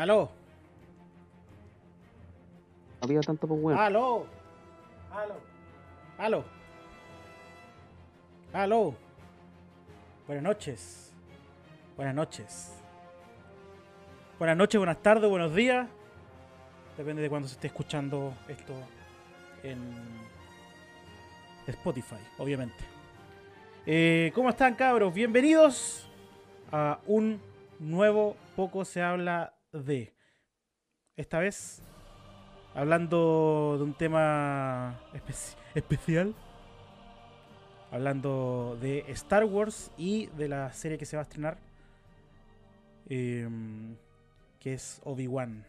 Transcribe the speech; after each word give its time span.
Aló, 0.00 0.30
había 3.02 3.20
tanto 3.20 3.46
pues 3.46 3.60
weón. 3.62 3.78
aló, 3.78 4.26
aló, 5.12 5.34
aló, 6.16 6.44
aló. 8.54 8.94
Buenas 10.26 10.42
noches, 10.42 11.12
buenas 11.98 12.14
noches. 12.14 12.72
Buenas 14.38 14.56
noches, 14.56 14.78
buenas 14.78 15.02
tardes, 15.02 15.28
buenos 15.28 15.54
días. 15.54 15.86
Depende 16.96 17.20
de 17.20 17.28
cuándo 17.28 17.46
se 17.46 17.56
esté 17.56 17.66
escuchando 17.66 18.32
esto 18.48 18.72
en 19.62 19.82
Spotify, 21.66 22.26
obviamente. 22.38 22.82
Eh, 23.84 24.32
¿Cómo 24.34 24.48
están, 24.48 24.76
cabros? 24.76 25.12
Bienvenidos 25.12 26.08
a 26.72 27.00
un 27.06 27.38
nuevo 27.78 28.34
Poco 28.56 28.86
se 28.86 29.02
habla 29.02 29.59
de. 29.72 30.12
Esta 31.16 31.38
vez 31.38 31.82
hablando 32.74 33.76
de 33.78 33.84
un 33.84 33.94
tema 33.94 34.98
especi- 35.12 35.56
especial. 35.74 36.34
Hablando 37.92 38.78
de 38.80 39.04
Star 39.08 39.44
Wars 39.44 39.90
y 39.96 40.26
de 40.28 40.48
la 40.48 40.72
serie 40.72 40.96
que 40.98 41.06
se 41.06 41.16
va 41.16 41.22
a 41.22 41.24
estrenar. 41.24 41.58
em, 43.12 43.96
que 44.60 44.74
es 44.74 45.00
Obi-Wan. 45.02 45.64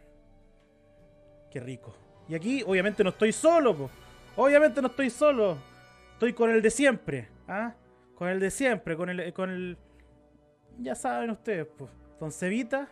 Qué 1.50 1.60
rico. 1.60 1.96
Y 2.30 2.36
aquí, 2.36 2.62
obviamente, 2.64 3.04
no 3.04 3.10
estoy 3.10 3.32
solo, 3.32 3.76
po. 3.76 3.90
Obviamente 4.36 4.80
no 4.80 4.90
estoy 4.90 5.10
solo. 5.10 5.58
Estoy 6.14 6.34
con 6.34 6.52
el 6.52 6.62
de 6.62 6.70
siempre. 6.70 7.30
¿ah? 7.48 7.74
Con 8.14 8.28
el 8.30 8.40
de 8.40 8.52
siempre. 8.52 8.96
Con 8.96 9.10
el. 9.10 9.34
Con 9.34 9.50
el 9.50 9.76
ya 10.78 10.94
saben 10.94 11.32
ustedes, 11.32 11.66
pues. 11.76 11.90
Don 12.20 12.32
Cevita. 12.32 12.88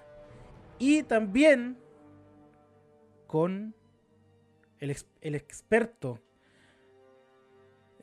Y 0.80 1.04
también 1.04 1.78
con 3.28 3.76
el, 4.80 4.96
el 5.20 5.36
experto 5.36 6.22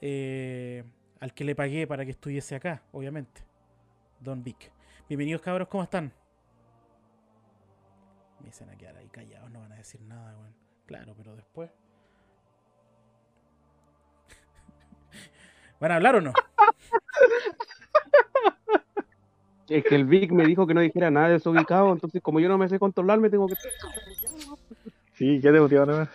eh, 0.03 0.84
al 1.19 1.32
que 1.32 1.44
le 1.44 1.54
pagué 1.54 1.87
para 1.87 2.04
que 2.04 2.10
estuviese 2.10 2.54
acá, 2.54 2.82
obviamente. 2.92 3.42
Don 4.20 4.44
Vic. 4.44 4.70
Bienvenidos 5.09 5.41
cabros, 5.41 5.69
¿cómo 5.69 5.84
están? 5.84 6.12
Me 8.41 8.47
dicen 8.47 8.69
a 8.69 8.76
quedar 8.76 8.97
ahí 8.98 9.08
callados, 9.08 9.50
no 9.50 9.60
van 9.60 9.72
a 9.72 9.76
decir 9.76 10.03
nada, 10.03 10.37
weón. 10.38 10.54
Claro, 10.84 11.14
pero 11.16 11.34
después. 11.34 11.70
¿Van 15.81 15.93
a 15.93 15.97
hablar 15.97 16.16
o 16.16 16.20
no? 16.20 16.34
Es 19.69 19.84
que 19.84 19.94
el 19.97 20.04
Vic 20.04 20.31
me 20.32 20.44
dijo 20.44 20.66
que 20.66 20.75
no 20.75 20.81
dijera 20.81 21.10
nada 21.10 21.28
de 21.31 21.41
su 21.41 21.50
ubicado, 21.50 21.93
entonces 21.93 22.22
como 22.22 22.38
yo 22.41 22.49
no 22.49 22.59
me 22.59 22.69
sé 22.69 22.78
controlar, 22.78 23.19
me 23.19 23.31
tengo 23.31 23.49
que. 23.49 23.54
Sí, 25.15 25.41
qué 25.41 25.50
te 25.50 25.60
motiva 25.60 25.87
nomás. 25.87 26.09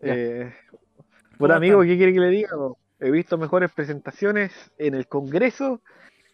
Ya. 0.00 0.14
Eh, 0.14 0.52
¿Cómo 0.70 1.38
bueno, 1.38 1.54
amigo? 1.56 1.82
¿qué 1.82 1.96
quiere 1.96 2.12
que 2.12 2.20
le 2.20 2.28
diga? 2.30 2.50
He 3.00 3.10
visto 3.10 3.36
mejores 3.38 3.72
presentaciones 3.72 4.52
en 4.78 4.94
el 4.94 5.06
Congreso 5.06 5.80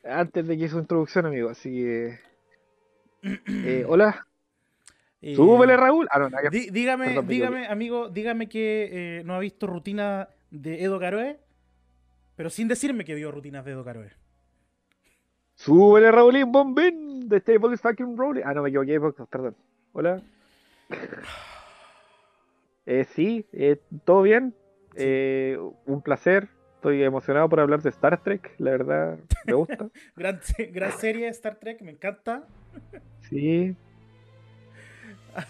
antes 0.04 0.46
de 0.46 0.58
que 0.58 0.68
su 0.68 0.78
introducción, 0.78 1.26
amigo. 1.26 1.48
Así 1.48 1.70
que. 1.70 2.18
eh, 3.46 3.84
hola, 3.88 4.26
Eh, 5.20 5.34
súbele, 5.36 5.76
Raúl. 5.76 6.08
Ah, 6.10 6.18
no, 6.18 6.28
Dí- 6.50 6.70
dígame, 6.70 7.06
Perdón, 7.06 7.28
dígame, 7.28 7.66
amigo, 7.66 8.08
dígame 8.08 8.48
que 8.48 9.18
eh, 9.20 9.22
no 9.24 9.34
ha 9.34 9.38
visto 9.38 9.66
rutina 9.66 10.28
de 10.50 10.82
Edo 10.82 10.98
Caroe, 10.98 11.38
pero 12.36 12.50
sin 12.50 12.68
decirme 12.68 13.04
que 13.04 13.14
vio 13.14 13.30
rutinas 13.30 13.64
de 13.64 13.72
Edo 13.72 13.84
Caroe. 13.84 14.10
Súbele, 15.62 16.10
Raúlín, 16.10 16.50
bombín. 16.50 17.28
The 17.28 17.40
table 17.40 17.72
is 17.72 17.80
fucking 17.80 18.16
rolling. 18.16 18.42
Ah, 18.44 18.52
no, 18.52 18.62
me 18.62 18.70
equivoqué, 18.70 18.98
perdón. 19.30 19.54
Hola. 19.92 20.20
Eh, 22.84 23.06
sí, 23.14 23.46
eh, 23.52 23.80
todo 24.04 24.22
bien. 24.22 24.54
Eh, 24.96 25.56
un 25.86 26.02
placer. 26.02 26.48
Estoy 26.74 27.00
emocionado 27.04 27.48
por 27.48 27.60
hablar 27.60 27.80
de 27.80 27.90
Star 27.90 28.20
Trek, 28.20 28.56
la 28.58 28.72
verdad, 28.72 29.18
me 29.44 29.52
gusta. 29.52 29.86
Gran, 30.16 30.40
gran 30.72 30.90
serie 30.90 31.26
de 31.26 31.30
Star 31.30 31.54
Trek, 31.54 31.80
me 31.80 31.92
encanta. 31.92 32.42
Sí. 33.30 33.76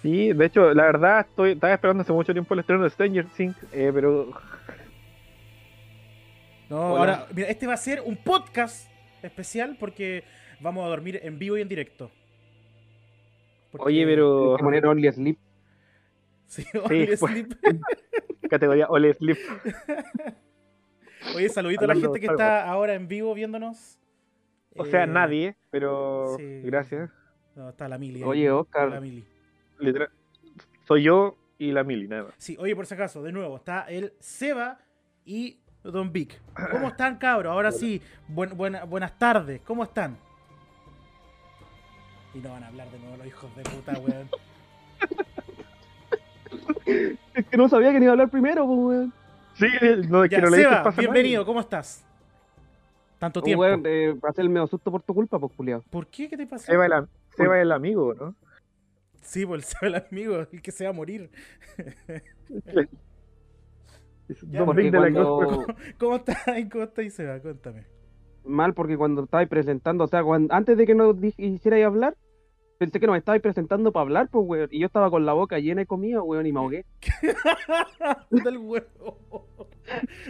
Sí, 0.03 0.35
de 0.35 0.45
hecho, 0.45 0.75
la 0.75 0.83
verdad, 0.85 1.21
estoy, 1.21 1.53
estaba 1.53 1.73
esperando 1.73 2.03
hace 2.03 2.13
mucho 2.13 2.35
tiempo 2.35 2.53
el 2.53 2.61
estreno 2.61 2.85
de 2.85 2.91
Stranger 2.91 3.25
Things, 3.35 3.57
eh, 3.73 3.91
pero 3.95 4.31
No, 6.69 6.93
Hola. 6.93 6.99
ahora, 7.01 7.27
mira, 7.35 7.49
este 7.49 7.67
va 7.67 7.73
a 7.75 7.79
ser 7.79 8.03
un 8.05 8.17
podcast 8.19 8.92
especial 9.23 9.77
porque 9.79 10.25
vamos 10.61 10.85
a 10.85 10.89
dormir 10.89 11.21
en 11.23 11.39
vivo 11.39 11.57
y 11.57 11.61
en 11.63 11.69
directo. 11.69 12.11
Porque- 13.71 13.87
oye, 13.87 14.05
pero 14.07 14.57
que 14.59 14.65
poner 14.65 14.87
Only 14.87 15.11
Sleep. 15.13 15.39
Sí, 16.47 16.65
only 16.85 17.07
pues. 17.17 17.21
sleep. 17.21 17.53
categoría 18.51 18.87
Ole 18.91 19.15
Sleep. 19.15 19.39
Oye, 21.35 21.49
saludito 21.49 21.85
a 21.85 21.89
la 21.89 21.95
gente 21.95 22.21
que 22.21 22.27
está 22.27 22.69
ahora 22.69 22.95
en 22.95 23.09
vivo 23.09 23.33
viéndonos. 23.35 23.99
O 24.77 24.85
sea, 24.85 25.05
Eh, 25.05 25.07
nadie, 25.07 25.57
pero 25.71 26.35
sí. 26.37 26.61
gracias. 26.63 27.11
No, 27.55 27.71
está 27.71 27.89
la 27.89 27.97
Mili. 27.99 28.23
Oye, 28.23 28.51
Oscar. 28.51 28.91
La 28.91 29.01
Mili. 29.01 29.25
Literal- 29.79 30.11
soy 30.87 31.05
yo 31.05 31.39
y 31.59 31.71
la 31.73 31.85
Mili, 31.85 32.09
nada 32.09 32.25
más. 32.25 32.35
Sí, 32.39 32.57
oye, 32.59 32.75
por 32.77 32.85
si 32.87 32.95
acaso, 32.95 33.23
de 33.23 33.33
nuevo, 33.33 33.57
está 33.57 33.85
el 33.89 34.13
Seba 34.21 34.79
y 35.25 35.62
Don 35.85 36.13
Vic. 36.13 36.41
¿Cómo 36.71 36.89
están, 36.89 37.17
cabros? 37.17 37.51
Ahora 37.53 37.73
sí, 37.73 38.01
buen- 38.29 38.57
buena- 38.57 38.85
buenas 38.85 39.19
tardes, 39.19 39.61
¿cómo 39.63 39.83
están? 39.85 40.17
Y 42.35 42.39
no 42.39 42.51
van 42.53 42.65
a 42.65 42.69
hablar 42.69 42.91
de 42.91 42.99
nuevo 42.99 43.17
los 43.19 43.27
hijos 43.27 43.55
de 43.57 43.63
puta, 43.63 43.93
weón. 43.99 44.29
Es 47.35 47.47
que 47.47 47.57
no 47.57 47.69
sabía 47.69 47.91
que 47.93 47.99
ni 47.99 48.05
iba 48.05 48.11
a 48.11 48.15
hablar 48.15 48.29
primero, 48.29 48.67
pues, 48.67 48.79
weón. 48.79 49.13
Sí, 49.55 49.67
no, 50.09 50.25
es 50.25 50.31
Ya, 50.31 50.37
que 50.39 50.43
no 50.43 50.51
le 50.51 50.57
dices 50.59 50.71
Seba, 50.73 50.83
pasa 50.85 51.01
nada. 51.03 51.13
bienvenido, 51.13 51.45
¿cómo 51.47 51.61
estás? 51.61 52.05
Tanto 53.19 53.41
Un 53.41 53.45
tiempo. 53.45 53.61
weón, 53.63 53.83
eh, 53.87 54.15
va 54.15 54.29
a 54.31 54.33
ser 54.33 54.45
el 54.45 54.51
medio 54.51 54.67
susto 54.67 54.91
por 54.91 55.03
tu 55.03 55.15
culpa, 55.15 55.39
pues, 55.39 55.53
culiao. 55.55 55.83
¿Por 55.91 56.07
qué? 56.07 56.29
¿Qué 56.29 56.37
te 56.37 56.47
pasó? 56.47 56.65
Seba 56.67 56.87
el, 56.87 56.93
Seba 57.37 57.61
el 57.61 57.73
amigo, 57.73 58.15
¿no? 58.15 58.35
Sí, 59.23 59.47
por 59.47 59.57
el 59.57 59.63
Seba 59.65 59.87
el 59.89 59.95
amigo, 59.95 60.47
el 60.51 60.63
que 60.63 60.71
se 60.73 60.85
va 60.85 60.91
a 60.91 60.93
morir. 60.95 61.31
Ya, 64.51 64.65
de 64.65 64.91
cuando-. 64.91 65.67
¿Cómo 65.99 66.17
estás? 66.17 66.39
¿Cómo 66.71 66.85
estás, 66.85 67.13
Seba? 67.15 67.41
Cuéntame. 67.41 67.85
Mal 68.45 68.75
porque 68.75 68.97
cuando 68.97 69.25
estabais 69.25 69.49
presentando, 69.49 70.05
o 70.05 70.09
sea, 70.09 70.23
cuando- 70.25 70.53
antes 70.55 70.77
de 70.77 70.87
que 70.87 70.95
nos 70.95 71.17
hicierais 71.39 71.85
hablar, 71.87 72.17
pensé 72.79 72.99
que 72.99 73.07
nos 73.07 73.17
estabais 73.17 73.41
presentando 73.41 73.93
para 73.93 74.03
hablar, 74.03 74.29
pues, 74.31 74.45
weón. 74.47 74.69
Y 74.73 74.81
yo 74.81 74.87
estaba 74.87 75.11
con 75.11 75.25
la 75.25 75.33
boca 75.33 75.59
llena 75.61 75.83
de 75.83 75.87
comida, 75.87 76.23
weón, 76.23 76.47
y 76.47 76.53
me 76.53 76.59
ahogué. 76.59 76.85
Puta 78.31 78.49
el 78.49 78.59
huevo. 78.59 79.47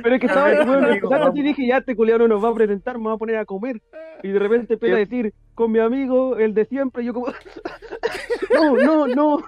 Pero 0.02 0.14
es 0.14 0.20
que 0.20 0.26
estaba, 0.26 0.49
weón, 0.49 0.84
Amigo, 0.84 0.93
empezando 0.93 1.26
así 1.28 1.43
dije, 1.43 1.66
ya 1.66 1.78
este 1.78 1.96
culiao 1.96 2.19
no 2.19 2.28
nos 2.28 2.44
va 2.44 2.50
a 2.50 2.54
presentar, 2.54 2.99
me 2.99 3.06
va 3.06 3.12
a 3.14 3.19
poner 3.19 3.37
a 3.37 3.44
comer. 3.46 3.81
Y 4.22 4.28
de 4.28 4.38
repente 4.38 4.75
empieza 4.75 4.96
a 4.96 4.99
decir, 4.99 5.32
con 5.54 5.72
mi 5.72 5.78
amigo, 5.78 6.37
el 6.37 6.52
de 6.54 6.64
siempre, 6.66 7.02
y 7.02 7.06
yo 7.06 7.14
como, 7.14 7.26
no, 8.54 8.76
no, 8.76 9.06
no. 9.06 9.38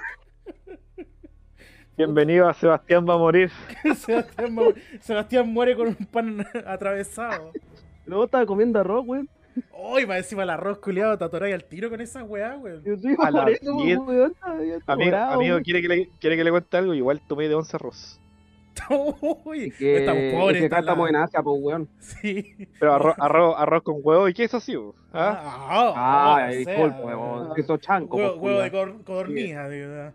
Bienvenido 1.96 2.49
a 2.49 2.55
Sebastián 2.55 3.06
va 3.08 3.14
a 3.14 3.19
morir. 3.19 3.50
Sebastián, 3.96 4.52
mu- 4.52 4.73
Sebastián 5.00 5.49
muere 5.52 5.76
con 5.76 5.88
un 5.88 5.94
pan 6.11 6.44
atravesado. 6.67 7.52
Luego 8.06 8.25
estaba 8.25 8.44
comiendo 8.46 8.81
arroz, 8.81 9.05
weón. 9.06 9.29
Hoy 9.73 10.05
va 10.05 10.19
encima 10.19 10.43
el 10.43 10.50
arroz 10.50 10.79
culiado, 10.79 11.17
te 11.17 11.25
atoráis 11.25 11.55
al 11.55 11.64
tiro 11.64 11.88
con 11.88 12.00
esa 12.00 12.25
weá, 12.25 12.56
weón. 12.56 12.82
Yo 12.85 12.96
sí, 12.96 13.14
A 13.23 13.31
la 13.31 13.44
eso, 13.49 13.76
weón, 13.76 14.35
Amigo, 14.87 15.17
weón. 15.38 15.62
¿quiere, 15.62 15.81
que 15.82 15.88
le, 15.88 16.08
¿quiere 16.20 16.37
que 16.37 16.43
le 16.44 16.50
cuente 16.50 16.76
algo? 16.76 16.94
Igual 16.94 17.20
tomé 17.29 17.49
de 17.49 17.55
11 17.55 17.76
arroz. 17.76 18.20
Uy, 19.44 19.67
Es 19.67 19.75
que, 19.79 19.99
estamos 19.99 20.20
es 20.20 20.35
pobres. 20.35 20.58
que 20.61 20.67
acá 20.67 20.79
estamos 20.81 21.08
en 21.08 21.14
Asia, 21.17 21.43
pues, 21.44 21.56
weón. 21.62 21.88
Sí. 22.00 22.67
Pero 22.81 22.94
arroz, 22.94 23.14
arroz, 23.20 23.55
arroz 23.56 23.82
con 23.85 23.97
huevo 24.02 24.29
y 24.29 24.35
queso, 24.35 24.58
sí. 24.58 24.75
bo. 24.75 24.97
¿Ah? 25.12 25.40
Ah, 25.40 25.93
Ah, 25.97 26.35
o 26.35 26.38
sea, 26.38 26.49
disculpe, 26.58 27.05
weón. 27.05 27.55
Queso 27.55 27.76
chanco, 27.76 28.17
Huevo, 28.17 28.40
pues, 28.40 28.43
huevo 28.43 28.62
de 28.62 29.05
codorniz, 29.05 29.55
de 29.55 29.87
verdad. 29.87 30.14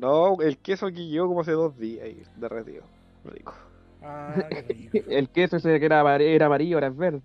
No, 0.00 0.40
el 0.40 0.56
queso 0.58 0.86
aquí 0.86 1.10
yo 1.10 1.26
como 1.26 1.42
hace 1.42 1.52
dos 1.52 1.76
días 1.78 2.04
ahí, 2.06 2.22
derretido. 2.36 2.84
Rico. 3.24 3.52
Ah, 4.02 4.34
qué 4.48 4.62
rico. 4.62 4.98
El 5.10 5.28
queso 5.28 5.56
ese 5.58 5.78
que 5.78 5.84
era, 5.84 6.16
era 6.16 6.46
amarillo, 6.46 6.76
ahora 6.78 6.86
es 6.86 6.96
verde. 6.96 7.20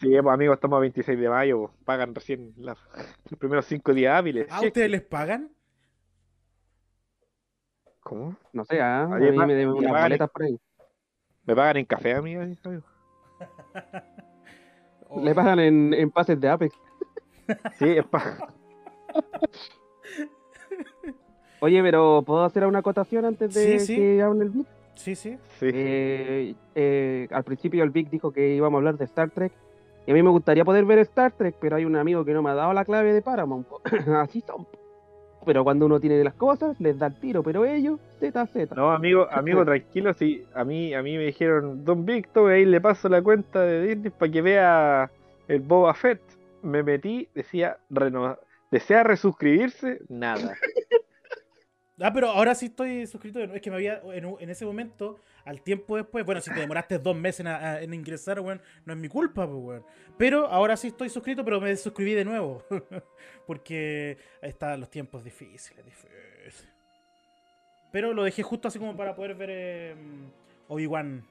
Sí, 0.00 0.08
pues 0.22 0.32
amigos, 0.34 0.54
estamos 0.54 0.78
a 0.78 0.80
26 0.80 1.18
de 1.20 1.28
mayo. 1.28 1.58
bo. 1.58 1.70
Pagan 1.84 2.14
recién 2.14 2.54
la- 2.56 2.76
los 3.30 3.38
primeros 3.38 3.66
5 3.66 3.92
días 3.92 4.16
hábiles. 4.16 4.50
¿A 4.50 4.62
ustedes 4.62 4.90
les 4.90 5.02
pagan? 5.02 5.50
¿Cómo? 8.00 8.36
No 8.52 8.64
sé, 8.64 8.80
ah, 8.80 9.02
a 9.02 9.06
mí 9.08 9.30
me 9.30 9.66
unas 9.66 9.92
pagan- 9.92 10.02
boletas 10.04 10.30
por 10.30 10.42
ahí. 10.44 10.58
¿Me 11.44 11.54
pagan 11.54 11.76
en 11.76 11.84
café, 11.84 12.14
amigo? 12.14 12.40
amigo? 12.40 12.82
Le 15.22 15.34
pagan 15.34 15.58
en, 15.60 15.92
en 15.94 16.10
pases 16.10 16.40
de 16.40 16.48
Apex. 16.48 16.74
Sí, 17.78 17.98
es 17.98 18.04
pa... 18.06 18.48
Oye, 21.64 21.82
pero 21.82 22.22
¿puedo 22.26 22.44
hacer 22.44 22.66
una 22.66 22.80
acotación 22.80 23.24
antes 23.24 23.54
de 23.54 23.78
Sí, 23.78 23.86
sí. 23.86 23.96
que 23.96 24.20
hable 24.22 24.44
el 24.44 24.50
Vic? 24.50 24.66
Sí, 24.96 25.14
sí. 25.14 25.38
Sí. 25.58 25.70
Eh, 25.72 26.54
eh, 26.74 27.28
al 27.30 27.42
principio 27.44 27.82
el 27.82 27.90
Vic 27.90 28.10
dijo 28.10 28.32
que 28.32 28.54
íbamos 28.54 28.76
a 28.76 28.80
hablar 28.80 28.98
de 28.98 29.04
Star 29.06 29.30
Trek. 29.30 29.52
Y 30.06 30.10
a 30.10 30.14
mí 30.14 30.22
me 30.22 30.28
gustaría 30.28 30.64
poder 30.64 30.84
ver 30.84 30.98
Star 30.98 31.32
Trek, 31.32 31.54
pero 31.58 31.76
hay 31.76 31.86
un 31.86 31.96
amigo 31.96 32.22
que 32.24 32.34
no 32.34 32.42
me 32.42 32.50
ha 32.50 32.54
dado 32.54 32.74
la 32.74 32.84
clave 32.84 33.14
de 33.14 33.22
Paramount. 33.22 33.66
Así 34.18 34.42
son. 34.42 34.66
pero 35.46 35.64
cuando 35.64 35.86
uno 35.86 35.98
tiene 36.00 36.22
las 36.22 36.34
cosas, 36.34 36.78
les 36.80 36.98
da 36.98 37.06
el 37.06 37.18
tiro, 37.18 37.42
pero 37.42 37.64
ellos, 37.64 37.98
ZZ. 38.20 38.70
No, 38.76 38.90
amigo, 38.92 39.26
amigo, 39.30 39.64
tranquilo, 39.64 40.12
sí, 40.12 40.44
a 40.54 40.64
mí, 40.64 40.92
a 40.92 41.02
mí 41.02 41.16
me 41.16 41.24
dijeron, 41.24 41.84
Don 41.84 42.04
Víctor, 42.04 42.52
ahí 42.52 42.66
le 42.66 42.80
paso 42.82 43.08
la 43.08 43.22
cuenta 43.22 43.62
de 43.62 43.86
Disney 43.86 44.10
para 44.10 44.30
que 44.30 44.42
vea 44.42 45.10
el 45.48 45.60
Boba 45.60 45.94
Fett. 45.94 46.20
Me 46.62 46.82
metí, 46.82 47.28
decía, 47.34 47.78
reno- 47.90 48.38
desea 48.70 49.02
resuscribirse, 49.02 50.00
nada. 50.10 50.54
Ah, 52.00 52.12
pero 52.12 52.28
ahora 52.30 52.54
sí 52.54 52.66
estoy 52.66 53.06
suscrito. 53.06 53.40
Es 53.40 53.62
que 53.62 53.70
me 53.70 53.76
había, 53.76 54.02
en, 54.12 54.50
ese 54.50 54.66
momento, 54.66 55.20
al 55.44 55.62
tiempo 55.62 55.96
después, 55.96 56.24
bueno, 56.24 56.40
si 56.40 56.52
te 56.52 56.60
demoraste 56.60 56.98
dos 56.98 57.14
meses 57.16 57.40
en, 57.40 57.46
a- 57.46 57.80
en 57.80 57.94
ingresar, 57.94 58.40
weón, 58.40 58.60
no 58.84 58.92
es 58.94 58.98
mi 58.98 59.08
culpa, 59.08 59.46
pues, 59.46 59.62
weón. 59.62 59.84
Pero 60.18 60.48
ahora 60.48 60.76
sí 60.76 60.88
estoy 60.88 61.08
suscrito, 61.08 61.44
pero 61.44 61.60
me 61.60 61.74
suscribí 61.76 62.14
de 62.14 62.24
nuevo. 62.24 62.64
Porque 63.46 64.18
ahí 64.42 64.48
están 64.50 64.80
los 64.80 64.90
tiempos 64.90 65.22
difíciles, 65.22 65.84
difíciles. 65.84 66.68
Pero 67.92 68.12
lo 68.12 68.24
dejé 68.24 68.42
justo 68.42 68.66
así 68.66 68.78
como 68.80 68.96
para 68.96 69.14
poder 69.14 69.36
ver 69.36 69.50
eh, 69.52 69.94
Obi-Wan. 70.66 71.24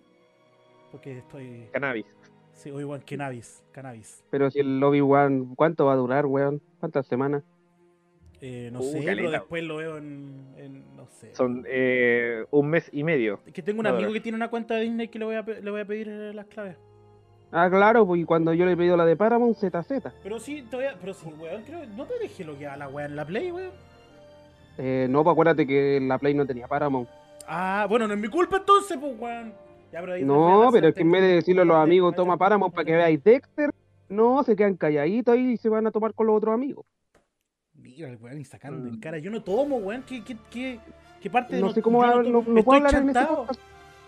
Porque 0.92 1.18
estoy. 1.18 1.68
Cannabis. 1.74 2.06
Sí, 2.54 2.72
Obi-Wan 2.72 3.02
Cannabis. 3.02 3.62
Cannabis. 3.74 4.24
Pero 4.30 4.50
si 4.50 4.60
el 4.60 4.82
Obi-Wan, 4.82 5.56
¿cuánto 5.56 5.86
va 5.86 5.94
a 5.94 5.98
durar, 5.98 6.26
weón? 6.26 6.62
¿Cuántas 6.80 7.06
semanas? 7.08 7.44
Eh, 8.46 8.70
no 8.74 8.80
Uh, 8.82 8.84
sé, 8.84 9.04
pero 9.06 9.32
después 9.32 9.64
lo 9.64 9.78
veo 9.78 9.98
en. 9.98 10.54
en- 10.58 10.84
no 10.98 11.08
sé. 11.08 11.34
Son 11.34 11.64
eh, 11.66 12.44
un 12.52 12.70
mes 12.70 12.90
y 12.92 13.02
medio. 13.06 13.40
Es 13.46 13.54
que 13.54 13.62
tengo 13.62 13.80
un 13.80 13.86
No, 13.86 13.92
amigo 13.92 14.12
que 14.12 14.20
tiene 14.20 14.36
una 14.36 14.50
cuenta 14.50 14.76
de 14.76 14.82
Disney 14.82 15.08
que 15.08 15.18
le 15.18 15.24
voy 15.24 15.36
a, 15.36 15.44
le 15.44 15.72
voy 15.72 15.80
a 15.80 15.86
pedir 15.86 16.10
eh, 16.10 16.34
las 16.34 16.46
claves. 16.48 16.76
Ah, 17.54 17.70
claro, 17.70 18.06
pues 18.06 18.26
cuando 18.26 18.54
yo 18.54 18.66
le 18.66 18.74
he 18.74 18.76
pedido 18.78 18.98
la 18.98 19.06
de 19.06 19.16
Paramount, 19.16 19.56
ZZ. 19.56 20.12
Pero 20.24 20.40
sí, 20.40 20.64
todavía, 20.70 20.98
pero 21.00 21.14
sí, 21.14 21.28
weón, 21.40 21.62
creo, 21.64 21.86
no 21.96 22.06
te 22.06 22.20
dejé 22.20 22.44
lo 22.44 22.58
que 22.58 22.68
a 22.68 22.76
la 22.76 22.90
weá 22.90 23.06
en 23.06 23.16
la 23.16 23.26
Play, 23.26 23.50
weón. 23.52 23.72
Eh, 24.78 25.08
no, 25.10 25.24
pues 25.24 25.32
acuérdate 25.34 25.66
que 25.66 26.00
la 26.02 26.18
Play 26.18 26.34
no 26.34 26.46
tenía 26.46 26.68
Paramount. 26.68 27.08
Ah, 27.48 27.86
bueno, 27.90 28.08
no 28.10 28.14
es 28.14 28.20
mi 28.20 28.28
culpa 28.28 28.58
entonces, 28.58 28.98
pues, 29.00 29.14
weón. 29.18 29.54
Ya, 29.92 30.02
pero 30.02 30.14
ahí 30.14 30.24
No, 30.26 30.70
pero 30.74 30.88
es 30.90 30.96
que 30.96 31.02
en 31.02 31.12
vez 31.12 31.22
de 31.22 31.28
decirle 31.36 31.62
a 31.62 31.66
los 31.66 31.78
amigos, 31.78 32.14
toma 32.16 32.36
Paramount 32.36 32.74
para 32.74 32.84
que 32.86 32.94
veáis 32.94 33.24
Dexter, 33.24 33.70
no, 34.10 34.44
se 34.44 34.56
quedan 34.56 34.76
calladitos 34.76 35.34
ahí 35.34 35.52
y 35.54 35.58
se 35.58 35.70
van 35.70 35.88
a 35.88 35.92
tomar 35.92 36.14
con 36.14 36.28
los 36.28 36.36
otros 36.36 36.54
amigos. 36.54 36.86
Mira, 37.96 38.10
el 38.10 38.18
weón, 38.22 38.40
y 38.40 38.46
sacando 38.46 38.88
en 38.88 38.96
Mm. 38.96 39.00
cara. 39.00 39.18
Yo 39.20 39.30
no 39.32 39.42
tomo, 39.44 39.78
weón. 39.78 40.04
¿Qué, 40.04 40.24
qué, 40.24 40.38
qué, 40.50 40.80
qué 41.22 41.30
parte 41.30 41.56
de 41.56 41.62
No 41.62 41.72
sé 41.72 41.82
cómo 41.82 42.02
hablar, 42.04 42.26
no, 42.26 42.32
no 42.32 42.40
Estoy 42.40 42.64
puedo 42.64 42.78
hablar 42.78 42.96
en 43.02 43.10
este 43.10 43.20
chantado. 43.20 43.38
podcast. 43.46 43.60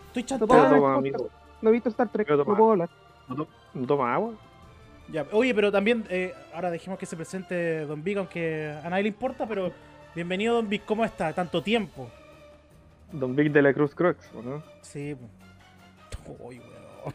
Estoy 0.08 0.24
No 0.24 0.28
chantado. 0.28 0.76
en 1.06 1.14
podcast. 1.14 1.34
No 1.62 1.70
he 1.70 1.74
visto 1.74 1.90
Star 1.90 2.10
Trek, 2.12 2.30
no 2.30 2.38
toma. 2.38 2.58
puedo 2.58 2.72
hablar. 2.72 2.90
¿No, 3.28 3.36
to- 3.36 3.48
no 3.74 3.88
toma 3.88 4.14
agua? 4.14 4.34
Ya, 5.12 5.26
oye, 5.32 5.54
pero 5.54 5.72
también, 5.72 6.04
eh, 6.10 6.34
ahora 6.54 6.72
dejemos 6.72 6.98
que 6.98 7.06
se 7.06 7.16
presente 7.16 7.86
Don 7.86 8.04
Vic, 8.04 8.18
aunque 8.18 8.74
a 8.84 8.90
nadie 8.90 9.04
le 9.04 9.10
importa, 9.10 9.48
pero 9.48 9.72
bienvenido, 10.16 10.56
Don 10.56 10.68
Vic. 10.68 10.84
¿Cómo 10.86 11.06
está? 11.06 11.32
Tanto 11.34 11.62
tiempo. 11.62 12.10
Don 13.12 13.36
Vic 13.36 13.52
de 13.52 13.62
la 13.62 13.72
Cruz 13.74 13.94
Crocs, 13.94 14.32
¿o 14.36 14.42
¿no? 14.42 14.64
Sí, 14.82 15.16
pues. 15.16 16.40
Uy, 16.40 16.60
weón. 16.60 17.14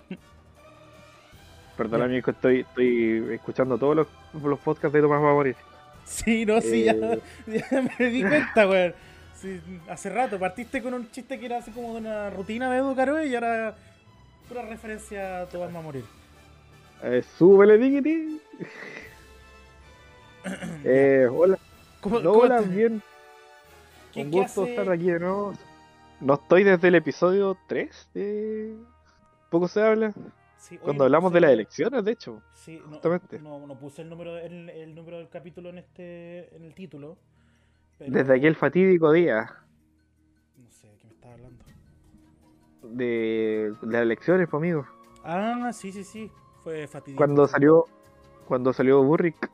Perdón, 1.77 2.03
amigo, 2.03 2.31
estoy, 2.31 2.61
estoy 2.61 3.27
escuchando 3.35 3.77
todos 3.79 3.97
los, 3.97 4.07
los 4.43 4.59
podcasts 4.61 4.93
de 4.93 5.01
Tomás 5.01 5.21
morir. 5.21 5.57
Sí, 6.05 6.45
no, 6.47 6.61
sí, 6.61 6.85
ya, 6.85 6.93
Eh. 6.93 7.21
ya 7.71 7.83
me 7.99 8.11
di 8.11 8.23
cuenta, 8.23 8.69
weón. 8.69 8.95
Sí, 9.41 9.61
hace 9.89 10.11
rato 10.11 10.39
partiste 10.39 10.83
con 10.83 10.93
un 10.95 11.11
chiste 11.11 11.39
que 11.41 11.47
era 11.47 11.59
así 11.59 11.71
como 11.71 11.95
de 11.95 12.01
una 12.01 12.29
rutina 12.31 12.71
de 12.71 12.79
Edu 12.79 12.95
Caroe 12.95 13.27
y 13.27 13.35
ahora 13.35 13.75
pura 14.49 14.63
referencia 14.63 15.43
a 15.43 15.47
Tu 15.49 15.63
alma 15.63 15.79
a 15.79 15.83
morir. 15.83 16.05
Eh, 17.03 17.23
súbele, 17.39 17.79
Diggity. 17.79 18.41
eh, 20.85 21.29
hola, 21.31 21.59
¿Cómo, 22.01 22.21
no, 22.21 22.33
cómo 22.33 22.43
hola, 22.45 22.61
te- 22.61 22.69
bien. 22.69 23.03
qué- 24.13 24.23
Un 24.25 24.31
gusto 24.31 24.63
hace- 24.63 24.71
estar 24.73 24.91
aquí 24.91 25.05
de 25.11 25.21
nuevo. 25.21 25.55
No 26.21 26.35
estoy 26.35 26.65
desde 26.65 26.89
el 26.89 26.97
episodio 26.97 27.57
3 27.67 28.09
de 28.15 28.75
Poco 29.49 29.69
se 29.69 29.83
habla. 29.83 30.13
Sí, 30.61 30.77
Cuando 30.77 31.05
hablamos 31.05 31.33
de 31.33 31.41
las 31.41 31.53
elecciones, 31.53 32.05
de 32.05 32.13
hecho. 32.13 32.43
Sí, 32.53 32.79
no, 32.85 32.91
justamente. 32.93 33.39
No, 33.41 33.67
no 33.67 33.79
puse 33.79 34.03
el 34.03 34.11
número, 34.11 34.37
el, 34.37 34.69
el 34.69 34.95
número 34.95 35.17
del 35.17 35.29
capítulo 35.31 35.71
en 35.71 35.79
este 35.79 36.55
en 36.55 36.65
el 36.65 36.75
título. 36.75 37.17
pero- 37.99 38.13
Desde 38.13 38.35
aquel 38.37 38.55
fatídico 38.55 39.11
día 39.11 39.49
No 40.59 40.71
sé 40.71 40.89
de 40.89 40.97
qué 40.99 41.07
me 41.07 41.15
estaba 41.15 41.33
hablando. 41.35 41.65
de 42.83 43.73
las 43.83 44.03
elecciones, 44.03 44.49
pues, 44.51 44.61
amigo. 44.61 44.87
Ah, 45.25 45.71
sí, 45.73 45.93
sí, 45.93 46.05
sí. 46.05 46.31
Fue 46.63 46.87
fatídico. 46.87 47.17
Cuando 47.19 47.47
salió, 47.49 47.87
cuando 48.47 48.73
salió 48.73 49.03
Burrick. 49.03 49.51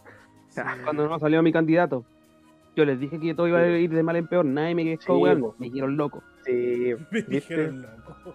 Sí. 0.48 0.60
Cuando 0.84 1.08
no 1.08 1.18
salió 1.18 1.42
mi 1.42 1.52
candidato. 1.52 2.04
Yo 2.74 2.84
les 2.84 2.98
dije 2.98 3.18
que 3.20 3.34
todo 3.34 3.46
iba 3.48 3.58
a 3.60 3.68
ir 3.78 3.90
de 3.90 4.02
mal 4.02 4.16
en 4.16 4.26
peor, 4.26 4.44
nadie 4.44 4.74
me 4.74 4.84
quedó, 4.98 5.20
po. 5.40 5.54
Me 5.58 5.66
dijeron 5.66 5.96
loco. 5.96 6.22
Sí, 6.44 6.94
Me 7.10 7.22
¿viste? 7.22 7.30
dijeron 7.30 7.82
loco. 7.82 8.34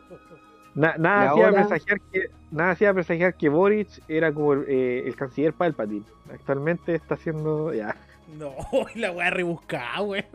Na- 0.75 0.95
nada, 0.97 1.31
hacía 1.31 1.45
ahora- 1.47 1.67
presagiar 1.67 1.99
que, 2.11 2.29
nada 2.51 2.71
hacía 2.71 2.93
presagiar 2.93 3.33
que 3.33 3.49
Boric 3.49 3.87
era 4.07 4.31
como 4.33 4.53
eh, 4.53 5.03
el 5.05 5.15
canciller 5.15 5.53
Palpatine. 5.53 6.03
Actualmente 6.33 6.93
está 6.95 7.15
haciendo. 7.15 7.73
Ya. 7.73 7.95
No, 8.37 8.51
la 8.95 9.11
weá 9.11 9.29
rebuscada, 9.29 10.01
weón. 10.01 10.25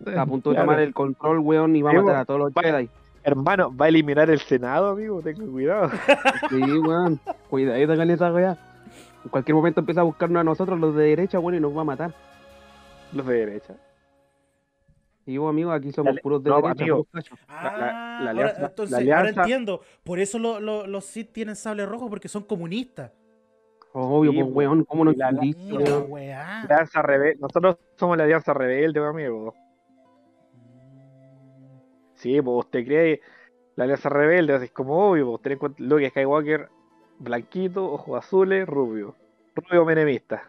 Está 0.00 0.22
a 0.22 0.26
punto 0.26 0.50
de 0.50 0.54
Claro. 0.56 0.66
tomar 0.70 0.80
el 0.80 0.94
control, 0.94 1.38
weón, 1.40 1.74
y 1.76 1.82
va 1.82 1.90
a 1.90 1.94
matar 1.94 2.16
a 2.16 2.24
todos 2.24 2.40
los 2.40 2.52
Va- 2.52 2.62
Jedi. 2.62 2.88
Hermano, 3.24 3.76
va 3.76 3.86
a 3.86 3.88
eliminar 3.88 4.30
el 4.30 4.38
Senado, 4.38 4.90
amigo. 4.90 5.20
Tenga 5.20 5.44
cuidado. 5.44 5.90
Sí, 6.50 6.56
weón. 6.62 7.20
Cuidadito 7.50 7.96
con 7.96 8.10
esa 8.10 8.32
weá. 8.32 8.56
En 9.24 9.30
cualquier 9.30 9.54
momento 9.56 9.80
empieza 9.80 10.00
a 10.00 10.04
buscarnos 10.04 10.40
a 10.40 10.44
nosotros 10.44 10.78
los 10.78 10.94
de 10.94 11.04
derecha, 11.04 11.38
weón, 11.40 11.56
y 11.56 11.60
nos 11.60 11.76
va 11.76 11.80
a 11.82 11.84
matar. 11.84 12.12
Los 13.12 13.26
de 13.26 13.34
derecha. 13.34 13.74
Y 15.28 15.36
vos, 15.36 15.50
amigo, 15.50 15.70
aquí 15.72 15.92
somos 15.92 16.18
puros 16.22 16.42
de 16.42 16.48
No, 16.48 16.56
derecha. 16.62 16.82
amigo. 16.84 17.06
Ah, 17.48 17.62
la- 17.64 17.76
la 17.78 18.18
ahora, 18.18 18.30
alianza- 18.30 18.66
entonces, 18.66 18.90
la 18.92 18.96
ahora 19.16 19.18
alianza- 19.28 19.40
entiendo. 19.42 19.82
Por 20.02 20.20
eso 20.20 20.38
lo- 20.38 20.58
lo- 20.58 20.86
los 20.86 21.04
Sith 21.04 21.32
tienen 21.32 21.54
sable 21.54 21.84
rojo, 21.84 22.08
porque 22.08 22.28
son 22.28 22.44
comunistas. 22.44 23.12
Obvio, 23.92 24.32
Sí, 24.32 24.42
pues, 24.42 24.54
weón, 24.54 24.84
¿cómo 24.84 25.04
no 25.04 25.12
la-. 25.12 25.28
Alianza 25.28 27.02
Rebelde. 27.02 27.36
Nosotros 27.40 27.76
somos 27.96 28.16
la 28.16 28.24
Alianza 28.24 28.54
Rebelde, 28.54 29.00
amigo. 29.06 29.54
Sí, 32.14 32.40
pues 32.40 32.64
usted 32.64 32.84
cree 32.86 33.20
la 33.76 33.84
Alianza 33.84 34.08
Rebelde, 34.08 34.54
así 34.54 34.64
es 34.64 34.72
como 34.72 35.10
obvio. 35.10 35.26
Pues, 35.32 35.42
ten 35.42 35.52
en 35.52 35.58
cuenta 35.58 35.82
Luke 35.82 36.08
Skywalker, 36.08 36.68
blanquito, 37.18 37.84
ojos 37.92 38.18
azules, 38.18 38.66
rubio. 38.66 39.14
Rubio 39.54 39.84
menemista. 39.84 40.42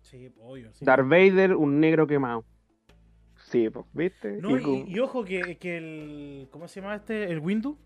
Sí, 0.00 0.32
obvio. 0.40 0.72
sí. 0.72 0.84
Darth 0.84 1.06
Vader, 1.08 1.54
un 1.54 1.78
negro 1.78 2.06
quemado. 2.08 2.44
Sí, 3.50 3.70
pues, 3.70 3.86
¿viste? 3.92 4.38
No, 4.42 4.58
Y 4.58 4.84
y, 4.88 4.94
y 4.94 4.98
ojo 4.98 5.24
que, 5.24 5.56
que 5.56 5.76
el. 5.78 6.48
¿Cómo 6.50 6.68
se 6.68 6.80
llama 6.80 6.96
este? 6.96 7.24
El 7.24 7.38
Windu. 7.40 7.76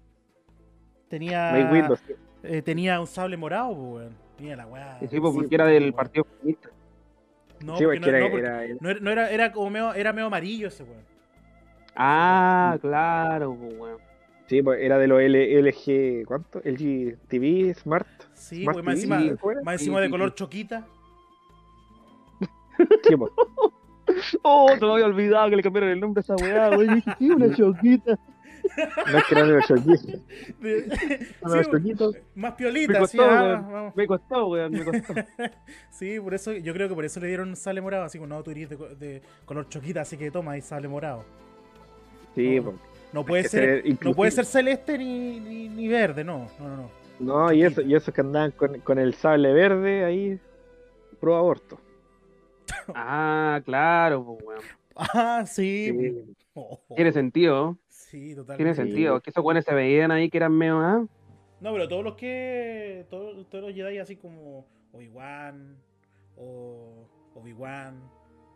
Tenía. 1.08 1.68
Windows. 1.70 2.02
eh, 2.42 2.62
tenía 2.62 3.00
un 3.00 3.06
sable 3.06 3.36
morado, 3.36 3.68
pues, 3.74 3.78
weón. 4.06 4.16
Tenía 4.36 4.56
la 4.56 4.66
weá. 4.66 4.98
Sí, 5.00 5.20
pues, 5.20 5.32
sí, 5.32 5.38
porque 5.38 5.54
era 5.54 5.64
pues, 5.64 5.74
del 5.74 5.82
weón. 5.84 5.94
Partido 5.94 6.24
Comunista. 6.24 6.68
No, 7.64 7.76
sí, 7.76 7.84
porque 7.84 8.00
no, 8.00 8.06
era, 8.08 8.18
no, 8.20 8.30
porque 8.30 8.40
era- 8.46 8.64
era- 8.64 8.76
no 8.80 8.90
era, 8.90 9.00
no 9.00 9.10
era, 9.10 9.30
era 9.30 9.52
como 9.52 9.70
medio, 9.70 9.94
era 9.94 10.12
medio 10.12 10.26
amarillo 10.26 10.66
ese 10.68 10.82
weón. 10.82 11.04
Ah, 11.94 12.76
claro, 12.80 13.54
pues, 13.54 13.74
weón. 13.78 13.98
sí, 14.46 14.62
pues, 14.62 14.80
era 14.82 14.98
de 14.98 15.06
los 15.06 15.20
L- 15.20 15.58
LG, 15.62 16.24
¿cuánto? 16.26 16.58
LG 16.64 17.18
TV 17.28 17.72
Smart. 17.74 18.08
Sí, 18.32 18.62
Smart 18.64 18.76
pues, 18.76 18.84
más 18.84 18.94
TV, 19.00 19.14
encima, 19.14 19.54
más 19.62 19.80
Sí, 19.80 19.84
encima 19.84 20.00
de 20.00 20.06
sí, 20.06 20.10
color 20.10 20.28
sí. 20.30 20.34
choquita. 20.34 20.86
Sí, 23.04 23.16
pues. 23.16 23.30
Oh, 24.42 24.70
te 24.74 24.80
lo 24.80 24.94
había 24.94 25.06
olvidado 25.06 25.50
que 25.50 25.56
le 25.56 25.62
cambiaron 25.62 25.90
el 25.90 26.00
nombre 26.00 26.20
a 26.20 26.22
esa 26.22 26.36
weá, 26.36 26.70
weón. 26.70 26.86
Yo 26.88 26.94
dije, 26.96 27.10
sí, 27.18 27.30
una 27.30 27.50
choquita. 27.56 28.18
No 29.10 29.18
es 29.18 29.24
que. 29.24 29.34
De- 29.34 29.40
Eran 29.40 29.50
los 29.50 29.66
sí, 31.82 31.94
más 32.34 32.52
Me 32.52 32.56
piolita, 32.56 32.92
sí, 32.94 32.98
costó, 33.00 33.22
ah, 33.22 33.42
weón. 33.42 33.72
vamos. 33.72 33.96
Me 33.96 34.06
costó, 34.06 34.46
weón, 34.48 34.72
me 34.72 34.84
costó. 34.84 35.14
Sí, 35.90 36.20
por 36.20 36.34
eso, 36.34 36.52
yo 36.52 36.72
creo 36.72 36.88
que 36.88 36.94
por 36.94 37.04
eso 37.04 37.20
le 37.20 37.26
dieron 37.26 37.56
sable 37.56 37.80
morado, 37.80 38.04
así 38.04 38.18
como 38.18 38.28
no, 38.28 38.42
tú 38.42 38.50
eres 38.52 38.70
de, 38.70 38.76
de 38.76 39.22
color 39.44 39.68
choquita, 39.68 40.02
así 40.02 40.16
que 40.16 40.30
toma 40.30 40.52
ahí 40.52 40.62
sable 40.62 40.88
morado. 40.88 41.24
Sí, 42.34 42.56
No, 42.56 42.62
pues. 42.64 42.76
No 43.12 43.26
puede 43.26 43.44
ser, 43.48 43.82
ser 43.82 43.98
no 44.04 44.14
puede 44.14 44.30
ser 44.30 44.46
celeste 44.46 44.96
ni, 44.96 45.38
ni, 45.38 45.68
ni 45.68 45.86
verde, 45.88 46.24
no, 46.24 46.48
no, 46.58 46.68
no, 46.68 46.76
no. 46.76 46.90
No, 47.20 47.52
y 47.52 47.62
eso, 47.62 47.82
y 47.82 47.94
eso 47.94 48.10
que 48.12 48.22
andaban 48.22 48.52
con, 48.52 48.80
con 48.80 48.98
el 48.98 49.12
sable 49.14 49.52
verde 49.52 50.04
ahí, 50.04 50.40
pro 51.20 51.36
aborto. 51.36 51.78
Ah, 52.94 53.60
claro, 53.64 54.24
pues, 54.24 54.44
weón. 54.44 54.60
Ah, 54.96 55.44
sí. 55.46 55.90
Sí. 55.90 56.34
Oh, 56.54 56.78
oh. 56.88 56.94
Tiene 56.94 57.12
sentido, 57.12 57.78
Sí, 57.88 58.34
totalmente. 58.34 58.56
tiene 58.56 58.74
sentido. 58.74 59.20
Que 59.20 59.30
esos 59.30 59.42
weones 59.44 59.64
se 59.64 59.74
veían 59.74 60.10
ahí 60.10 60.28
que 60.28 60.36
eran 60.36 60.52
medio, 60.52 60.80
ah. 60.80 61.06
No, 61.60 61.72
pero 61.72 61.88
todos 61.88 62.04
los 62.04 62.14
que. 62.16 63.06
Todos, 63.08 63.48
todos 63.48 63.64
los 63.64 63.74
Jedi 63.74 63.98
así 63.98 64.16
como 64.16 64.66
Obi-Wan, 64.92 65.76
o 66.36 67.08
Obi-Wan, 67.34 68.00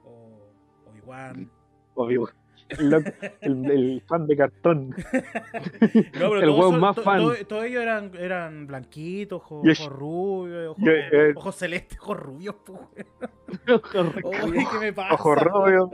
o 0.05 0.51
Obi-Wan. 0.91 1.51
Obvio. 1.95 2.29
El, 2.69 2.91
loco- 2.91 3.13
el- 3.43 3.71
el 3.71 4.03
fan 4.07 4.27
de 4.27 4.37
cartón. 4.37 4.91
No, 6.19 6.31
pero 6.31 6.41
El 6.41 6.57
son- 6.57 6.81
más 6.81 6.97
to- 6.97 7.03
fan. 7.03 7.19
to- 7.23 7.47
todos 7.47 7.65
ellos 7.65 7.83
eran, 7.83 8.11
eran 8.19 8.67
blanquitos, 8.67 9.41
ojos, 9.43 9.63
Yo- 9.65 9.73
ojos 9.73 9.89
rubios, 9.99 10.69
ojos, 10.73 10.85
yo- 10.85 10.93
eh, 10.93 11.33
ojos 11.37 11.55
celestes, 11.57 11.99
ojos 12.01 12.17
rubios, 12.19 12.57
weón. 12.69 12.89
Uy, 14.25 14.67
¿qué 14.73 14.79
me 14.81 14.93
pasa? 14.93 15.15
Ojo 15.15 15.35
rubio, 15.35 15.91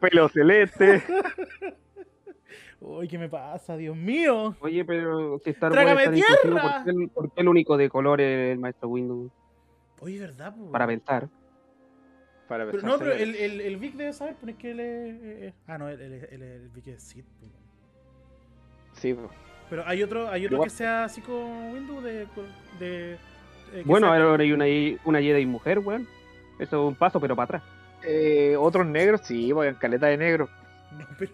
pelo 0.00 0.28
celeste. 0.28 1.02
Uy, 2.80 3.08
¿qué 3.08 3.18
me 3.18 3.28
pasa? 3.28 3.76
Dios 3.76 3.96
mío. 3.96 4.54
Oye, 4.60 4.84
pero 4.84 5.38
si 5.42 5.50
Star 5.50 5.72
¡Trágame 5.72 6.06
Wars 6.06 6.18
es 6.18 6.24
tan! 6.42 6.52
¿por 6.52 6.84
qué, 6.84 6.90
el, 6.90 7.08
por 7.08 7.32
qué 7.32 7.40
el 7.40 7.48
único 7.48 7.76
de 7.76 7.88
color 7.88 8.20
es 8.20 8.52
el 8.52 8.58
maestro 8.58 8.88
Windows? 8.90 9.32
Oye, 10.00 10.20
¿verdad? 10.20 10.54
po? 10.54 10.70
Para 10.70 10.86
pensar. 10.86 11.28
Para 12.48 12.70
Pero, 12.70 12.82
no, 12.86 12.98
pero 12.98 13.12
el, 13.12 13.34
el, 13.34 13.60
el 13.60 13.76
Vic 13.76 13.94
debe 13.94 14.12
saber, 14.12 14.36
pero 14.40 14.52
es 14.52 14.58
que 14.58 14.70
él 14.70 14.80
es... 14.80 15.16
eh, 15.22 15.54
Ah, 15.66 15.78
no, 15.78 15.88
el, 15.88 16.00
el, 16.00 16.12
el, 16.30 16.42
el 16.42 16.68
Vic 16.68 16.86
es 16.88 17.02
Sid. 17.02 17.24
po. 17.24 17.46
Sí, 18.92 19.14
po. 19.14 19.28
Pero 19.68 19.82
hay 19.86 20.02
otro, 20.02 20.28
hay 20.30 20.44
otro 20.46 20.56
Igual. 20.58 20.70
que 20.70 20.74
sea 20.76 21.04
así 21.04 21.20
con 21.20 21.72
Windows 21.72 22.04
de... 22.04 22.26
de 22.78 23.14
eh, 23.14 23.82
Bueno, 23.84 24.12
sea- 24.12 24.22
ahora 24.22 24.42
hay 24.44 24.52
una, 24.52 24.64
una 25.04 25.20
Jedi 25.20 25.44
mujer, 25.46 25.80
weón. 25.80 26.06
Eso 26.58 26.82
es 26.84 26.88
un 26.88 26.94
paso, 26.94 27.20
pero 27.20 27.34
para 27.34 27.44
atrás. 27.58 27.62
Eh, 28.04 28.54
otros 28.58 28.86
negros, 28.86 29.22
sí, 29.24 29.50
voy 29.52 29.66
en 29.68 29.74
caleta 29.74 30.06
de 30.06 30.16
negro. 30.16 30.48
No, 30.96 31.04
pero... 31.18 31.32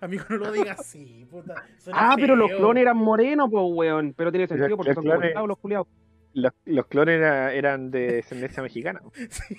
Amigo, 0.00 0.24
no 0.30 0.36
lo 0.38 0.50
digas 0.52 0.80
así, 0.80 1.24
puta. 1.30 1.54
Suena 1.78 1.98
Ah, 2.12 2.16
pero 2.16 2.34
los 2.34 2.50
clones 2.50 2.82
eran 2.82 2.96
morenos, 2.96 3.48
pues, 3.50 3.62
weón. 3.68 4.12
Pero 4.16 4.32
tiene 4.32 4.48
sentido 4.48 4.76
porque 4.76 4.90
los 4.90 4.94
son 4.96 5.04
clones- 5.04 5.34
los 5.46 5.58
culiados. 5.58 5.86
Los, 6.34 6.52
los 6.64 6.86
clones 6.86 7.16
era- 7.18 7.52
eran 7.52 7.90
de 7.90 8.00
descendencia 8.14 8.62
mexicana. 8.62 9.02
Sí, 9.30 9.56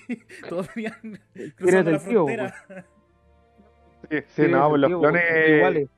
todos 0.48 0.68
venían 0.74 1.20
Tiene 1.32 1.54
cruzando 1.54 1.90
la 1.90 1.98
sentido, 1.98 2.24
frontera. 2.26 2.54
Sí, 4.10 4.18
sí, 4.28 4.48
no, 4.48 4.68
pues 4.68 4.80
los 4.80 4.90
clones. 4.90 5.22
iguales. 5.48 5.88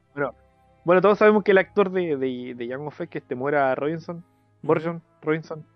Bueno, 0.84 1.00
todos 1.00 1.18
sabemos 1.18 1.42
que 1.42 1.50
el 1.50 1.58
actor 1.58 1.90
de, 1.90 2.16
de, 2.16 2.54
de 2.56 2.66
Young 2.68 2.86
of 2.86 2.94
Fate, 2.96 3.08
que 3.10 3.18
este 3.18 3.34
muera 3.34 3.74
Robinson, 3.74 4.24
Morrison, 4.62 5.02
Robinson, 5.22 5.66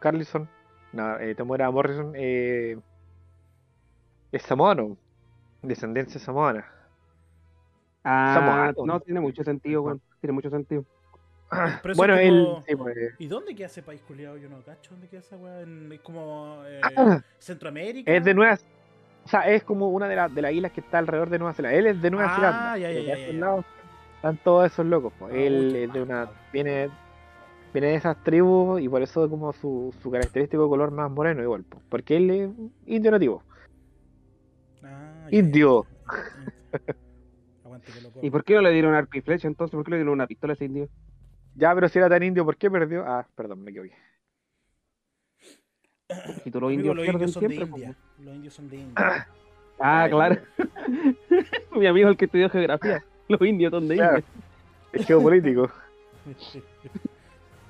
Carlison, 0.00 0.48
no, 0.92 1.18
eh, 1.18 1.34
te 1.34 1.44
muera 1.44 1.70
Morrison, 1.70 2.12
eh, 2.16 2.76
es 4.32 4.42
samoano, 4.42 4.96
descendencia 5.62 6.20
samoana. 6.20 6.66
Ah, 8.04 8.34
Samoano. 8.34 8.84
no, 8.86 9.00
tiene 9.00 9.20
mucho 9.20 9.44
sentido, 9.44 9.82
weón. 9.82 10.00
Tiene 10.20 10.32
mucho 10.32 10.50
sentido. 10.50 10.84
Bueno, 11.96 12.16
él, 12.16 12.44
como- 12.46 12.64
sí, 12.66 12.76
pues, 12.76 12.96
¿Y 13.18 13.26
dónde 13.26 13.54
queda 13.54 13.66
ese 13.66 13.82
país 13.82 14.00
culiado? 14.02 14.36
Yo 14.38 14.48
no 14.48 14.62
cacho. 14.62 14.92
¿Dónde 14.92 15.08
queda 15.08 15.20
esa 15.20 15.36
weá? 15.36 15.60
En- 15.60 15.92
Es 15.92 16.00
como 16.00 16.62
eh, 16.66 16.80
Ah. 16.96 17.22
Centroamérica. 17.38 18.10
es 18.12 18.24
de 18.24 18.34
Nueva, 18.34 18.58
o 19.24 19.28
sea, 19.28 19.40
es 19.50 19.62
como 19.64 19.88
una 19.90 20.08
de, 20.08 20.16
las 20.16 20.34
de 20.34 20.42
las 20.42 20.52
islas 20.52 20.72
que 20.72 20.80
está 20.80 20.98
alrededor 20.98 21.28
de 21.30 21.38
Nueva 21.38 21.52
Zelanda. 21.54 21.78
Él 21.78 21.86
es 21.86 22.00
de 22.02 22.10
Nueva 22.10 22.32
Ah, 22.32 22.36
Zelanda. 22.36 22.78
ya, 22.78 22.88
de 22.88 23.04
ya, 23.04 23.16
ya. 23.18 23.32
lados 23.34 23.64
están 24.16 24.36
todos 24.38 24.66
esos 24.72 24.86
locos. 24.86 25.12
pues. 25.18 25.32
Ah, 25.32 25.36
Él 25.36 25.76
es 25.76 25.92
de 25.92 26.02
una, 26.02 26.28
viene, 26.52 26.90
viene 27.72 27.88
de 27.88 27.94
esas 27.96 28.16
tribus 28.24 28.80
y 28.80 28.88
por 28.88 29.02
eso 29.02 29.28
como 29.28 29.52
su, 29.52 29.94
su 30.02 30.10
característico 30.10 30.68
color 30.68 30.90
más 30.90 31.10
moreno 31.10 31.42
igual, 31.42 31.64
pues, 31.68 31.82
porque 31.88 32.16
él 32.16 32.30
es 32.30 32.50
indio 32.86 33.10
nativo. 33.10 33.42
Ah, 34.84 35.26
Indio. 35.30 35.86
¿Y 38.22 38.30
por 38.30 38.44
qué 38.44 38.54
no 38.54 38.60
le 38.62 38.70
dieron 38.70 38.94
arco 38.94 39.16
y 39.18 39.22
flecha 39.22 39.48
entonces? 39.48 39.74
¿Por 39.74 39.84
qué 39.84 39.90
le 39.92 39.96
dieron 39.98 40.12
una 40.14 40.26
pistola 40.26 40.52
a 40.52 40.54
ese 40.54 40.64
indio? 40.66 40.88
Ya, 41.54 41.74
pero 41.74 41.88
si 41.88 41.98
era 41.98 42.08
tan 42.08 42.22
indio, 42.22 42.44
¿por 42.44 42.56
qué 42.56 42.70
perdió? 42.70 43.04
Ah, 43.06 43.26
perdón, 43.34 43.62
me 43.62 43.70
equivoqué. 43.70 43.94
Si 46.44 46.50
tú 46.50 46.60
los 46.60 46.68
Amigo, 46.68 46.92
indios 46.92 46.96
los 46.96 47.06
indios 47.06 47.32
son 47.32 47.42
de 47.42 47.48
siempre, 47.48 47.66
pues, 47.66 47.82
India. 47.82 47.96
weón. 48.18 48.26
Los 48.26 48.34
indios 48.36 48.54
son 48.54 48.68
de 48.68 48.76
India. 48.76 48.94
Ah, 49.78 50.02
Ay, 50.04 50.10
claro. 50.10 50.36
Mi 51.76 51.86
amigo 51.86 52.08
el 52.10 52.16
que 52.16 52.26
estudió 52.26 52.48
geografía. 52.50 53.02
Los 53.28 53.40
indios 53.42 53.70
son 53.70 53.88
de 53.88 53.96
Claro. 53.96 54.18
India. 54.18 54.30
Es 54.92 55.06
geopolítico. 55.06 55.70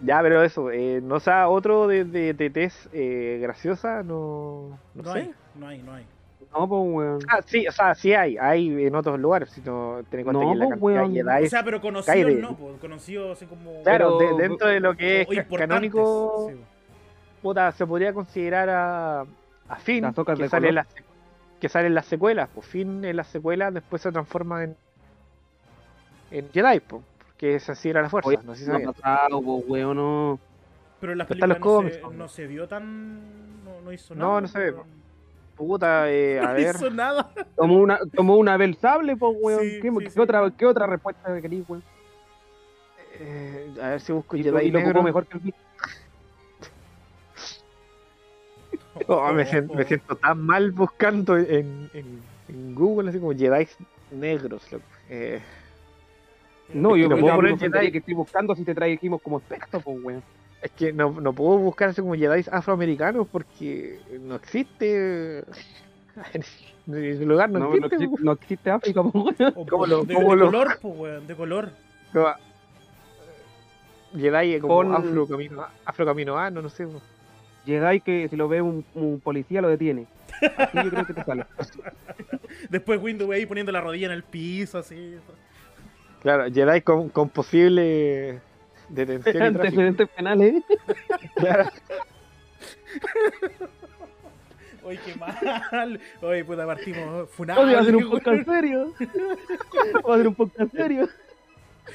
ya, 0.03 0.21
pero 0.23 0.43
eso, 0.43 0.71
eh, 0.71 1.01
no 1.03 1.21
sea 1.21 1.49
otro 1.49 1.87
de, 1.87 2.05
de, 2.05 2.35
de 2.35 2.51
tez 2.51 2.89
eh, 2.93 3.39
graciosa, 3.41 4.03
no, 4.03 4.79
no, 4.95 5.03
no 5.03 5.13
sé. 5.13 5.19
hay, 5.21 5.35
no 5.55 5.67
hay, 5.69 5.83
no 5.83 5.93
hay. 5.95 6.07
No, 6.55 6.69
pues, 6.69 6.83
weón. 6.85 7.19
Ah, 7.29 7.41
sí, 7.47 7.67
o 7.67 7.73
sea, 7.73 7.95
sí 7.95 8.13
hay, 8.13 8.37
hay 8.37 8.85
en 8.87 8.95
otros 8.95 9.19
lugares, 9.19 9.49
si 9.51 9.63
no 9.63 10.01
ten 10.11 10.21
en 10.21 10.25
cuenta 10.27 10.43
No, 10.45 10.53
que 10.53 10.59
la 10.59 10.65
pues, 10.77 10.97
cantidad 10.97 11.03
weón. 11.03 11.15
de 11.15 11.23
Jedi- 11.25 11.47
O 11.47 11.49
sea, 11.49 11.65
pero 11.65 11.81
conocidos 11.81 12.15
Caire. 12.15 12.35
no, 12.41 12.57
pues, 12.57 12.79
conocidos 12.81 13.37
así 13.39 13.47
como. 13.47 13.83
Claro, 13.83 14.19
pero- 14.19 14.37
de- 14.37 14.43
dentro 14.49 14.69
de 14.69 14.81
lo 14.81 14.95
que 14.95 15.23
es 15.23 15.47
canónico, 15.57 16.49
sí. 16.51 16.61
puta, 17.41 17.73
se 17.73 17.87
podría 17.87 18.13
considerar 18.13 18.69
a, 18.69 19.21
a 19.69 19.77
Finn, 19.77 20.03
Las 20.03 20.15
que 20.15 20.35
de 20.35 20.49
sale, 20.51 20.69
en 20.69 20.75
las, 20.75 20.87
que 21.59 21.69
sale 21.71 21.87
en 21.87 21.95
las 21.95 22.05
secuelas. 22.07 22.51
Pues 22.55 22.67
Finn 22.67 23.03
en 23.05 23.17
las 23.17 23.29
secuelas 23.29 23.73
después 23.73 24.03
se 24.03 24.13
transforma 24.13 24.65
en, 24.65 24.77
en 26.31 26.51
Jedi, 26.53 26.81
pues, 26.81 27.03
porque 27.27 27.55
es 27.55 27.69
así 27.71 27.89
era 27.89 28.03
la 28.03 28.11
fuerza. 28.11 28.29
Oye, 28.29 28.39
no 28.45 28.55
sé 28.55 28.65
si 28.67 28.71
no 28.71 28.93
pasado, 28.93 29.41
pues, 29.43 29.65
weón, 29.67 29.97
no. 29.97 30.39
Pero 31.01 31.13
en 31.13 31.19
las 31.19 31.27
películas 31.27 31.59
no, 31.59 31.65
se, 31.65 32.01
cómics, 32.01 32.17
no 32.19 32.29
se 32.29 32.47
vio 32.47 32.69
tan. 32.69 33.65
No, 33.65 33.81
no 33.85 33.93
hizo 33.93 34.15
No, 34.15 34.29
nada. 34.29 34.41
no 34.43 34.49
se 34.49 34.59
ve, 34.59 34.73
pues. 34.73 34.87
Puta, 35.67 36.11
eh, 36.11 36.41
a 36.41 36.49
No 36.49 36.55
ver. 36.55 36.75
hizo 36.75 36.91
nada. 36.91 37.31
Tomó 37.57 37.77
una, 37.77 38.01
tomó 38.17 38.37
una 38.37 38.55
Abel 38.55 38.75
Sable, 38.77 39.17
pues, 39.17 39.33
weón. 39.41 39.61
Sí, 39.63 39.79
¿Qué, 39.81 39.91
sí, 39.91 39.97
qué 40.05 40.11
sí. 40.11 40.19
otra, 40.21 40.51
¿Qué 40.59 40.67
otra 40.67 40.87
respuesta 40.89 41.41
querís, 41.41 41.65
weón? 41.69 41.83
eh, 43.21 43.73
a 43.81 43.91
ver 43.91 44.01
si 44.01 44.13
busco 44.13 44.37
Y, 44.37 44.41
y 44.41 44.71
lo 44.71 44.81
ocupó 44.81 45.03
mejor 45.05 45.27
que 45.27 45.37
el 45.39 45.45
Vic. 45.45 45.55
Oh, 49.07 49.33
me, 49.33 49.47
siento, 49.47 49.75
me 49.75 49.85
siento 49.85 50.17
tan 50.17 50.41
mal 50.45 50.71
buscando 50.73 51.37
en, 51.39 51.89
en, 51.95 52.23
en 52.49 52.75
Google, 52.75 53.09
así 53.11 53.19
como 53.19 53.33
Jedi 53.33 53.67
negros. 54.11 54.63
Eh, 55.09 55.41
No, 56.75 56.97
yo 56.97 57.09
lo 57.09 57.17
me 57.17 57.23
puedo 57.23 57.37
poner 57.37 57.59
Jedi. 57.59 57.91
que 57.93 57.99
estoy 57.99 58.15
buscando 58.15 58.55
si 58.55 58.65
te 58.65 58.75
trajimos 58.75 59.23
como 59.23 59.39
experto, 59.39 59.81
pues, 59.81 59.97
weón. 60.03 60.23
Es 60.63 60.71
que 60.73 60.93
no, 60.93 61.21
no 61.21 61.33
puedo 61.33 61.59
buscar 61.59 61.89
así 61.91 62.01
como 62.01 62.15
Jedi 62.15 62.45
afroamericanos 62.51 63.27
porque 63.31 63.99
no 64.21 64.37
existe. 64.37 65.45
En 66.85 66.95
ese 66.97 67.25
lugar 67.25 67.49
no, 67.49 67.61
No, 67.61 67.77
no, 67.77 67.87
existe. 67.87 68.09
no 68.23 68.33
existe 68.33 68.71
África, 68.71 69.03
pues, 69.05 69.39
weón. 69.39 69.53
O- 69.55 69.67
¿Cómo 69.71 69.83
o 69.85 69.87
lo- 69.87 70.05
de, 70.05 70.15
cómo 70.15 70.31
de 70.33 70.37
lo- 70.37 70.47
color, 70.47 70.79
pues, 70.83 70.95
weón, 70.99 71.27
de 71.29 71.37
color. 71.37 71.71
No, 72.13 72.27
Jedi 74.19 74.61
como 74.61 74.75
Pon- 74.75 74.95
afro 74.95 75.27
camino, 75.27 75.65
afrocaminoano, 75.85 76.61
no 76.61 76.69
sé. 76.69 76.87
Jedi 77.65 78.01
que 78.01 78.29
si 78.29 78.37
lo 78.37 78.49
ve 78.49 78.61
un, 78.61 78.85
un 78.95 79.21
policía 79.21 79.63
lo 79.63 79.69
detiene. 79.69 80.07
Así 80.59 80.77
yo 80.85 80.91
creo 80.91 81.07
que 81.07 81.15
te 81.15 81.25
sale. 81.25 81.47
Después 82.69 83.01
Windows 83.01 83.31
ahí 83.31 83.47
poniendo 83.47 83.73
la 83.73 83.81
rodilla 83.81 84.07
en 84.07 84.13
el 84.13 84.23
piso, 84.25 84.79
así. 84.79 85.17
Claro, 86.21 86.53
Jedi 86.53 86.81
con, 86.83 87.09
con 87.09 87.29
posible 87.29 88.41
detención. 88.95 89.43
Antecedentes 89.43 90.09
penales. 90.09 90.63
Claro. 91.37 91.71
Oye, 94.85 94.99
qué 95.05 95.15
mal. 95.15 96.01
Oye, 96.21 96.45
puta, 96.45 96.67
partimos 96.67 97.31
funados. 97.31 97.65
Vamos 97.65 97.77
a 97.77 97.81
hacer 97.81 97.97
un 98.05 98.11
podcast 98.11 98.45
serio. 98.45 98.93
Vamos 99.95 100.11
a 100.11 100.15
hacer 100.15 100.29
un 100.29 100.35
podcast 100.35 100.73
serio. 100.73 101.09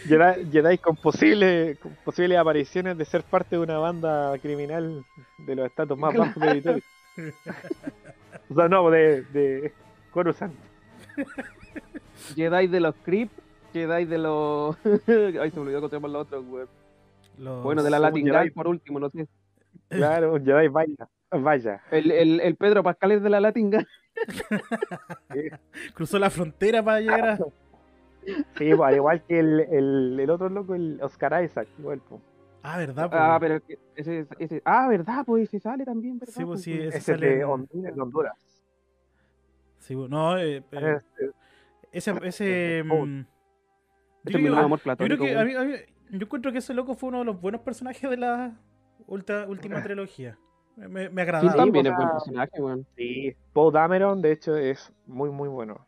Jedi, 0.05 0.77
con 0.79 0.97
posibles 0.97 1.79
con 1.79 1.95
posibles 2.03 2.37
apariciones 2.37 2.97
de 2.97 3.05
ser 3.05 3.23
parte 3.23 3.55
de 3.55 3.61
una 3.61 3.77
banda 3.77 4.37
criminal 4.39 5.05
de 5.37 5.55
los 5.55 5.65
estatus 5.65 5.97
más 5.97 6.13
bajos 6.13 6.43
de 6.43 6.53
Vitoria. 6.53 6.83
O 8.49 8.55
sea, 8.55 8.67
no, 8.67 8.89
de, 8.89 9.23
de 9.23 9.73
Coruscant. 10.11 10.53
Jedi 12.35 12.67
de 12.67 12.79
los 12.79 12.95
Crips. 13.03 13.31
Jedi 13.73 14.05
de 14.05 14.17
los. 14.17 14.77
Ay, 14.85 15.51
se 15.51 15.55
me 15.55 15.61
olvidó 15.61 15.79
cómo 15.79 15.89
se 15.89 15.95
llaman 15.95 16.13
los 16.13 16.21
otros, 16.23 16.45
weón. 16.47 16.67
Los- 17.37 17.63
Bueno, 17.63 17.83
de 17.83 17.89
la 17.89 17.99
Latin 17.99 18.25
Jedi. 18.27 18.49
Por 18.51 18.67
último, 18.67 18.99
no 18.99 19.09
sé. 19.09 19.27
Claro, 19.89 20.33
un 20.33 20.43
Jedi 20.45 20.67
vaya. 20.67 21.07
Vaya. 21.31 21.81
El, 21.91 22.11
el, 22.11 22.39
el 22.41 22.55
Pedro 22.55 22.83
Pascal 22.83 23.11
es 23.11 23.21
de 23.23 23.29
la 23.29 23.39
Latin 23.39 23.69
Gang. 23.69 23.85
Cruzó 25.93 26.19
la 26.19 26.29
frontera 26.29 26.83
para 26.83 26.99
llegar 27.01 27.29
a. 27.29 27.37
Sí, 28.57 28.71
pues, 28.75 28.81
al 28.81 28.95
igual 28.95 29.23
que 29.23 29.39
el, 29.39 29.59
el, 29.61 30.19
el 30.19 30.29
otro 30.29 30.49
loco, 30.49 30.75
el 30.75 30.99
Oscar 31.01 31.41
Isaac, 31.45 31.65
igual. 31.79 32.01
pues. 32.09 32.19
Ah, 32.61 32.77
¿verdad? 32.77 33.09
pues? 33.09 33.21
Ah, 33.23 33.37
pero 33.39 33.61
ese, 33.95 34.27
ese. 34.37 34.61
Ah, 34.65 34.89
¿verdad? 34.89 35.23
Pues 35.25 35.43
ese 35.47 35.61
sale 35.61 35.85
también, 35.85 36.19
¿verdad? 36.19 36.33
Sí, 36.35 36.43
pues 36.43 36.61
sí, 36.61 36.71
weón? 36.73 36.87
ese 36.89 36.97
Ese 36.97 36.97
es 36.97 37.03
sale 37.05 37.25
de 37.27 37.35
en- 37.39 37.43
Honduras. 37.45 37.95
de 37.95 38.01
Honduras. 38.01 38.33
Sí, 39.77 39.95
pues, 39.95 40.09
no, 40.09 40.37
eh, 40.37 40.61
eh, 40.71 40.99
ese. 41.93 42.13
ese 42.21 42.83
Oh. 42.91 43.05
mm, 43.05 43.19
Ese 43.21 43.27
yo 44.25 44.25
es 44.25 44.35
mi 44.35 44.41
creo- 44.41 44.51
nuevo 44.51 44.65
amor 44.65 44.79
Yo 44.83 44.95
creo 44.97 45.17
que 45.17 45.37
a 45.37 45.45
mí, 45.45 45.53
a 45.55 45.63
mí- 45.63 45.75
yo 46.11 46.17
encuentro 46.25 46.51
que 46.51 46.59
ese 46.59 46.73
loco 46.73 46.95
fue 46.95 47.09
uno 47.09 47.19
de 47.19 47.25
los 47.25 47.39
buenos 47.41 47.61
personajes 47.61 48.09
de 48.09 48.17
la 48.17 48.57
ulta- 49.07 49.47
última 49.47 49.81
trilogía. 49.83 50.37
Me, 50.75 51.09
me, 51.09 51.25
Sí, 51.25 51.47
también 51.55 51.85
Sí, 51.85 51.89
es 51.89 51.95
buen 51.95 52.09
pues, 52.09 52.11
personaje, 52.11 52.61
weón. 52.61 52.85
Sí, 52.95 53.35
Poe 53.51 53.71
Dameron, 53.71 54.21
de 54.21 54.31
hecho, 54.31 54.55
es 54.55 54.93
muy, 55.07 55.31
muy 55.31 55.49
bueno. 55.49 55.85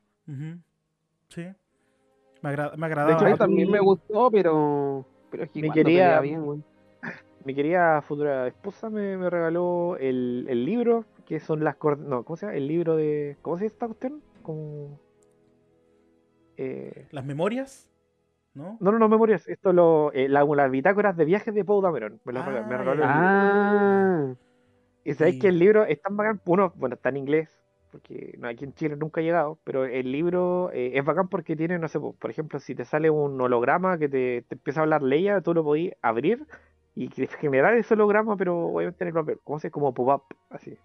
Sí. 1.27 1.45
Me, 2.41 2.49
agra- 2.49 2.71
me 2.71 2.77
De 2.77 2.85
agradaba. 2.85 3.11
hecho, 3.13 3.25
A 3.25 3.27
mí 3.27 3.33
a 3.33 3.37
también 3.37 3.69
me 3.71 3.79
gustó, 3.79 4.31
pero. 4.31 5.05
Pero 5.29 5.43
es 5.43 5.49
que 5.51 5.61
Me 5.61 5.69
quería- 5.71 6.19
bien, 6.21 6.41
weón. 6.43 6.63
Mi 7.45 7.53
querida 7.53 8.01
futura 8.01 8.47
esposa 8.47 8.89
me, 8.89 9.15
me 9.15 9.29
regaló 9.29 9.95
el, 9.97 10.45
el 10.49 10.65
libro, 10.65 11.05
que 11.25 11.39
son 11.39 11.63
las... 11.63 11.75
No, 11.99 12.23
¿cómo 12.23 12.35
se 12.35 12.45
llama? 12.47 12.57
El 12.57 12.67
libro 12.67 12.95
de... 12.95 13.37
¿Cómo 13.43 13.57
se 13.57 13.63
llama 13.65 13.73
esta 13.73 13.85
cuestión? 13.87 14.21
Como... 14.41 14.99
Eh, 16.57 17.07
Las 17.11 17.25
memorias, 17.25 17.88
¿no? 18.59 18.77
No, 18.79 18.91
no, 18.91 18.99
no, 18.99 19.09
memorias. 19.09 19.47
Esto 19.47 19.73
lo. 19.73 20.11
Eh, 20.13 20.27
la- 20.29 20.43
las 20.45 20.69
bitácoras 20.71 21.15
de 21.17 21.25
viajes 21.25 21.53
de 21.55 21.65
Poe 21.65 21.81
Dameron. 21.81 22.19
Me, 22.25 22.33
lo 22.33 22.43
regaló- 22.43 22.67
me 22.67 22.75
Ah, 22.75 22.77
regaló 22.77 23.01
ya. 23.01 23.07
el 23.09 23.15
libro. 23.15 23.29
Ah. 23.29 24.35
Y 25.05 25.13
sabéis 25.15 25.39
que 25.39 25.47
el 25.47 25.57
libro 25.59 25.85
es 25.85 26.01
tan 26.01 26.15
bacán, 26.17 26.41
uno, 26.45 26.71
bueno, 26.75 26.95
está 26.95 27.09
en 27.09 27.17
inglés, 27.17 27.49
porque 27.91 28.35
no, 28.37 28.47
aquí 28.47 28.65
en 28.65 28.73
Chile 28.73 28.95
nunca 28.95 29.21
ha 29.21 29.23
llegado, 29.23 29.57
pero 29.63 29.85
el 29.85 30.11
libro 30.11 30.69
eh, 30.73 30.91
es 30.93 31.03
bacán 31.05 31.29
porque 31.29 31.55
tiene, 31.55 31.79
no 31.79 31.87
sé, 31.87 31.99
po, 31.99 32.13
por 32.13 32.29
ejemplo, 32.29 32.59
si 32.59 32.75
te 32.75 32.85
sale 32.85 33.09
un 33.09 33.39
holograma 33.41 33.97
que 33.97 34.07
te, 34.09 34.43
te 34.47 34.55
empieza 34.55 34.81
a 34.81 34.83
hablar 34.83 35.01
Leia, 35.01 35.41
tú 35.41 35.53
lo 35.53 35.63
podías 35.63 35.95
abrir 36.01 36.45
y 36.95 37.07
que- 37.09 37.27
generar 37.39 37.73
ese 37.75 37.93
holograma, 37.95 38.35
pero 38.37 38.67
obviamente 38.67 39.03
en 39.03 39.07
el 39.07 39.13
papel, 39.13 39.39
¿cómo 39.43 39.57
se 39.59 39.67
dice? 39.69 39.71
Como 39.71 39.93
pop-up, 39.93 40.23
así. 40.49 40.77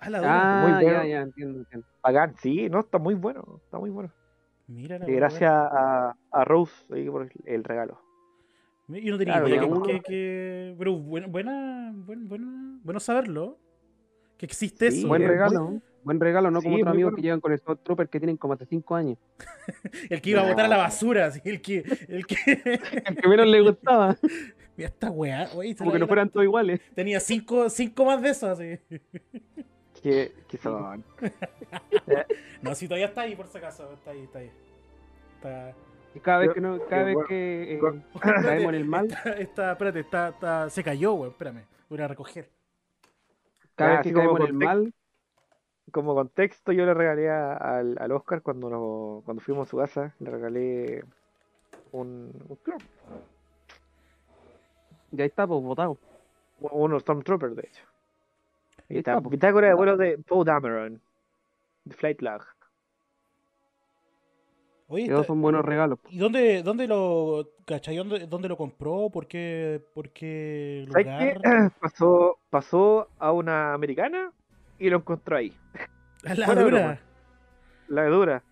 Ah, 0.00 0.10
la. 0.10 0.20
Ah, 0.24 0.62
muy 0.62 0.72
bueno. 0.84 1.02
ya, 1.02 1.06
ya, 1.06 1.20
entiendo, 1.20 1.58
entiendo. 1.60 1.86
Bacán, 2.02 2.34
sí, 2.40 2.68
no, 2.70 2.80
está 2.80 2.98
muy 2.98 3.14
bueno, 3.14 3.60
está 3.64 3.78
muy 3.78 3.90
bueno. 3.90 4.10
Mira 4.68 4.98
la 4.98 5.06
Y 5.06 5.08
wea. 5.10 5.16
gracias 5.16 5.50
a, 5.52 6.14
a 6.30 6.44
Rose 6.44 6.72
ahí 6.92 7.08
por 7.10 7.22
el, 7.22 7.32
el 7.44 7.64
regalo. 7.64 8.00
Yo 8.88 9.12
no 9.12 9.18
tenía 9.18 9.34
Claro, 9.34 9.48
idea 9.48 9.60
que, 9.60 9.66
uno- 9.66 9.82
que- 9.82 10.00
que- 10.00 10.74
Pero 10.78 10.94
buena, 10.96 11.26
buena, 11.26 11.92
buen- 11.94 12.28
buena- 12.28 12.78
bueno 12.82 13.00
saberlo. 13.00 13.58
Que 14.38 14.46
existe 14.46 14.90
Sí, 14.90 15.00
eso. 15.00 15.08
Buen 15.08 15.26
regalo. 15.26 15.80
Buen 16.04 16.20
regalo, 16.20 16.50
no 16.50 16.60
Sí, 16.60 16.66
como 16.66 16.76
otros 16.76 16.92
amigos 16.92 17.10
bueno. 17.10 17.16
que 17.16 17.22
llegan 17.22 17.40
con 17.40 17.52
el 17.52 17.58
Scott 17.58 17.82
Trooper 17.82 18.08
que 18.08 18.20
tienen 18.20 18.36
como 18.36 18.52
hasta 18.54 18.64
5 18.64 18.94
años. 18.94 19.18
El 20.10 20.22
que 20.22 20.30
iba 20.30 20.40
a 20.42 20.48
botar 20.48 20.64
a 20.66 20.68
la 20.68 20.76
basura. 20.78 21.26
así, 21.26 21.40
el 21.44 21.60
que. 21.60 21.78
El 22.08 22.24
que... 22.24 22.36
El 23.06 23.16
que 23.16 23.28
menos 23.28 23.46
le 23.46 23.60
gustaba, 23.60 24.16
Mira 24.76 24.88
esta 24.90 25.10
weá. 25.10 25.48
oye, 25.56 25.74
como 25.74 25.90
que 25.92 25.98
no 25.98 26.06
fueran 26.06 26.30
todos 26.30 26.44
iguales. 26.44 26.80
Tenía 26.94 27.18
cinco, 27.20 27.68
cinco 27.68 28.04
más 28.04 28.22
de 28.22 28.30
esos. 28.30 28.50
Así. 28.50 28.78
Que, 30.02 30.32
que 30.48 30.56
son. 30.56 31.04
No, 32.62 32.74
si 32.76 32.86
todavía 32.86 33.06
está 33.08 33.22
ahí, 33.22 33.34
por 33.34 33.48
si 33.48 33.58
acaso. 33.58 33.92
Está 33.92 34.12
ahí, 34.12 34.22
está 34.22 34.38
ahí. 34.38 34.50
Está. 35.38 35.74
Y 36.14 36.20
cada 36.20 36.38
vez 36.38 36.52
que 36.54 36.60
no, 36.60 36.80
cada 36.86 37.04
vez 37.04 37.16
que 37.28 37.74
eh, 37.74 37.78
con- 37.78 38.04
caemos 38.20 38.68
en 38.70 38.74
el 38.74 38.84
mal, 38.84 39.06
Está, 39.06 39.32
está- 39.38 39.72
espérate, 39.72 40.00
está, 40.00 40.28
está- 40.28 40.70
se 40.70 40.82
cayó, 40.84 41.14
weón. 41.14 41.30
Espérame. 41.32 41.64
Voy 41.88 42.00
a 42.00 42.08
recoger. 42.08 42.48
cada 43.76 43.90
vez 43.92 44.00
que 44.02 44.12
caemos 44.12 44.40
en 44.40 44.46
el 44.46 44.52
mal, 44.54 44.94
Como 45.92 46.14
contexto, 46.14 46.72
yo 46.72 46.84
le 46.84 46.92
regalé 46.92 47.30
a- 47.30 47.54
al, 47.54 47.96
al 47.98 48.12
Oscar 48.12 48.42
cuando, 48.42 48.68
nos- 48.68 49.24
cuando 49.24 49.40
fuimos 49.42 49.66
a 49.68 49.70
su 49.70 49.76
casa, 49.78 50.14
le 50.18 50.30
regalé 50.30 51.04
un, 51.92 52.30
un 52.48 52.56
clon, 52.56 52.78
ya 55.12 55.24
está, 55.24 55.46
pues 55.46 55.62
votado. 55.62 55.96
unos 56.60 57.02
Stormtroopers, 57.02 57.56
de 57.56 57.62
hecho. 57.62 57.84
Ahí 58.80 58.84
Ahí 58.90 58.98
está, 58.98 59.20
bitácora 59.20 59.68
de 59.68 59.74
vuelo 59.74 59.96
de 59.96 60.18
Poe 60.18 60.44
Dameron, 60.44 61.00
de 61.84 61.94
Flight 61.94 62.20
Lag. 62.20 62.42
Oye, 64.90 65.04
Esos 65.04 65.16
está- 65.20 65.26
son 65.28 65.42
buenos 65.42 65.64
regalos. 65.64 65.98
¿y 66.08 66.18
dónde, 66.18 66.62
dónde 66.62 66.86
lo. 66.88 67.50
¿Cachai? 67.66 67.96
¿Dónde, 67.96 68.26
dónde 68.26 68.48
lo 68.48 68.56
compró? 68.56 69.10
¿Por 69.10 69.26
qué, 69.26 69.82
por 69.94 70.08
qué 70.10 70.86
¿Sabes 70.90 71.06
lugar? 71.06 71.40
qué? 71.42 71.70
Pasó, 71.80 72.38
pasó 72.48 73.08
a 73.18 73.32
una 73.32 73.74
americana 73.74 74.32
y 74.78 74.88
lo 74.88 74.96
encontró 74.98 75.36
ahí. 75.36 75.52
La 76.22 76.54
de 76.54 76.62
dura. 76.62 77.00
La 77.88 78.06
dura. 78.06 78.42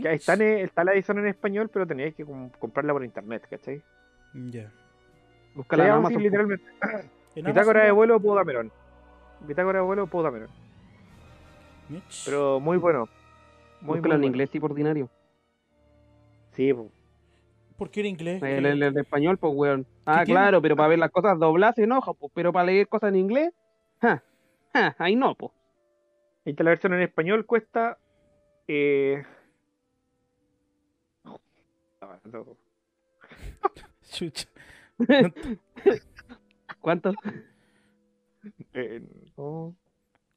Que 0.00 0.12
está, 0.12 0.34
en- 0.34 0.42
está 0.64 0.84
la 0.84 0.92
edición 0.92 1.18
en 1.18 1.26
español, 1.26 1.68
pero 1.72 1.86
teníais 1.86 2.14
que 2.14 2.24
com- 2.24 2.50
comprarla 2.60 2.92
por 2.92 3.04
internet, 3.04 3.44
¿cachai? 3.50 3.82
Ya. 4.34 4.70
En 5.56 5.64
Leamos 5.78 6.06
Amazon. 6.06 6.22
literalmente. 6.22 6.64
En 7.34 7.44
Bitácora 7.46 7.80
de 7.80 7.86
Amazon, 7.88 7.96
vuelo 7.96 8.20
Poe 8.20 8.36
Dameron. 8.36 8.72
Bitácora 9.40 9.80
de 9.80 9.84
vuelo. 9.84 10.08
Mitch. 11.88 12.24
Pero 12.26 12.60
muy 12.60 12.76
bueno. 12.78 13.08
Muy, 13.80 13.96
Búscala 13.98 14.00
muy 14.00 14.00
en 14.00 14.02
bueno. 14.20 14.26
inglés, 14.26 14.50
tipo 14.50 14.66
ordinario. 14.66 15.10
Sí, 16.54 16.72
po. 16.72 16.90
¿Por 17.76 17.90
qué 17.90 18.00
era 18.00 18.08
inglés? 18.08 18.42
El, 18.42 18.66
el- 18.66 18.82
el 18.82 18.94
de 18.94 19.00
español, 19.00 19.36
pues, 19.38 19.52
weón. 19.54 19.86
Ah, 20.06 20.24
tiene? 20.24 20.38
claro, 20.38 20.62
pero 20.62 20.76
para 20.76 20.88
ver 20.88 20.98
las 20.98 21.10
cosas 21.10 21.38
dobladas 21.38 21.74
se 21.76 21.82
enoja, 21.84 22.12
pues. 22.14 22.30
Pero 22.34 22.52
para 22.52 22.66
leer 22.66 22.88
cosas 22.88 23.08
en 23.08 23.16
inglés, 23.16 23.52
ja, 24.00 24.22
ja, 24.72 24.94
ahí 24.98 25.16
no, 25.16 25.34
pues. 25.34 25.50
Ahí 26.46 26.52
está 26.52 26.62
la 26.64 26.70
versión 26.70 26.94
en 26.94 27.00
español, 27.02 27.44
cuesta. 27.46 27.98
Eh... 28.68 29.22
ah, 32.00 32.18
no, 32.24 32.46
Chucha. 34.10 34.48
¿Cuánto? 36.80 37.12
eh, 38.74 39.02
no, 39.36 39.74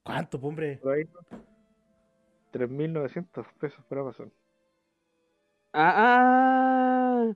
¿Cuánto, 0.04 0.38
hombre? 0.42 0.80
por 0.82 0.94
ahí 0.94 1.04
no. 1.04 1.20
3.900 2.54 3.46
pesos 3.60 3.84
por 3.86 4.00
Amazon. 4.00 4.32
Ah, 5.80 5.94
ah. 5.96 7.34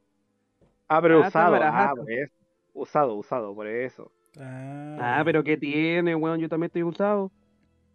Ah, 0.88 1.02
pero 1.02 1.24
Ah, 1.24 1.28
usado. 1.28 1.56
Ah, 1.62 1.94
por 1.96 2.12
eso. 2.12 2.34
Usado, 2.74 3.16
usado, 3.16 3.56
por 3.56 3.68
eso. 3.68 4.12
Ah, 4.40 5.20
Ah, 5.20 5.22
pero 5.24 5.44
¿qué 5.44 5.58
tiene, 5.58 6.16
weón? 6.16 6.40
Yo 6.40 6.50
también 6.50 6.68
estoy 6.68 6.84
usado. 6.84 7.32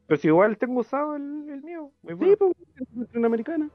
Pero 0.06 0.20
si 0.20 0.28
igual 0.28 0.56
tengo 0.56 0.80
usado 0.80 1.16
el, 1.16 1.22
el 1.50 1.62
mío. 1.62 1.90
Muy 2.02 2.14
bueno. 2.14 2.36
Sí, 2.76 2.84
pues, 2.94 3.08
una 3.14 3.26
americana. 3.26 3.68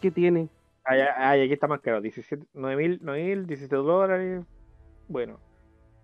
¿Qué 0.00 0.10
tiene? 0.10 0.48
Ay, 0.84 1.00
ay, 1.00 1.08
ay, 1.16 1.42
aquí 1.42 1.52
está 1.52 1.68
más 1.68 1.80
caro. 1.80 2.00
17, 2.00 2.44
9.000, 2.54 3.00
9.000, 3.00 3.46
17 3.46 3.76
dólares. 3.76 4.44
Bueno. 5.06 5.38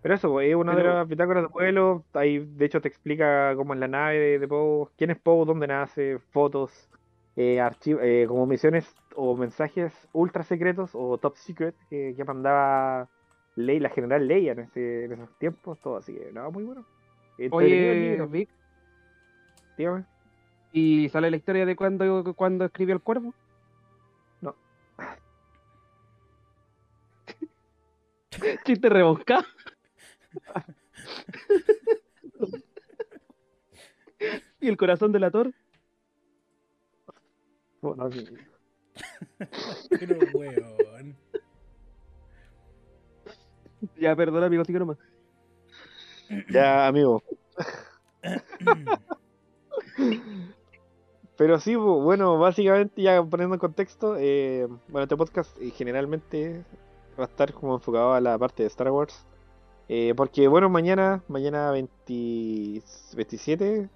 Pero 0.03 0.15
eso, 0.15 0.31
pues, 0.31 0.49
es 0.51 0.55
una 0.55 0.77
de 0.77 0.85
las 0.85 1.09
bitácoras 1.09 1.45
de 1.45 1.49
vuelo. 1.49 2.05
Ahí, 2.13 2.39
de 2.39 2.65
hecho, 2.67 2.81
te 2.81 2.89
explica 2.89 3.55
cómo 3.57 3.75
es 3.75 3.81
la 3.81 3.89
nave 3.89 4.19
de, 4.19 4.39
de 4.39 4.49
Poe, 4.49 4.89
quién 4.97 5.11
es 5.11 5.19
Poe, 5.19 5.47
dónde 5.47 5.67
nace, 5.67 6.19
fotos, 6.31 6.91
eh, 7.37 7.61
eh, 7.87 8.25
como 8.29 8.47
misiones 8.47 8.95
o 9.17 9.37
mensajes 9.37 9.93
ultra 10.13 10.45
secretos 10.45 10.91
o 10.95 11.19
top 11.19 11.37
secret 11.37 11.75
que, 11.91 12.15
que 12.17 12.25
mandaba 12.25 13.09
Ley, 13.57 13.81
la 13.81 13.91
general 13.91 14.27
Leia 14.27 14.53
en, 14.53 14.61
ese, 14.61 15.05
en 15.05 15.13
esos 15.13 15.39
tiempos. 15.39 15.79
Todo 15.81 15.97
así 15.97 16.15
que, 16.15 16.33
no, 16.33 16.51
muy 16.51 16.65
bueno. 16.65 16.85
Oye, 17.51 18.25
Vic, 18.29 18.49
dígame. 19.77 20.05
¿y 20.73 21.09
sale 21.09 21.31
la 21.31 21.37
historia 21.37 21.67
de 21.67 21.77
cuando, 21.77 22.35
cuando 22.35 22.65
escribió 22.65 22.95
el 22.95 23.01
cuervo? 23.01 23.35
No. 24.41 24.55
Chiste 28.65 28.89
rebuscado. 28.89 29.45
¿Y 34.61 34.69
el 34.69 34.77
corazón 34.77 35.13
de 35.13 35.21
la 35.21 35.31
torre? 35.31 35.53
Bueno, 37.85 38.11
sí. 38.11 38.25
pero 39.91 40.17
weón. 40.35 41.17
Ya, 43.97 44.17
perdona, 44.17 44.47
amigo, 44.47 44.65
sigue 44.65 44.79
nomás. 44.79 44.99
Ya, 46.51 46.87
amigo. 46.89 47.23
Pero 51.37 51.59
sí, 51.59 51.75
bu- 51.75 52.03
bueno, 52.03 52.39
básicamente 52.39 53.03
ya 53.03 53.23
poniendo 53.23 53.55
en 53.55 53.61
contexto, 53.61 54.17
eh, 54.19 54.67
bueno, 54.89 55.03
este 55.05 55.17
podcast 55.17 55.57
eh, 55.61 55.71
generalmente 55.71 56.65
va 57.19 57.25
a 57.25 57.27
estar 57.27 57.53
como 57.53 57.75
enfocado 57.75 58.13
a 58.15 58.21
la 58.21 58.39
parte 58.39 58.63
de 58.63 58.69
Star 58.69 58.91
Wars. 58.91 59.27
eh, 59.89 60.15
porque 60.17 60.49
bueno, 60.49 60.69
mañana, 60.71 61.23
mañana 61.29 61.71
20 61.73 62.83
27, 63.17 63.91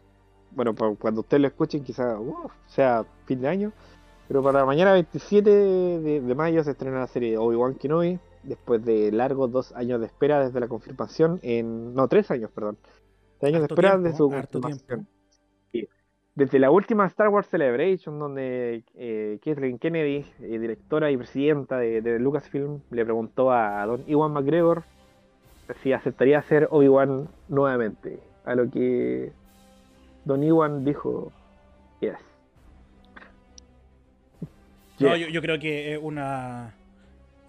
bueno, 0.53 0.75
pa- 0.75 0.95
cuando 0.99 1.21
ustedes 1.23 1.41
lo 1.43 1.49
escuchen 1.49 1.85
quizá 1.85 2.19
uf, 2.19 2.53
sea 2.67 3.05
fin 3.27 3.41
de 3.41 3.49
año, 3.49 3.73
pero 4.27 4.43
para 4.43 4.65
mañana 4.65 4.93
27 4.93 5.51
de, 5.51 6.21
de 6.21 6.35
mayo 6.35 6.63
se 6.65 6.73
estrena 6.73 7.01
la 7.01 7.07
serie 7.07 7.39
Obi-Wan 7.39 7.75
Kenobi, 7.75 8.19
después 8.43 8.85
de 8.85 9.11
largos 9.13 9.51
dos 9.51 9.73
años 9.75 10.01
de 10.01 10.07
espera 10.07 10.45
desde 10.45 10.61
la 10.61 10.69
confirmación, 10.69 11.39
en 11.43 11.95
no, 11.95 12.09
tres 12.09 12.31
años, 12.31 12.51
perdón. 12.55 12.77
Tres 13.41 13.53
años 13.55 13.63
Harto 13.65 13.75
de 13.75 13.81
espera 13.81 13.91
tiempo, 13.93 14.09
de 14.09 14.17
su 14.17 14.31
confirmación. 14.31 15.07
Sí. 15.73 15.89
Desde 16.35 16.59
la 16.59 16.71
última 16.71 17.07
Star 17.07 17.29
Wars 17.29 17.49
Celebration, 17.49 18.19
donde 18.19 18.85
eh, 18.95 19.39
Kathleen 19.45 19.79
Kennedy, 19.79 20.25
eh, 20.41 20.59
directora 20.59 21.11
y 21.11 21.17
presidenta 21.17 21.79
de, 21.79 22.01
de 22.01 22.19
Lucasfilm, 22.19 22.81
le 22.91 23.05
preguntó 23.05 23.51
a 23.51 23.85
Don 23.87 24.05
Iwan 24.07 24.33
McGregor 24.33 24.85
si 25.83 25.93
aceptaría 25.93 26.41
ser 26.43 26.69
Obi-Wan 26.71 27.29
nuevamente. 27.49 28.21
A 28.45 28.55
lo 28.55 28.71
que 28.71 29.33
Don 30.29 30.45
Iwan 30.45 30.85
dijo, 30.85 31.33
yes. 32.01 32.19
No, 35.01 35.17
yo, 35.17 35.29
yo 35.29 35.41
creo 35.41 35.59
que 35.59 35.95
es 35.95 36.01
una. 36.03 36.75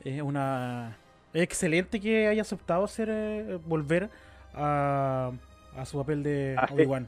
Es 0.06 0.22
una. 0.22 0.96
Es 1.34 1.42
excelente 1.44 2.00
que 2.00 2.28
haya 2.28 2.42
aceptado 2.42 2.88
ser 2.88 3.10
eh, 3.12 3.60
volver 3.68 4.10
a, 4.54 5.32
a 5.76 5.86
su 5.86 5.98
papel 5.98 6.24
de 6.24 6.56
Ah. 6.58 6.70
Obi-Wan. 6.72 7.08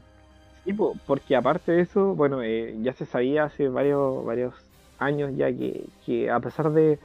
Sí, 0.64 0.74
po, 0.74 0.94
porque 1.06 1.34
aparte 1.34 1.72
de 1.72 1.80
eso, 1.80 2.14
bueno, 2.14 2.42
eh, 2.42 2.76
ya 2.82 2.92
se 2.92 3.06
sabía 3.06 3.44
hace 3.44 3.68
varios, 3.68 4.24
varios 4.26 4.54
años 4.98 5.32
ya 5.36 5.46
que, 5.50 5.86
que 6.04 6.30
a 6.30 6.38
pesar 6.38 6.70
de, 6.70 6.98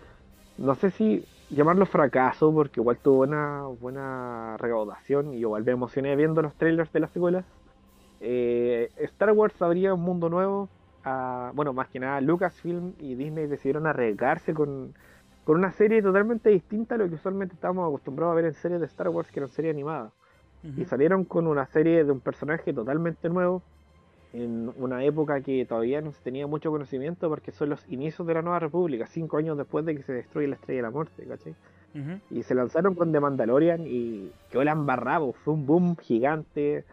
no 0.58 0.76
sé 0.76 0.92
si 0.92 1.26
llamarlo 1.50 1.86
fracaso, 1.86 2.54
porque 2.54 2.82
igual 2.82 2.98
tuvo 2.98 3.22
una 3.24 3.64
buena 3.80 4.58
recaudación 4.58 5.34
y 5.34 5.38
igual 5.38 5.64
me 5.64 5.72
emocioné 5.72 6.16
viendo 6.18 6.42
los 6.42 6.54
trailers 6.56 6.92
de 6.92 7.00
las 7.00 7.12
secuelas, 7.12 7.46
eh, 8.22 8.90
Star 8.98 9.32
Wars 9.32 9.62
abría 9.62 9.94
un 9.94 10.02
mundo 10.02 10.30
nuevo, 10.30 10.70
a, 11.04 11.52
bueno, 11.54 11.74
más 11.74 11.88
que 11.90 12.00
nada 12.00 12.20
Lucasfilm 12.22 12.94
y 13.00 13.16
Disney 13.16 13.48
decidieron 13.48 13.88
arriesgarse 13.88 14.54
con, 14.54 14.94
con 15.44 15.58
una 15.58 15.72
serie 15.72 16.02
totalmente 16.02 16.50
distinta 16.50 16.96
a 16.96 16.98
lo 16.98 17.08
que 17.08 17.16
usualmente 17.16 17.56
estábamos 17.56 17.88
acostumbrados 17.88 18.34
a 18.34 18.36
ver 18.36 18.46
en 18.46 18.54
series 18.54 18.80
de 18.80 18.88
Star 18.88 19.10
Wars, 19.10 19.32
que 19.32 19.40
eran 19.40 19.50
series 19.50 19.74
animadas. 19.74 20.12
Y 20.76 20.84
salieron 20.84 21.24
con 21.24 21.48
una 21.48 21.66
serie 21.68 22.04
de 22.04 22.12
un 22.12 22.20
personaje 22.20 22.74
totalmente 22.74 23.30
nuevo, 23.30 23.62
en 24.34 24.72
una 24.78 25.04
época 25.04 25.40
que 25.42 25.66
todavía 25.66 26.02
no 26.02 26.12
se 26.12 26.22
tenía 26.22 26.46
mucho 26.48 26.70
conocimiento 26.72 27.30
porque 27.30 27.52
son 27.52 27.70
los 27.70 27.88
inicios 27.90 28.28
de 28.28 28.34
la 28.34 28.42
Nueva 28.42 28.60
República, 28.60 29.08
cinco 29.08 29.38
años 29.38 29.58
después 29.58 29.86
de 29.86 29.96
que 29.96 30.04
se 30.04 30.12
destruye 30.12 30.48
la 30.48 30.56
Estrella 30.56 30.80
de 30.80 30.84
la 30.84 30.92
Muerte, 30.92 31.26
¿cachai? 31.26 31.56
Y 32.30 32.44
se 32.44 32.54
lanzaron 32.54 32.94
con 32.94 33.12
The 33.12 33.20
Mandalorian 33.20 33.86
y 33.88 34.30
quedó 34.52 34.64
la 34.64 34.74
embarrado, 34.74 35.34
fue 35.34 35.54
un 35.54 35.66
boom 35.66 35.96
gigante, 35.98 36.84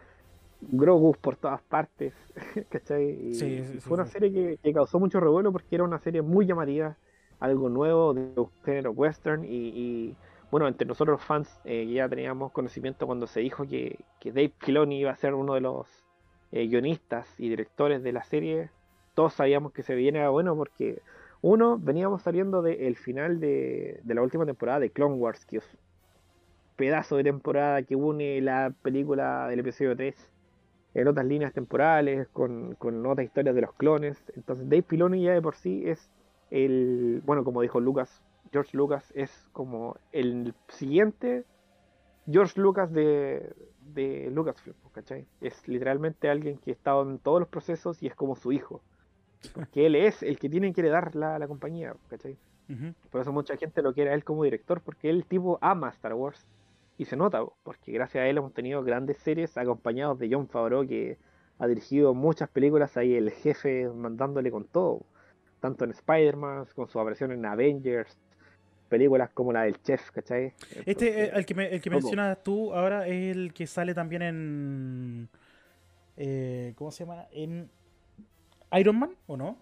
Grogu 0.71 1.13
por 1.13 1.35
todas 1.35 1.61
partes, 1.61 2.13
¿cachai? 2.69 3.33
Sí, 3.33 3.63
sí, 3.63 3.79
fue 3.79 3.95
una 3.95 4.05
serie 4.05 4.31
que, 4.31 4.57
que 4.61 4.73
causó 4.73 4.99
mucho 4.99 5.19
revuelo 5.19 5.51
porque 5.51 5.75
era 5.75 5.83
una 5.83 5.99
serie 5.99 6.21
muy 6.21 6.45
llamativa, 6.45 6.97
algo 7.39 7.69
nuevo 7.69 8.13
de 8.13 8.21
un 8.39 8.49
género 8.63 8.91
western 8.91 9.43
y, 9.43 9.47
y, 9.49 10.15
bueno, 10.51 10.67
entre 10.67 10.87
nosotros 10.87 11.19
los 11.19 11.23
fans 11.23 11.59
eh, 11.65 11.85
ya 11.87 12.07
teníamos 12.07 12.51
conocimiento 12.51 13.05
cuando 13.05 13.27
se 13.27 13.41
dijo 13.41 13.65
que, 13.67 13.99
que 14.19 14.31
Dave 14.31 14.53
Filoni 14.59 14.99
iba 14.99 15.11
a 15.11 15.15
ser 15.15 15.33
uno 15.33 15.53
de 15.53 15.61
los 15.61 15.87
eh, 16.51 16.67
guionistas 16.67 17.27
y 17.37 17.49
directores 17.49 18.03
de 18.03 18.11
la 18.11 18.23
serie, 18.23 18.69
todos 19.13 19.33
sabíamos 19.33 19.71
que 19.73 19.83
se 19.83 19.95
viene 19.95 20.21
a 20.21 20.29
bueno 20.29 20.55
porque 20.55 21.01
uno, 21.41 21.77
veníamos 21.77 22.23
saliendo 22.23 22.61
del 22.61 22.95
final 22.95 23.39
de, 23.39 23.99
de 24.03 24.13
la 24.13 24.21
última 24.21 24.45
temporada 24.45 24.79
de 24.79 24.89
Clone 24.89 25.15
Wars, 25.15 25.45
que 25.45 25.57
es 25.57 25.73
un 25.73 25.79
pedazo 26.75 27.17
de 27.17 27.23
temporada 27.23 27.83
que 27.83 27.95
une 27.95 28.41
la 28.41 28.73
película 28.81 29.47
del 29.47 29.59
episodio 29.59 29.95
3 29.95 30.34
en 30.95 31.07
otras 31.07 31.25
líneas 31.25 31.53
temporales, 31.53 32.27
con, 32.29 32.73
con 32.75 33.05
otras 33.05 33.25
historias 33.25 33.53
de 33.53 33.61
los 33.61 33.73
clones. 33.73 34.23
Entonces 34.35 34.67
Dave 34.67 34.81
Filoni 34.81 35.23
ya 35.23 35.33
de 35.33 35.41
por 35.41 35.55
sí 35.55 35.83
es 35.85 36.09
el, 36.49 37.21
bueno, 37.25 37.43
como 37.43 37.61
dijo 37.61 37.79
Lucas, 37.79 38.23
George 38.51 38.75
Lucas 38.75 39.11
es 39.15 39.47
como 39.51 39.97
el 40.11 40.53
siguiente 40.69 41.43
George 42.31 42.59
Lucas 42.59 42.91
de, 42.91 43.53
de 43.93 44.31
Lucasfilm, 44.31 44.75
¿cachai? 44.93 45.27
Es 45.41 45.67
literalmente 45.67 46.29
alguien 46.29 46.57
que 46.57 46.71
ha 46.71 46.73
estado 46.73 47.03
en 47.03 47.19
todos 47.19 47.39
los 47.39 47.49
procesos 47.49 48.01
y 48.01 48.07
es 48.07 48.15
como 48.15 48.35
su 48.35 48.51
hijo. 48.51 48.81
Porque 49.53 49.85
él 49.85 49.95
es 49.95 50.23
el 50.23 50.39
que 50.39 50.49
tiene 50.49 50.73
que 50.73 50.81
heredar 50.81 51.15
la, 51.15 51.37
la 51.37 51.47
compañía, 51.47 51.93
¿cachai? 52.09 52.37
Por 53.11 53.21
eso 53.21 53.31
mucha 53.31 53.57
gente 53.57 53.83
lo 53.83 53.93
quiere 53.93 54.09
a 54.09 54.13
él 54.15 54.23
como 54.23 54.43
director, 54.43 54.81
porque 54.81 55.09
él 55.09 55.25
tipo 55.25 55.59
ama 55.61 55.89
Star 55.89 56.15
Wars. 56.15 56.47
Y 56.97 57.05
se 57.05 57.15
nota, 57.15 57.39
po, 57.41 57.57
porque 57.63 57.91
gracias 57.91 58.21
a 58.23 58.27
él 58.27 58.37
hemos 58.37 58.53
tenido 58.53 58.83
grandes 58.83 59.17
series 59.17 59.57
acompañados 59.57 60.17
de 60.19 60.29
John 60.31 60.47
Favreau, 60.47 60.87
que 60.87 61.17
ha 61.59 61.67
dirigido 61.67 62.13
muchas 62.13 62.49
películas 62.49 62.95
ahí, 62.97 63.13
el 63.15 63.31
jefe 63.31 63.89
mandándole 63.89 64.49
con 64.51 64.65
todo. 64.65 65.01
Tanto 65.59 65.83
en 65.85 65.91
Spider-Man, 65.91 66.67
con 66.75 66.87
su 66.87 66.99
aparición 66.99 67.31
en 67.31 67.45
Avengers, 67.45 68.17
películas 68.89 69.29
como 69.31 69.51
la 69.51 69.63
del 69.63 69.81
Chef, 69.81 70.11
¿cachai? 70.11 70.53
Este, 70.85 71.25
eh, 71.25 71.31
el 71.33 71.45
que, 71.45 71.55
me- 71.55 71.73
el 71.73 71.81
que 71.81 71.89
mencionas 71.89 72.41
tú 72.43 72.73
ahora 72.73 73.07
es 73.07 73.35
el 73.35 73.53
que 73.53 73.65
sale 73.67 73.93
también 73.93 74.21
en. 74.21 75.29
eh, 76.17 76.73
¿Cómo 76.77 76.91
se 76.91 77.03
llama? 77.05 77.25
En 77.31 77.69
Iron 78.77 78.99
Man, 78.99 79.15
¿o 79.27 79.35
no? 79.35 79.57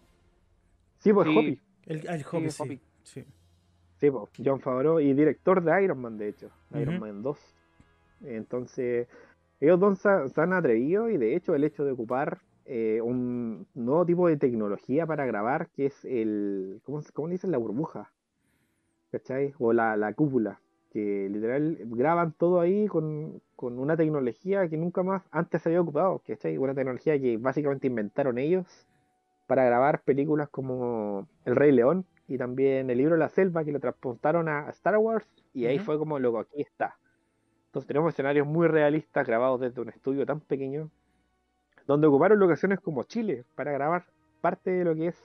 Sí, 1.00 1.14
pues 1.14 1.28
Sí. 1.28 1.38
Hoppy. 1.38 1.60
El, 1.86 2.08
el 2.08 2.26
Hobbit, 2.26 2.46
el 2.46 2.52
sí. 2.52 2.64
Hobbit. 2.64 2.82
sí. 3.04 3.26
Sí, 4.04 4.12
pues, 4.12 4.30
John 4.44 4.60
Favreau 4.60 5.00
y 5.00 5.14
director 5.14 5.64
de 5.64 5.82
Iron 5.82 6.02
Man, 6.02 6.18
de 6.18 6.28
hecho, 6.28 6.50
Iron. 6.76 7.00
Man 7.00 7.24
2. 7.24 7.38
Entonces, 8.26 9.08
ellos 9.62 9.80
dos 9.80 10.00
se, 10.00 10.42
han 10.42 10.52
atrevido 10.52 11.10
y 11.10 11.16
de 11.16 11.38
hecho 11.38 11.56
el 11.56 11.64
hecho 11.64 11.86
de 11.86 11.94
ocupar 11.94 12.40
eh, 12.66 13.00
un 13.02 13.66
nuevo 13.74 14.06
tipo 14.06 14.28
de 14.28 14.36
tecnología 14.36 15.06
para 15.06 15.26
grabar, 15.26 15.70
que 15.70 15.86
es 15.86 16.04
el, 16.04 16.82
¿cómo, 16.84 17.02
cómo 17.14 17.30
le 17.30 17.36
dicen? 17.36 17.52
La 17.52 17.58
burbuja, 17.58 18.12
¿cachai? 19.10 19.54
O 19.58 19.72
la, 19.72 19.96
la 19.96 20.14
cúpula, 20.14 20.60
que 20.92 21.30
literal 21.32 21.78
graban 21.86 22.34
todo 22.34 22.60
ahí 22.60 22.88
con, 22.88 23.42
con 23.56 23.80
una 23.80 23.96
tecnología 23.96 24.68
que 24.68 24.76
nunca 24.76 25.02
más 25.04 25.24
antes 25.32 25.62
se 25.62 25.70
había 25.70 25.80
ocupado, 25.80 26.22
¿cachai? 26.28 26.58
Una 26.58 26.76
tecnología 26.76 27.18
que 27.22 27.38
básicamente 27.38 27.88
inventaron 27.88 28.38
ellos 28.38 28.66
para 29.48 29.64
grabar 29.64 30.02
películas 30.02 30.50
como 30.50 31.26
El 31.46 31.56
Rey 31.56 31.72
León 31.72 32.06
y 32.28 32.38
también 32.38 32.90
el 32.90 32.98
libro 32.98 33.14
de 33.16 33.20
la 33.20 33.30
selva 33.30 33.64
que 33.64 33.72
lo 33.72 33.80
transportaron 33.80 34.48
a 34.50 34.70
Star 34.70 34.98
Wars 34.98 35.28
y 35.54 35.66
ahí 35.66 35.78
fue 35.80 35.98
como 35.98 36.20
loco, 36.20 36.40
aquí 36.40 36.62
está. 36.62 36.98
Entonces 37.68 37.88
tenemos 37.88 38.14
escenarios 38.14 38.46
muy 38.48 38.68
realistas 38.68 39.26
grabados 39.28 39.60
desde 39.62 39.82
un 39.82 39.90
estudio 39.90 40.26
tan 40.26 40.40
pequeño 40.40 40.90
donde 41.88 42.08
ocuparon 42.08 42.40
locaciones 42.40 42.80
como 42.80 43.04
Chile 43.04 43.44
para 43.56 43.72
grabar 43.72 44.06
parte 44.42 44.72
de 44.72 44.86
lo 44.86 44.96
que 44.96 45.08
es 45.08 45.24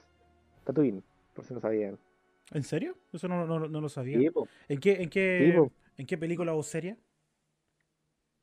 Tatooine, 0.65 1.03
por 1.33 1.45
si 1.45 1.53
no 1.53 1.59
sabían. 1.59 1.97
¿En 2.51 2.63
serio? 2.63 2.95
Eso 3.13 3.27
no, 3.27 3.45
no- 3.45 3.67
no 3.67 3.81
lo 3.81 3.89
sabía. 3.89 4.17
Sí. 4.17 4.29
¿En, 4.67 4.79
qué, 4.79 5.01
en, 5.03 5.09
qué, 5.09 5.53
Sí. 5.67 5.71
¿En 5.97 6.05
qué 6.07 6.17
película 6.17 6.53
o 6.53 6.63
serie? 6.63 6.97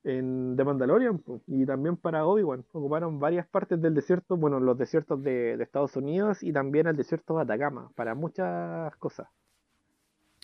En 0.07 0.55
The 0.57 0.65
Mandalorian 0.65 1.23
y 1.47 1.67
también 1.67 1.97
para 1.97 2.25
Obi-Wan. 2.27 2.65
Ocuparon 2.73 3.19
varias 3.19 3.47
partes 3.47 3.81
del 3.83 3.93
desierto, 3.95 4.37
bueno, 4.37 4.61
los 4.61 4.79
desiertos 4.79 5.23
de, 5.23 5.57
de 5.57 5.65
Estados 5.65 5.97
Unidos 5.97 6.43
y 6.43 6.53
también 6.53 6.87
el 6.87 6.97
desierto 6.97 7.37
de 7.37 7.43
Atacama, 7.43 7.91
para 7.97 8.15
muchas 8.15 8.95
cosas. 8.97 9.29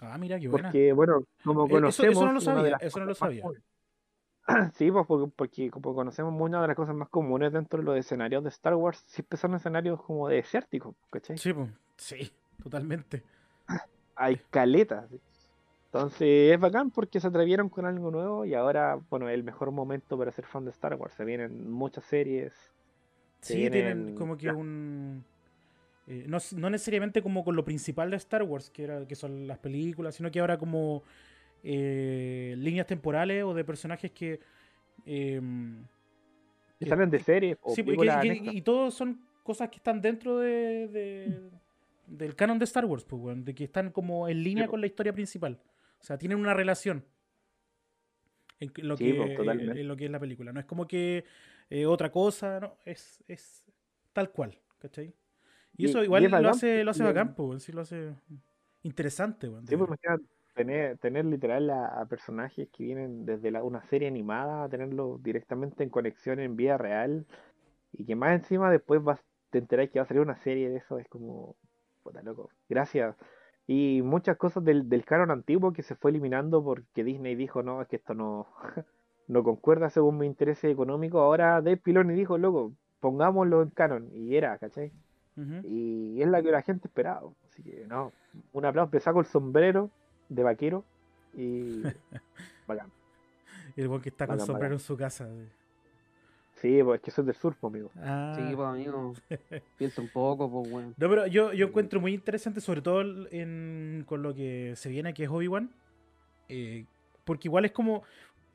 Ah, 0.00 0.18
mira, 0.18 0.38
qué 0.40 0.48
buena. 0.48 0.68
Porque, 0.68 0.92
bueno, 0.92 1.24
como 1.44 1.62
Eh, 1.62 1.66
eso- 1.66 1.76
eso 1.76 2.02
conocemos. 2.02 2.24
no 2.24 2.32
lo 2.32 2.40
sabía, 2.40 2.76
eso 2.80 2.98
no 3.00 3.06
lo 3.06 3.14
sabía. 3.14 3.44
Sí, 4.74 4.90
pues 4.90 5.06
porque, 5.06 5.32
porque 5.36 5.70
como 5.70 5.94
conocemos 5.94 6.34
una 6.36 6.60
de 6.60 6.66
las 6.66 6.76
cosas 6.76 6.96
más 6.96 7.08
comunes 7.08 7.52
dentro 7.52 7.78
de 7.78 7.84
los 7.84 7.96
escenarios 7.96 8.42
de 8.42 8.48
Star 8.48 8.74
Wars, 8.74 8.98
siempre 9.06 9.38
son 9.38 9.54
escenarios 9.54 10.02
como 10.02 10.26
desérticos, 10.28 10.96
¿cachai? 11.10 11.38
Sí, 11.38 11.52
po. 11.52 11.68
sí, 11.96 12.32
totalmente. 12.60 13.22
Hay 14.16 14.40
caletas. 14.50 15.08
Entonces 15.94 16.52
es 16.54 16.58
bacán 16.58 16.90
porque 16.90 17.20
se 17.20 17.26
atrevieron 17.26 17.68
con 17.68 17.84
algo 17.84 18.10
nuevo 18.10 18.46
y 18.46 18.54
ahora, 18.54 18.98
bueno, 19.10 19.28
es 19.28 19.34
el 19.34 19.44
mejor 19.44 19.70
momento 19.72 20.16
para 20.16 20.32
ser 20.32 20.46
fan 20.46 20.64
de 20.64 20.70
Star 20.70 20.94
Wars. 20.94 21.12
Se 21.14 21.22
vienen 21.24 21.70
muchas 21.70 22.04
series. 22.04 22.54
se 23.40 23.52
Sí, 23.54 23.58
tienen 23.70 23.98
vienen 23.98 24.14
como 24.14 24.38
que 24.38 24.50
un... 24.50 25.22
eh, 26.06 26.24
no, 26.26 26.38
no 26.56 26.70
necesariamente 26.70 27.20
como 27.22 27.44
con 27.44 27.56
lo 27.56 27.64
principal 27.64 28.10
de 28.10 28.16
Star 28.16 28.42
Wars, 28.42 28.70
que, 28.70 28.84
era, 28.84 29.06
que 29.06 29.14
son 29.14 29.46
las 29.46 29.58
películas, 29.58 30.14
sino 30.14 30.30
que 30.30 30.40
ahora 30.40 30.56
como 30.56 31.02
eh, 31.62 32.54
líneas 32.56 32.86
temporales 32.86 33.44
o 33.44 33.52
de 33.52 33.62
personajes 33.62 34.10
que... 34.12 34.40
em, 35.04 35.84
que 36.80 36.86
salen 36.86 37.10
de 37.10 37.18
series 37.18 37.58
o 37.60 37.70
sí, 37.74 37.82
que- 37.82 37.84
películas 37.84 38.16
y 38.24 38.28
que- 38.28 38.30
anexas. 38.30 38.54
y 38.54 38.62
todos 38.62 38.94
son 38.94 39.20
cosas 39.42 39.68
que 39.68 39.76
están 39.76 40.00
dentro 40.00 40.38
de, 40.38 40.88
de- 40.88 41.50
del 42.06 42.34
canon 42.34 42.58
de 42.58 42.64
Star 42.64 42.86
Wars, 42.86 43.04
pues, 43.04 43.20
weón, 43.22 43.44
de 43.44 43.54
que 43.54 43.64
están 43.64 43.90
como 43.90 44.26
en 44.26 44.42
línea 44.42 44.64
Sí, 44.64 44.70
con 44.70 44.80
la 44.80 44.86
historia 44.86 45.12
principal. 45.12 45.58
O 46.02 46.04
sea, 46.04 46.18
tienen 46.18 46.38
una 46.38 46.54
relación 46.54 47.06
en 48.60 48.72
lo, 48.86 48.98
Sí, 48.98 49.04
que, 49.04 49.34
en 49.80 49.88
lo 49.88 49.96
que 49.96 50.04
es 50.06 50.10
la 50.10 50.20
película. 50.20 50.52
No 50.52 50.60
es 50.60 50.66
como 50.66 50.86
que 50.86 51.24
eh, 51.70 51.86
otra 51.86 52.10
cosa, 52.10 52.60
no, 52.60 52.76
es, 52.84 53.24
es 53.26 53.64
tal 54.12 54.30
cual, 54.30 54.58
¿cachai? 54.78 55.14
Y 55.76 55.84
Y- 55.84 55.86
eso 55.86 56.04
y 56.04 56.04
igual 56.04 56.24
es 56.24 56.30
lo 56.36 56.48
bacán 56.48 56.50
hace, 56.50 56.84
lo 56.84 56.92
hace 56.92 57.04
bacán, 57.04 57.34
pues, 57.34 57.64
sí 57.64 57.72
lo 57.72 57.82
hace 57.82 58.14
interesante, 58.82 59.48
de 59.48 59.62
Sí, 59.68 59.76
pues 59.76 59.88
tener, 60.54 60.98
tener 60.98 61.24
literal 61.24 61.70
a, 61.70 61.86
a 62.00 62.06
personajes 62.06 62.68
que 62.70 62.84
vienen 62.84 63.24
desde 63.24 63.50
la- 63.50 63.62
una 63.62 63.82
serie 63.88 64.08
animada, 64.08 64.64
a 64.64 64.68
tenerlos 64.68 65.22
directamente 65.22 65.82
en 65.84 65.90
conexión 65.90 66.40
en 66.40 66.56
vida 66.56 66.76
real 66.78 67.26
y 67.92 68.04
que 68.06 68.16
más 68.16 68.32
encima 68.34 68.70
después 68.70 69.02
vas, 69.02 69.20
te 69.50 69.58
enterás 69.58 69.90
que 69.90 69.98
va 70.00 70.04
a 70.04 70.08
salir 70.08 70.22
una 70.22 70.36
serie 70.42 70.70
de 70.70 70.78
eso, 70.78 70.98
es 70.98 71.08
como, 71.08 71.56
puta 72.02 72.22
loco, 72.22 72.50
gracias. 72.68 73.16
Y 73.66 74.02
muchas 74.02 74.36
cosas 74.36 74.64
del, 74.64 74.88
del 74.88 75.04
canon 75.04 75.30
antiguo 75.30 75.72
que 75.72 75.82
se 75.82 75.94
fue 75.94 76.10
eliminando 76.10 76.62
porque 76.62 77.04
Disney 77.04 77.36
dijo, 77.36 77.62
no, 77.62 77.80
es 77.82 77.88
que 77.88 77.96
esto 77.96 78.14
no, 78.14 78.46
no 79.28 79.42
concuerda 79.42 79.90
según 79.90 80.18
mis 80.18 80.26
intereses 80.26 80.70
económicos, 80.70 81.20
ahora 81.20 81.60
Dave 81.62 81.78
Filoni 81.78 82.14
dijo, 82.14 82.38
loco, 82.38 82.72
pongámoslo 83.00 83.62
en 83.62 83.70
canon, 83.70 84.08
y 84.14 84.36
era, 84.36 84.58
¿cachai? 84.58 84.92
Y 85.64 86.20
es 86.20 86.28
la 86.28 86.42
que 86.42 86.50
la 86.50 86.60
gente 86.60 86.88
esperaba. 86.88 87.30
Así 87.48 87.62
que 87.62 87.86
no, 87.86 88.12
un 88.52 88.64
aplauso, 88.66 88.90
me 88.92 89.00
saco 89.00 89.20
el 89.20 89.26
sombrero 89.26 89.90
de 90.28 90.42
vaquero 90.42 90.84
y 91.34 91.82
bacán. 92.66 92.90
Y 93.74 93.80
el 93.80 93.88
weón 93.88 94.02
que 94.02 94.10
está 94.10 94.26
con 94.26 94.36
Bacán, 94.36 94.46
sombrero 94.46 94.74
bacán. 94.74 94.74
en 94.74 94.78
su 94.80 94.96
casa. 94.96 95.26
sí. 95.26 95.61
Sí, 96.62 96.80
pues 96.84 97.00
es 97.00 97.04
que 97.04 97.10
soy 97.10 97.24
del 97.24 97.34
sur, 97.34 97.56
pues, 97.60 97.72
amigo. 97.72 97.90
Ah. 97.96 98.34
Sí, 98.36 98.54
pues 98.54 98.68
amigo. 98.68 99.14
Piensa 99.78 100.00
un 100.00 100.08
poco, 100.08 100.48
pues 100.48 100.72
weón. 100.72 100.94
No, 100.96 101.08
pero 101.08 101.26
yo, 101.26 101.52
yo 101.52 101.66
encuentro 101.66 102.00
muy 102.00 102.14
interesante, 102.14 102.60
sobre 102.60 102.80
todo 102.80 103.02
en, 103.32 104.04
con 104.06 104.22
lo 104.22 104.32
que 104.32 104.74
se 104.76 104.88
viene, 104.88 105.12
que 105.12 105.24
es 105.24 105.28
Obi-Wan. 105.28 105.70
eh, 106.48 106.86
porque 107.24 107.48
igual 107.48 107.64
es 107.64 107.72
como, 107.72 108.04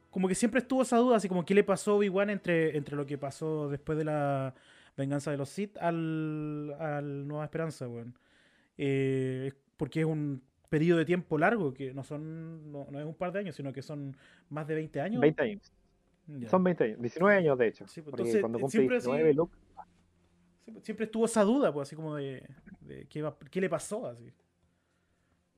como 0.10 0.28
que 0.30 0.36
siempre 0.36 0.60
estuvo 0.62 0.84
esa 0.84 0.98
duda, 0.98 1.18
así 1.18 1.28
como 1.28 1.44
qué 1.46 1.54
le 1.54 1.66
pasó 1.66 1.92
a 1.92 1.96
Obi-Wan 1.96 2.30
entre, 2.30 2.78
entre 2.78 2.96
lo 2.96 3.06
que 3.06 3.18
pasó 3.18 3.68
después 3.70 3.98
de 3.98 4.06
la 4.06 4.54
venganza 4.96 5.32
de 5.32 5.38
los 5.38 5.50
Sith 5.50 5.78
al, 5.78 6.76
al 6.80 7.28
Nueva 7.28 7.44
Esperanza, 7.44 7.90
weón. 7.90 8.18
Eh, 8.78 9.52
porque 9.76 10.00
es 10.02 10.06
un 10.06 10.42
periodo 10.70 11.00
de 11.00 11.06
tiempo 11.06 11.38
largo, 11.38 11.74
que 11.74 11.94
no 11.94 12.04
son 12.04 12.72
no, 12.72 12.88
no 12.90 13.00
es 13.00 13.06
un 13.06 13.16
par 13.16 13.34
de 13.34 13.40
años, 13.40 13.56
sino 13.56 13.74
que 13.74 13.82
son 13.82 14.16
más 14.50 14.66
de 14.66 14.76
20 14.76 15.02
años. 15.02 15.22
20 15.22 15.42
años. 15.44 15.72
Ya. 16.28 16.50
Son 16.50 16.64
20 16.64 16.84
años. 16.84 17.02
19 17.02 17.36
años, 17.38 17.58
de 17.58 17.68
hecho. 17.68 17.88
Sí, 17.88 18.02
pues, 18.02 18.14
entonces, 18.14 18.42
cuando 18.42 18.58
eh, 18.58 18.62
cumple 18.62 18.78
siempre 18.80 18.98
así- 18.98 19.08
19, 19.08 19.34
Luke. 19.34 19.56
Pues, 20.66 20.84
Siempre 20.84 21.06
estuvo 21.06 21.26
esa 21.26 21.44
duda, 21.44 21.72
pues, 21.74 21.88
así 21.88 21.96
como 21.96 22.16
de, 22.16 22.46
de 22.82 23.06
qué, 23.08 23.22
va- 23.22 23.38
qué 23.50 23.62
le 23.62 23.70
pasó, 23.70 24.06
así. 24.08 24.32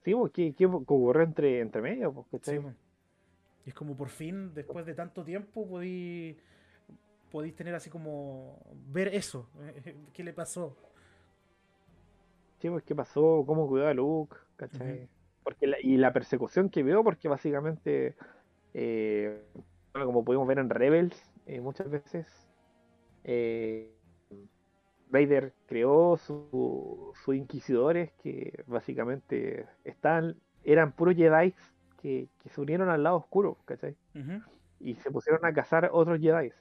Sí, 0.04 0.14
pues, 0.14 0.32
¿qué, 0.32 0.54
qué 0.54 0.66
ocurrió 0.68 1.24
entre, 1.24 1.60
entre 1.60 1.82
medio? 1.82 2.14
Pues, 2.30 2.44
Sí, 2.44 2.60
pues. 2.60 2.76
Y 3.66 3.70
es 3.70 3.76
como 3.76 3.98
por 3.98 4.10
fin, 4.10 4.54
después 4.54 4.86
de 4.86 4.94
tanto 4.94 5.24
tiempo, 5.24 5.68
podí, 5.68 6.38
podéis 7.32 7.56
tener 7.56 7.74
así 7.76 7.90
como 7.90 8.60
ver 8.92 9.08
eso. 9.10 9.50
¿Qué 10.14 10.24
le 10.24 10.34
pasó? 10.34 10.78
Sí, 12.60 12.70
pues 12.70 12.84
qué 12.84 12.94
pasó, 12.96 13.44
cómo 13.46 13.68
cuidó 13.68 13.88
a 13.88 13.94
Luke, 13.94 14.36
¿cachai? 14.56 15.08
porque 15.44 15.66
la- 15.66 15.78
y 15.82 15.98
la 15.98 16.14
persecución 16.14 16.70
que 16.70 16.84
veo, 16.84 17.04
porque 17.04 17.28
básicamente, 17.28 18.14
eh, 18.76 19.42
bueno, 19.94 20.06
como 20.06 20.24
pudimos 20.24 20.48
ver 20.48 20.60
en 20.60 20.70
Rebels, 20.70 21.22
eh, 21.46 21.60
muchas 21.62 21.90
veces, 21.90 22.28
eh, 23.24 23.92
Vader 25.10 25.54
creó 25.66 26.18
sus 26.18 27.18
su 27.24 27.34
inquisidores 27.34 28.12
que 28.22 28.64
básicamente 28.68 29.66
están, 29.84 30.36
eran 30.64 30.92
puros 30.92 31.16
Jedi 31.16 31.54
que, 32.02 32.30
que 32.44 32.50
se 32.50 32.62
unieron 32.62 32.90
al 32.90 33.02
lado 33.04 33.18
oscuro, 33.18 33.58
¿cachai? 33.66 33.96
Y 34.80 34.96
se 34.96 35.10
pusieron 35.12 35.44
a 35.46 35.52
cazar 35.54 35.90
otros 35.92 36.20
Jedi. 36.20 36.52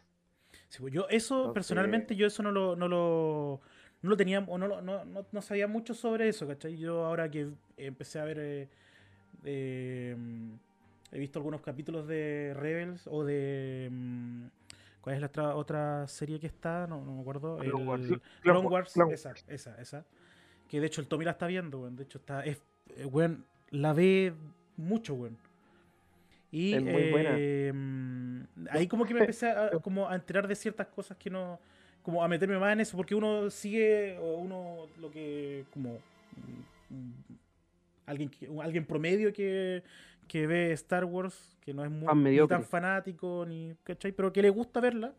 Sí, 0.69 0.79
pues 0.81 0.93
yo 0.95 1.07
eso, 1.11 1.37
Entonces- 1.37 1.55
personalmente, 1.55 2.17
yo 2.17 2.27
eso 2.27 2.43
no 2.43 2.51
lo, 2.51 2.75
no 2.75 2.89
lo, 2.89 3.61
no 4.01 4.11
lo 4.11 4.17
tenía, 4.17 4.41
o 4.41 4.57
no, 4.59 4.67
lo- 4.67 4.81
no, 4.81 5.05
no, 5.05 5.27
no 5.31 5.43
sabía 5.43 5.69
mucho 5.69 5.93
sobre 5.95 6.29
eso, 6.29 6.47
¿cachai? 6.49 6.77
Yo 6.79 7.05
ahora 7.05 7.31
que 7.31 7.51
empecé 7.77 8.19
a 8.19 8.25
ver, 8.25 8.39
eh, 8.41 8.69
eh, 9.45 10.17
he 11.13 11.19
visto 11.19 11.39
algunos 11.39 11.61
capítulos 11.61 12.07
de 12.07 12.55
Rebels 12.57 13.07
o 13.07 13.25
de... 13.25 13.89
mm, 13.91 14.47
¿Cuál 15.01 15.15
es 15.15 15.21
la 15.21 15.27
otra, 15.29 15.55
otra 15.55 16.09
serie 16.09 16.39
que 16.41 16.49
está? 16.49 16.87
No, 16.87 17.05
no 17.05 17.15
me 17.15 17.21
acuerdo. 17.21 17.57
Clone 17.59 17.83
El- 17.83 17.89
Wars. 17.89 18.07
Clone, 18.07 18.23
Clone 18.43 18.69
Wars, 18.69 18.93
Clone 18.93 19.15
esa, 19.15 19.33
esa, 19.47 19.81
esa. 19.81 20.05
Que 20.69 20.81
de 20.81 20.87
hecho 20.87 21.01
el 21.01 21.07
Tommy 21.07 21.25
la 21.25 21.31
está 21.31 21.47
viendo, 21.47 21.81
weón. 21.81 21.97
De 21.97 22.03
hecho 22.03 22.19
está, 22.19 22.45
es, 22.45 22.61
eh, 22.97 23.07
weón, 23.07 23.45
la 23.71 23.93
ve 23.95 24.35
mucho, 24.77 25.15
weón. 25.15 25.39
Y 26.51 26.75
Es 26.75 26.83
muy 26.83 27.11
buena. 27.11 27.31
eh, 27.39 27.73
mm, 27.75 28.41
ahí 28.71 28.87
como 28.87 29.05
que 29.07 29.15
me 29.15 29.21
empecé 29.21 29.49
a, 29.51 29.71
como 29.83 30.09
a 30.09 30.15
enterar 30.15 30.47
de 30.49 30.55
ciertas 30.57 30.89
cosas 30.89 31.17
que 31.17 31.31
no, 31.31 31.59
como 32.03 32.23
a 32.25 32.29
meterme 32.29 32.59
más 32.59 32.73
en 32.73 32.81
eso, 32.81 32.97
porque 32.97 33.15
uno 33.15 33.49
sigue, 33.51 34.19
o 34.19 34.37
uno 34.37 34.89
lo 35.01 35.11
que, 35.11 35.65
como 35.73 35.99
mm, 36.91 36.95
mm, 36.95 37.13
alguien, 38.07 38.31
alguien 38.63 38.85
promedio 38.87 39.33
que, 39.33 39.83
que 40.29 40.47
ve 40.47 40.73
Star 40.73 41.05
Wars, 41.05 41.57
que 41.61 41.73
no 41.75 41.85
es 41.85 41.91
muy, 41.91 42.07
ni 42.31 42.37
tan 42.49 42.65
fanático, 42.65 43.45
ni, 43.47 43.75
¿cachai? 43.83 44.13
Pero 44.13 44.33
que 44.33 44.43
le 44.43 44.51
gusta 44.51 44.81
verla, 44.81 45.15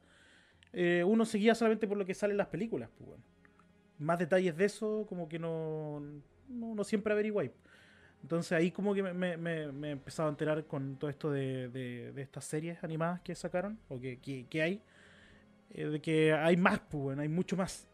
eh, 0.72 1.04
uno 1.06 1.26
seguía 1.26 1.56
solamente 1.56 1.88
por 1.88 1.98
lo 1.98 2.06
que 2.06 2.14
sale 2.14 2.32
en 2.34 2.38
las 2.38 2.48
películas, 2.48 2.90
pues, 2.98 3.10
weón. 3.10 3.24
Más 3.98 4.18
detalles 4.20 4.56
de 4.56 4.66
eso, 4.66 5.06
como 5.10 5.28
que 5.28 5.40
no, 5.40 6.00
no, 6.48 6.76
no 6.76 6.84
siempre 6.84 7.12
averiguáis. 7.14 7.52
Entonces 8.22 8.52
ahí 8.54 8.72
como 8.72 8.94
que 8.94 9.02
me, 9.04 9.14
me, 9.38 9.72
me- 9.72 9.88
he 9.90 9.92
empezado 9.92 10.28
a 10.30 10.32
enterar 10.32 10.66
con 10.66 10.98
todo 10.98 11.10
esto 11.10 11.32
de, 11.32 11.70
de- 11.70 12.12
de 12.14 12.22
estas 12.22 12.46
series 12.46 12.84
animadas 12.84 13.22
que 13.22 13.34
sacaron, 13.36 13.80
o 13.90 14.00
que, 14.00 14.20
que- 14.20 14.46
que 14.48 14.62
hay, 14.62 14.82
eh, 15.72 15.86
de 15.88 16.02
que 16.02 16.34
hay 16.34 16.56
más, 16.58 16.80
pues, 16.80 17.04
weón, 17.04 17.20
hay 17.20 17.30
mucho 17.30 17.58
más. 17.58 17.88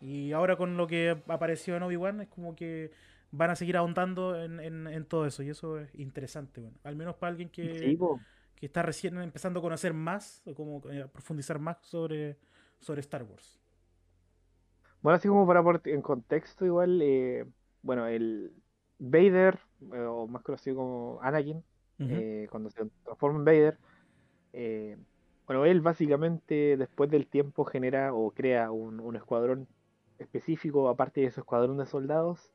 Y 0.00 0.32
ahora 0.32 0.56
con 0.56 0.76
lo 0.76 0.86
que 0.86 1.22
apareció 1.28 1.76
en 1.76 1.82
Obi-Wan 1.82 2.20
es 2.22 2.28
como 2.28 2.56
que 2.56 2.90
van 3.30 3.50
a 3.50 3.56
seguir 3.56 3.76
ahondando 3.76 4.40
en, 4.42 4.60
en- 4.60 4.86
en 4.86 5.04
todo 5.06 5.26
eso, 5.26 5.42
y 5.42 5.50
eso 5.50 5.78
es 5.78 5.94
interesante, 5.94 6.60
bueno. 6.60 6.78
Al 6.84 6.96
menos 6.96 7.16
para 7.16 7.30
alguien 7.30 7.50
que, 7.50 7.68
Sí, 7.80 7.98
que 8.56 8.66
está 8.66 8.82
recién 8.82 9.18
empezando 9.18 9.60
a 9.60 9.62
conocer 9.62 9.94
más, 9.94 10.42
o 10.46 10.54
como 10.54 10.82
eh, 10.90 11.02
a 11.02 11.08
profundizar 11.12 11.58
más 11.58 11.78
sobre, 11.82 12.38
sobre 12.80 13.00
Star 13.00 13.24
Wars. 13.24 13.60
Bueno, 15.02 15.16
así 15.16 15.28
como 15.28 15.46
para 15.46 15.62
en 15.84 16.02
contexto, 16.02 16.66
igual, 16.66 17.00
eh, 17.02 17.46
bueno, 17.82 18.06
el 18.06 18.52
Vader, 18.98 19.58
eh, 19.94 20.00
o 20.02 20.26
más 20.26 20.42
conocido 20.42 20.76
como 20.76 21.18
Anakin, 21.22 21.64
eh, 22.06 22.46
cuando 22.50 22.70
se 22.70 22.84
transforma 23.04 23.38
en 23.38 23.44
Vader, 23.44 23.78
bueno, 25.46 25.64
él 25.64 25.80
básicamente 25.80 26.76
después 26.76 27.10
del 27.10 27.26
tiempo 27.26 27.64
genera 27.64 28.14
o 28.14 28.30
crea 28.32 28.70
un, 28.70 29.00
un 29.00 29.16
escuadrón 29.16 29.68
específico, 30.18 30.88
aparte 30.88 31.22
de 31.22 31.30
su 31.30 31.40
escuadrón 31.40 31.78
de 31.78 31.86
soldados, 31.86 32.52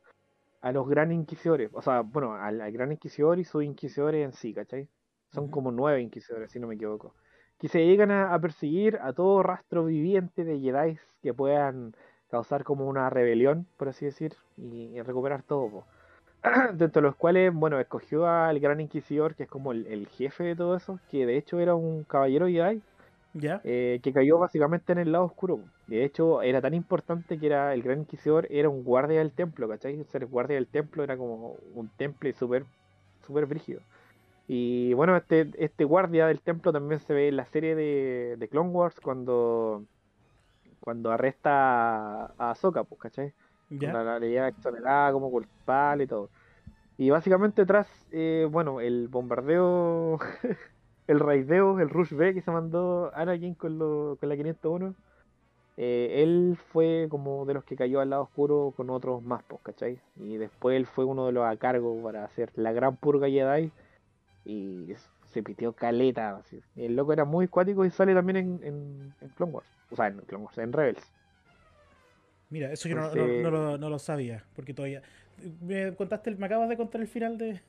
a 0.60 0.72
los 0.72 0.88
Gran 0.88 1.12
Inquisidores, 1.12 1.70
o 1.72 1.82
sea, 1.82 2.00
bueno, 2.00 2.34
al, 2.34 2.60
al 2.60 2.72
Gran 2.72 2.92
Inquisidor 2.92 3.38
y 3.38 3.44
sus 3.44 3.64
Inquisidores 3.64 4.24
en 4.24 4.32
sí, 4.32 4.54
¿cachai? 4.54 4.88
Son 5.32 5.48
como 5.50 5.70
nueve 5.72 6.00
Inquisidores, 6.00 6.50
si 6.52 6.58
no 6.60 6.66
me 6.66 6.74
equivoco, 6.76 7.14
que 7.58 7.68
se 7.68 7.84
llegan 7.86 8.10
a, 8.10 8.34
a 8.34 8.40
perseguir 8.40 8.98
a 9.02 9.12
todo 9.12 9.42
rastro 9.42 9.84
viviente 9.84 10.44
de 10.44 10.58
Jedi 10.60 10.98
que 11.22 11.34
puedan 11.34 11.94
causar 12.30 12.64
como 12.64 12.86
una 12.88 13.08
rebelión, 13.10 13.66
por 13.76 13.88
así 13.88 14.04
decir, 14.06 14.34
y, 14.56 14.96
y 14.98 15.02
recuperar 15.02 15.42
todo. 15.42 15.84
Dentro 16.74 17.02
de 17.02 17.08
los 17.08 17.16
cuales, 17.16 17.52
bueno, 17.54 17.80
escogió 17.80 18.26
al 18.26 18.58
Gran 18.60 18.80
Inquisidor, 18.80 19.34
que 19.34 19.44
es 19.44 19.48
como 19.48 19.72
el, 19.72 19.86
el 19.86 20.08
jefe 20.08 20.44
de 20.44 20.56
todo 20.56 20.76
eso, 20.76 21.00
que 21.08 21.26
de 21.26 21.36
hecho 21.36 21.58
era 21.60 21.74
un 21.74 22.04
caballero 22.04 22.46
Jedi, 22.46 22.82
¿Ya? 23.34 23.60
eh, 23.64 24.00
que 24.02 24.12
cayó 24.12 24.38
básicamente 24.38 24.92
en 24.92 24.98
el 24.98 25.12
lado 25.12 25.24
oscuro. 25.24 25.60
De 25.86 26.04
hecho, 26.04 26.42
era 26.42 26.60
tan 26.60 26.74
importante 26.74 27.38
que 27.38 27.46
era 27.46 27.72
el 27.72 27.82
Gran 27.82 28.00
Inquisidor 28.00 28.46
era 28.50 28.68
un 28.68 28.82
guardia 28.82 29.20
del 29.20 29.32
templo, 29.32 29.68
¿cachai? 29.68 30.02
Ser 30.04 30.26
guardia 30.26 30.56
del 30.56 30.66
templo 30.66 31.04
era 31.04 31.16
como 31.16 31.56
un 31.74 31.88
temple 31.96 32.32
súper 32.32 32.64
súper 33.26 33.46
brígido. 33.46 33.80
Y 34.48 34.94
bueno, 34.94 35.16
este, 35.16 35.50
este 35.58 35.84
guardia 35.84 36.26
del 36.28 36.40
templo 36.40 36.72
también 36.72 37.00
se 37.00 37.12
ve 37.12 37.28
en 37.28 37.36
la 37.36 37.46
serie 37.46 37.74
de, 37.74 38.36
de 38.38 38.48
Clone 38.48 38.70
Wars 38.70 39.00
cuando, 39.00 39.84
cuando 40.80 41.10
arresta 41.10 42.26
a, 42.26 42.50
Ahsoka, 42.50 42.84
pues, 42.84 43.00
¿cachai? 43.00 43.32
¿Ya? 43.70 43.92
La, 43.92 44.20
lleva 44.20 44.48
exonerada 44.48 45.12
como 45.12 45.30
culpable 45.30 46.04
y 46.04 46.06
todo. 46.06 46.30
Y 46.96 47.10
básicamente 47.10 47.66
tras, 47.66 47.88
eh, 48.12 48.46
bueno, 48.50 48.80
el 48.80 49.08
bombardeo, 49.08 50.20
el 51.08 51.20
raideo, 51.20 51.80
el 51.80 51.90
Rush 51.90 52.14
B 52.14 52.32
que 52.32 52.40
se 52.40 52.50
mandó 52.52 53.10
Anakin 53.14 53.54
con, 53.54 53.78
lo, 53.78 54.16
con 54.20 54.28
la 54.28 54.36
501, 54.36 54.94
eh, 55.76 56.22
él 56.22 56.56
fue 56.72 57.06
como 57.10 57.44
de 57.44 57.54
los 57.54 57.64
que 57.64 57.76
cayó 57.76 58.00
al 58.00 58.10
lado 58.10 58.22
oscuro 58.22 58.72
con 58.76 58.88
otros 58.90 59.22
más, 59.22 59.42
pues, 59.46 59.60
¿cachai? 59.62 59.98
Y 60.16 60.36
después 60.36 60.76
él 60.76 60.86
fue 60.86 61.04
uno 61.04 61.26
de 61.26 61.32
los 61.32 61.44
a 61.44 61.56
cargo 61.56 62.02
para 62.02 62.24
hacer 62.24 62.50
la 62.56 62.72
gran 62.72 62.96
purga 62.96 63.28
Jedi 63.28 63.70
y 64.44 64.92
se 65.26 65.42
pitió 65.42 65.72
caleta. 65.72 66.36
así. 66.36 66.60
El 66.76 66.96
loco 66.96 67.12
era 67.12 67.24
muy 67.24 67.48
cuático 67.48 67.84
y 67.84 67.90
sale 67.90 68.14
también 68.14 68.36
en, 68.36 68.60
en, 68.64 69.14
en 69.20 69.28
Clone 69.30 69.52
Wars, 69.52 69.66
o 69.90 69.96
sea, 69.96 70.06
en 70.06 70.18
Clone 70.20 70.44
Wars, 70.44 70.56
en 70.58 70.72
Rebels. 70.72 71.12
Mira, 72.48 72.72
eso 72.72 72.88
yo 72.88 72.94
no, 72.96 73.02
no- 73.02 73.08
Entonces- 73.12 73.42
no 73.42 73.50
lo, 73.50 73.76
no 73.78 73.90
lo 73.90 73.98
sabía, 73.98 74.44
porque 74.54 74.72
todavía... 74.72 75.02
Me 75.60 75.94
contaste, 75.94 76.30
el- 76.30 76.38
me 76.38 76.46
acabas 76.46 76.68
de 76.68 76.76
contar 76.76 77.00
el 77.02 77.08
final 77.08 77.36
de... 77.36 77.60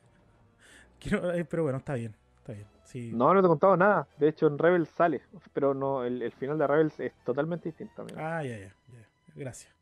eh, 1.02 1.46
pero 1.50 1.64
bueno, 1.64 1.80
está 1.80 1.96
bien, 1.96 2.14
está 2.38 2.54
bien. 2.54 2.66
Sí. 2.88 3.12
No, 3.14 3.34
no 3.34 3.42
te 3.42 3.46
he 3.46 3.50
contado 3.50 3.76
nada. 3.76 4.08
De 4.18 4.30
hecho, 4.30 4.48
en 4.48 4.58
Rebels 4.58 4.88
sale. 4.90 5.22
Pero 5.54 5.74
no, 5.74 6.06
el, 6.06 6.22
el 6.22 6.32
final 6.32 6.58
de 6.58 6.66
Rebels 6.68 6.98
es 7.02 7.12
totalmente 7.26 7.68
distinto. 7.70 8.02
amigo. 8.04 8.18
Ah, 8.20 8.42
ya, 8.44 8.58
ya, 8.58 8.68
ya. 8.68 9.08
Gracias. 9.36 9.74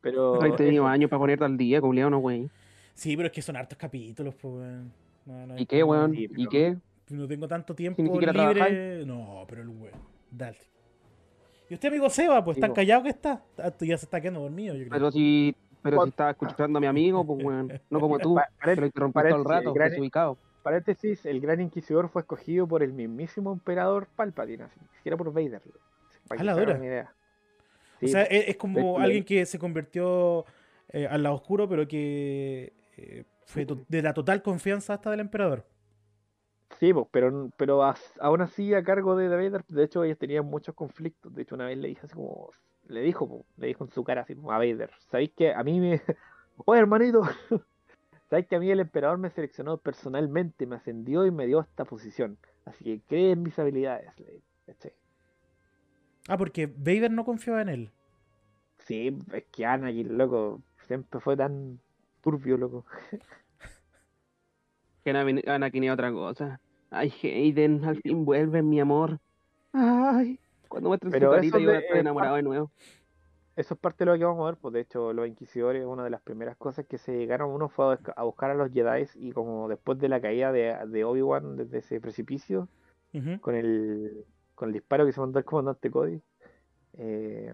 Pero 0.00 0.38
Pero 0.40 0.54
he 0.54 0.56
tenido 0.56 0.86
años 0.86 1.10
para 1.10 1.18
ponerte 1.20 1.44
al 1.44 1.56
día, 1.56 1.80
culiao, 1.80 2.08
no, 2.08 2.18
güey. 2.18 2.48
Sí, 2.94 3.16
pero 3.16 3.26
es 3.26 3.32
que 3.32 3.42
son 3.42 3.56
hartos 3.56 3.76
capítulos, 3.76 4.34
pues, 4.36 4.54
weón. 4.54 4.92
No, 5.26 5.46
no 5.46 5.58
¿Y 5.58 5.66
qué, 5.66 5.82
weón? 5.82 6.12
sí, 6.14 6.24
¿Y 6.24 6.28
pero- 6.28 6.50
qué? 6.50 6.76
No 7.10 7.26
tengo 7.28 7.46
tanto 7.48 7.74
tiempo 7.74 8.00
libre. 8.02 9.04
No, 9.04 9.44
pero 9.48 9.62
el 9.62 9.68
weón. 9.68 9.94
Dale. 10.30 10.56
¿Y 11.68 11.74
usted, 11.74 11.88
amigo 11.88 12.08
Seba? 12.10 12.44
Pues 12.44 12.54
Sí, 12.56 12.60
tan 12.60 12.72
callado 12.72 13.02
que 13.02 13.08
está. 13.10 13.42
Ah, 13.58 13.70
tú 13.70 13.84
ya 13.84 13.98
se 13.98 14.06
está 14.06 14.20
quedando 14.20 14.40
dormido, 14.40 14.74
yo 14.74 14.80
creo. 14.82 14.90
Pero 14.92 15.10
si, 15.10 15.54
pero 15.82 16.02
si 16.04 16.08
estaba 16.10 16.30
escuchando 16.30 16.78
a 16.78 16.80
mi 16.80 16.86
amigo, 16.86 17.24
pues, 17.26 17.44
weón. 17.44 17.72
No 17.90 17.98
como 18.00 18.18
tú, 18.20 18.36
lo 18.36 18.84
interrumpís 18.84 19.22
todo 19.28 19.36
el 19.38 19.44
rato, 19.44 19.72
gran- 19.74 19.90
desubicado. 19.90 20.38
Paréntesis, 20.62 21.26
el 21.26 21.40
gran 21.40 21.60
inquisidor 21.60 22.08
fue 22.08 22.22
escogido 22.22 22.66
por 22.66 22.82
el 22.82 22.92
mismísimo 22.92 23.52
emperador 23.52 24.08
Palpatine, 24.16 24.64
así, 24.64 24.80
ni 24.80 24.96
siquiera 24.96 25.16
por 25.16 25.32
Vader. 25.32 25.60
Para 26.28 26.40
A 26.40 26.54
que 26.54 26.64
la 26.64 26.74
una 26.74 26.86
idea. 26.86 27.14
o 28.02 28.06
sea, 28.06 28.22
es, 28.22 28.48
es 28.48 28.56
como 28.56 28.98
alguien 28.98 29.24
que 29.24 29.44
se 29.46 29.58
convirtió 29.58 30.44
eh, 30.88 31.06
al 31.06 31.22
lado 31.22 31.36
oscuro, 31.36 31.68
pero 31.68 31.86
que 31.88 32.72
eh, 32.96 33.24
fue 33.46 33.66
de 33.88 34.02
la 34.02 34.14
total 34.14 34.42
confianza 34.42 34.94
hasta 34.94 35.10
del 35.10 35.20
emperador. 35.20 35.66
sí, 36.78 36.92
pero, 37.10 37.50
pero 37.56 37.82
aún 38.20 38.40
así 38.40 38.74
a 38.74 38.82
cargo 38.82 39.16
de 39.16 39.28
Vader, 39.28 39.64
de 39.68 39.84
hecho 39.84 40.04
ellos 40.04 40.18
tenían 40.18 40.44
muchos 40.44 40.74
conflictos. 40.74 41.34
De 41.34 41.42
hecho, 41.42 41.54
una 41.54 41.66
vez 41.66 41.78
le 41.78 41.88
dije 41.88 42.02
así 42.04 42.14
como, 42.14 42.50
le 42.88 43.00
dijo, 43.00 43.28
po, 43.28 43.46
le 43.56 43.68
dijo 43.68 43.84
en 43.84 43.90
su 43.90 44.04
cara 44.04 44.22
así 44.22 44.34
como 44.34 44.52
a 44.52 44.58
Vader, 44.58 44.90
¿sabéis 45.10 45.32
que 45.36 45.52
a 45.52 45.62
mí 45.62 45.80
me... 45.80 46.00
Oye, 46.66 46.80
hermanito, 46.80 47.22
¿sabéis 48.32 48.48
que 48.48 48.56
a 48.56 48.60
mí 48.60 48.70
el 48.70 48.80
emperador 48.80 49.18
me 49.18 49.28
seleccionó 49.28 49.76
personalmente, 49.76 50.64
me 50.64 50.76
ascendió 50.76 51.26
y 51.26 51.30
me 51.30 51.46
dio 51.46 51.60
esta 51.60 51.84
posición? 51.84 52.38
Así 52.64 52.82
que 52.82 53.00
cree 53.06 53.32
en 53.32 53.42
mis 53.42 53.58
habilidades. 53.58 54.10
Ah, 56.28 56.38
porque 56.38 56.66
Vader 56.66 57.10
no 57.10 57.26
confiaba 57.26 57.60
en 57.60 57.68
él. 57.68 57.90
Sí, 58.78 59.18
es 59.34 59.44
que 59.52 59.66
Anakin, 59.66 60.16
loco, 60.16 60.62
siempre 60.86 61.20
fue 61.20 61.36
tan 61.36 61.78
turbio, 62.22 62.56
loco. 62.56 62.86
Que 65.04 65.10
Anakin 65.10 65.84
es 65.84 65.90
otra 65.90 66.10
cosa. 66.10 66.58
Ay, 66.88 67.12
Hayden, 67.22 67.84
al 67.84 68.00
fin 68.00 68.24
vuelve 68.24 68.62
mi 68.62 68.80
amor. 68.80 69.18
Ay, 69.74 70.38
cuando 70.68 70.88
muestren 70.88 71.12
su 71.12 71.18
carita 71.18 71.58
yo 71.58 71.66
voy 71.66 71.74
a 71.74 71.80
estar 71.80 71.98
enamorado 71.98 72.36
de 72.36 72.42
nuevo. 72.44 72.70
Eso 73.56 73.74
es 73.74 73.80
parte 73.80 74.04
de 74.04 74.10
lo 74.12 74.18
que 74.18 74.24
vamos 74.24 74.42
a 74.42 74.50
ver, 74.52 74.56
pues 74.60 74.72
de 74.74 74.80
hecho 74.80 75.12
los 75.12 75.26
inquisidores, 75.28 75.84
una 75.84 76.04
de 76.04 76.10
las 76.10 76.22
primeras 76.22 76.56
cosas 76.56 76.86
que 76.86 76.98
se 76.98 77.16
llegaron, 77.16 77.50
uno 77.50 77.68
fue 77.68 77.84
a 77.84 77.88
busca- 77.96 78.12
a 78.16 78.22
buscar 78.24 78.50
a 78.50 78.54
los 78.54 78.72
Jedi 78.72 79.06
y 79.16 79.32
como 79.32 79.68
después 79.68 79.98
de 79.98 80.08
la 80.08 80.20
caída 80.20 80.52
de, 80.52 80.76
de 80.88 81.04
Obi-Wan 81.04 81.56
desde 81.56 81.78
ese 81.78 82.00
precipicio, 82.00 82.68
con 83.40 83.54
el, 83.54 84.24
con 84.54 84.68
el 84.70 84.72
disparo 84.72 85.04
que 85.04 85.12
se 85.12 85.20
mandó 85.20 85.38
el 85.38 85.44
comandante 85.44 85.90
Cody, 85.90 86.22
eh, 86.98 87.52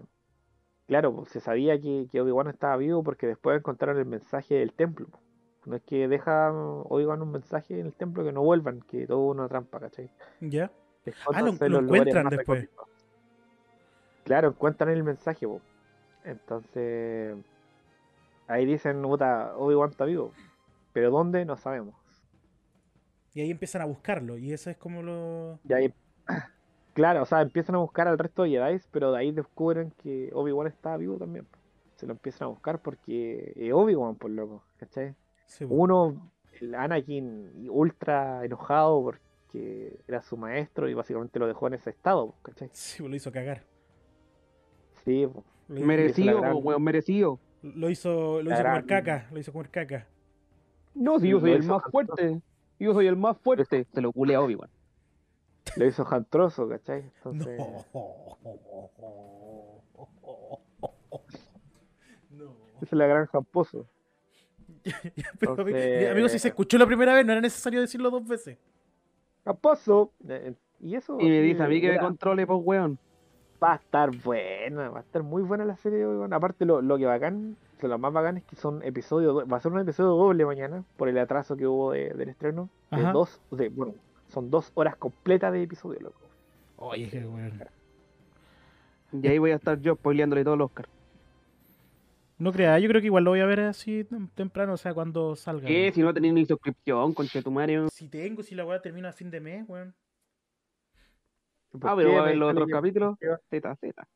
claro, 0.87 1.13
pues, 1.15 1.29
se 1.29 1.39
sabía 1.41 1.79
que, 1.79 2.07
que 2.11 2.21
Obi-Wan 2.21 2.47
estaba 2.47 2.77
vivo 2.77 3.03
porque 3.03 3.27
después 3.27 3.57
encontraron 3.59 3.97
el 3.97 4.05
mensaje 4.05 4.55
del 4.55 4.73
templo. 4.73 5.07
pues. 5.09 5.21
No 5.65 5.75
es 5.75 5.81
que 5.83 6.07
deja 6.07 6.51
Obi-Wan 6.53 7.21
un 7.21 7.31
mensaje 7.33 7.77
en 7.79 7.87
el 7.87 7.93
templo 7.93 8.23
que 8.23 8.31
no 8.31 8.41
vuelvan, 8.41 8.79
que 8.81 9.05
todo 9.05 9.19
una 9.27 9.49
trampa, 9.49 9.79
¿cachai? 9.81 10.09
Ya. 10.39 10.71
Que 11.03 11.13
Ah, 11.33 11.41
lo- 11.41 11.51
lo 11.69 11.79
encuentran 11.79 12.29
después. 12.29 12.61
recónditos. 12.61 12.87
Claro, 14.23 14.47
encuentran 14.49 14.89
el 14.91 15.03
mensaje, 15.03 15.45
po. 15.47 15.59
Entonces, 16.23 17.37
ahí 18.47 18.65
dicen, 18.65 19.01
puta, 19.01 19.55
Obi-Wan 19.57 19.91
está 19.91 20.05
vivo. 20.05 20.31
Pero 20.93 21.11
¿dónde? 21.11 21.45
No 21.45 21.57
sabemos. 21.57 21.95
Y 23.33 23.41
ahí 23.41 23.51
empiezan 23.51 23.81
a 23.81 23.85
buscarlo. 23.85 24.37
Y 24.37 24.51
eso 24.51 24.69
es 24.69 24.77
como 24.77 25.01
lo. 25.01 25.59
Y 25.67 25.73
ahí, 25.73 25.93
claro, 26.93 27.23
o 27.23 27.25
sea, 27.25 27.41
empiezan 27.41 27.75
a 27.75 27.79
buscar 27.79 28.07
al 28.07 28.17
resto 28.17 28.43
de 28.43 28.49
Jedi, 28.49 28.79
pero 28.91 29.11
de 29.11 29.19
ahí 29.19 29.31
descubren 29.31 29.91
que 30.03 30.29
Obi-Wan 30.33 30.67
está 30.67 30.97
vivo 30.97 31.17
también. 31.17 31.47
Se 31.95 32.05
lo 32.05 32.13
empiezan 32.13 32.47
a 32.47 32.49
buscar 32.49 32.79
porque 32.81 33.53
es 33.55 33.73
Obi-Wan, 33.73 34.15
por 34.15 34.31
loco, 34.31 34.63
¿cachai? 34.77 35.15
Sí. 35.45 35.65
Uno, 35.67 36.31
el 36.59 36.75
Anakin, 36.75 37.67
ultra 37.69 38.45
enojado 38.45 39.03
porque 39.03 39.99
era 40.07 40.21
su 40.21 40.37
maestro 40.37 40.87
y 40.89 40.93
básicamente 40.93 41.39
lo 41.39 41.47
dejó 41.47 41.67
en 41.67 41.73
ese 41.73 41.89
estado, 41.89 42.33
¿cachai? 42.41 42.69
Sí, 42.71 43.07
lo 43.07 43.15
hizo 43.15 43.31
cagar. 43.31 43.63
Sí, 45.03 45.27
Merecido, 45.69 46.41
weón, 46.41 46.83
merecido. 46.83 47.39
lo 47.61 47.89
hizo, 47.89 48.41
lo 48.41 48.51
hizo 48.51 48.63
comer 48.63 48.85
caca. 48.85 49.27
Lo 49.31 49.39
hizo 49.39 49.51
comer 49.53 49.69
caca. 49.69 50.07
No, 50.95 51.19
si 51.19 51.29
yo 51.29 51.39
soy 51.39 51.51
lo 51.51 51.55
el 51.57 51.63
más 51.63 51.83
fuerte. 51.91 52.41
Yo 52.79 52.93
soy 52.93 53.07
el 53.07 53.15
más 53.15 53.37
fuerte. 53.37 53.85
Se 53.93 54.01
lo 54.01 54.11
culé 54.11 54.35
a 54.35 54.41
Obi-Wan. 54.41 54.69
Lo 55.75 55.85
hizo 55.85 56.03
Jantroso, 56.03 56.67
¿cachai? 56.67 57.03
Entonces, 57.17 57.59
No. 57.59 57.85
No. 62.31 62.55
esa 62.77 62.85
es 62.85 62.93
la 62.93 63.07
gran 63.07 63.25
Jamposo. 63.27 63.85
Entonces- 65.41 66.09
amigo, 66.11 66.29
si 66.29 66.39
se 66.39 66.47
escuchó 66.49 66.77
la 66.77 66.85
primera 66.85 67.13
vez, 67.13 67.25
no 67.25 67.31
era 67.33 67.41
necesario 67.41 67.81
decirlo 67.81 68.09
dos 68.09 68.25
veces. 68.27 68.57
Jamposo. 69.45 70.13
Eh, 70.27 70.53
Y 70.81 70.95
eso. 70.95 71.17
Y 71.19 71.25
me 71.27 71.41
dice 71.41 71.61
a 71.63 71.67
mí 71.67 71.81
que 71.81 71.91
me 71.91 71.99
controle, 71.99 72.47
pues, 72.47 72.59
weón. 72.63 72.97
Va 73.61 73.73
a 73.73 73.75
estar 73.75 74.09
buena, 74.23 74.89
va 74.89 74.99
a 74.99 75.01
estar 75.01 75.21
muy 75.21 75.41
buena 75.43 75.65
la 75.65 75.75
serie 75.75 75.99
de 75.99 76.05
Obi-Wan. 76.05 76.33
Aparte, 76.33 76.65
lo, 76.65 76.81
lo 76.81 76.97
que 76.97 77.05
bacán, 77.05 77.57
o 77.77 77.79
sea, 77.79 77.89
lo 77.89 77.97
más 77.97 78.13
bacán 78.13 78.37
es 78.37 78.43
que 78.45 78.55
son 78.55 78.81
episodios, 78.83 79.43
va 79.51 79.57
a 79.57 79.59
ser 79.59 79.71
un 79.73 79.79
episodio 79.79 80.11
doble 80.11 80.45
mañana, 80.45 80.83
por 80.95 81.09
el 81.09 81.17
atraso 81.17 81.57
que 81.57 81.67
hubo 81.67 81.91
de- 81.91 82.09
del 82.13 82.29
estreno. 82.29 82.69
De 82.91 83.01
dos, 83.13 83.41
de, 83.51 83.67
bueno, 83.69 83.95
son 84.29 84.49
dos 84.49 84.71
horas 84.75 84.95
completas 84.95 85.51
de 85.51 85.63
episodio, 85.63 85.99
loco. 85.99 86.19
Oye, 86.77 87.09
qué 87.09 87.25
weón. 87.25 87.61
Y 89.11 89.27
ahí 89.27 89.37
voy 89.39 89.51
a 89.51 89.55
estar 89.55 89.79
yo 89.81 89.95
spoileándole 89.95 90.43
todo 90.45 90.53
el 90.53 90.61
Oscar. 90.61 90.87
No 92.37 92.53
creas, 92.53 92.81
yo 92.81 92.87
creo 92.87 93.01
que 93.01 93.07
igual 93.07 93.25
lo 93.25 93.31
voy 93.31 93.41
a 93.41 93.45
ver 93.45 93.59
así 93.61 94.05
tem- 94.05 94.29
temprano, 94.33 94.71
o 94.73 94.77
sea, 94.77 94.93
cuando 94.93 95.35
salga. 95.35 95.67
¿Qué? 95.67 95.91
Si 95.93 96.01
no 96.01 96.13
tenéis 96.13 96.33
ni 96.33 96.45
suscripción, 96.45 97.13
conchetumario. 97.13 97.89
Si 97.89 98.07
tengo, 98.07 98.41
si 98.43 98.55
la 98.55 98.65
weá 98.65 98.81
termina 98.81 99.09
a 99.09 99.11
fin 99.13 99.29
de 99.29 99.41
mes, 99.41 99.65
weón. 99.67 99.93
¿Por 101.71 101.89
Ah, 101.89 101.95
pero 101.95 102.13
va 102.13 102.21
a 102.21 102.25
ver 102.25 102.37
los 102.37 102.51
otros 102.51 102.67
capítulos. 102.69 103.17
Z, 103.49 103.75
Z. 103.75 104.07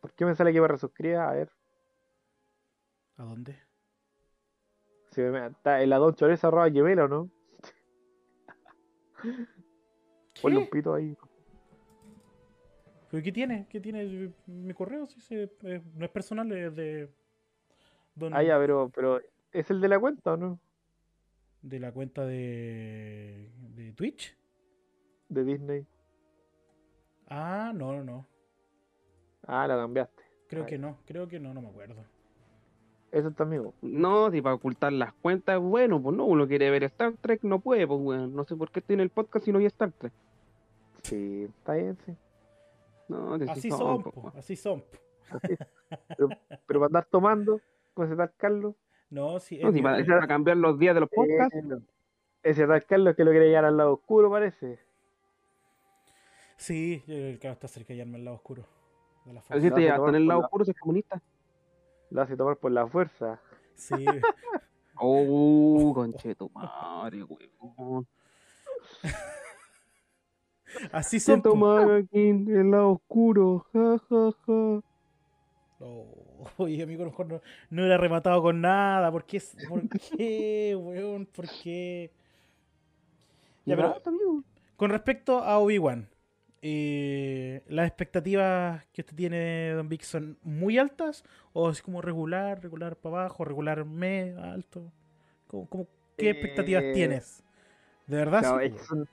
¿Por 0.00 0.12
qué 0.12 0.24
me 0.24 0.34
sale 0.34 0.52
que 0.52 0.60
me 0.60 0.68
resuscriba? 0.68 1.28
A 1.28 1.34
ver. 1.34 1.50
¿A 3.16 3.22
dónde? 3.24 3.56
Si 5.12 5.20
me, 5.20 5.46
está 5.46 5.80
el 5.80 5.92
Adon 5.92 6.14
Choreza 6.14 6.48
arroba 6.48 6.68
Gmail 6.68 6.98
o 7.00 7.08
no. 7.08 7.30
Ponle 10.42 10.58
un 10.58 10.64
¿Qué? 10.64 10.70
pito 10.70 10.94
ahí. 10.94 11.16
¿Pero 13.10 13.22
qué 13.22 13.30
tiene? 13.30 13.68
¿Qué 13.70 13.80
tiene 13.80 14.32
mi 14.46 14.74
correo? 14.74 15.06
Sí, 15.06 15.20
sí, 15.20 15.36
eh, 15.36 15.82
no 15.94 16.04
es 16.04 16.10
personal, 16.10 16.50
es 16.50 16.74
de. 16.74 17.14
don- 18.16 18.34
Ah, 18.34 18.42
ya, 18.42 18.58
pero, 18.58 18.90
pero 18.92 19.20
¿es 19.52 19.70
el 19.70 19.80
de 19.80 19.88
la 19.88 20.00
cuenta 20.00 20.32
o 20.32 20.36
no? 20.36 20.58
De 21.62 21.78
la 21.78 21.92
cuenta 21.92 22.26
de. 22.26 23.48
de 23.76 23.92
Twitch. 23.92 24.36
De 25.28 25.44
Disney. 25.44 25.86
Ah, 27.28 27.72
no, 27.74 27.92
no, 27.92 28.04
no. 28.04 28.26
Ah, 29.46 29.66
la 29.66 29.76
cambiaste. 29.76 30.22
Creo 30.48 30.66
que 30.66 30.78
no, 30.78 30.98
creo 31.06 31.26
que 31.28 31.40
no, 31.40 31.52
no 31.52 31.60
me 31.62 31.68
acuerdo. 31.68 32.04
Eso 33.10 33.28
está 33.28 33.44
amigo. 33.44 33.74
No, 33.80 34.30
si 34.30 34.42
para 34.42 34.56
ocultar 34.56 34.92
las 34.92 35.12
cuentas, 35.14 35.60
bueno, 35.60 36.02
pues 36.02 36.16
no, 36.16 36.24
uno 36.24 36.48
quiere 36.48 36.70
ver 36.70 36.82
Star 36.84 37.14
Trek, 37.20 37.44
no 37.44 37.60
puede, 37.60 37.86
pues, 37.86 38.00
weón. 38.00 38.34
No 38.34 38.44
sé 38.44 38.56
por 38.56 38.70
qué 38.70 38.80
estoy 38.80 38.94
en 38.94 39.00
el 39.00 39.10
podcast 39.10 39.44
si 39.44 39.52
no 39.52 39.58
hay 39.60 39.66
Star 39.66 39.92
Trek. 39.92 40.12
Sí, 41.02 41.44
está 41.44 41.74
bien, 41.74 41.96
sí. 42.04 42.16
No, 43.08 43.38
que 43.38 43.44
sí 43.46 43.50
Así 43.50 43.70
son, 43.70 43.78
son, 43.78 44.02
pues, 44.02 44.14
po, 44.14 44.32
así 44.36 44.56
son. 44.56 44.80
po. 44.80 45.38
Pero, 46.16 46.28
pero 46.66 46.80
para 46.80 46.86
andar 46.86 47.04
tomando, 47.06 47.60
con 47.94 48.06
ese 48.06 48.16
tal 48.16 48.32
Carlos. 48.36 48.74
No, 49.10 49.38
sí, 49.38 49.58
No, 49.58 49.68
es 49.68 49.74
si 49.74 49.82
para, 49.82 50.04
para 50.04 50.26
cambiar 50.26 50.56
los 50.56 50.78
días 50.78 50.94
de 50.94 51.00
los 51.00 51.10
podcasts. 51.10 51.54
eh, 51.54 51.78
ese 52.42 52.66
tal 52.66 52.84
Carlos 52.84 53.14
que 53.14 53.24
lo 53.24 53.30
quiere 53.30 53.48
llevar 53.48 53.66
al 53.66 53.76
lado 53.76 53.94
oscuro, 53.94 54.28
parece. 54.30 54.80
Sí, 56.56 57.00
yo 57.00 57.04
creo 57.06 57.18
que 57.22 57.30
el 57.30 57.38
claro 57.38 57.54
está 57.54 57.68
cerca 57.68 57.94
de 57.94 58.02
al 58.02 58.24
lado 58.24 58.36
oscuro. 58.36 58.64
De 59.24 59.32
la 59.32 59.42
fuerza. 59.42 59.60
Te 59.74 59.80
en 60.08 60.14
el 60.14 60.26
lado 60.26 60.40
la- 60.40 60.46
oscuro, 60.46 60.64
si 60.64 60.70
es 60.70 60.78
comunista. 60.78 61.22
Lo 62.10 62.22
hace 62.22 62.36
tomar 62.36 62.56
por 62.56 62.70
la 62.72 62.86
fuerza. 62.86 63.40
Sí, 63.74 64.06
Oh, 64.96 65.92
conchetumario, 65.94 67.26
weón. 67.26 68.06
así 70.92 71.18
son. 71.20 71.42
Mal 71.58 71.96
aquí 72.02 72.28
en 72.28 72.48
el 72.48 72.70
lado 72.70 72.92
oscuro, 72.92 73.66
ja, 73.72 73.98
ja, 74.08 74.30
ja. 74.46 74.80
Oh, 75.80 76.46
oye, 76.58 76.82
amigo, 76.82 77.02
a 77.02 77.06
lo 77.06 77.10
mejor 77.10 77.26
no, 77.26 77.40
no 77.70 77.84
era 77.84 77.96
rematado 77.96 78.40
con 78.42 78.60
nada. 78.60 79.10
¿Por 79.10 79.24
qué? 79.24 79.42
¿Por 79.68 79.88
qué, 79.88 80.76
weón? 80.78 81.26
¿Por 81.26 81.46
qué? 81.62 82.12
Ya, 83.66 83.76
pero 83.76 84.00
con 84.76 84.90
respecto 84.90 85.38
a 85.38 85.58
Obi-Wan, 85.58 86.08
eh, 86.66 87.62
¿las 87.68 87.86
expectativas 87.86 88.86
que 88.92 89.02
usted 89.02 89.14
tiene, 89.14 89.72
Don 89.74 89.88
Vic, 89.88 90.02
son 90.02 90.38
muy 90.42 90.78
altas? 90.78 91.24
¿O 91.52 91.70
es 91.70 91.82
como 91.82 92.00
regular, 92.00 92.62
regular 92.62 92.96
para 92.96 93.20
abajo, 93.24 93.44
regular 93.44 93.84
me, 93.84 94.34
alto? 94.38 94.90
¿Cómo, 95.48 95.68
cómo- 95.68 95.86
qué 96.16 96.30
expectativas 96.30 96.82
Eh, 96.84 96.92
tienes? 96.94 97.42
¿De 98.06 98.16
verdad? 98.16 98.42
No, 98.42 98.60
sí, 98.60 98.70
son- 98.86 99.08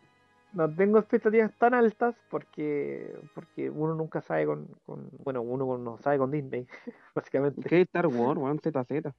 no 0.54 0.74
tengo 0.76 1.00
expectativas 1.00 1.52
tan 1.58 1.74
altas 1.74 2.16
porque 2.30 3.14
porque 3.36 3.70
uno 3.70 3.96
nunca 3.96 4.22
sabe 4.22 4.46
con, 4.46 4.68
con- 4.86 5.10
bueno, 5.24 5.42
uno 5.42 5.78
no 5.78 5.98
sabe 6.00 6.18
con 6.18 6.32
Disney, 6.32 6.68
básicamente. 7.16 7.68
¿Qué 7.70 7.82
es 7.82 7.88
Star 7.88 8.08
Wars, 8.08 8.40
weón? 8.40 8.60
ZZ. 8.60 9.14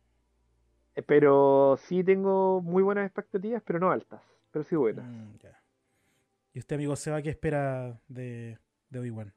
Eh, 0.94 1.02
Pero 1.02 1.76
sí 1.78 2.04
tengo 2.04 2.60
muy 2.62 2.82
buenas 2.82 3.06
expectativas, 3.06 3.62
pero 3.64 3.78
no 3.78 3.90
altas, 3.90 4.22
pero 4.50 4.64
sí 4.64 4.76
buenas. 4.76 5.04
Mm. 5.06 5.61
¿Y 6.55 6.59
usted, 6.59 6.76
amigo 6.76 6.94
Seba, 6.96 7.22
qué 7.22 7.30
espera 7.30 7.98
de, 8.09 8.59
de 8.90 8.98
Obi-Wan? 8.98 9.32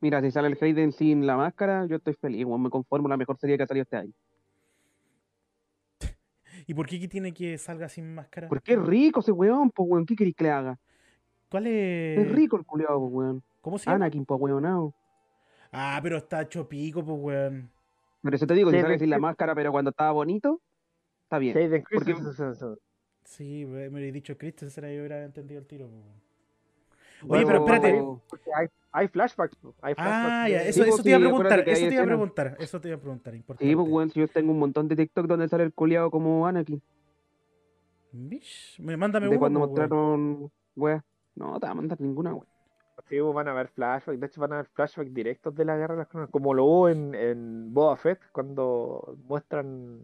Mira, 0.00 0.20
si 0.20 0.30
sale 0.30 0.48
el 0.48 0.58
Hayden 0.60 0.92
sin 0.92 1.26
la 1.26 1.36
máscara, 1.36 1.86
yo 1.86 1.96
estoy 1.96 2.14
feliz, 2.14 2.44
weón. 2.44 2.62
Me 2.62 2.70
conformo 2.70 3.08
la 3.08 3.16
mejor 3.16 3.38
serie 3.38 3.56
que 3.56 3.62
ha 3.62 3.66
salido 3.66 3.84
este 3.84 3.96
año. 3.96 4.12
¿Y 6.66 6.74
por 6.74 6.86
qué 6.86 7.00
que 7.00 7.08
tiene 7.08 7.32
que 7.32 7.56
salga 7.56 7.88
sin 7.88 8.14
máscara? 8.14 8.48
Porque 8.48 8.74
es 8.74 8.82
rico 8.82 9.20
ese 9.20 9.32
weón, 9.32 9.70
pues, 9.70 9.88
weón. 9.88 10.04
¿Qué 10.04 10.14
querés 10.14 10.34
que 10.34 10.44
le 10.44 10.50
haga? 10.50 10.78
¿Cuál 11.48 11.68
es? 11.68 12.18
Es 12.18 12.32
rico 12.32 12.56
el 12.58 12.66
culiado, 12.66 13.00
pues, 13.00 13.12
weón. 13.12 13.42
¿Cómo 13.62 13.78
se 13.78 13.86
llama? 13.86 14.04
Anakin, 14.04 14.26
pues, 14.26 14.38
weonado. 14.38 14.92
Ah, 15.70 15.98
pero 16.02 16.18
está 16.18 16.42
hecho 16.42 16.68
pico, 16.68 17.02
pues, 17.02 17.18
weón. 17.18 17.70
Por 18.20 18.34
eso 18.34 18.46
te 18.46 18.54
digo, 18.54 18.70
si 18.70 18.80
sale 18.80 18.98
sin 18.98 19.08
la 19.08 19.18
máscara, 19.18 19.54
pero 19.54 19.72
cuando 19.72 19.90
estaba 19.90 20.12
bonito, 20.12 20.60
está 21.22 21.38
bien. 21.38 21.56
Porque-. 21.90 22.14
Sí, 23.32 23.64
me 23.64 23.88
me 23.88 23.98
hubiera 23.98 24.12
dicho 24.12 24.36
Christensen, 24.36 24.84
ahí 24.84 24.98
hubiera 24.98 25.24
entendido 25.24 25.58
el 25.58 25.66
tiro, 25.66 25.88
pues, 25.88 26.02
weón. 26.04 26.22
Oye, 27.30 27.44
Bueno, 27.44 27.46
pero 27.46 27.58
espérate. 27.64 28.52
Hay, 28.54 28.66
hay 28.92 29.08
flashbacks. 29.08 29.56
Hay 29.80 29.94
Ah, 29.96 30.02
flashbacks 30.02 30.50
ya, 30.52 30.58
de- 30.58 30.68
eso, 30.68 30.82
Sí, 30.84 30.88
eso 30.90 31.02
te 31.02 31.08
iba 31.08 31.16
a 31.16 31.20
preguntar, 31.20 31.58
eso 31.66 31.88
te 31.88 31.94
iba 31.94 32.02
a 32.02 32.06
preguntar, 32.06 32.56
eso 32.60 32.80
te 32.80 32.88
iba 32.88 32.96
a 32.96 33.00
preguntar, 33.00 33.34
importante. 33.34 33.70
Sí, 33.70 33.76
pues, 33.76 34.12
si 34.12 34.20
yo 34.20 34.28
tengo 34.28 34.52
un 34.52 34.58
montón 34.58 34.86
de 34.88 34.96
TikTok 34.96 35.26
donde 35.26 35.48
sale 35.48 35.64
el 35.64 35.72
culiado 35.72 36.10
como 36.10 36.46
Anakin. 36.46 36.82
Mish, 38.12 38.78
me- 38.80 38.96
Mándame 38.96 39.26
De 39.26 39.30
uno, 39.30 39.38
cuando 39.40 39.60
mostraron, 39.60 40.50
weón. 40.76 41.02
No, 41.34 41.58
te 41.58 41.64
va 41.66 41.72
a 41.72 41.74
mandar 41.74 41.98
ninguna, 42.00 42.34
weón. 42.34 42.46
Sí, 43.08 43.16
pues, 43.18 43.34
van 43.34 43.48
a 43.48 43.52
haber 43.52 43.68
flashbacks. 43.68 44.20
De 44.20 44.26
hecho, 44.26 44.40
van 44.42 44.52
a 44.52 44.54
haber 44.56 44.66
flashbacks 44.74 45.14
directos 45.14 45.54
de 45.54 45.64
la 45.64 45.76
guerra 45.78 45.94
de 45.94 45.98
las 46.00 46.08
coronas, 46.08 46.30
como 46.30 46.52
lo 46.52 46.64
hubo 46.66 46.88
en, 46.90 47.14
en 47.14 47.72
Boba 47.72 47.96
Fett, 47.96 48.20
cuando 48.32 49.16
muestran 49.26 50.00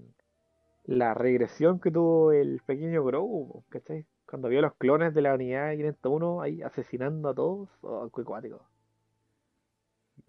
la 0.88 1.12
regresión 1.12 1.78
que 1.80 1.90
tuvo 1.90 2.32
el 2.32 2.60
pequeño 2.64 3.04
Grogu, 3.04 3.62
¿cachai? 3.68 4.06
Cuando 4.26 4.48
vio 4.48 4.62
los 4.62 4.74
clones 4.76 5.12
de 5.14 5.20
la 5.22 5.34
unidad 5.34 5.72
501 5.76 6.40
ahí 6.42 6.62
asesinando 6.62 7.28
a 7.28 7.34
todos. 7.34 7.68
Oh, 7.82 8.10
qué 8.14 8.24
cuático. 8.24 8.66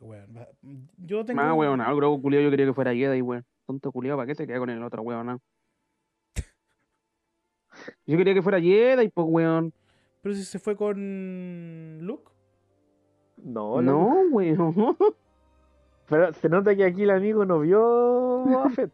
weón. 0.01 0.36
Va- 0.36 0.47
Yo 0.97 1.24
tengo. 1.24 1.41
Ah, 1.41 1.53
weón, 1.53 1.80
el 1.82 1.95
Grogu 1.95 2.22
culiao 2.22 2.43
yo 2.43 2.49
quería 2.51 2.66
que 2.66 2.74
fuera 2.74 2.93
Jedi, 2.93 3.22
weón. 3.22 3.45
Tonto 3.66 3.91
culiao, 3.93 4.18
¿para 4.18 4.28
qué 4.28 4.36
se 4.36 4.45
queda 4.45 4.60
con 4.60 4.70
el 4.70 4.84
otro 4.84 5.01
weón? 5.01 5.26
no? 5.28 5.39
Yo 8.05 8.18
quería 8.18 8.34
que 8.34 8.41
fuera 8.41 8.60
Jedi, 8.60 9.07
pues 9.10 9.28
weón. 9.30 9.74
Pero 10.22 10.36
si 10.36 10.43
se 10.43 10.60
fue 10.60 10.76
con 10.76 11.99
Luke. 12.01 12.30
No. 13.38 13.82
No, 13.82 14.24
weón. 14.32 14.76
Pero 16.10 16.34
se 16.34 16.49
nota 16.49 16.76
que 16.76 16.84
aquí 16.84 17.03
el 17.03 17.12
amigo 17.12 17.45
no 17.45 17.60
vio 17.60 17.80
Boba 17.80 18.70
Fett. 18.72 18.91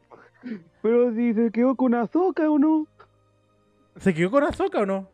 Pero 0.82 1.14
si 1.14 1.34
se 1.34 1.52
quedó 1.52 1.76
con 1.76 1.94
Azoka 1.96 2.50
o 2.50 2.60
no. 2.60 2.88
¿Se 3.98 4.14
quedó 4.14 4.32
con 4.32 4.44
Azoka 4.44 4.80
o 4.82 4.86
no? 4.86 5.10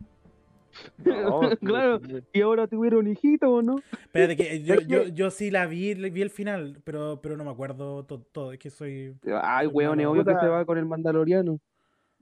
No, 1.03 1.41
Claro. 1.59 1.99
Y 2.33 2.41
ahora 2.41 2.67
tuvieron 2.67 3.07
hijito 3.07 3.51
o 3.51 3.61
no. 3.61 3.75
Espérate, 3.91 4.35
que 4.35 4.63
yo, 4.63 4.75
yo, 4.87 5.03
yo 5.07 5.29
sí 5.29 5.51
la 5.51 5.65
vi, 5.67 5.93
vi 5.93 6.21
el 6.21 6.29
final, 6.29 6.79
pero, 6.83 7.19
pero 7.21 7.37
no 7.37 7.43
me 7.43 7.51
acuerdo 7.51 8.03
to- 8.05 8.21
todo. 8.31 8.51
Es 8.53 8.59
que 8.59 8.69
soy. 8.69 9.15
Ay, 9.41 9.67
weón, 9.67 9.99
es 9.99 10.07
obvio 10.07 10.25
que 10.25 10.35
se 10.35 10.47
va 10.47 10.65
con 10.65 10.77
el 10.77 10.85
Mandaloriano. 10.85 11.59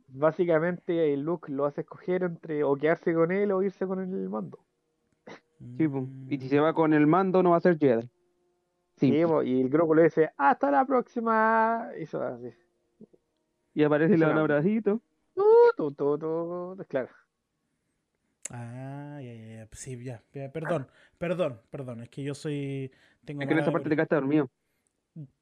Básicamente 0.07 1.13
el 1.13 1.21
Luke 1.21 1.51
lo 1.51 1.65
hace 1.65 1.81
escoger 1.81 2.23
entre 2.23 2.63
o 2.63 2.75
quedarse 2.75 3.13
con 3.13 3.31
él 3.31 3.51
o 3.51 3.61
irse 3.61 3.85
con 3.85 3.99
el 3.99 4.29
mando. 4.29 4.59
Sí. 5.77 5.87
Y 6.29 6.37
si 6.39 6.49
se 6.49 6.59
va 6.59 6.73
con 6.73 6.93
el 6.93 7.05
mando, 7.05 7.43
no 7.43 7.51
va 7.51 7.57
a 7.57 7.61
ser 7.61 7.77
Jedi. 7.77 8.09
Sí, 8.95 9.13
y 9.13 9.61
el 9.61 9.69
Grogu 9.69 9.93
le 9.95 10.03
dice, 10.03 10.31
hasta 10.35 10.71
la 10.71 10.83
próxima. 10.85 11.89
Y 11.97 12.03
eso 12.03 12.21
así. 12.23 12.49
Y 13.73 13.83
aparece 13.83 14.15
y 14.15 14.17
le 14.17 14.25
da 14.25 14.31
un 14.31 14.37
abracito. 14.39 15.01
Tu, 15.77 15.91
tu, 15.93 16.17
tu, 16.17 16.85
Claro. 16.87 17.09
Ah, 18.49 19.19
ya, 19.21 19.33
ya, 19.33 19.47
ya. 19.47 19.67
Sí, 19.71 20.03
ya. 20.03 20.23
ya, 20.33 20.51
Perdón, 20.51 20.87
perdón, 21.17 21.61
perdón. 21.69 22.01
Es 22.01 22.09
que 22.09 22.23
yo 22.23 22.33
soy. 22.33 22.91
Tengo 23.23 23.41
Es 23.41 23.47
que 23.47 23.53
en 23.53 23.59
esa 23.59 23.71
parte 23.71 23.89
te 23.89 23.95
quedaste 23.95 24.15
dormido. 24.15 24.49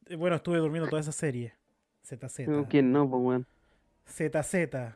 Eh, 0.07 0.15
Bueno, 0.15 0.35
estuve 0.35 0.57
durmiendo 0.57 0.89
toda 0.89 1.01
esa 1.01 1.11
serie. 1.11 1.53
ZZ. 2.03 2.41
¿Quién 2.69 2.91
no, 2.91 3.09
pues 3.09 3.23
weón? 3.23 3.45
ZZ. 4.07 4.95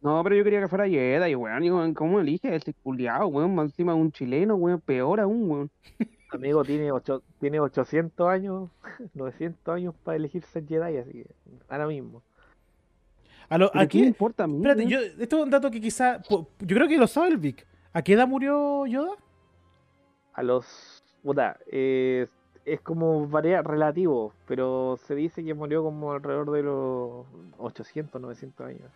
No, 0.00 0.22
pero 0.24 0.34
yo 0.34 0.44
quería 0.44 0.60
que 0.60 0.68
fuera 0.68 0.88
Jedi, 0.88 1.34
weón. 1.34 1.64
Y, 1.64 1.70
weón, 1.70 1.94
¿Cómo 1.94 2.20
elige 2.20 2.54
ese 2.54 2.72
culiao, 2.72 3.28
weón? 3.28 3.54
Más 3.54 3.66
encima 3.66 3.94
un 3.94 4.10
chileno, 4.10 4.54
weón. 4.56 4.80
Peor 4.80 5.20
aún, 5.20 5.50
weón. 5.50 5.70
Amigo 6.32 6.64
tiene, 6.64 6.92
ocho, 6.92 7.22
tiene 7.40 7.58
800 7.58 8.28
años, 8.28 8.70
900 9.14 9.74
años 9.74 9.94
para 10.04 10.16
elegir 10.16 10.44
ser 10.44 10.64
Jedi, 10.66 10.96
así 10.96 11.12
que 11.12 11.34
ahora 11.68 11.86
mismo. 11.88 12.22
A 13.50 13.58
lo, 13.58 13.70
¿Pero 13.72 13.84
¿a 13.84 13.86
qué 13.86 13.98
importa 13.98 14.44
a 14.44 14.46
mí? 14.46 14.56
Espérate, 14.56 14.86
yo, 14.86 15.00
esto 15.00 15.38
es 15.38 15.42
un 15.42 15.50
dato 15.50 15.70
que 15.70 15.80
quizá. 15.80 16.22
Yo 16.30 16.46
creo 16.60 16.86
que 16.88 16.96
lo 16.96 17.08
sabe 17.08 17.28
el 17.28 17.36
Vic. 17.36 17.66
¿A 17.92 18.00
qué 18.00 18.12
edad 18.12 18.28
murió 18.28 18.86
Yoda? 18.86 19.16
A 20.32 20.42
los. 20.44 21.02
Puta, 21.22 21.58
eh, 21.66 22.28
es 22.64 22.80
como 22.80 23.26
varía 23.26 23.60
relativo, 23.62 24.32
pero 24.46 24.98
se 25.04 25.16
dice 25.16 25.44
que 25.44 25.52
murió 25.52 25.82
como 25.82 26.12
alrededor 26.12 26.52
de 26.52 26.62
los 26.62 27.26
800, 27.58 28.22
900 28.22 28.66
años. 28.66 28.90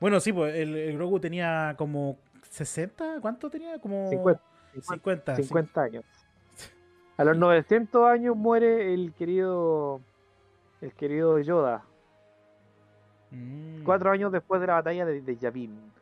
Bueno, 0.00 0.20
sí, 0.20 0.32
pues 0.32 0.54
el, 0.54 0.76
el 0.76 0.96
Grogu 0.96 1.18
tenía 1.18 1.74
como 1.76 2.18
60, 2.48 3.18
¿cuánto 3.20 3.50
tenía? 3.50 3.80
Como 3.80 4.08
50, 4.08 4.42
50. 4.80 5.36
50 5.36 5.82
años. 5.82 6.04
A 7.16 7.24
los 7.24 7.36
900 7.36 8.06
años 8.06 8.36
muere 8.36 8.94
el 8.94 9.12
querido. 9.12 10.00
El 10.80 10.92
querido 10.92 11.40
Yoda. 11.40 11.84
Mm. 13.30 13.82
Cuatro 13.84 14.10
años 14.10 14.32
después 14.32 14.60
de 14.60 14.66
la 14.66 14.74
batalla 14.74 15.04
de, 15.06 15.20
de 15.22 15.36
Yavin. 15.36 15.92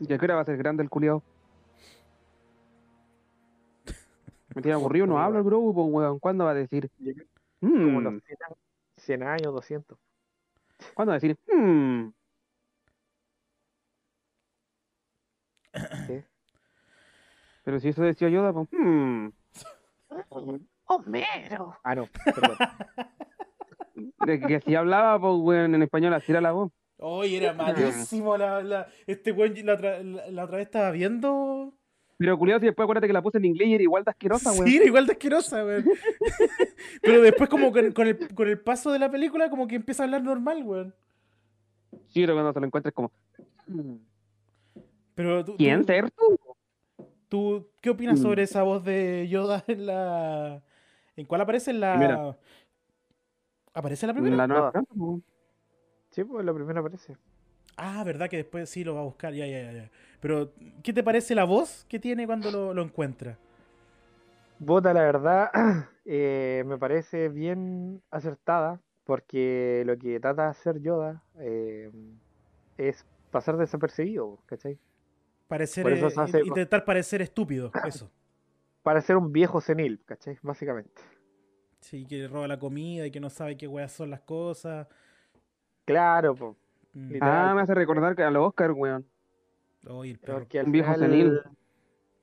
¿Y 0.00 0.12
a 0.12 0.18
qué 0.18 0.24
hora 0.24 0.36
va 0.36 0.40
a 0.42 0.44
ser 0.44 0.56
grande 0.56 0.82
el 0.82 0.90
culiao? 0.90 1.22
Me 4.54 4.60
tiene 4.62 4.74
aburrido, 4.74 5.06
no 5.06 5.18
habla 5.22 5.38
el 5.38 5.44
Grogu, 5.44 5.74
pues 5.74 5.86
weón. 5.90 6.18
¿Cuándo 6.18 6.44
va 6.44 6.50
a 6.50 6.54
decir? 6.54 6.90
Como 7.60 8.00
"Mm"? 8.00 8.04
los 8.04 8.22
100 8.24 8.42
años, 8.42 8.58
100 8.96 9.22
años, 9.22 9.52
200. 9.54 9.98
¿Cuándo 10.94 11.10
va 11.10 11.16
a 11.16 11.20
decir? 11.20 11.36
"Mm"? 11.52 12.08
¿Qué? 16.06 16.24
Pero 17.64 17.78
si 17.80 17.88
eso 17.88 18.02
decía 18.02 18.28
Yoda, 18.28 18.52
pues. 18.52 18.68
"Mm". 18.72 19.28
Homero. 20.86 21.78
Ah, 21.84 21.94
no, 21.94 22.06
perdón. 22.24 22.56
De 24.26 24.40
que 24.40 24.60
si 24.60 24.74
hablaba, 24.74 25.18
pues 25.20 25.34
weón, 25.38 25.74
en 25.74 25.82
español 25.82 26.14
así 26.14 26.32
era 26.32 26.40
la 26.40 26.52
voz. 26.52 26.70
Oye, 26.98 27.38
era 27.38 27.52
malísimo. 27.52 28.36
La, 28.36 28.62
la- 28.62 28.86
este 29.06 29.32
weón 29.32 29.54
la, 29.64 29.74
otra- 29.74 30.02
la- 30.02 30.30
la 30.30 30.44
otra 30.44 30.56
vez 30.58 30.66
estaba 30.66 30.90
viendo. 30.92 31.72
Pero 32.18 32.38
culiao, 32.38 32.60
si 32.60 32.66
después 32.66 32.84
acuérdate 32.84 33.08
que 33.08 33.12
la 33.12 33.22
puse 33.22 33.38
en 33.38 33.46
inglés 33.46 33.66
y 33.68 33.74
era 33.74 33.82
igual 33.82 34.04
de 34.04 34.10
asquerosa, 34.10 34.52
weón. 34.52 34.66
Sí, 34.68 34.76
era 34.76 34.84
igual 34.86 35.06
de 35.06 35.12
asquerosa, 35.12 35.64
weón. 35.64 35.84
Pero 37.02 37.22
después, 37.22 37.48
como 37.50 37.72
con, 37.72 37.90
con 37.92 38.06
el, 38.06 38.34
con 38.34 38.46
el 38.48 38.60
paso 38.60 38.92
de 38.92 38.98
la 39.00 39.10
película, 39.10 39.50
como 39.50 39.66
que 39.66 39.74
empieza 39.76 40.02
a 40.02 40.06
hablar 40.06 40.22
normal, 40.22 40.62
weón. 40.64 40.94
Sí, 42.08 42.20
pero 42.20 42.34
cuando 42.34 42.52
te 42.52 42.60
lo 42.60 42.66
encuentres 42.66 42.94
como. 42.94 43.10
"Mm". 43.66 43.94
Pero 45.14 45.44
tú, 45.44 45.56
¿Quién 45.56 45.80
tú- 45.80 45.86
ser 45.86 46.10
tú? 46.10 46.38
tú- 47.28 47.68
¿qué 47.80 47.90
opinas 47.90 48.18
Mm. 48.20 48.22
sobre 48.22 48.42
esa 48.44 48.62
voz 48.62 48.84
de 48.84 49.26
Yoda 49.28 49.64
en 49.66 49.86
la. 49.86 50.62
¿En 51.16 51.26
cuál 51.26 51.40
aparece? 51.40 51.70
En 51.72 51.80
la. 51.80 51.92
Primera. 51.94 52.36
¿Aparece 53.74 54.06
la 54.06 54.12
primera? 54.12 54.36
La 54.36 54.46
nueva. 54.46 54.72
Sí, 56.10 56.24
pues 56.24 56.44
la 56.44 56.52
primera 56.52 56.80
aparece. 56.80 57.16
Ah, 57.76 58.04
verdad 58.04 58.28
que 58.28 58.36
después 58.36 58.68
sí 58.68 58.84
lo 58.84 58.94
va 58.94 59.00
a 59.00 59.04
buscar. 59.04 59.32
Ya, 59.32 59.46
ya, 59.46 59.62
ya, 59.62 59.72
ya. 59.72 59.90
Pero, 60.20 60.52
¿qué 60.82 60.92
te 60.92 61.02
parece 61.02 61.34
la 61.34 61.44
voz 61.44 61.86
que 61.88 61.98
tiene 61.98 62.26
cuando 62.26 62.50
lo, 62.50 62.74
lo 62.74 62.82
encuentra? 62.82 63.38
Bota, 64.58 64.92
la 64.92 65.02
verdad, 65.02 65.50
eh, 66.04 66.62
me 66.66 66.78
parece 66.78 67.28
bien 67.28 68.02
acertada, 68.10 68.80
porque 69.04 69.82
lo 69.86 69.96
que 69.98 70.20
trata 70.20 70.44
de 70.44 70.48
hacer 70.50 70.80
Yoda 70.80 71.22
eh, 71.40 71.90
es 72.78 73.04
pasar 73.30 73.56
desapercibido, 73.56 74.38
¿cachai? 74.46 74.78
Parecer, 75.48 75.82
Por 75.82 75.92
eso 75.92 76.06
eh, 76.06 76.10
se 76.10 76.20
hace- 76.20 76.42
intentar 76.44 76.84
parecer 76.84 77.22
estúpido, 77.22 77.72
eso. 77.84 78.10
Para 78.82 79.00
ser 79.00 79.16
un 79.16 79.32
viejo 79.32 79.60
senil, 79.60 80.00
¿cachai? 80.04 80.38
Básicamente. 80.42 81.00
Sí, 81.82 82.06
que 82.06 82.26
roba 82.26 82.48
la 82.48 82.58
comida 82.58 83.06
y 83.06 83.10
que 83.10 83.20
no 83.20 83.28
sabe 83.28 83.56
qué 83.56 83.68
weas 83.68 83.92
son 83.92 84.10
las 84.10 84.20
cosas. 84.20 84.88
Claro, 85.84 86.34
po, 86.34 86.56
Mm. 86.94 87.16
Ah, 87.20 87.52
me 87.54 87.62
hace 87.62 87.74
recordar 87.74 88.14
que 88.14 88.22
a 88.22 88.30
los 88.30 88.48
Oscar, 88.48 88.72
weón. 88.72 89.06
Oye, 89.88 90.12
el 90.12 90.18
perro. 90.18 90.40
porque 90.40 90.60
al 90.60 90.66
Un 90.66 90.72
viejo 90.72 90.94
senil. 90.94 91.40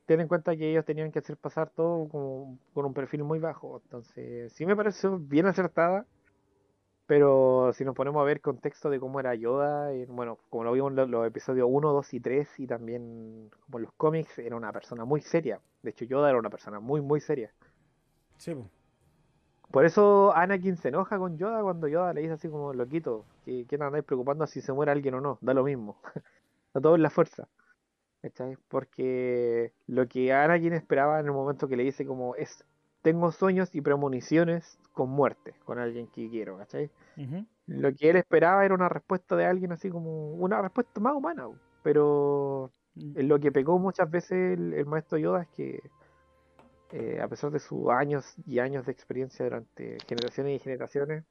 Ten 0.05 0.21
en 0.21 0.27
cuenta 0.27 0.55
que 0.55 0.71
ellos 0.71 0.85
tenían 0.85 1.11
que 1.11 1.19
hacer 1.19 1.37
pasar 1.37 1.69
todo 1.69 2.07
como 2.07 2.57
con 2.73 2.85
un 2.85 2.93
perfil 2.93 3.23
muy 3.23 3.39
bajo. 3.39 3.81
Entonces, 3.83 4.51
sí 4.53 4.65
me 4.65 4.75
pareció 4.75 5.17
bien 5.19 5.45
acertada. 5.45 6.05
Pero 7.05 7.71
si 7.73 7.83
nos 7.83 7.95
ponemos 7.95 8.21
a 8.21 8.23
ver 8.23 8.39
contexto 8.39 8.91
de 8.91 8.99
cómo 8.99 9.19
era 9.19 9.33
Yoda, 9.33 9.91
eh, 9.91 10.05
bueno, 10.07 10.37
como 10.51 10.63
lo 10.63 10.71
vimos 10.73 10.91
en 10.91 10.95
los, 10.95 11.09
los 11.09 11.27
episodios 11.27 11.67
1, 11.67 11.91
2 11.91 12.13
y 12.13 12.19
3, 12.19 12.59
y 12.59 12.67
también 12.67 13.49
como 13.61 13.79
en 13.79 13.85
los 13.85 13.93
cómics, 13.93 14.37
era 14.37 14.55
una 14.55 14.71
persona 14.71 15.05
muy 15.05 15.21
seria. 15.21 15.59
De 15.81 15.89
hecho, 15.89 16.05
Yoda 16.05 16.29
era 16.29 16.37
una 16.37 16.51
persona 16.51 16.79
muy, 16.79 17.01
muy 17.01 17.19
seria. 17.19 17.51
Sí, 18.37 18.53
po. 18.53 18.69
Por 19.71 19.85
eso 19.85 20.35
Anakin 20.35 20.77
se 20.77 20.87
enoja 20.87 21.19
con 21.19 21.37
Yoda 21.37 21.61
cuando 21.61 21.87
Yoda 21.87 22.13
le 22.13 22.21
dice 22.21 22.33
así 22.33 22.49
como, 22.49 22.73
loquito, 22.73 23.25
que 23.45 23.65
¿qué 23.65 23.77
te 23.77 23.83
andáis 23.83 24.03
preocupando 24.03 24.47
si 24.47 24.61
se 24.61 24.73
muere 24.73 24.91
alguien 24.91 25.13
o 25.13 25.21
no? 25.21 25.37
Da 25.41 25.53
lo 25.53 25.63
mismo. 25.63 25.97
Está 26.67 26.81
todo 26.81 26.95
en 26.95 27.03
la 27.03 27.09
fuerza. 27.09 27.47
¿Cachai? 28.21 28.57
Porque 28.67 29.71
lo 29.87 30.07
que 30.07 30.33
Anakin 30.33 30.73
esperaba 30.73 31.19
en 31.19 31.27
el 31.27 31.31
momento 31.31 31.67
que 31.67 31.77
le 31.77 31.83
dice 31.83 32.05
como 32.05 32.35
es, 32.35 32.65
tengo 33.01 33.31
sueños 33.31 33.73
y 33.75 33.81
premoniciones 33.81 34.77
con 34.91 35.09
muerte, 35.09 35.53
con 35.63 35.79
alguien 35.79 36.07
que 36.07 36.29
quiero, 36.29 36.57
¿cachai? 36.57 36.89
Lo 37.67 37.93
que 37.93 38.09
él 38.09 38.15
esperaba 38.17 38.65
era 38.65 38.73
una 38.73 38.89
respuesta 38.89 39.35
de 39.35 39.45
alguien 39.45 39.71
así 39.71 39.89
como, 39.89 40.33
una 40.33 40.61
respuesta 40.61 40.99
más 40.99 41.13
humana, 41.13 41.47
pero 41.83 42.71
en 42.95 43.27
lo 43.27 43.39
que 43.39 43.51
pecó 43.51 43.79
muchas 43.79 44.09
veces 44.09 44.57
el, 44.57 44.73
el 44.73 44.85
maestro 44.85 45.17
Yoda 45.17 45.43
es 45.43 45.47
que 45.49 45.81
eh, 46.91 47.19
a 47.21 47.27
pesar 47.27 47.51
de 47.51 47.59
sus 47.59 47.89
años 47.89 48.35
y 48.45 48.59
años 48.59 48.85
de 48.85 48.91
experiencia 48.91 49.45
durante 49.45 49.97
generaciones 50.07 50.55
y 50.55 50.63
generaciones, 50.63 51.23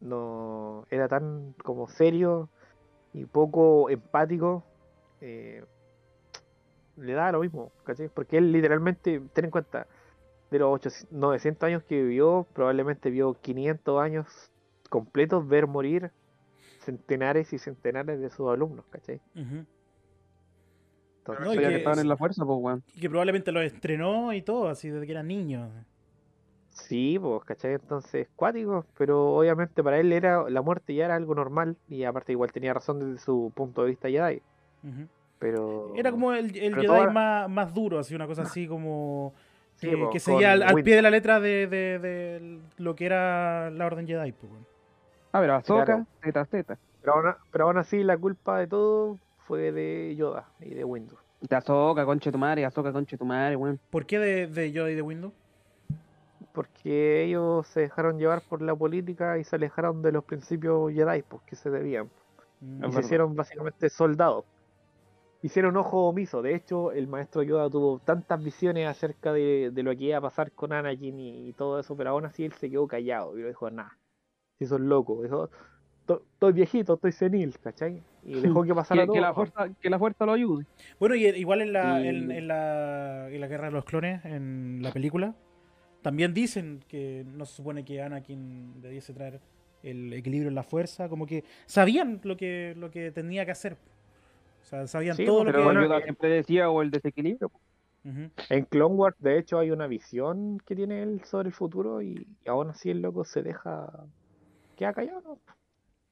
no 0.00 0.86
era 0.90 1.08
tan 1.08 1.54
como 1.64 1.88
serio 1.88 2.48
y 3.12 3.24
poco 3.26 3.90
empático. 3.90 4.64
eh, 5.20 5.64
le 6.96 7.12
da 7.12 7.30
lo 7.30 7.40
mismo, 7.40 7.70
¿cachai? 7.84 8.08
Porque 8.08 8.38
él 8.38 8.50
literalmente, 8.50 9.20
ten 9.32 9.46
en 9.46 9.50
cuenta, 9.52 9.86
de 10.50 10.58
los 10.58 10.74
800, 10.74 11.12
900 11.12 11.66
años 11.66 11.82
que 11.84 12.02
vivió, 12.02 12.46
probablemente 12.54 13.10
vio 13.10 13.34
500 13.34 14.00
años 14.00 14.50
completos 14.90 15.46
ver 15.46 15.66
morir 15.66 16.10
centenares 16.80 17.52
y 17.52 17.58
centenares 17.58 18.20
de 18.20 18.30
sus 18.30 18.48
alumnos, 18.50 18.84
¿cachai? 18.90 19.20
Ujú. 19.34 19.64
Entonces, 21.32 21.46
No, 21.46 21.52
y 21.52 21.54
Sabía 21.56 21.68
que 21.68 21.74
que 21.74 21.78
estaban 21.78 21.98
es- 21.98 22.02
en 22.02 22.08
la 22.08 22.16
fuerza, 22.16 22.44
pues, 22.44 22.58
weón. 22.60 22.82
Y 22.94 23.00
que 23.00 23.08
probablemente 23.10 23.52
lo 23.52 23.60
estrenó 23.60 24.32
y 24.32 24.42
todo, 24.42 24.68
así 24.68 24.88
desde 24.90 25.06
que 25.06 25.12
eran 25.12 25.28
niños. 25.28 25.68
Sí, 26.70 27.18
pues, 27.20 27.44
¿cachai? 27.44 27.74
Entonces, 27.74 28.28
cuático, 28.36 28.84
pero 28.96 29.34
obviamente 29.36 29.82
para 29.82 29.98
él 29.98 30.12
era 30.12 30.48
la 30.48 30.62
muerte 30.62 30.94
ya 30.94 31.06
era 31.06 31.16
algo 31.16 31.34
normal 31.34 31.76
y 31.88 32.04
aparte 32.04 32.32
igual 32.32 32.52
tenía 32.52 32.72
razón 32.72 33.00
desde 33.00 33.18
su 33.24 33.50
punto 33.54 33.82
de 33.82 33.88
vista 33.90 34.08
Jedi, 34.08 34.40
pero 35.38 35.92
Era 35.96 36.10
como 36.10 36.32
el, 36.32 36.46
el 36.56 36.70
Pero 36.70 36.74
Jedi 36.76 36.86
toda- 36.86 37.10
más, 37.10 37.50
más 37.50 37.74
duro, 37.74 37.98
así 37.98 38.14
una 38.14 38.26
cosa 38.26 38.42
así 38.42 38.66
como 38.68 39.34
Sí, 39.76 39.90
que, 39.90 39.96
po, 39.96 40.10
que 40.10 40.20
seguía 40.20 40.52
al, 40.52 40.82
pie 40.82 40.96
de 40.96 41.02
la 41.02 41.10
letra 41.10 41.40
de, 41.40 41.66
de- 41.66 41.98
de 41.98 42.58
lo 42.78 42.94
que 42.96 43.06
era 43.06 43.70
la 43.70 43.86
Orden 43.86 44.06
Jedi. 44.06 44.32
pues, 44.32 44.50
weón. 44.52 44.66
Ah, 45.32 45.40
pero 45.40 45.54
Ahsoka, 45.54 45.84
Claro. 45.84 46.06
zeta, 46.22 46.44
zeta. 46.46 46.78
Pero 47.00 47.14
aún, 47.14 47.34
pero 47.52 47.64
aún 47.66 47.78
así 47.78 48.02
la 48.02 48.16
culpa 48.16 48.58
de 48.58 48.66
todo 48.66 49.18
fue 49.48 49.72
de 49.72 50.14
Yoda 50.14 50.46
y 50.60 50.74
de 50.74 50.84
Windows. 50.84 51.18
De 51.40 51.56
Ahsoka, 51.56 52.04
conche 52.04 52.30
tu 52.30 52.36
madre, 52.38 52.64
Ahsoka, 52.66 52.92
conche 52.92 53.16
tu 53.16 53.24
madre, 53.24 53.56
weón. 53.56 53.80
¿Por 53.90 54.04
qué 54.04 54.18
de, 54.18 54.46
de 54.46 54.70
Yoda 54.72 54.90
y 54.90 54.94
de 54.94 55.02
Windows? 55.02 55.32
Porque 56.52 57.24
ellos 57.24 57.66
se 57.68 57.80
dejaron 57.80 58.18
llevar 58.18 58.42
por 58.42 58.60
la 58.62 58.74
política 58.74 59.38
y 59.38 59.44
se 59.44 59.56
alejaron 59.56 60.02
de 60.02 60.12
los 60.12 60.24
principios 60.24 60.92
Jedi 60.92 61.22
pues, 61.22 61.42
que 61.46 61.56
se 61.56 61.70
debían. 61.70 62.10
Mm, 62.60 62.84
Y 62.84 62.92
se 62.92 63.00
hicieron 63.00 63.34
básicamente 63.34 63.88
soldados. 63.88 64.44
Hicieron 65.40 65.76
ojo 65.76 66.08
omiso. 66.08 66.42
De 66.42 66.54
hecho, 66.54 66.90
el 66.92 67.06
maestro 67.06 67.42
Yoda 67.42 67.70
tuvo 67.70 68.00
tantas 68.00 68.42
visiones 68.42 68.88
acerca 68.88 69.32
de, 69.32 69.70
de 69.72 69.82
lo 69.82 69.96
que 69.96 70.04
iba 70.04 70.18
a 70.18 70.20
pasar 70.20 70.50
con 70.52 70.72
Anakin 70.72 71.18
y, 71.20 71.48
y 71.48 71.52
todo 71.52 71.78
eso, 71.78 71.96
pero 71.96 72.10
aún 72.10 72.26
así 72.26 72.44
él 72.44 72.52
se 72.54 72.68
quedó 72.68 72.86
callado 72.88 73.38
y 73.38 73.42
lo 73.42 73.48
dijo, 73.48 73.70
nada. 73.70 73.96
Si 74.58 74.66
son 74.66 74.88
locos. 74.88 75.22
Dijo, 75.22 75.46
"To- 75.48 75.56
estoy 76.16 76.52
viejito, 76.52 76.94
estoy 76.94 77.12
senil, 77.12 77.58
¿cachai? 77.58 78.02
Y 78.24 78.32
dejó 78.40 78.64
que 78.64 78.74
pasara 78.74 79.02
Que, 79.02 79.06
todo. 79.06 79.14
que 79.14 79.20
la 79.20 79.34
fuerza, 79.34 79.68
que 79.80 79.90
la 79.90 79.98
fuerza 79.98 80.26
lo 80.26 80.32
ayude. 80.32 80.64
Bueno, 80.98 81.14
y 81.14 81.26
igual 81.26 81.60
en 81.62 81.72
la, 81.72 82.00
Y- 82.00 82.08
en, 82.08 82.30
en 82.30 82.48
la, 82.48 83.28
en 83.30 83.40
la 83.40 83.46
Guerra 83.46 83.66
de 83.66 83.72
los 83.72 83.84
Clones, 83.84 84.24
en 84.24 84.80
la 84.82 84.92
película, 84.92 85.34
también 86.02 86.32
dicen 86.34 86.80
que 86.88 87.24
no 87.26 87.44
se 87.44 87.54
supone 87.54 87.84
que 87.84 88.00
Anakin 88.02 88.80
debiese 88.80 89.12
traer 89.12 89.40
el 89.82 90.12
equilibrio 90.12 90.48
en 90.48 90.54
la 90.54 90.62
fuerza, 90.62 91.08
como 91.08 91.26
que 91.26 91.44
sabían 91.66 92.20
lo 92.24 92.36
que, 92.36 92.74
lo 92.76 92.90
que 92.90 93.10
tenía 93.12 93.44
que 93.44 93.52
hacer. 93.52 93.76
O 94.62 94.64
sea, 94.64 94.86
sabían 94.86 95.16
Sí, 95.16 95.24
todo 95.24 95.44
lo 95.44 95.52
que... 95.52 95.58
bueno, 95.58 95.82
Yoda 95.82 95.98
eh, 95.98 96.02
siempre 96.04 96.28
decía, 96.30 96.68
o 96.70 96.82
el 96.82 96.90
desequilibrio. 96.90 97.50
En 98.48 98.64
Clone 98.64 98.94
Wars, 98.94 99.16
de 99.18 99.38
hecho, 99.38 99.58
hay 99.58 99.70
una 99.70 99.86
visión 99.86 100.58
que 100.64 100.74
tiene 100.74 101.02
él 101.02 101.20
sobre 101.24 101.48
el 101.48 101.54
futuro 101.54 102.00
y, 102.00 102.26
y 102.44 102.48
aún 102.48 102.70
así 102.70 102.90
el 102.90 103.02
loco 103.02 103.24
se 103.24 103.42
deja. 103.42 104.04
queda 104.76 104.92
callado, 104.94 105.20
¿no? 105.20 105.38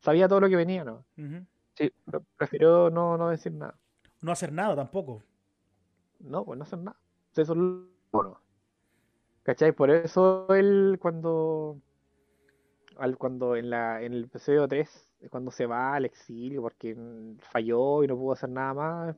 Sabía 0.06 0.28
todo 0.28 0.38
lo 0.38 0.48
que 0.48 0.54
venía, 0.54 0.84
¿no? 0.84 1.04
Ujú. 1.18 1.44
Pero 1.74 2.22
prefirió 2.36 2.90
no, 2.90 3.18
no 3.18 3.28
decir 3.30 3.50
nada. 3.50 3.76
No 4.22 4.30
hacer 4.30 4.52
nada 4.52 4.76
tampoco. 4.76 5.24
No, 6.20 6.44
pues 6.44 6.56
no 6.56 6.62
hacer 6.62 6.78
nada. 6.78 6.96
Eso 7.34 7.42
es 7.42 7.58
lo 7.58 7.88
bueno. 8.12 8.40
¿Cachai? 9.42 9.72
Por 9.72 9.90
eso 9.90 10.46
él 10.54 10.98
cuando. 11.00 11.80
Al, 12.98 13.18
cuando 13.18 13.56
en 13.56 13.68
la 13.68 14.00
en 14.00 14.12
el 14.12 14.24
episodio 14.26 14.68
3, 14.68 15.10
cuando 15.28 15.50
se 15.50 15.66
va 15.66 15.96
al 15.96 16.04
exilio 16.04 16.62
porque 16.62 16.94
mm, 16.94 17.38
falló 17.40 18.04
y 18.04 18.06
no 18.06 18.16
pudo 18.16 18.34
hacer 18.34 18.50
nada 18.50 18.74
más, 18.74 19.16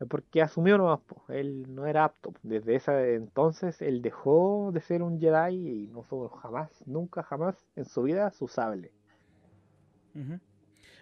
es 0.00 0.08
porque 0.08 0.40
asumió 0.40 0.78
nomás, 0.78 1.00
po. 1.00 1.22
Él 1.28 1.74
no 1.74 1.86
era 1.86 2.04
apto. 2.04 2.32
Desde 2.42 2.76
ese 2.76 3.16
entonces 3.16 3.82
él 3.82 4.00
dejó 4.00 4.70
de 4.72 4.80
ser 4.80 5.02
un 5.02 5.20
Jedi 5.20 5.84
y 5.84 5.88
no 5.88 5.98
usó 5.98 6.30
jamás, 6.30 6.70
nunca 6.86 7.22
jamás 7.22 7.54
en 7.76 7.84
su 7.84 8.02
vida 8.04 8.30
su 8.30 8.48
sable. 8.48 8.90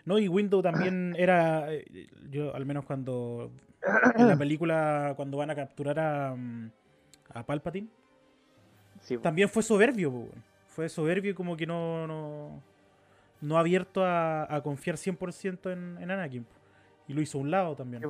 No, 0.05 0.19
y 0.19 0.29
Windows 0.29 0.63
también 0.63 1.15
era, 1.19 1.73
eh, 1.73 2.09
yo 2.31 2.55
al 2.55 2.67
menos 2.67 2.85
cuando, 2.85 3.51
en 4.17 4.29
la 4.29 4.37
película, 4.37 5.15
cuando 5.17 5.39
van 5.39 5.51
a 5.51 5.55
capturar 5.55 5.99
a, 5.99 6.35
mm, 6.35 6.71
a 7.35 7.47
Palpatine, 7.47 7.89
Sí, 9.01 9.19
también 9.19 9.49
fue 9.49 9.65
soberbio, 9.65 10.29
fue 10.69 10.89
soberbio 10.89 11.33
y 11.33 11.35
como 11.35 11.57
que 11.57 11.67
no, 11.67 12.07
no, 12.07 12.63
no 13.41 13.59
abierto 13.59 14.05
a, 14.05 14.55
a 14.55 14.63
confiar 14.63 14.97
100% 14.97 15.73
en, 15.73 16.01
en 16.01 16.11
Anakin. 16.11 16.47
Y 17.09 17.13
lo 17.13 17.21
hizo 17.21 17.39
a 17.39 17.41
un 17.41 17.51
lado 17.51 17.75
también. 17.75 18.05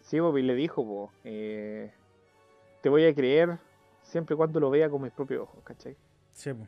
Sí, 0.00 0.20
Bobby 0.20 0.42
le 0.42 0.54
dijo, 0.54 0.84
po, 0.84 1.12
eh, 1.24 1.92
te 2.80 2.88
voy 2.88 3.04
a 3.04 3.14
creer 3.14 3.58
siempre 4.02 4.34
y 4.34 4.36
cuando 4.36 4.58
lo 4.58 4.70
vea 4.70 4.88
con 4.88 5.02
mis 5.02 5.12
propios 5.12 5.42
ojos, 5.42 5.62
¿cachai? 5.64 5.96
Sí, 6.32 6.52
po. 6.52 6.66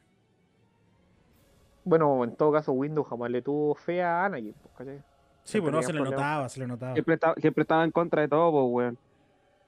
Bueno, 1.86 2.24
en 2.24 2.34
todo 2.34 2.50
caso, 2.50 2.72
Windows 2.72 3.06
jamás 3.08 3.30
le 3.30 3.42
tuvo 3.42 3.72
fe 3.76 4.02
a 4.02 4.24
Anakin, 4.24 4.52
po, 4.54 4.68
¿cachai? 4.76 5.00
Sí, 5.44 5.60
pues 5.60 5.72
no, 5.72 5.80
se 5.82 5.92
le 5.92 6.00
problemas. 6.00 6.20
notaba, 6.20 6.48
se 6.48 6.58
le 6.58 6.66
notaba. 6.66 6.92
Siempre, 6.94 7.14
estaba, 7.14 7.34
siempre 7.36 7.62
estaba 7.62 7.84
en 7.84 7.92
contra 7.92 8.22
de 8.22 8.28
todo, 8.28 8.50
po, 8.50 8.64
weón. 8.64 8.98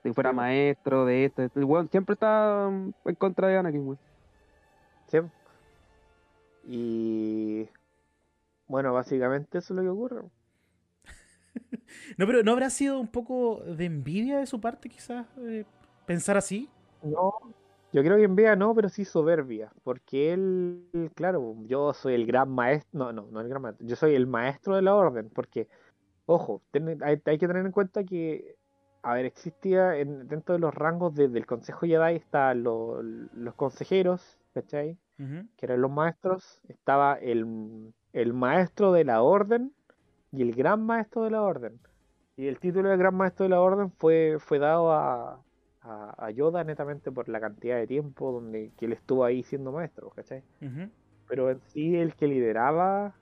Si 0.03 0.13
fuera 0.13 0.31
Sí, 0.31 0.37
maestro 0.37 1.05
de 1.07 1.25
esto, 1.27 1.43
de 1.43 1.47
esto, 1.47 1.61
el 1.61 1.65
weón 1.65 1.89
siempre 1.89 2.15
está 2.15 2.69
mm, 2.69 2.93
en 3.05 3.15
contra 3.15 3.47
de 3.47 3.59
Anakin, 3.59 3.87
weón. 3.87 3.99
Sí. 5.07 5.19
Y 6.65 7.69
bueno, 8.67 8.93
básicamente 8.93 9.59
eso 9.59 9.73
es 9.73 9.77
lo 9.77 9.83
que 9.83 9.89
ocurre. 9.89 10.23
No, 12.19 12.27
pero 12.27 12.43
¿no 12.43 12.53
habrá 12.53 12.69
sido 12.69 12.99
un 13.01 13.09
poco 13.09 13.63
de 13.65 13.85
envidia 13.87 14.39
de 14.39 14.47
su 14.47 14.61
parte 14.61 14.89
quizás 14.89 15.27
eh, 15.39 15.65
pensar 16.05 16.37
así? 16.37 16.69
No, 17.03 17.33
yo 17.93 18.03
creo 18.03 18.17
que 18.17 18.25
en 18.25 18.37
vea 18.37 18.57
no, 18.57 18.75
pero 18.75 18.89
sí 18.89 19.05
soberbia, 19.05 19.73
porque 19.83 20.33
él, 20.33 21.11
claro, 21.15 21.57
yo 21.67 21.93
soy 21.95 22.15
el 22.15 22.27
gran 22.27 22.51
maestro, 22.51 22.99
no, 22.99 23.13
no, 23.13 23.27
no 23.31 23.41
el 23.41 23.49
gran 23.49 23.63
maestro, 23.63 23.87
yo 23.87 23.97
soy 23.97 24.15
el 24.15 24.27
maestro 24.27 24.77
de 24.77 24.83
la 24.83 24.95
orden, 24.95 25.31
porque, 25.31 25.69
ojo, 26.27 26.63
ten- 26.71 27.03
hay, 27.03 27.21
hay 27.25 27.39
que 27.39 27.47
tener 27.47 27.65
en 27.65 27.73
cuenta 27.73 28.05
que, 28.05 28.57
a 29.03 29.15
ver, 29.15 29.25
existía 29.27 29.97
en- 29.97 30.29
dentro 30.29 30.55
de 30.55 30.59
los 30.61 30.75
rangos 30.75 31.15
de- 31.15 31.29
del 31.29 31.47
Consejo 31.47 31.87
Jedi 31.87 32.17
están 32.17 32.63
lo- 32.63 33.03
los 33.03 33.55
consejeros, 33.55 34.39
¿cachai? 34.55 34.97
Ujú. 35.21 35.49
que 35.57 35.67
eran 35.67 35.81
los 35.81 35.91
maestros, 35.91 36.61
estaba 36.69 37.15
el, 37.15 37.93
el 38.13 38.33
maestro 38.35 38.93
de 38.93 39.03
la 39.05 39.21
orden 39.23 39.73
y 40.31 40.43
el 40.43 40.55
gran 40.55 40.81
maestro 40.85 41.25
de 41.25 41.31
la 41.31 41.43
orden. 41.43 41.81
Y 42.37 42.47
el 42.47 42.61
título 42.61 42.89
de 42.89 42.97
gran 42.97 43.17
maestro 43.17 43.43
de 43.45 43.51
la 43.51 43.61
orden 43.61 43.91
fue, 43.91 44.37
fue 44.39 44.61
dado 44.61 44.93
a, 44.93 45.43
a, 45.83 46.15
a 46.27 46.31
Yoda 46.31 46.65
netamente 46.65 47.11
por 47.11 47.29
la 47.29 47.41
cantidad 47.41 47.77
de 47.77 47.87
tiempo 47.87 48.33
donde 48.33 48.71
que 48.77 48.87
él 48.87 48.93
estuvo 48.93 49.25
ahí 49.25 49.43
siendo 49.43 49.73
maestro, 49.73 50.11
¿cachai? 50.11 50.43
Pero 51.29 51.51
en 51.51 51.61
sí 51.73 51.97
el 51.97 52.15
que 52.15 52.27
lideraba 52.27 53.15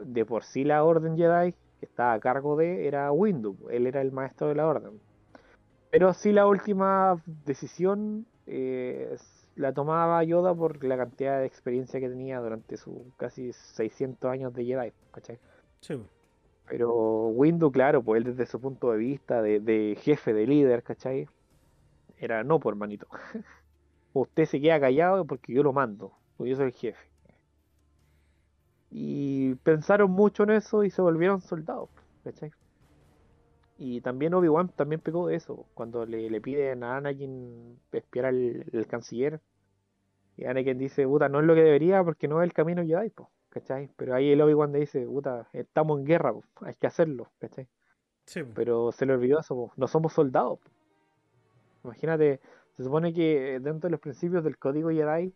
de 0.00 0.24
por 0.24 0.44
sí 0.44 0.64
la 0.64 0.84
orden 0.84 1.16
Jedi, 1.16 1.52
que 1.52 1.86
estaba 1.86 2.14
a 2.14 2.20
cargo 2.20 2.56
de, 2.56 2.86
era 2.86 3.10
Windu, 3.12 3.56
él 3.70 3.86
era 3.86 4.00
el 4.00 4.12
maestro 4.12 4.48
de 4.48 4.54
la 4.54 4.66
orden. 4.66 5.00
Pero 5.90 6.12
sí 6.12 6.32
la 6.32 6.46
última 6.46 7.22
decisión 7.44 8.26
eh, 8.46 9.16
la 9.56 9.72
tomaba 9.72 10.22
Yoda 10.24 10.54
por 10.54 10.82
la 10.84 10.96
cantidad 10.96 11.38
de 11.38 11.46
experiencia 11.46 12.00
que 12.00 12.08
tenía 12.08 12.40
durante 12.40 12.76
sus 12.76 12.98
casi 13.16 13.52
600 13.52 14.30
años 14.30 14.54
de 14.54 14.64
Jedi, 14.64 14.92
¿cachai? 15.12 15.38
Sí. 15.80 16.00
Pero 16.66 17.28
Windu, 17.28 17.70
claro, 17.70 18.02
pues 18.02 18.18
él 18.18 18.34
desde 18.34 18.46
su 18.50 18.60
punto 18.60 18.90
de 18.92 18.98
vista 18.98 19.42
de, 19.42 19.60
de 19.60 19.96
jefe, 20.00 20.32
de 20.32 20.46
líder, 20.46 20.82
¿cachai? 20.82 21.28
Era 22.18 22.44
no, 22.44 22.60
por 22.60 22.74
hermanito. 22.74 23.06
Usted 24.12 24.44
se 24.44 24.60
queda 24.60 24.80
callado 24.80 25.24
porque 25.24 25.52
yo 25.52 25.62
lo 25.62 25.72
mando, 25.72 26.12
porque 26.36 26.50
yo 26.50 26.56
soy 26.56 26.66
el 26.66 26.72
jefe. 26.72 27.08
Y 28.90 29.56
pensaron 29.56 30.10
mucho 30.12 30.44
en 30.44 30.50
eso 30.50 30.84
y 30.84 30.90
se 30.90 31.02
volvieron 31.02 31.40
soldados, 31.40 31.90
¿cachai? 32.22 32.52
Y 33.76 34.00
también 34.02 34.34
Obi-Wan 34.34 34.68
también 34.68 35.00
pegó 35.00 35.26
de 35.26 35.34
eso, 35.34 35.66
cuando 35.74 36.06
le, 36.06 36.30
le 36.30 36.40
piden 36.40 36.84
a 36.84 36.98
Anakin 36.98 37.80
espiar 37.90 38.26
al, 38.26 38.64
al 38.72 38.86
canciller. 38.86 39.40
Y 40.36 40.44
Anakin 40.44 40.78
dice, 40.78 41.06
puta, 41.06 41.28
no 41.28 41.40
es 41.40 41.46
lo 41.46 41.54
que 41.54 41.62
debería 41.62 42.04
porque 42.04 42.28
no 42.28 42.40
es 42.40 42.46
el 42.46 42.52
camino 42.52 42.84
Jedi, 42.84 43.10
po, 43.10 43.30
¿cachai? 43.50 43.90
Pero 43.96 44.14
ahí 44.14 44.30
el 44.30 44.40
Obi-Wan 44.40 44.70
le 44.72 44.80
dice, 44.80 45.04
puta, 45.06 45.48
estamos 45.52 45.98
en 45.98 46.04
guerra, 46.04 46.32
po, 46.32 46.44
hay 46.60 46.74
que 46.74 46.86
hacerlo, 46.86 47.32
¿cachai? 47.40 47.66
Sí. 48.26 48.42
Pero 48.54 48.92
se 48.92 49.06
le 49.06 49.14
olvidó 49.14 49.40
eso, 49.40 49.56
po, 49.56 49.72
no 49.76 49.88
somos 49.88 50.12
soldados. 50.12 50.60
po. 50.60 50.70
Imagínate, 51.84 52.40
se 52.76 52.84
supone 52.84 53.12
que 53.12 53.60
dentro 53.60 53.88
de 53.88 53.90
los 53.92 54.00
principios 54.00 54.42
del 54.44 54.58
código 54.58 54.90
Jedi, 54.90 55.34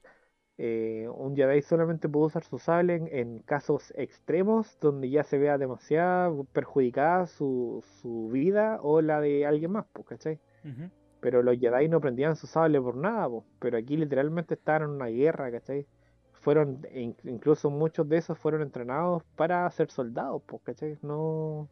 eh, 0.58 1.08
un 1.14 1.36
Jedi 1.36 1.62
solamente 1.62 2.08
puede 2.08 2.26
usar 2.26 2.44
su 2.44 2.58
sable 2.58 2.96
en, 2.96 3.08
en 3.12 3.38
casos 3.40 3.92
extremos 3.96 4.78
donde 4.80 5.10
ya 5.10 5.24
se 5.24 5.38
vea 5.38 5.58
demasiado 5.58 6.44
perjudicada 6.52 7.26
su, 7.26 7.84
su 8.02 8.28
vida 8.30 8.78
o 8.82 9.00
la 9.02 9.20
de 9.20 9.46
alguien 9.46 9.72
más, 9.72 9.86
po, 9.92 10.04
¿cachai? 10.04 10.38
Ujú. 10.64 10.90
Pero 11.20 11.42
los 11.42 11.58
Jedi 11.58 11.88
no 11.88 12.00
prendían 12.00 12.36
su 12.36 12.46
sable 12.46 12.80
por 12.80 12.96
nada, 12.96 13.28
po. 13.28 13.44
Pero 13.60 13.78
aquí 13.78 13.96
literalmente 13.96 14.54
estaban 14.54 14.82
en 14.84 14.90
una 14.90 15.06
guerra, 15.06 15.50
¿cachai? 15.50 15.86
Fueron, 16.32 16.86
e 16.90 17.00
in- 17.02 17.16
incluso 17.24 17.70
muchos 17.70 18.08
de 18.08 18.18
esos 18.18 18.38
fueron 18.38 18.62
entrenados 18.62 19.22
para 19.36 19.68
ser 19.70 19.90
soldados, 19.90 20.42
pues, 20.46 20.62
¿cachai? 20.62 20.98
No, 21.02 21.68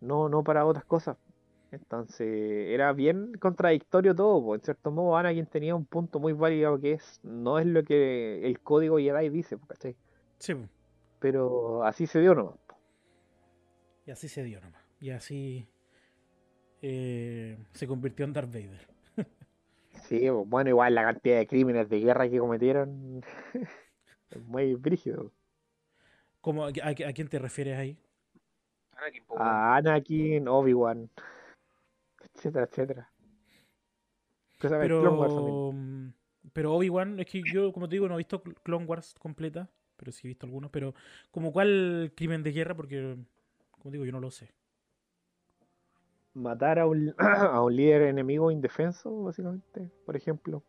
no, 0.00 0.28
no 0.28 0.42
para 0.42 0.64
otras 0.66 0.84
cosas. 0.84 1.16
Entonces, 1.76 2.26
era 2.70 2.92
bien 2.92 3.32
contradictorio 3.40 4.14
todo, 4.14 4.42
po. 4.42 4.54
En 4.54 4.62
cierto 4.62 4.90
modo, 4.90 5.16
Anakin 5.16 5.46
tenía 5.46 5.74
un 5.74 5.86
punto 5.86 6.18
muy 6.20 6.32
válido 6.32 6.80
que 6.80 6.92
es, 6.94 7.20
no 7.22 7.58
es 7.58 7.66
lo 7.66 7.84
que 7.84 8.46
el 8.46 8.60
código 8.60 8.98
Jedi 8.98 9.28
dice, 9.30 9.58
¿cachai? 9.68 9.96
Sí. 10.38 10.54
Pero 11.18 11.82
así 11.84 12.06
se 12.06 12.20
dio 12.20 12.34
nomás. 12.34 12.58
po. 12.66 12.76
Y 14.06 14.10
así 14.10 14.28
se 14.28 14.42
dio 14.44 14.60
nomás. 14.60 14.82
Y 15.00 15.10
así 15.10 15.68
eh, 16.82 17.56
se 17.72 17.86
convirtió 17.86 18.24
en 18.24 18.32
Darth 18.32 18.52
Vader. 18.52 18.86
Sí, 20.08 20.28
po. 20.30 20.44
bueno, 20.44 20.70
igual 20.70 20.94
la 20.94 21.02
cantidad 21.04 21.38
de 21.38 21.46
crímenes 21.46 21.88
de 21.88 22.00
guerra 22.00 22.28
que 22.28 22.38
cometieron 22.38 23.22
es 24.30 24.42
muy 24.44 24.74
brígido. 24.76 25.32
¿Cómo, 26.40 26.64
a, 26.64 26.68
a- 26.68 26.90
a 27.08 27.12
quién 27.12 27.28
te 27.28 27.38
refieres 27.38 27.78
ahí? 27.78 27.98
Anakin, 28.96 29.24
a 29.36 29.76
Anakin, 29.76 30.48
Obi-Wan, 30.48 31.10
etcétera, 32.36 32.66
etcétera. 32.66 33.10
Clone 34.98 35.16
Wars 35.16 35.34
también. 35.34 35.58
Pero, 35.58 35.72
mm, 35.72 36.08
pero 36.52 36.74
Obi-Wan, 36.74 37.20
es 37.20 37.26
que 37.26 37.44
yo, 37.44 37.72
como 37.72 37.88
te 37.88 37.96
digo, 37.96 38.08
no 38.08 38.14
he 38.14 38.18
visto 38.18 38.42
Cl- 38.42 38.56
Clone 38.62 38.84
Wars 38.86 39.14
completa, 39.18 39.68
pero 39.96 40.12
sí 40.12 40.26
he 40.26 40.28
visto 40.28 40.46
algunos. 40.46 40.70
Pero, 40.70 40.94
como 41.30 41.52
cuál 41.52 42.12
crimen 42.16 42.42
de 42.42 42.52
guerra, 42.52 42.74
porque, 42.76 43.16
como 43.70 43.90
digo, 43.90 44.04
yo 44.04 44.12
no 44.12 44.20
lo 44.20 44.30
sé. 44.30 44.52
matar 46.34 46.78
a 46.78 46.86
un, 46.86 47.14
a 47.18 47.62
un 47.62 47.74
líder 47.74 48.02
enemigo 48.02 48.50
indefenso, 48.50 49.22
básicamente, 49.24 49.90
por 50.04 50.16
ejemplo. 50.16 50.62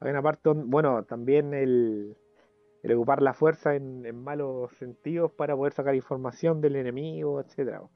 Hay 0.00 0.10
una 0.10 0.22
parte 0.22 0.42
donde, 0.44 0.64
bueno, 0.66 1.04
también 1.04 1.54
el, 1.54 2.16
el 2.82 2.92
ocupar 2.92 3.22
la 3.22 3.34
fuerza 3.34 3.74
en, 3.76 4.06
en 4.06 4.16
malos 4.22 4.72
sentidos 4.78 5.32
para 5.32 5.56
poder 5.56 5.72
sacar 5.74 5.94
información 5.94 6.60
del 6.60 6.76
enemigo, 6.76 7.40
etcétera, 7.40 7.80
¿vos 7.80 7.92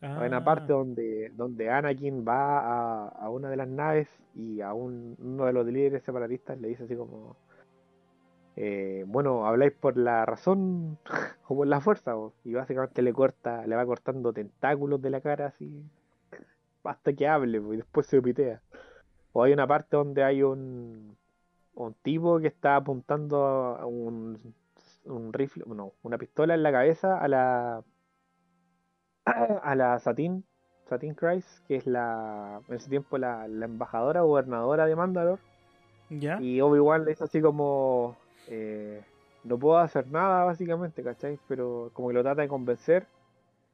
Hay 0.00 0.28
una 0.28 0.44
parte 0.44 0.72
Ah, 0.72 0.76
donde, 0.76 1.30
donde 1.34 1.70
Anakin 1.70 2.24
va 2.26 2.60
a, 2.60 3.08
a 3.08 3.30
una 3.30 3.50
de 3.50 3.56
las 3.56 3.68
naves 3.68 4.08
y 4.34 4.60
a 4.60 4.72
un, 4.72 5.16
uno 5.18 5.46
de 5.46 5.52
los 5.52 5.66
líderes 5.66 6.02
separatistas 6.04 6.60
le 6.60 6.68
dice 6.68 6.84
así 6.84 6.94
como, 6.96 7.36
eh, 8.56 9.04
bueno, 9.06 9.46
habláis 9.46 9.72
por 9.72 9.96
la 9.96 10.24
razón 10.26 10.98
o 11.48 11.56
por 11.56 11.66
la 11.66 11.80
fuerza, 11.80 12.14
vos?". 12.14 12.32
y 12.44 12.54
básicamente 12.54 13.02
le 13.02 13.12
corta, 13.12 13.66
le 13.66 13.76
va 13.76 13.86
cortando 13.86 14.32
tentáculos 14.32 15.00
de 15.02 15.10
la 15.10 15.20
cara 15.20 15.46
así, 15.46 15.82
hasta 16.84 17.12
que 17.12 17.26
hable, 17.28 17.58
y 17.58 17.76
después 17.76 18.06
se 18.06 18.22
pitea. 18.22 18.62
O 19.32 19.42
hay 19.42 19.52
una 19.52 19.66
parte 19.66 19.96
donde 19.96 20.24
hay 20.24 20.42
un, 20.42 21.16
un 21.74 21.94
tipo 22.02 22.40
que 22.40 22.48
está 22.48 22.76
apuntando 22.76 23.38
a 23.46 23.86
un, 23.86 24.54
un 25.06 25.32
rifle, 25.32 25.64
no, 25.66 25.92
una 26.02 26.18
pistola 26.18 26.54
en 26.54 26.62
la 26.62 26.72
cabeza 26.72 27.18
a 27.18 27.28
la 27.28 27.84
a 29.30 29.74
la 29.74 29.98
Satin, 29.98 30.44
Satin 30.88 31.14
Christ, 31.14 31.48
que 31.66 31.76
es 31.76 31.86
la 31.86 32.60
en 32.68 32.74
ese 32.74 32.88
tiempo 32.88 33.18
la, 33.18 33.46
la 33.48 33.66
embajadora 33.66 34.22
gobernadora 34.22 34.86
de 34.86 34.96
Mandalore, 34.96 35.42
¿Ya? 36.10 36.40
y 36.40 36.60
Obi-Wan 36.60 37.04
le 37.04 37.10
dice 37.10 37.24
así 37.24 37.40
como 37.40 38.16
eh, 38.48 39.02
no 39.44 39.58
puedo 39.58 39.78
hacer 39.78 40.06
nada 40.10 40.44
básicamente, 40.44 41.02
¿cachai? 41.02 41.38
Pero 41.48 41.90
como 41.92 42.08
que 42.08 42.14
lo 42.14 42.22
trata 42.22 42.42
de 42.42 42.48
convencer 42.48 43.06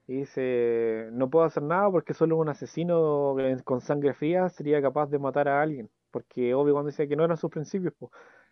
y 0.07 0.19
dice 0.19 1.09
no 1.13 1.31
puedo 1.31 1.45
hacer 1.45 1.63
nada 1.63 1.91
porque 1.91 2.15
solo 2.15 2.37
un 2.37 2.49
asesino 2.49 3.37
con 3.65 3.81
sangre 3.81 4.15
fría 4.15 4.49
sería 4.49 4.83
capaz 4.83 5.07
de 5.07 5.19
matar 5.19 5.49
a 5.49 5.63
alguien, 5.63 5.91
porque 6.11 6.55
Obi-Wan 6.55 6.87
decía 6.87 7.07
que 7.07 7.17
no 7.17 7.25
eran 7.25 7.37
sus 7.37 7.51
principios, 7.51 7.95
po. 7.95 8.11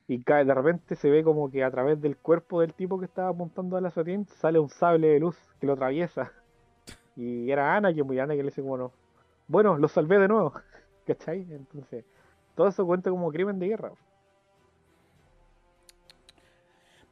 Y 0.08 0.24
cae, 0.24 0.44
de 0.44 0.54
repente 0.54 0.96
se 0.96 1.10
ve 1.10 1.22
como 1.22 1.50
que 1.50 1.62
a 1.64 1.70
través 1.70 2.00
del 2.00 2.16
cuerpo 2.16 2.60
del 2.60 2.74
tipo 2.74 2.98
que 2.98 3.06
estaba 3.06 3.28
apuntando 3.28 3.76
a 3.76 3.80
la 3.80 3.90
Satin 3.90 4.26
sale 4.26 4.58
un 4.58 4.68
sable 4.68 5.08
de 5.08 5.20
luz 5.20 5.36
que 5.60 5.66
lo 5.66 5.74
atraviesa. 5.74 6.32
Y 7.16 7.50
era 7.50 7.76
Ana 7.76 7.92
que 7.92 8.02
muy 8.02 8.18
Ana 8.18 8.34
que 8.34 8.42
le 8.42 8.48
dice 8.50 8.62
como 8.62 8.76
no. 8.76 8.92
Bueno, 9.48 9.76
lo 9.76 9.88
salvé 9.88 10.18
de 10.18 10.28
nuevo. 10.28 10.54
¿Cachai? 11.06 11.46
Entonces, 11.50 12.04
todo 12.54 12.68
eso 12.68 12.86
cuenta 12.86 13.10
como 13.10 13.30
crimen 13.30 13.58
de 13.58 13.68
guerra. 13.68 13.92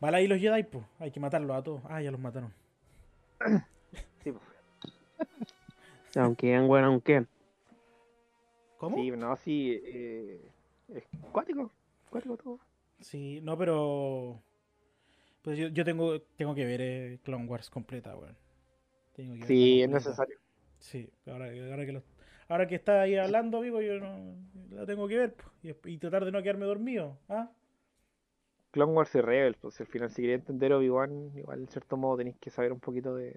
Vale 0.01 0.17
ahí 0.17 0.27
los 0.27 0.39
Jedi, 0.41 0.63
pues. 0.63 0.85
Hay 0.99 1.11
que 1.11 1.21
matarlos 1.21 1.57
a 1.57 1.63
todos. 1.63 1.83
Ah, 1.89 2.01
ya 2.01 2.11
los 2.11 2.21
mataron. 2.21 2.53
Sí, 4.23 4.33
pues. 4.33 4.45
Aunque, 6.17 6.61
weón, 6.61 6.85
aunque. 6.85 7.25
¿Cómo? 8.77 8.97
Sí, 8.97 9.11
no, 9.13 9.35
sí. 9.37 9.81
Eh, 9.83 10.51
es 10.89 11.05
cuático. 11.33 11.71
Cuático 12.11 12.37
todo. 12.37 12.59
Sí, 13.01 13.41
no, 13.43 13.57
pero. 13.57 14.43
Pues 15.43 15.57
yo, 15.57 15.69
yo 15.69 15.85
tengo, 15.85 16.21
tengo 16.37 16.55
que 16.55 16.67
ver 16.67 16.81
eh, 16.83 17.19
Clone 17.23 17.47
Wars 17.47 17.71
completa, 17.71 18.15
weón. 18.15 18.37
Tengo 19.21 19.35
que 19.35 19.47
Sí, 19.47 19.83
es 19.83 19.91
necesario. 19.91 20.39
Sí, 20.79 21.11
ahora, 21.27 21.47
ahora 21.71 21.87
que 21.87 21.93
lo- 21.93 22.03
ahora 22.49 22.67
que 22.67 22.75
está 22.75 23.03
ahí 23.03 23.17
hablando, 23.17 23.59
amigo, 23.59 23.81
yo 23.81 23.99
no 24.01 24.37
la 24.71 24.87
tengo 24.87 25.07
que 25.09 25.19
ver 25.19 25.35
y, 25.63 25.71
y 25.91 25.99
tratar 25.99 26.25
de 26.25 26.33
no 26.33 26.43
quedarme 26.43 26.67
dormido. 26.67 27.19
¿ah? 27.29 27.51
Clone 28.73 28.93
Wars 28.93 29.15
y 29.15 29.21
Rebels, 29.21 29.57
pues 29.61 29.75
si 29.75 29.83
al 29.83 29.89
final 29.89 30.11
si 30.11 30.23
queréis 30.23 30.41
entender 30.41 30.73
Obi-Wan, 30.73 31.33
igual 31.37 31.61
en 31.61 31.69
cierto 31.69 31.97
modo 31.97 32.19
tenéis 32.19 32.37
que 32.39 32.51
saber 32.51 32.73
un 32.73 32.81
poquito 32.81 33.15
de. 33.17 33.37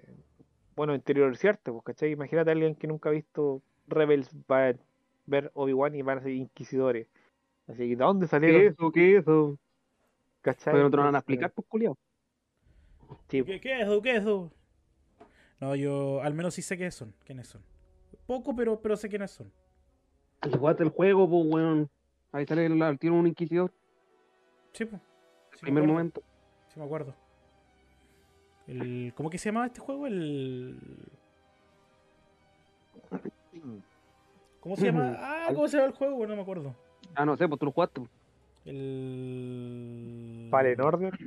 Bueno, 0.76 0.94
interiorizarte, 0.94 1.72
pues, 1.72 1.84
¿cachai? 1.84 2.12
Imagínate 2.12 2.50
a 2.50 2.52
alguien 2.52 2.74
que 2.76 2.86
nunca 2.86 3.08
ha 3.08 3.12
visto 3.12 3.62
Rebels, 3.88 4.30
va 4.50 4.68
a 4.68 4.74
ver 5.26 5.50
Obi-Wan 5.54 5.94
y 5.94 6.02
van 6.02 6.18
a 6.18 6.22
ser 6.22 6.32
inquisidores. 6.32 7.08
Así 7.68 7.78
que, 7.80 7.96
¿de 7.96 8.04
dónde 8.04 8.26
¿Qué 8.28 8.28
salieron? 8.28 8.66
es 8.66 8.72
eso? 8.74 8.92
¿Qué 8.92 9.16
es 9.16 9.22
eso? 9.22 9.58
¿Cachai? 10.42 10.74
Pero 10.74 10.84
no 10.84 10.90
te 10.90 10.96
lo 10.96 11.04
van 11.04 11.14
a 11.14 11.18
explicar, 11.18 11.52
pues, 11.52 11.66
culiao. 11.68 11.96
sí, 13.28 13.42
¿Qué, 13.44 13.60
qué 13.60 13.74
es 13.80 13.82
eso? 13.82 14.02
¿Qué 14.02 14.10
es 14.16 14.20
eso? 14.22 14.52
No, 15.64 15.74
yo 15.74 16.20
al 16.20 16.34
menos 16.34 16.52
sí 16.52 16.60
sé 16.60 16.76
quiénes 16.76 16.94
son. 16.94 17.14
¿Quiénes 17.24 17.48
son? 17.48 17.62
Poco, 18.26 18.54
pero, 18.54 18.78
pero 18.82 18.98
sé 18.98 19.08
quiénes 19.08 19.30
son. 19.30 19.50
Y 20.46 20.54
jugaste 20.54 20.82
el 20.82 20.90
juego, 20.90 21.26
pues, 21.26 21.46
weón. 21.46 21.90
Ahí 22.32 22.44
sale 22.44 22.66
el, 22.66 22.82
el 22.82 22.98
tiro 22.98 23.14
un 23.14 23.26
inquisidor. 23.26 23.72
Sí, 24.72 24.84
pues. 24.84 25.00
Sí 25.52 25.60
primer 25.62 25.84
acuerdo, 25.84 25.92
momento. 25.94 26.22
Sí 26.68 26.78
me 26.78 26.84
acuerdo. 26.84 27.14
El, 28.66 29.14
¿Cómo 29.16 29.30
que 29.30 29.38
se 29.38 29.48
llamaba 29.48 29.64
este 29.64 29.80
juego? 29.80 30.06
El... 30.06 30.78
¿Cómo 34.60 34.76
se 34.76 34.84
llama? 34.84 35.16
Ah, 35.18 35.46
¿cómo 35.54 35.66
se 35.66 35.78
llama 35.78 35.88
el 35.88 35.94
juego? 35.94 36.16
Bueno, 36.16 36.32
no 36.32 36.36
me 36.36 36.42
acuerdo. 36.42 36.74
Ah, 37.14 37.24
no 37.24 37.38
sé, 37.38 37.48
pues 37.48 37.58
tú 37.58 37.64
lo 37.64 37.72
jugaste. 37.72 38.02
El... 38.66 40.48
Fallen 40.50 40.80
Order. 40.82 41.18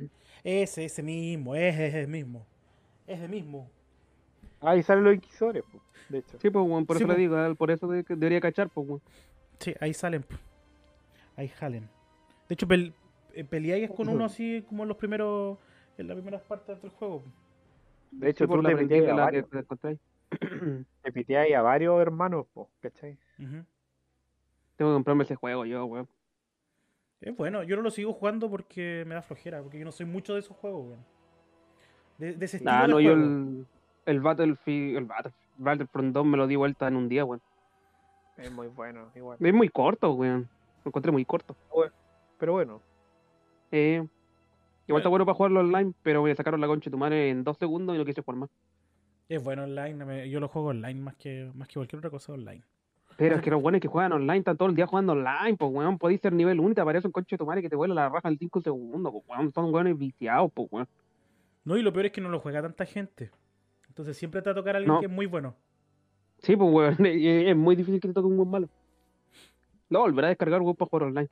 Ese, 0.44 0.84
ese 0.84 1.02
mismo, 1.02 1.56
ese, 1.56 1.88
ese 1.88 2.06
mismo. 2.06 2.46
Ese 3.04 3.26
mismo. 3.26 3.68
Ah, 4.60 4.76
y 4.76 4.82
salen 4.82 5.04
los 5.04 5.14
inquisidores, 5.14 5.62
pues, 5.70 5.82
de 6.08 6.18
hecho. 6.18 6.38
Sí, 6.40 6.50
pues, 6.50 6.84
por 6.86 6.96
Sí, 6.96 7.02
eso 7.04 7.12
le 7.12 7.14
pues. 7.14 7.18
digo, 7.18 7.54
por 7.54 7.70
eso 7.70 7.86
de- 7.88 8.02
debería 8.02 8.40
cachar, 8.40 8.68
pues, 8.68 8.88
weón. 8.88 9.02
Sí, 9.60 9.74
ahí 9.80 9.94
salen. 9.94 10.22
po. 10.22 10.34
Ahí 11.36 11.48
jalen. 11.48 11.88
De 12.48 12.54
hecho, 12.54 12.66
pel 12.66 12.92
eh, 13.34 13.44
peleáis 13.44 13.90
con 13.90 14.08
uno 14.08 14.24
así 14.24 14.64
como 14.68 14.82
en 14.82 14.88
los 14.88 14.96
primeros. 14.96 15.58
En 15.96 16.06
las 16.08 16.16
primeras 16.16 16.42
partes 16.42 16.80
del 16.82 16.90
juego. 16.92 17.20
po. 17.22 17.30
De 18.10 18.30
hecho, 18.30 18.44
Sí, 18.44 18.50
tú 18.50 18.62
le 18.62 18.74
prendí, 18.74 18.94
piteas 18.94 19.12
a 19.12 19.16
la 19.16 19.16
que 19.16 19.20
varios, 19.42 19.50
te 19.50 19.58
encontráis. 19.58 19.98
le 21.04 21.12
piteas 21.12 21.52
a 21.52 21.62
varios 21.62 22.00
hermanos, 22.00 22.46
pues, 22.54 22.66
¿cachai? 22.80 23.16
Tengo 23.36 24.90
que 24.90 24.94
comprarme 24.94 25.24
ese 25.24 25.34
juego 25.36 25.64
yo, 25.66 25.84
weón. 25.84 26.08
Es 27.20 27.36
bueno, 27.36 27.62
yo 27.64 27.76
no 27.76 27.82
lo 27.82 27.90
sigo 27.90 28.12
jugando 28.12 28.48
porque 28.48 29.04
me 29.06 29.14
da 29.14 29.22
flojera, 29.22 29.60
porque 29.62 29.78
yo 29.78 29.84
no 29.84 29.90
soy 29.92 30.06
mucho 30.06 30.34
de 30.34 30.40
esos 30.40 30.56
juegos, 30.56 30.86
weón. 30.86 31.04
De, 32.16 32.34
de 32.34 32.44
ese 32.44 32.56
estilo 32.58 32.72
Ah, 32.72 32.82
de 32.82 32.88
no, 32.88 33.00
yo 33.00 33.12
el, 33.12 33.66
el 34.08 34.20
Battlefield, 34.20 34.96
el 34.96 35.04
Battlefield, 35.04 35.44
Battlefront 35.58 36.14
2 36.14 36.26
me 36.26 36.36
lo 36.36 36.46
di 36.46 36.56
vuelta 36.56 36.88
en 36.88 36.96
un 36.96 37.08
día, 37.08 37.24
weón. 37.24 37.40
Es 38.36 38.50
muy 38.52 38.68
bueno, 38.68 39.10
igual. 39.14 39.36
Es 39.40 39.54
muy 39.54 39.68
corto, 39.68 40.12
weón. 40.12 40.48
Lo 40.84 40.88
encontré 40.90 41.10
muy 41.12 41.24
corto. 41.24 41.56
Pero 42.38 42.52
bueno, 42.52 42.80
Eh, 43.70 43.96
igual 43.96 44.08
Bueno. 44.86 44.98
está 44.98 45.08
bueno 45.10 45.26
para 45.26 45.34
jugarlo 45.36 45.60
online, 45.60 45.92
pero 46.02 46.22
me 46.22 46.34
sacaron 46.34 46.60
la 46.60 46.66
concha 46.66 46.86
de 46.88 46.92
tu 46.92 46.98
madre 46.98 47.28
en 47.30 47.44
dos 47.44 47.58
segundos 47.58 47.94
y 47.94 47.98
no 47.98 48.04
quise 48.04 48.22
jugar 48.22 48.38
más. 48.38 48.50
Es 49.28 49.42
bueno 49.42 49.64
online, 49.64 50.30
yo 50.30 50.40
lo 50.40 50.48
juego 50.48 50.68
online 50.68 51.00
más 51.00 51.16
que, 51.16 51.50
más 51.54 51.68
que 51.68 51.74
cualquier 51.74 51.98
otra 51.98 52.10
cosa 52.10 52.32
online. 52.32 52.62
Pero 53.18 53.34
es 53.36 53.42
que 53.42 53.50
los 53.50 53.60
buenos 53.60 53.80
que 53.80 53.88
juegan 53.88 54.12
online 54.12 54.38
están 54.38 54.56
todo 54.56 54.68
el 54.68 54.74
día 54.76 54.86
jugando 54.86 55.12
online, 55.12 55.56
pues 55.58 55.70
weón, 55.72 55.98
podéis 55.98 56.20
ser 56.22 56.32
nivel 56.32 56.60
1 56.60 56.70
y 56.70 56.74
te 56.74 56.80
aparece 56.80 57.08
un 57.08 57.12
conche 57.12 57.34
de 57.34 57.38
tu 57.38 57.44
madre 57.46 57.60
que 57.60 57.68
te 57.68 57.76
vuela 57.76 57.92
la 57.94 58.08
raja 58.08 58.28
en 58.28 58.38
5 58.38 58.60
segundos, 58.62 59.12
pues 59.12 59.24
weón, 59.28 59.52
son 59.52 59.74
weones 59.74 59.98
viciados, 59.98 60.50
pues 60.54 60.68
weón. 60.70 60.88
No, 61.64 61.76
y 61.76 61.82
lo 61.82 61.92
peor 61.92 62.06
es 62.06 62.12
que 62.12 62.20
no 62.22 62.30
lo 62.30 62.40
juega 62.40 62.62
tanta 62.62 62.86
gente. 62.86 63.30
Entonces 63.98 64.16
siempre 64.16 64.40
te 64.40 64.48
va 64.48 64.52
a 64.52 64.54
tocar 64.54 64.76
a 64.76 64.78
alguien 64.78 64.94
No. 64.94 65.00
que 65.00 65.06
es 65.06 65.12
muy 65.12 65.26
bueno. 65.26 65.56
Sí, 66.38 66.56
pues 66.56 66.72
weón, 66.72 66.94
es, 67.06 67.48
es 67.48 67.56
muy 67.56 67.74
difícil 67.74 68.00
que 68.00 68.06
te 68.06 68.14
toque 68.14 68.28
un 68.28 68.36
buen 68.36 68.48
malo. 68.48 68.68
Lo 69.88 70.00
volverá 70.00 70.28
a 70.28 70.30
descargar, 70.30 70.60
weón, 70.62 70.76
para 70.76 70.88
jugar 70.88 71.02
online. 71.08 71.28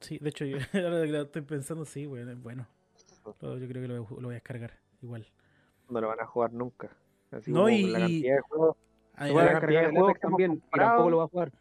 Sí, 0.00 0.18
de 0.18 0.30
hecho, 0.30 0.46
yo, 0.46 0.56
ahora 0.72 1.02
que 1.04 1.12
lo 1.12 1.20
estoy 1.22 1.42
pensando, 1.42 1.84
sí, 1.84 2.06
weón, 2.06 2.30
es 2.30 2.42
bueno. 2.42 2.66
Yo 3.26 3.34
creo 3.40 3.58
que 3.82 3.88
lo, 3.88 3.94
lo 3.96 4.04
voy 4.06 4.30
a 4.30 4.34
descargar 4.34 4.72
igual. 5.02 5.26
no 5.90 6.00
lo 6.00 6.08
van 6.08 6.20
a 6.20 6.24
jugar 6.26 6.50
nunca. 6.54 6.88
Así 7.30 7.50
No, 7.52 7.58
como 7.64 7.68
y- 7.68 7.82
la 7.90 7.98
cantidad 7.98 8.36
de 8.36 8.40
juegos. 8.40 8.76
A, 9.16 9.26
Lo 9.26 9.32
voy 9.34 9.42
a 9.42 9.44
la 9.44 9.60
cantidad 9.60 9.82
de 9.82 9.90
juegos 9.90 10.20
también, 10.20 10.52
y 10.54 10.78
tampoco 10.78 11.10
lo 11.10 11.16
va 11.18 11.24
a 11.24 11.28
jugar. 11.28 11.52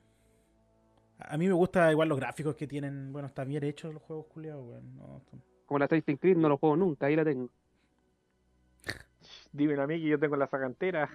a 1.19 1.37
mí 1.37 1.45
me 1.47 1.53
gusta 1.53 1.91
igual 1.91 2.07
los 2.07 2.17
gráficos 2.19 2.55
que 2.55 2.67
tienen. 2.67 3.11
Bueno, 3.11 3.27
están 3.27 3.49
bien 3.49 3.65
hechos 3.65 3.93
los 3.93 4.01
juegos 4.03 4.27
culiados, 4.27 4.65
weón. 4.65 4.95
No, 4.95 5.19
son- 5.29 5.43
Como 5.65 5.79
la 5.79 5.85
Assassin's 5.85 6.19
Creed 6.21 6.37
no 6.37 6.47
lo 6.47 6.57
juego 6.57 6.77
nunca, 6.77 7.07
ahí 7.07 7.17
la 7.17 7.25
tengo. 7.25 7.49
Dímelo 9.51 9.83
a 9.83 9.87
mí 9.87 9.99
que 10.01 10.07
yo 10.07 10.19
tengo 10.19 10.35
la 10.35 10.47
sacantera. 10.47 11.09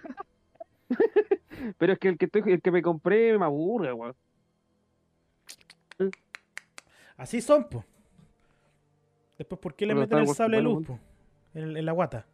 Pero 1.79 1.93
es 1.93 1.99
que 1.99 2.09
el 2.09 2.19
que 2.19 2.25
estoy, 2.27 2.43
el 2.47 2.61
que 2.63 2.71
me 2.71 2.83
compré 2.83 3.39
me 3.39 3.45
aburre, 3.45 3.93
weón. 3.93 4.15
Así 7.17 7.41
son, 7.41 7.69
po. 7.69 7.85
Después, 9.39 9.61
¿por 9.61 9.75
qué 9.75 9.87
le 9.87 9.95
Pero 9.95 10.01
meten 10.03 10.19
el 10.21 10.29
sable 10.29 10.57
de 10.59 10.63
luz, 10.63 10.87
po? 10.87 10.99
En, 11.55 11.77
en 11.77 11.87
la 11.87 11.93
guata. 11.93 12.27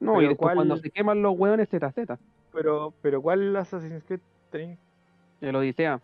No, 0.00 0.12
Pero 0.14 0.22
y 0.22 0.28
después 0.28 0.46
¿cuál- 0.46 0.56
cuando 0.56 0.76
se 0.76 0.90
queman 0.90 1.22
los 1.22 1.38
weones 1.38 1.68
ZZ. 1.68 2.18
Pero, 2.52 2.94
pero 3.02 3.20
¿cuál 3.22 3.54
Assassin's 3.56 4.02
Creed 4.04 4.20
tenéis? 4.50 4.78
El 5.40 5.54
Odisea. 5.56 6.00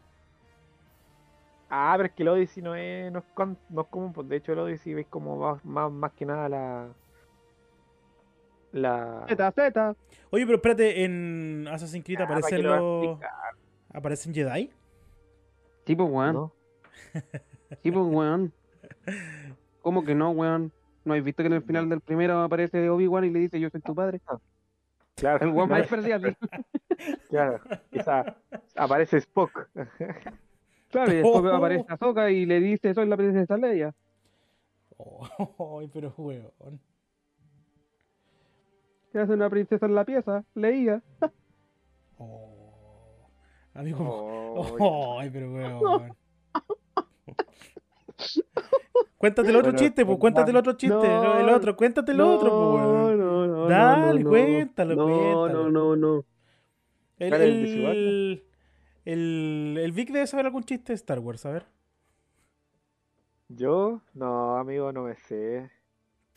Ah, 1.71 1.95
pero 1.97 2.07
es 2.09 2.13
que 2.13 2.23
el 2.23 2.29
Odyssey 2.29 2.63
no 2.63 2.75
es, 2.75 3.11
no 3.11 3.21
es, 3.21 3.25
con- 3.35 3.57
no 3.71 3.81
es 3.83 3.87
común, 3.89 4.13
pues 4.13 4.29
de 4.29 4.37
hecho 4.37 4.53
el 4.53 4.59
Odyssey 4.59 4.93
veis 4.95 5.07
como 5.09 5.37
más, 5.39 5.65
más, 5.65 5.91
más 5.91 6.13
que 6.13 6.27
nada 6.27 6.49
la. 6.49 6.89
La. 8.73 9.27
ZZ. 9.29 9.97
Oye, 10.31 10.45
pero 10.47 10.57
espérate, 10.57 11.05
en 11.05 11.69
Assassin's 11.71 12.05
Creed 12.05 12.21
Ah, 12.21 12.27
¿para 12.27 12.39
aparecen 12.39 12.67
a 12.67 12.77
los. 12.77 13.19
¿Aparecen 13.93 14.35
Jedi? 14.35 14.71
Sí, 15.87 15.95
pues, 15.95 16.09
weón. 16.11 16.33
¿no? 16.35 16.53
Sí, 17.83 17.91
pues, 17.91 18.07
weón. 18.07 18.53
¿Cómo 19.83 20.05
que 20.05 20.15
no, 20.15 20.31
weón? 20.31 20.73
¿No 21.05 21.15
has 21.15 21.23
visto 21.25 21.43
que 21.43 21.49
en 21.49 21.55
el 21.55 21.63
final 21.63 21.89
del 21.89 22.01
primero 22.01 22.41
aparece 22.41 22.89
Obi-Wan 22.89 23.25
y 23.25 23.31
le 23.31 23.41
dice 23.41 23.59
yo 23.61 23.69
soy 23.69 23.81
tu 23.81 23.95
padre? 23.95 24.21
Claro, 25.17 25.45
El 25.45 25.51
weón 25.53 25.69
claro, 25.69 25.85
más 25.91 25.93
así. 25.93 26.37
claro. 27.29 27.61
Esa- 27.91 28.37
aparece 28.77 29.19
Spock. 29.19 29.69
Claro, 30.91 31.13
y 31.13 31.17
después 31.17 31.45
Oh. 31.45 31.55
aparece 31.57 31.85
Ahsoka 31.89 32.31
y 32.31 32.47
le 32.47 32.61
dice 32.61 32.95
soy 32.95 33.07
la 33.07 33.17
princesa 33.17 33.57
Leia. 33.57 33.93
Oh, 34.97 35.79
ay, 35.81 35.91
pero 35.93 36.15
weón. 36.17 36.81
¿Qué 39.13 39.19
hace 39.21 39.33
una 39.35 39.51
princesa 39.51 39.87
en 39.87 39.95
la 39.95 40.05
pieza? 40.05 40.45
Leía. 40.55 41.03
Oh. 42.19 43.29
Amigo, 43.75 43.99
Oh, 44.79 45.19
Ay, 45.21 45.31
pero 45.31 45.53
weón. 45.53 46.17
Cuéntate 49.19 49.49
el 49.51 49.57
otro 49.57 49.71
Bueno, 49.73 49.79
chiste, 49.79 50.05
pues, 50.05 50.19
cuéntate 50.19 50.51
el 50.51 50.57
otro 50.57 50.73
chiste, 50.73 50.95
no, 50.97 51.39
el 51.39 51.49
otro, 51.49 51.77
cuéntate 51.77 52.13
el 52.13 52.21
otro, 52.21 52.51
pues, 52.51 52.85
weón. 52.85 53.19
no, 53.21 53.47
no, 53.47 53.69
Dale, 53.69 54.19
no, 54.19 54.25
no. 54.25 54.31
cuéntalo, 54.31 54.97
no, 54.97 55.05
cuéntalo. 55.05 55.49
No, 55.49 55.71
no, 55.71 55.97
no. 55.97 56.25
El, 57.19 57.29
¿Cuál 57.31 57.43
es 57.43 57.49
el 57.49 58.45
el, 59.05 59.79
el, 59.81 59.93
Vic 59.93 60.11
debe 60.11 60.27
saber 60.27 60.47
algún 60.47 60.65
chiste 60.65 60.93
de 60.93 60.95
Star 60.97 61.19
Wars, 61.21 61.47
a 61.47 61.51
ver. 61.53 61.67
Yo, 63.49 64.01
no, 64.15 64.57
amigo, 64.57 64.93
no 64.93 65.03
me 65.05 65.15
sé. 65.15 65.71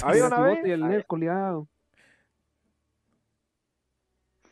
Había 0.04 0.28
una 0.28 0.42
vez. 0.42 0.62
soy 0.62 0.72
el 0.72 0.82
nerd. 0.82 1.06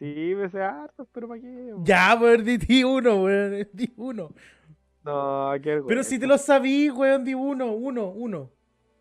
Sí, 0.04 0.36
me 0.36 0.50
sé 0.50 0.62
hartos, 0.62 1.08
pero 1.14 1.30
¿para 1.30 1.40
qué? 1.40 1.74
Ya, 1.78 2.20
weón, 2.22 2.44
di, 2.44 2.84
uno, 2.84 3.24
weón, 3.24 3.66
di 3.72 3.94
uno. 3.96 4.32
No, 5.06 5.52
qué 5.54 5.60
Pero 5.62 5.86
vergüenza. 5.86 6.10
si 6.10 6.20
te 6.20 6.28
lo 6.28 6.38
sabí, 6.38 6.90
weón, 6.90 7.24
di 7.24 7.34
uno, 7.34 7.72
uno, 7.72 8.10
uno. 8.10 8.50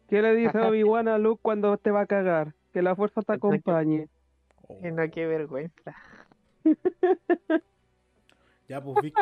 ¿Qué 0.08 0.22
le 0.22 0.32
dice 0.32 0.56
Obi-Wan 0.60 1.08
a 1.08 1.18
Luke 1.18 1.40
cuando 1.42 1.76
te 1.76 1.90
va 1.90 2.02
a 2.02 2.06
cagar? 2.06 2.54
Que 2.72 2.82
la 2.82 2.94
fuerza 2.94 3.20
te 3.22 3.32
acompañe. 3.32 4.08
Que 4.80 4.92
No, 4.92 5.02
qué 5.10 5.26
vergüenza. 5.26 5.92
Ya, 8.68 8.80
pues, 8.80 9.02
Vic. 9.02 9.14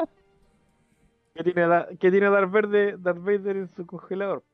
¿Qué 1.35 1.43
tiene, 1.43 1.67
qué 1.99 2.11
tiene 2.11 2.29
Darth, 2.29 2.51
Vader, 2.53 3.01
Darth 3.01 3.19
Vader 3.25 3.57
en 3.57 3.75
su 3.75 3.87
congelador? 3.87 4.45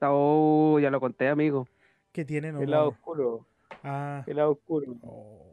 Oh, 0.00 0.78
ya 0.80 0.88
lo 0.88 1.00
conté, 1.00 1.28
amigo. 1.28 1.66
¿Qué 2.12 2.24
tiene? 2.24 2.52
No, 2.52 2.62
el 2.62 2.70
lado 2.70 2.90
oscuro. 2.90 3.44
Ah. 3.82 4.22
El 4.26 4.36
lado 4.36 4.52
oscuro. 4.52 4.94
Oh. 5.02 5.51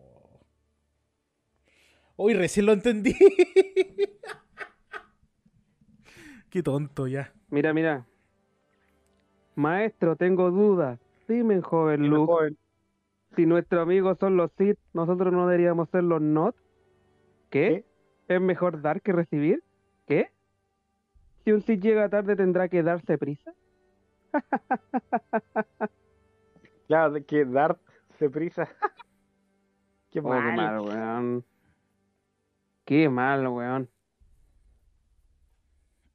Hoy 2.21 2.33
recién 2.33 2.65
lo 2.65 2.73
entendí. 2.73 3.15
Qué 6.49 6.61
tonto 6.61 7.07
ya. 7.07 7.31
Mira, 7.49 7.73
mira. 7.73 8.05
Maestro, 9.55 10.17
tengo 10.17 10.51
dudas. 10.51 10.99
Dime, 11.29 11.61
joven 11.61 12.01
Dime, 12.01 12.15
Luke, 12.17 12.33
joven. 12.33 12.57
si 13.37 13.45
nuestros 13.45 13.81
amigos 13.81 14.17
son 14.19 14.35
los 14.35 14.51
Sith, 14.57 14.77
¿nosotros 14.93 15.31
no 15.31 15.47
deberíamos 15.47 15.87
ser 15.91 16.03
los 16.03 16.21
Not? 16.21 16.57
¿Qué? 17.49 17.85
¿Es 18.27 18.41
mejor 18.41 18.81
dar 18.81 19.01
que 19.01 19.13
recibir? 19.13 19.63
¿Qué? 20.05 20.29
Si 21.45 21.53
un 21.53 21.61
Sith 21.61 21.81
llega 21.81 22.09
tarde, 22.09 22.35
¿tendrá 22.35 22.67
que 22.67 22.83
darse 22.83 23.17
prisa? 23.17 23.53
Claro, 26.87 27.13
que 27.25 27.45
Darth 27.45 27.79
se 28.17 28.29
prisa. 28.31 28.67
qué 30.11 30.19
Oh, 30.19 30.23
qué 30.23 30.29
mal. 30.29 30.55
mal, 30.55 30.79
weón. 30.81 31.45
Qué 32.89 33.07
mal, 33.07 33.47
weón. 33.47 33.87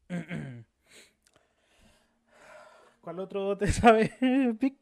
¿Cuál 3.00 3.20
otro 3.20 3.56
te 3.56 3.68
sabe, 3.72 4.10
Vic? 4.58 4.74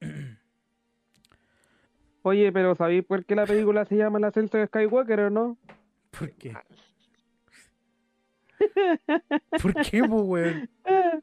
Oye, 2.22 2.50
pero 2.50 2.74
¿sabéis 2.74 3.04
por 3.04 3.24
qué 3.24 3.36
la 3.36 3.46
película 3.46 3.84
se 3.84 3.96
llama 3.96 4.18
El 4.18 4.24
ascenso 4.24 4.58
de 4.58 4.66
Skywalker 4.66 5.20
o 5.20 5.30
no? 5.30 5.56
¿Por 6.18 6.32
qué? 6.32 6.56
¿Por 9.62 9.74
qué, 9.88 10.02
weón? 10.02 10.68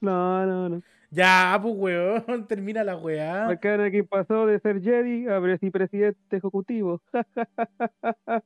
No, 0.00 0.44
no, 0.44 0.68
no. 0.68 0.82
Ya, 1.10 1.58
pues, 1.62 1.74
weón, 1.76 2.24
termina 2.48 2.84
la 2.84 2.96
weá. 2.96 3.44
Porque 3.46 3.68
Anakin 3.68 4.06
pasó 4.06 4.46
de 4.46 4.58
ser 4.60 4.82
Jedi 4.82 5.26
a 5.28 5.40
presi- 5.40 5.70
presidente 5.72 6.36
ejecutivo. 6.36 7.00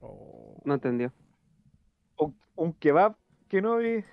Oh. 0.00 0.60
No 0.64 0.74
entendió. 0.74 1.12
Un, 2.18 2.36
un 2.54 2.72
kebab 2.74 3.16
que 3.48 3.60
no 3.60 3.78
vi. 3.78 4.04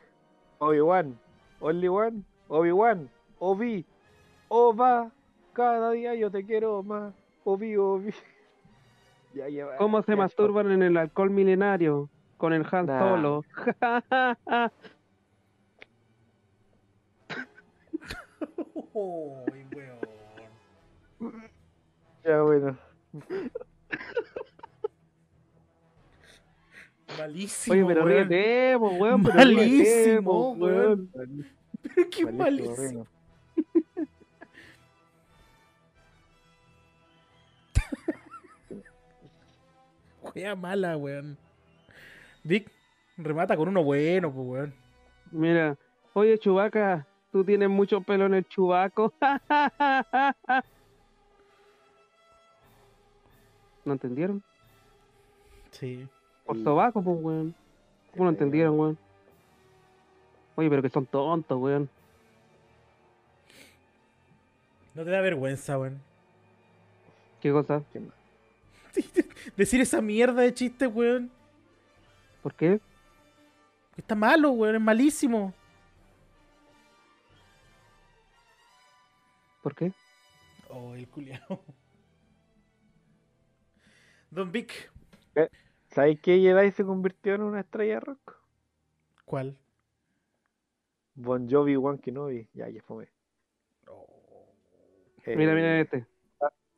Obi-Wan. 0.57 1.19
Only 1.59 1.87
one. 1.87 2.23
Obi-Wan. 2.47 3.07
Obi. 3.37 3.85
Oba. 4.47 5.11
Cada 5.53 5.91
día 5.91 6.15
yo 6.15 6.31
te 6.31 6.43
quiero 6.43 6.81
más. 6.81 7.13
Obi, 7.43 7.75
Obi. 7.77 8.11
Ya 9.35 9.49
lleva. 9.49 9.75
¿Cómo 9.75 10.01
se 10.01 10.13
ya, 10.13 10.15
masturban 10.15 10.71
en 10.71 10.81
el 10.81 10.95
alcohol 10.97 11.29
milenario? 11.29 12.09
Con 12.37 12.53
el 12.53 12.65
Han 12.71 12.85
Nah. 12.85 12.99
Solo. 12.99 13.43
Ay, 18.95 19.65
weón. 19.75 19.99
Ya, 22.23 22.41
bueno. 22.41 22.77
Malísimo, 27.17 27.73
Oye, 27.73 27.85
pero 27.85 28.05
weón. 28.05 28.27
ríetemos, 28.29 28.93
weón. 28.99 29.23
pero 29.23 29.35
Malísimo, 29.35 30.55
ritemos, 30.55 30.57
weón. 30.57 31.09
Pero 31.13 32.09
qué 32.09 32.25
Malísimo, 32.25 32.31
malísimo. 32.37 33.07
Wea 40.35 40.55
mala, 40.55 40.97
weón. 40.97 41.37
Vic, 42.43 42.69
remata 43.17 43.55
con 43.55 43.69
uno 43.69 43.83
bueno, 43.83 44.33
pues, 44.33 44.47
weón. 44.47 44.73
Mira, 45.31 45.77
oye, 46.13 46.37
Chubaca, 46.37 47.07
tú 47.36 47.43
tienes 47.43 47.67
mucho 47.69 47.99
pelo 47.99 48.27
en 48.27 48.36
el 48.36 48.47
chubaco. 48.47 49.13
¿No 53.83 53.91
entendieron? 53.91 54.41
Sí. 55.71 56.07
Por 56.45 56.63
sobaco, 56.63 57.03
pues, 57.03 57.17
weón. 57.19 57.53
¿Cómo 58.13 58.23
no 58.23 58.29
entendieron, 58.29 58.79
weón? 58.79 58.97
Oye, 60.55 60.69
pero 60.69 60.81
que 60.81 60.88
son 60.88 61.05
tontos, 61.07 61.59
weón. 61.59 61.89
No 64.93 65.03
te 65.03 65.09
da 65.09 65.19
vergüenza, 65.19 65.77
weón. 65.77 65.99
¿Qué 67.41 67.51
cosa? 67.51 67.83
Decir 69.57 69.81
esa 69.81 69.99
mierda 69.99 70.41
de 70.41 70.53
chiste, 70.53 70.88
weón. 70.88 71.29
¿Por 72.41 72.53
qué? 72.53 72.79
Está 73.97 74.15
malo, 74.15 74.51
weón. 74.51 74.75
Es 74.75 74.81
malísimo. 74.81 75.53
¿Por 79.66 79.74
qué? 79.74 79.91
Oh, 80.70 80.93
el 80.93 81.09
culiao. 81.09 81.59
Don 84.30 84.51
Vic. 84.51 84.91
¿Sabes 85.88 86.20
qué 86.22 86.38
Jedi 86.38 86.70
se 86.70 86.86
convirtió 86.86 87.34
en 87.34 87.41
una 87.41 87.61
estrella 87.61 87.95
de 87.95 87.99
rock? 88.01 88.38
¿Cuál? 89.26 89.57
Bon 91.16 91.49
Jovi, 91.49 91.76
One 91.78 91.97
Kenobi. 91.97 92.47
Ya, 92.53 92.70
ya 92.70 92.84
fue. 92.84 93.09
Mira, 95.26 95.55
mira 95.55 95.80
este. 95.80 96.05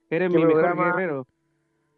Eres 0.10 0.32
¿qué 0.32 0.38
mi 0.38 0.46
mejor 0.46 0.78
guerrero. 0.78 1.28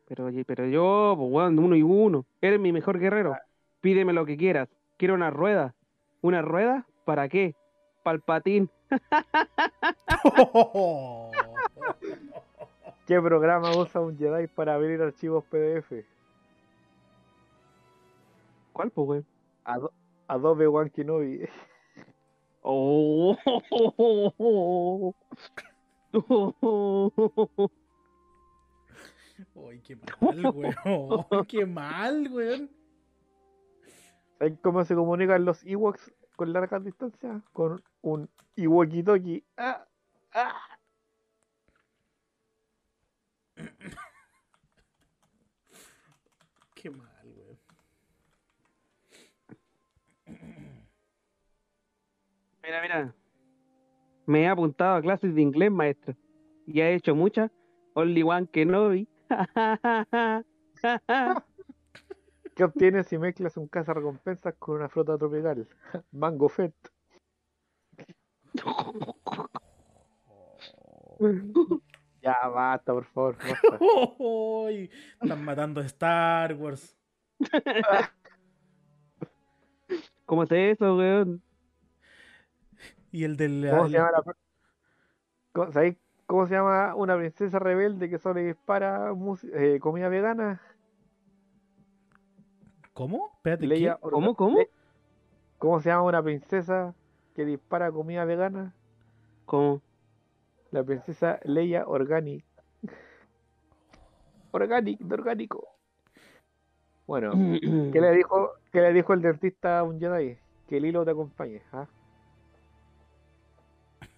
Pero, 0.08 0.28
pero 0.48 0.66
yo, 0.66 1.14
pues, 1.16 1.32
weón, 1.32 1.60
uno 1.60 1.76
y 1.76 1.84
uno. 1.84 2.26
Eres 2.42 2.60
mi 2.60 2.72
mejor 2.72 2.98
guerrero. 2.98 3.38
Pídeme 3.80 4.12
lo 4.12 4.26
que 4.26 4.38
quieras. 4.38 4.68
Quiero 4.98 5.14
una 5.14 5.30
rueda. 5.30 5.76
¿Una 6.22 6.42
rueda? 6.42 6.88
¿Para 7.06 7.30
qué? 7.30 7.54
Palpatín. 8.02 8.72
¿Qué 13.08 13.20
programa 13.22 13.76
usa 13.76 14.02
un 14.02 14.18
Jedi 14.18 14.48
para 14.48 14.76
abrir 14.76 15.02
archivos 15.02 15.44
PDF? 15.46 15.92
¿Cuál, 18.74 18.92
pues, 18.92 19.08
weón? 19.08 19.26
Ado- 19.66 19.92
Adobe 20.28 20.68
One 20.68 20.90
Kenobi. 20.92 21.48
Oh. 22.62 23.36
Ay, 29.70 29.80
qué 29.82 29.96
mal, 29.96 30.46
weón. 30.54 31.26
Qué 31.48 31.66
mal, 31.66 32.28
weón. 32.32 32.70
¿Sabes 34.38 34.60
cómo 34.62 34.84
se 34.86 34.96
comunican 34.96 35.46
los 35.46 35.64
Ewoks 35.66 36.12
con 36.40 36.54
largas 36.54 36.86
distancias? 36.86 37.44
Con 37.52 37.84
un 38.02 38.30
Ewokitoki. 38.56 39.44
Ah, 39.58 39.86
ah. 40.32 40.56
Qué 46.76 46.90
mal, 46.92 47.34
weón. 47.36 47.60
Mira, 52.64 52.82
mira. 52.82 53.14
Me 54.26 54.44
he 54.44 54.48
apuntado 54.48 54.96
a 54.96 55.02
clases 55.02 55.36
de 55.36 55.42
inglés, 55.42 55.70
maestro. 55.70 56.16
Y 56.66 56.80
he 56.80 56.96
hecho 56.96 57.16
muchas. 57.16 57.52
Only 57.96 58.24
one 58.24 58.48
que 58.48 58.66
no 58.66 58.88
vi. 58.88 59.10
¿Qué 62.60 62.66
obtienes 62.66 63.08
si 63.08 63.18
mezclas 63.18 63.56
un 63.56 63.70
recompensas 63.72 64.54
con 64.56 64.76
una 64.76 64.90
fruta 64.90 65.18
tropical? 65.18 65.66
Mango 66.12 66.50
Fett. 66.50 66.76
Ya 72.22 72.36
basta, 72.50 72.92
por 72.92 73.06
favor. 73.06 73.38
basta. 73.38 73.80
Uy, 74.20 74.92
Están 75.22 75.46
matando 75.46 75.80
a 75.80 75.86
Star 75.86 76.54
Wars. 76.56 76.98
¿Cómo 80.26 80.44
es 80.44 80.52
eso, 80.52 80.98
weón? 80.98 81.42
Y 83.14 83.24
el 83.24 83.38
del. 83.38 83.68
¿Cómo 83.70 83.86
se 83.88 83.94
llama 83.94 84.12
la 84.12 84.22
¿Cómo- 85.54 85.72
¿Sabéis 85.72 85.96
cómo 86.26 86.46
se 86.46 86.56
llama 86.56 86.94
una 86.96 87.16
princesa 87.18 87.58
rebelde 87.58 88.10
que 88.10 88.20
solo 88.20 88.42
dispara 88.42 89.14
mus- 89.14 89.46
eh, 89.46 89.80
comida 89.80 90.10
vegana? 90.10 90.62
¿Cómo? 93.00 93.32
Espérate, 93.38 93.62
¿qué? 93.62 93.68
Leia 93.68 93.96
¿Cómo, 93.96 94.36
cómo? 94.36 94.60
¿Cómo 95.58 95.80
se 95.80 95.88
llama 95.88 96.04
una 96.04 96.22
princesa 96.22 96.94
que 97.34 97.46
dispara 97.46 97.94
comida 97.94 98.26
vegana? 98.26 98.76
¿Cómo? 99.46 99.82
La 100.72 100.84
princesa 100.84 101.40
Leia 101.46 101.88
Organic. 101.88 102.44
Organic, 104.52 105.00
de 105.00 105.14
orgánico. 105.14 105.66
Bueno, 107.08 107.32
¿qué 107.94 108.02
le 108.02 108.12
dijo, 108.12 108.56
qué 108.70 108.82
le 108.82 108.92
dijo 108.92 109.14
el 109.14 109.22
dentista 109.22 109.80
a 109.80 109.84
un 109.84 109.98
Jedi? 109.98 110.38
Que 110.68 110.76
el 110.76 110.86
hilo 110.86 111.06
te 111.06 111.12
acompañe. 111.12 111.62
¿ah? 111.72 111.88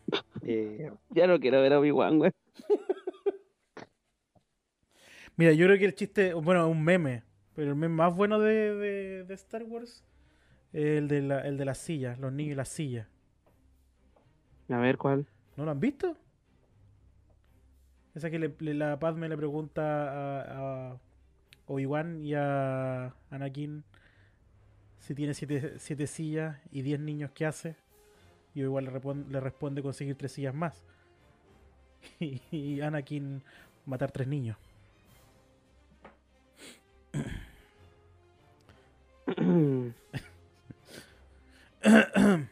Eh, 0.42 0.92
Ya 1.12 1.28
no 1.28 1.40
quiero 1.40 1.62
ver 1.62 1.74
a 1.74 1.80
Obi-Wan, 1.80 2.20
weón. 2.20 2.34
Mira, 5.38 5.54
yo 5.54 5.68
creo 5.68 5.78
que 5.78 5.86
el 5.86 5.94
chiste, 5.94 6.34
bueno, 6.34 6.66
es 6.66 6.72
un 6.72 6.84
meme, 6.84 7.24
pero 7.56 7.70
el 7.72 7.76
meme 7.76 7.95
más 7.95 8.16
bueno 8.16 8.39
de, 8.39 8.76
de- 8.76 9.24
de 9.26 9.34
Star 9.36 9.64
Wars 9.64 10.04
es 10.74 10.86
el 10.99 11.08
de, 11.08 11.22
la, 11.24 11.41
el 11.41 11.58
de 11.58 11.66
las 11.66 11.78
sillas, 11.80 12.20
los 12.20 12.34
niños 12.34 12.54
y 12.54 12.56
las 12.56 12.70
sillas. 12.70 13.08
A 14.70 14.78
ver, 14.80 14.97
¿cuál? 14.97 15.28
¿No 15.56 15.66
lo 15.66 15.72
han 15.72 15.80
visto? 15.80 16.18
Esa 18.16 18.30
que 18.30 18.39
le- 18.39 18.56
le- 18.60 18.74
la 18.74 18.99
Padme 18.99 19.30
le 19.30 19.38
pregunta 19.38 19.82
a, 19.84 20.91
a 20.93 20.97
Obi-Wan 21.68 22.26
y 22.26 22.34
a 22.36 23.14
Anakin 23.32 23.84
si 24.99 25.16
tiene 25.16 25.34
siete, 25.34 25.80
siete 25.80 26.08
sillas 26.08 26.58
y 26.72 26.82
diez 26.82 26.99
niños, 26.99 27.32
¿qué 27.34 27.45
hace? 27.45 27.76
Y 28.56 28.64
Obi-Wan 28.64 29.26
le, 29.30 29.39
responde 29.39 29.82
conseguir 29.84 30.16
tres 30.18 30.34
sillas 30.34 30.56
más. 30.56 30.86
Y, 32.20 32.41
y 32.52 32.82
Anakin 32.82 33.43
matar 33.86 34.12
tres 34.12 34.28
niños. 34.28 34.58
¿Cuál 41.82 42.45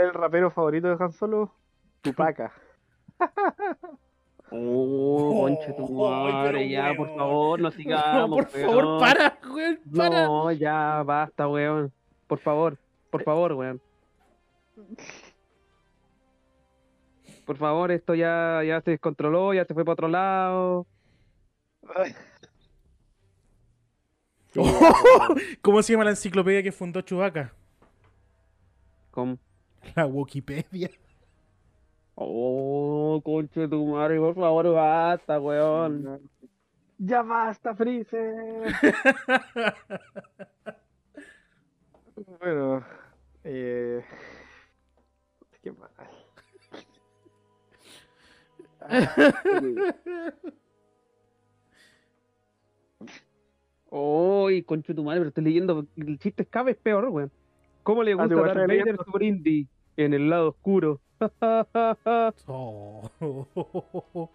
es 0.00 0.08
el 0.08 0.14
rapero 0.14 0.50
favorito 0.50 0.88
de 0.88 0.96
Han 1.02 1.12
Solo? 1.12 1.52
Tupaca. 2.02 2.52
Oh, 4.54 5.40
conche 5.40 5.72
tu 5.72 6.06
Ay, 6.06 6.30
madre, 6.32 6.68
ya, 6.68 6.92
por 6.94 7.08
favor, 7.16 7.58
no 7.58 7.70
sigamos. 7.70 8.28
No, 8.28 8.36
por 8.36 8.46
favor, 8.48 8.84
weón. 8.84 9.00
para, 9.00 9.38
weón, 9.50 9.78
para. 9.96 10.26
No, 10.26 10.52
ya, 10.52 11.02
basta, 11.04 11.48
weón. 11.48 11.90
Por 12.26 12.38
favor, 12.38 12.76
por 13.10 13.22
favor, 13.22 13.54
weón. 13.54 13.80
Por 17.46 17.56
favor, 17.56 17.90
esto 17.92 18.14
ya, 18.14 18.60
ya 18.62 18.82
se 18.82 18.90
descontroló, 18.90 19.54
ya 19.54 19.64
se 19.64 19.72
fue 19.72 19.86
para 19.86 19.92
otro 19.94 20.08
lado. 20.08 20.86
¿Cómo 25.62 25.82
se 25.82 25.92
llama 25.92 26.04
la 26.04 26.10
enciclopedia 26.10 26.62
que 26.62 26.72
fundó 26.72 27.00
Chewbacca? 27.00 27.54
¿Cómo? 29.10 29.38
La 29.94 30.06
Wikipedia. 30.06 30.90
Oh, 32.14 33.20
conche 33.24 33.66
tu 33.68 33.86
madre, 33.86 34.18
por 34.18 34.34
favor, 34.34 34.74
basta, 34.74 35.40
weón. 35.40 36.20
Ya 36.98 37.22
basta, 37.22 37.74
Freezer. 37.74 38.72
bueno, 42.40 42.84
eh... 43.44 44.04
qué 45.62 45.72
mal. 45.72 45.90
Uy, 53.94 54.62
conche 54.62 54.94
tu 54.94 55.04
madre, 55.04 55.20
pero 55.20 55.28
estoy 55.28 55.44
leyendo. 55.44 55.86
El 55.96 56.18
chiste 56.18 56.44
es 56.44 56.48
cada 56.48 56.64
vez 56.64 56.78
peor, 56.78 57.08
weón. 57.08 57.30
¿Cómo 57.82 58.02
le 58.02 58.12
Ah, 58.12 58.14
gusta 58.14 58.34
igual 58.34 58.54
Darth 58.54 58.68
Vader 58.68 58.96
su 59.04 59.12
brindis? 59.12 59.68
En 59.98 60.14
el 60.14 60.30
lado 60.30 60.48
oscuro. 60.48 61.00
Oh. 62.46 64.30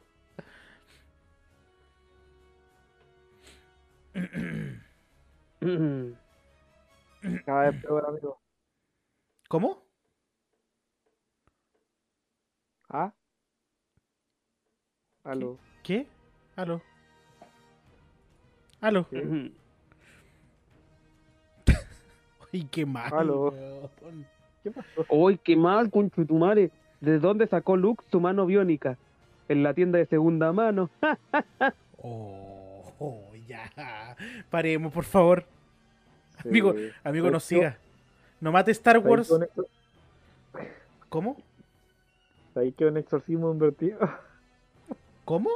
Cada 7.45 7.69
vez 7.71 7.81
peor, 7.81 8.05
amigo. 8.07 8.39
¿Cómo? 9.49 9.83
¿Ah? 12.89 13.13
Aló. 15.23 15.57
¿Qué? 15.83 16.07
Aló. 16.55 16.81
Aló. 18.81 19.05
Ay, 22.53 22.63
qué 22.71 22.85
mal. 22.85 23.13
Aló. 23.13 23.51
weón. 23.51 24.25
¿Qué 24.63 24.71
pasó? 24.71 25.05
Uy, 25.09 25.37
qué 25.37 25.55
mal, 25.55 25.89
conche 25.91 26.25
tu 26.25 26.35
madre. 26.37 26.71
¿De 27.01 27.19
dónde 27.19 27.45
sacó 27.47 27.75
Luke 27.77 28.03
su 28.09 28.19
mano 28.19 28.45
biónica? 28.45 28.97
En 29.49 29.63
la 29.63 29.73
tienda 29.73 29.97
de 29.99 30.05
segunda 30.05 30.51
mano. 30.51 30.89
Oh, 32.01 32.91
oh, 32.99 33.31
ya. 33.47 34.15
Paremos, 34.49 34.91
por 34.93 35.03
favor. 35.05 35.45
Amigo, 36.43 36.73
Sí. 36.73 36.89
amigo, 37.03 37.29
no 37.31 37.39
siga. 37.39 37.77
No 38.39 38.51
mate 38.51 38.71
Star 38.71 38.95
¿Sabéis 39.01 39.09
Wars. 39.09 39.27
que 39.27 39.33
un 39.33 39.41
exor- 39.43 39.67
¿Cómo? 41.09 41.37
¿Sabéis 42.53 42.75
que 42.75 42.85
un 42.85 42.97
exorcismo 42.97 43.51
invertido? 43.51 43.99
¿Cómo? 45.25 45.49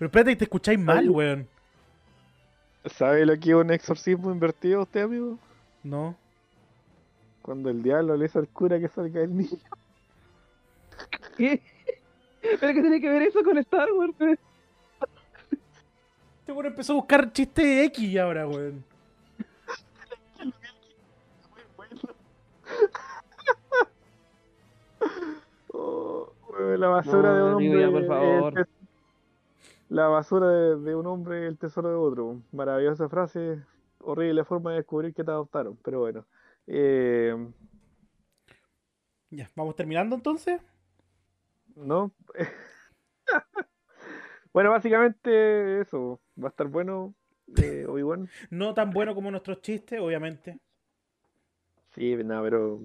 Pero 0.00 0.06
espérate, 0.06 0.34
te 0.34 0.44
escucháis 0.44 0.78
mal, 0.78 1.10
weón. 1.10 1.46
¿Sabe 2.86 3.26
lo 3.26 3.38
que 3.38 3.50
es 3.50 3.54
un 3.54 3.70
exorcismo 3.70 4.30
invertido 4.30 4.80
usted, 4.80 5.02
amigo? 5.02 5.38
No. 5.82 6.16
Cuando 7.42 7.68
el 7.68 7.82
diablo 7.82 8.16
le 8.16 8.22
dice 8.24 8.38
al 8.38 8.48
cura 8.48 8.80
que 8.80 8.88
salga 8.88 9.20
el 9.20 9.36
niño. 9.36 9.58
¿Qué? 11.36 11.60
¿Pero 12.40 12.72
qué 12.72 12.80
tiene 12.80 12.98
que 12.98 13.10
ver 13.10 13.22
eso 13.24 13.44
con 13.44 13.58
Star 13.58 13.92
Wars? 13.92 14.14
weón? 14.18 14.38
Este 16.38 16.52
weón 16.52 16.64
empezó 16.64 16.94
a 16.94 16.96
buscar 16.96 17.30
chiste 17.34 17.84
X 17.84 18.16
ahora, 18.16 18.48
weón. 18.48 18.82
Oh, 25.72 26.32
weón, 26.48 26.80
la 26.80 26.88
basura 26.88 27.34
de 27.34 27.42
un 27.42 27.52
amigo, 27.52 27.74
hombre. 27.74 27.86
ya, 27.86 27.90
por 27.90 28.06
favor. 28.06 28.68
La 29.90 30.06
basura 30.08 30.48
de, 30.48 30.76
de 30.76 30.94
un 30.94 31.06
hombre 31.06 31.46
el 31.46 31.58
tesoro 31.58 31.88
de 31.90 31.96
otro. 31.96 32.42
Maravillosa 32.52 33.08
frase, 33.08 33.62
horrible 33.98 34.44
forma 34.44 34.70
de 34.70 34.78
descubrir 34.78 35.12
que 35.12 35.24
te 35.24 35.30
adoptaron, 35.32 35.76
pero 35.82 36.00
bueno. 36.00 36.26
Eh, 36.66 37.34
Ya, 39.30 39.50
vamos 39.56 39.76
terminando 39.76 40.16
entonces. 40.16 40.60
¿No? 41.76 42.12
bueno, 44.52 44.70
básicamente 44.70 45.80
eso. 45.80 46.20
Va 46.40 46.48
a 46.48 46.50
estar 46.50 46.68
bueno. 46.68 47.14
Eh, 47.60 47.84
Obi-Wan. 47.88 48.28
No 48.50 48.74
tan 48.74 48.90
bueno 48.90 49.14
como 49.14 49.30
nuestros 49.30 49.60
chistes, 49.60 50.00
obviamente. 50.00 50.58
Sí, 51.94 52.16
no, 52.16 52.42
pero. 52.42 52.80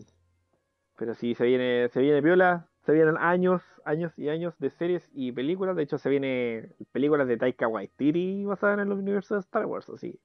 Pero 0.98 1.14
sí, 1.14 1.36
se 1.36 1.46
viene, 1.46 1.90
se 1.90 2.02
viene 2.02 2.24
piola. 2.24 2.68
Se 2.86 2.92
vienen 2.92 3.18
años, 3.18 3.64
años 3.84 4.18
y 4.18 4.30
años 4.30 4.54
de 4.60 4.70
series 4.70 5.10
y 5.14 5.32
películas. 5.32 5.76
De 5.76 5.84
hecho, 5.84 5.98
se 5.98 6.10
viene 6.10 6.70
películas 6.92 7.28
de 7.28 7.38
Taika 7.38 7.68
Waititi 7.68 8.46
basadas 8.46 8.76
en 8.80 8.88
el 8.88 8.92
universo 8.94 9.34
de 9.36 9.40
Star 9.42 9.66
Wars, 9.66 9.90
así. 9.90 10.20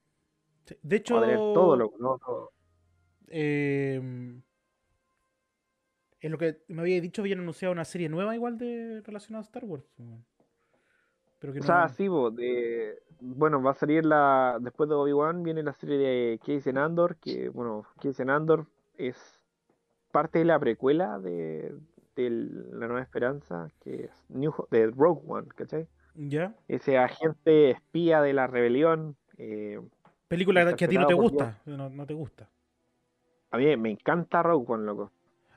Sí, 0.66 0.76
De 0.82 0.96
hecho, 0.96 1.14
todo 1.54 1.76
lo 1.76 1.92
no, 1.98 2.18
todo. 2.18 2.52
eh, 3.28 4.00
Es 6.20 6.30
lo 6.30 6.36
que 6.36 6.58
me 6.68 6.82
había 6.82 7.00
dicho, 7.00 7.22
habían 7.22 7.40
anunciado 7.40 7.72
una 7.72 7.84
serie 7.86 8.10
nueva 8.10 8.34
igual 8.34 8.58
de 8.58 9.00
relacionada 9.04 9.40
a 9.40 9.46
Star 9.46 9.64
Wars. 9.64 9.84
Pero 11.38 11.54
que 11.54 11.60
O 11.60 11.62
no. 11.62 11.66
sea, 11.66 11.88
sí, 11.88 12.08
bo, 12.08 12.30
de- 12.30 12.98
bueno, 13.20 13.62
va 13.62 13.70
a 13.70 13.74
salir 13.74 14.04
la. 14.04 14.58
Después 14.60 14.88
de 14.90 14.96
Obi-Wan 14.96 15.42
viene 15.42 15.62
la 15.62 15.72
serie 15.72 15.96
de 15.96 16.38
Casey 16.44 16.76
Andor, 16.76 17.16
que, 17.16 17.48
bueno, 17.48 17.86
Casey 18.02 18.28
Andor 18.28 18.66
es 18.98 19.16
parte 20.12 20.40
de 20.40 20.44
la 20.44 20.58
precuela 20.58 21.18
de, 21.18 21.72
de 22.16 22.30
La 22.30 22.86
Nueva 22.86 23.02
Esperanza, 23.02 23.68
que 23.80 24.04
es 24.04 24.24
New, 24.28 24.52
de 24.70 24.86
Rogue 24.88 25.22
One, 25.26 25.48
¿cachai? 25.54 25.86
¿Ya? 26.14 26.54
Ese 26.68 26.98
agente 26.98 27.70
espía 27.70 28.20
de 28.20 28.32
la 28.32 28.46
rebelión. 28.46 29.16
eh, 29.38 29.80
Película 30.28 30.74
que 30.76 30.84
a 30.84 30.88
ti 30.88 30.96
no 30.96 31.06
te 31.06 31.14
gusta. 31.14 31.60
No, 31.66 31.88
no 31.88 32.06
te 32.06 32.14
gusta. 32.14 32.48
a 33.50 33.58
mí 33.58 33.76
me 33.76 33.90
encanta 33.90 34.42
Rogue 34.42 34.66
One, 34.72 34.84
loco. 34.84 35.10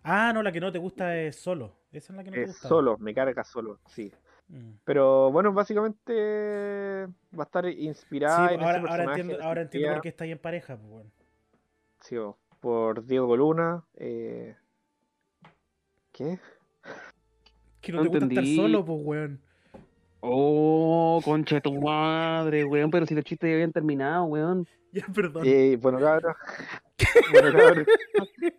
Ah, 0.04 0.32
no, 0.34 0.44
la 0.44 0.52
que 0.52 0.60
no 0.60 0.72
te 0.72 0.80
gusta 0.80 1.18
es 1.18 1.36
solo. 1.38 1.76
Esa 1.92 2.12
es 2.14 2.18
la 2.18 2.24
que 2.24 2.32
no 2.32 2.36
te 2.36 2.46
gusta. 2.48 2.68
solo, 2.68 2.98
me 2.98 3.14
carga 3.14 3.44
solo, 3.44 3.80
sí. 3.88 4.12
Mm. 4.50 4.72
Pero 4.84 5.32
bueno, 5.32 5.54
básicamente 5.54 7.08
va 7.38 7.44
a 7.44 7.44
estar 7.44 7.66
Sí, 7.66 7.86
inspirada 7.86 8.52
en 8.52 8.62
ese 8.62 8.66
ahora, 8.66 8.78
ahora 8.80 8.82
personaje 8.90 9.22
entiendo, 9.22 9.44
ahora 9.44 9.62
entiendo 9.62 9.94
por 9.94 10.02
qué 10.02 10.10
está 10.10 10.24
ahí 10.26 10.32
en 10.32 10.40
pareja. 10.40 10.76
Pues, 10.78 10.90
bueno. 10.90 11.12
Sí, 12.02 12.18
por 12.60 13.06
Diego 13.06 13.38
Luna. 13.38 13.84
eh, 13.96 14.56
¿Qué? 16.14 16.40
Que 17.82 17.92
no, 17.92 17.98
No 17.98 18.04
te 18.04 18.10
gusta 18.10 18.26
estar 18.26 18.30
entendí. 18.40 18.56
solo, 18.56 18.86
pues, 18.86 19.00
weón. 19.04 19.42
Oh, 20.22 21.20
concha 21.26 21.56
de 21.56 21.62
tu 21.62 21.74
madre, 21.82 22.64
weón. 22.64 22.90
Pero 22.92 23.06
si 23.06 23.14
los 23.16 23.26
chistes 23.26 23.50
ya 23.50 23.54
habían 23.56 23.74
terminado, 23.74 24.24
weón. 24.26 24.66
Ya, 24.94 25.08
perdón. 25.14 25.44
Eh, 25.46 25.76
bueno, 25.82 26.00
cabrón. 26.00 26.36
bueno, 27.32 27.52
cabrón. 27.52 27.86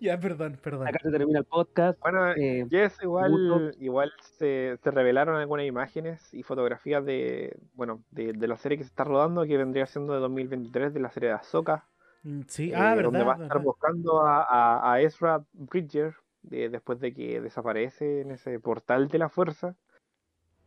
Ya, 0.00 0.18
perdón, 0.18 0.58
perdón. 0.62 0.88
Acá 0.88 0.98
se 1.02 1.10
termina 1.10 1.38
el 1.40 1.44
podcast. 1.44 2.00
Bueno, 2.00 2.32
Eh, 2.32 2.66
Yes, 2.70 2.98
igual, 3.02 3.30
gusto. 3.30 3.70
igual 3.80 4.10
se, 4.38 4.78
se 4.82 4.90
revelaron 4.90 5.36
algunas 5.36 5.66
imágenes 5.66 6.32
y 6.34 6.42
fotografías 6.42 7.04
de, 7.04 7.56
bueno, 7.74 8.02
de, 8.10 8.32
de 8.32 8.48
la 8.48 8.56
serie 8.56 8.78
que 8.78 8.84
se 8.84 8.88
está 8.88 9.04
rodando, 9.04 9.44
que 9.46 9.56
vendría 9.58 9.86
siendo 9.86 10.14
de 10.14 10.20
2023 10.20 10.92
de 10.94 11.00
la 11.00 11.10
serie 11.10 11.28
de 11.30 11.34
Ahsoka, 11.36 11.84
Mm, 12.24 12.42
Sí, 12.48 12.70
eh, 12.70 12.74
ah, 12.76 12.94
donde 12.96 13.18
verdad. 13.18 13.26
va 13.26 13.30
a 13.32 13.34
estar 13.34 13.48
verdad. 13.48 13.62
buscando 13.64 14.22
a, 14.26 14.42
a- 14.44 14.92
a 14.94 15.00
Ezra 15.00 15.44
Bridger 15.52 16.14
de- 16.42 16.68
después 16.68 17.00
de 17.00 17.12
que 17.14 17.40
desaparece 17.40 18.20
en 18.22 18.32
ese 18.32 18.58
portal 18.60 19.08
de 19.08 19.18
la 19.18 19.28
fuerza. 19.28 19.74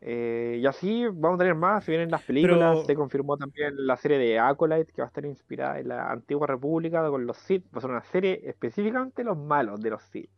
Eh, 0.02 0.60
y 0.62 0.66
así 0.68 1.06
vamos 1.12 1.36
a 1.36 1.40
tener 1.40 1.56
más, 1.56 1.84
si 1.86 1.92
vienen 1.92 2.12
las 2.12 2.22
películas, 2.22 2.76
Pero- 2.76 2.86
se 2.86 2.96
confirmó 2.96 3.38
también 3.38 3.74
la 3.88 3.98
serie 3.98 4.18
de 4.20 4.38
Acolyte 4.38 4.92
que 4.92 5.02
va 5.02 5.06
a 5.06 5.08
estar 5.08 5.26
inspirada 5.26 5.80
en 5.80 5.88
la 5.88 6.12
antigua 6.12 6.46
república 6.46 7.08
con 7.10 7.26
los 7.26 7.38
Sith, 7.38 7.66
va 7.74 7.80
a 7.80 7.82
ser 7.82 7.90
una 7.90 8.04
serie 8.04 8.42
específicamente 8.44 9.24
los 9.24 9.38
malos 9.38 9.82
de 9.82 9.90
los 9.90 10.04
Sith. 10.04 10.30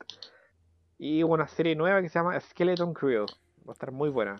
Y 0.99 1.21
una 1.23 1.47
serie 1.47 1.75
nueva 1.75 2.01
que 2.01 2.09
se 2.09 2.17
llama 2.17 2.39
Skeleton 2.39 2.93
Crew, 2.93 3.25
va 3.67 3.71
a 3.71 3.73
estar 3.73 3.91
muy 3.91 4.09
buena. 4.09 4.39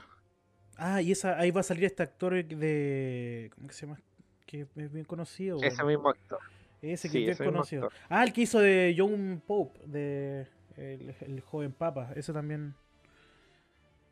Ah, 0.78 1.02
y 1.02 1.12
esa, 1.12 1.38
ahí 1.38 1.52
va 1.52 1.60
a 1.62 1.64
salir 1.64 1.86
este 1.86 2.04
actor 2.04 2.34
de. 2.46 3.52
¿Cómo 3.56 3.68
que 3.68 3.74
se 3.74 3.86
llama? 3.86 4.00
Que 4.46 4.62
es 4.62 4.94
bien 4.94 5.06
conocido. 5.06 5.58
Ese 5.62 5.84
mismo 5.84 6.10
actor. 6.10 6.40
Ese 6.82 7.08
que 7.10 7.12
sí, 7.18 7.28
es 7.28 7.38
bien 7.40 7.52
conocido. 7.52 7.90
Ah, 8.10 8.24
el 8.24 8.32
que 8.32 8.42
hizo 8.42 8.60
de 8.60 8.96
John 8.98 9.42
Pope, 9.46 9.80
de 9.88 10.48
el, 10.78 11.16
el 11.22 11.42
joven 11.42 11.72
papa. 11.74 12.12
Ese 12.16 12.34
también. 12.34 12.74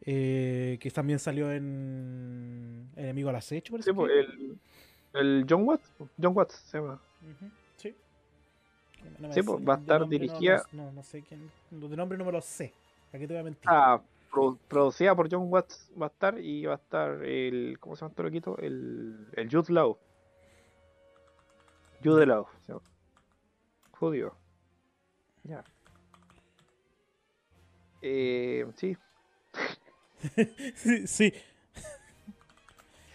eh, 0.01 0.78
que 0.82 0.91
también 0.91 1.20
salió 1.20 1.51
en 1.51 2.89
Enemigo 2.95 3.30
al 3.30 3.36
Acecho, 3.38 3.72
parece. 3.72 3.89
Sí, 3.91 3.95
pues, 3.95 4.11
que. 4.11 4.20
el, 4.20 4.59
el 5.13 5.45
John 5.49 5.63
Watts, 5.68 5.91
John 6.22 6.36
Watts 6.36 6.55
se 6.55 6.78
llama. 6.80 7.01
Sí. 7.78 7.95
No 9.20 9.32
Sí, 9.34 9.41
pues, 9.43 9.68
va 9.68 9.76
a 9.76 9.78
estar 9.78 10.07
dirigida- 10.07 10.63
No, 10.74 10.86
no, 10.86 10.91
no 10.93 11.03
sé 11.03 11.22
quién. 11.22 11.49
De 11.72 11.95
nombre 11.95 12.18
no 12.18 12.26
me 12.26 12.32
lo 12.32 12.41
sé. 12.41 12.74
Aquí 13.13 13.26
te 13.28 13.34
voy 13.34 13.38
a 13.38 13.43
mentir. 13.43 13.63
Ah, 13.66 14.01
pro- 14.32 14.57
producida 14.68 15.16
por 15.16 15.32
John 15.32 15.47
Watts 15.51 15.89
va 15.99 16.07
a 16.07 16.09
estar 16.09 16.39
y 16.39 16.66
va 16.66 16.74
a 16.74 16.78
estar 16.78 17.24
el. 17.24 17.78
¿Cómo 17.80 17.95
se 17.95 18.01
llama 18.01 18.09
este 18.11 18.24
loquito? 18.24 18.57
El, 18.57 19.28
el 19.34 19.49
Jude 19.49 19.72
Law. 19.74 19.97
Jude 22.03 22.26
Law. 22.26 22.45
Judío. 23.91 24.36
Ya. 25.43 25.63
Eh, 28.08 28.68
sí, 28.76 28.95
sí, 30.76 31.08
sí. 31.08 31.34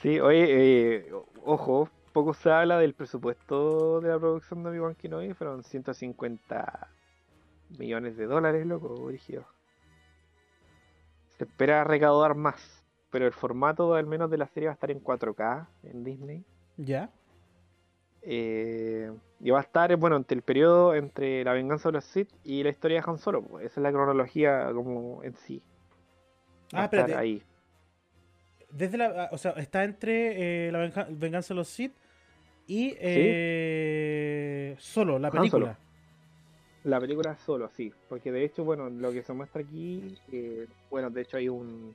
sí, 0.02 0.18
oye, 0.18 0.46
eh, 0.48 1.12
ojo, 1.44 1.88
poco 2.12 2.34
se 2.34 2.50
habla 2.50 2.76
del 2.76 2.94
presupuesto 2.94 4.00
de 4.00 4.08
la 4.08 4.18
producción 4.18 4.64
de 4.64 4.70
Obi-Wan 4.70 4.96
Kenobi, 4.96 5.32
fueron 5.34 5.62
150 5.62 6.88
millones 7.78 8.16
de 8.16 8.26
dólares, 8.26 8.66
loco, 8.66 8.96
brígido. 9.04 9.44
Se 11.38 11.44
espera 11.44 11.84
recaudar 11.84 12.34
más, 12.34 12.82
pero 13.12 13.28
el 13.28 13.32
formato 13.32 13.94
al 13.94 14.06
menos 14.06 14.28
de 14.28 14.38
la 14.38 14.48
serie 14.48 14.70
va 14.70 14.72
a 14.72 14.74
estar 14.74 14.90
en 14.90 15.04
4K 15.04 15.68
en 15.84 16.02
Disney. 16.02 16.44
Ya. 16.78 17.10
Eh, 18.22 19.10
y 19.40 19.50
va 19.50 19.58
a 19.58 19.62
estar, 19.62 19.94
bueno, 19.96 20.16
entre 20.16 20.36
el 20.36 20.42
periodo 20.42 20.94
entre 20.94 21.42
la 21.44 21.52
venganza 21.54 21.88
de 21.88 21.94
los 21.94 22.04
Sith 22.04 22.28
y 22.44 22.62
la 22.62 22.68
historia 22.70 23.00
de 23.00 23.10
Han 23.10 23.18
Solo. 23.18 23.42
pues, 23.42 23.64
Esa 23.66 23.80
es 23.80 23.82
la 23.82 23.92
cronología 23.92 24.70
como 24.72 25.22
en 25.24 25.34
sí. 25.34 25.62
Va 26.74 26.80
Ah, 26.82 26.84
espérate. 26.84 27.14
ahí. 27.14 27.42
Desde 28.70 28.98
la, 28.98 29.24
ah, 29.24 29.28
o 29.32 29.38
sea, 29.38 29.52
está 29.52 29.82
entre 29.84 30.68
eh, 30.68 30.72
la 30.72 31.06
venganza 31.08 31.54
de 31.54 31.58
los 31.58 31.68
Sith 31.68 31.92
y 32.66 32.94
eh, 33.00 34.76
solo 34.78 35.18
la 35.18 35.30
película. 35.30 35.76
La 36.84 37.00
película 37.00 37.36
solo, 37.36 37.68
sí. 37.70 37.92
Porque 38.08 38.30
de 38.32 38.44
hecho, 38.44 38.64
bueno, 38.64 38.88
lo 38.88 39.10
que 39.12 39.22
se 39.22 39.32
muestra 39.32 39.62
aquí, 39.62 40.16
eh, 40.32 40.66
bueno, 40.90 41.10
de 41.10 41.22
hecho 41.22 41.36
hay 41.36 41.48
un 41.48 41.94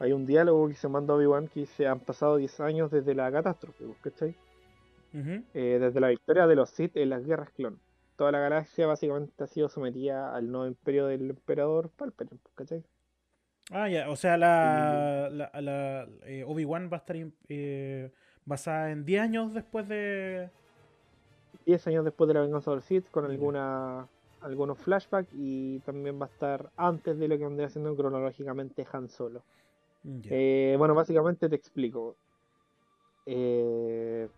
hay 0.00 0.12
un 0.12 0.26
diálogo 0.26 0.68
que 0.68 0.74
se 0.74 0.88
manda 0.88 1.14
a 1.14 1.16
Obi-Wan 1.16 1.48
que 1.48 1.60
dice 1.60 1.86
han 1.86 2.00
pasado 2.00 2.36
10 2.36 2.60
años 2.60 2.90
desde 2.90 3.14
la 3.14 3.30
catástrofe, 3.30 3.84
pues, 3.84 3.98
Eh, 5.14 5.78
desde 5.80 6.00
la 6.00 6.08
victoria 6.08 6.46
de 6.46 6.56
los 6.56 6.70
Sith 6.70 6.96
en 6.96 7.10
las 7.10 7.24
guerras 7.24 7.50
clon. 7.50 7.78
Toda 8.16 8.32
la 8.32 8.40
galaxia 8.40 8.86
básicamente 8.86 9.44
ha 9.44 9.46
sido 9.46 9.68
sometida 9.68 10.34
al 10.34 10.50
nuevo 10.50 10.66
imperio 10.66 11.06
del 11.06 11.30
emperador 11.30 11.90
Palpatine, 11.90 12.40
¿cachai? 12.54 12.82
Ah, 13.70 13.88
ya, 13.88 14.10
o 14.10 14.16
sea, 14.16 14.36
la, 14.36 15.30
la, 15.30 15.50
la, 15.60 16.08
eh, 16.26 16.44
Obi-Wan 16.46 16.90
va 16.92 16.96
a 16.96 17.00
estar 17.00 17.16
eh, 17.48 18.10
basada 18.44 18.90
en 18.90 19.04
10 19.04 19.22
años 19.22 19.54
después 19.54 19.88
de... 19.88 20.50
10 21.66 21.86
años 21.86 22.04
después 22.04 22.28
de 22.28 22.34
la 22.34 22.40
venganza 22.40 22.72
del 22.72 22.82
Sith 22.82 23.10
con 23.10 23.24
alguna 23.24 24.06
algunos 24.44 24.78
flashbacks 24.78 25.30
y 25.32 25.78
también 25.80 26.20
va 26.20 26.26
a 26.26 26.28
estar 26.28 26.70
antes 26.76 27.18
de 27.18 27.28
lo 27.28 27.38
que 27.38 27.44
vendría 27.44 27.70
siendo 27.70 27.96
cronológicamente 27.96 28.86
Han 28.92 29.08
Solo. 29.08 29.42
Eh, 30.24 30.74
bueno, 30.78 30.94
básicamente 30.94 31.48
te 31.48 31.56
explico. 31.56 32.14
Eh, 33.24 34.28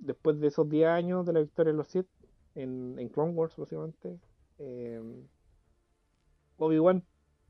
después 0.00 0.40
de 0.40 0.48
esos 0.48 0.68
10 0.68 0.88
años 0.88 1.26
de 1.26 1.32
la 1.32 1.40
victoria 1.40 1.72
de 1.72 1.78
los 1.78 1.88
Sith 1.88 2.08
en, 2.54 2.98
en 2.98 3.08
Clone 3.08 3.32
Wars, 3.32 3.56
básicamente, 3.56 4.18
eh, 4.58 5.00
Obi-Wan, 6.58 7.04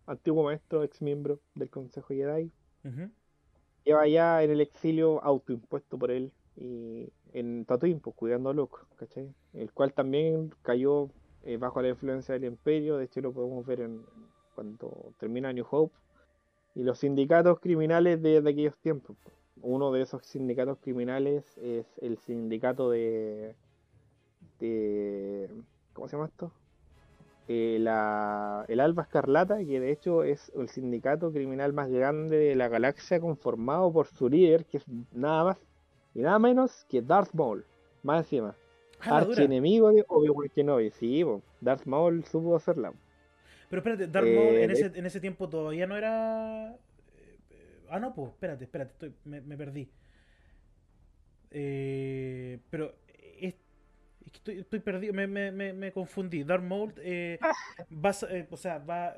antiguo 0.06 0.44
maestro, 0.44 0.84
ex 0.84 1.00
miembro 1.02 1.40
del 1.54 1.70
Consejo 1.70 2.08
Jedi, 2.08 2.52
lleva 3.84 4.06
ya 4.08 4.42
en 4.42 4.50
el 4.50 4.60
exilio 4.60 5.22
autoimpuesto 5.22 5.98
por 5.98 6.10
él 6.10 6.32
y 6.56 7.12
en 7.32 7.64
Tatooine, 7.64 8.00
pues 8.00 8.14
cuidando 8.16 8.50
a 8.50 8.54
Luke, 8.54 8.76
¿cachai? 8.96 9.34
El 9.52 9.72
cual 9.72 9.92
también 9.92 10.52
cayó 10.62 11.08
eh, 11.42 11.56
bajo 11.56 11.80
la 11.80 11.88
influencia 11.88 12.34
del 12.34 12.44
Imperio, 12.44 12.96
de 12.96 13.04
hecho 13.04 13.20
lo 13.20 13.32
podemos 13.32 13.64
ver 13.64 13.80
en, 13.80 14.04
cuando 14.54 15.14
termina 15.18 15.52
New 15.52 15.66
Hope, 15.70 15.96
y 16.74 16.82
los 16.82 16.98
sindicatos 16.98 17.60
criminales 17.60 18.20
de, 18.22 18.40
de 18.40 18.50
aquellos 18.50 18.76
tiempos. 18.78 19.16
pues. 19.22 19.39
Uno 19.62 19.92
de 19.92 20.02
esos 20.02 20.24
sindicatos 20.24 20.78
criminales 20.78 21.44
es 21.58 21.86
el 22.00 22.18
sindicato 22.18 22.90
de, 22.90 23.54
de 24.58 25.48
¿cómo 25.92 26.08
se 26.08 26.16
llama 26.16 26.28
esto? 26.28 26.52
Eh, 27.48 27.78
la, 27.80 28.64
el 28.68 28.78
Alba 28.80 29.02
Escarlata, 29.02 29.58
que 29.58 29.80
de 29.80 29.90
hecho 29.90 30.22
es 30.22 30.52
el 30.54 30.68
sindicato 30.68 31.32
criminal 31.32 31.72
más 31.72 31.90
grande 31.90 32.36
de 32.36 32.54
la 32.54 32.68
galaxia, 32.68 33.18
conformado 33.20 33.92
por 33.92 34.06
su 34.06 34.28
líder, 34.28 34.64
que 34.66 34.76
es 34.78 34.84
nada 35.12 35.44
más 35.44 35.58
y 36.14 36.20
nada 36.20 36.38
menos 36.38 36.84
que 36.88 37.02
Darth 37.02 37.32
Maul. 37.34 37.64
Más 38.02 38.24
encima, 38.24 38.54
Ah, 39.00 39.18
archienemigo 39.18 39.90
de 39.92 40.04
Obi-Wan 40.08 40.48
Kenobi. 40.54 40.90
Sí, 40.90 41.24
po, 41.24 41.42
Darth 41.60 41.86
Maul 41.86 42.24
supo 42.24 42.54
hacerla. 42.54 42.92
Pero 43.68 43.80
espérate, 43.80 44.06
Darth 44.06 44.26
Eh, 44.26 44.34
Maul 44.36 44.56
en 44.58 44.66
de- 44.68 44.72
ese, 44.74 44.98
en 44.98 45.06
ese 45.06 45.20
tiempo 45.20 45.48
todavía 45.48 45.86
no 45.86 45.96
era... 45.96 46.76
Ah, 47.90 47.98
no, 48.00 48.14
pues, 48.14 48.28
espérate, 48.30 48.64
espérate, 48.64 48.92
estoy- 48.92 49.14
me, 49.24 49.40
me 49.40 49.56
perdí. 49.56 49.88
Eh, 51.50 52.58
pero 52.70 52.94
es, 53.40 53.54
es 54.24 54.30
que 54.32 54.36
estoy, 54.38 54.58
estoy 54.60 54.80
perdido, 54.80 55.12
me, 55.12 55.26
me, 55.26 55.50
me, 55.50 55.72
me 55.72 55.92
confundí. 55.92 56.44
Darth 56.44 56.62
Maul 56.62 56.92
eh, 56.98 57.38
va, 57.92 58.10
a 58.10 58.12
sa- 58.12 58.30
eh, 58.30 58.46
o 58.50 58.56
sea, 58.56 58.78
va... 58.78 59.16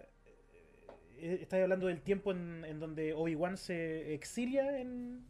eh, 1.19 1.39
¿Estáis 1.43 1.63
hablando 1.65 1.87
del 1.87 2.01
tiempo 2.01 2.33
en, 2.33 2.65
en 2.65 2.81
donde 2.81 3.13
Obi-Wan 3.13 3.57
se 3.57 4.15
exilia 4.15 4.81
en... 4.81 5.25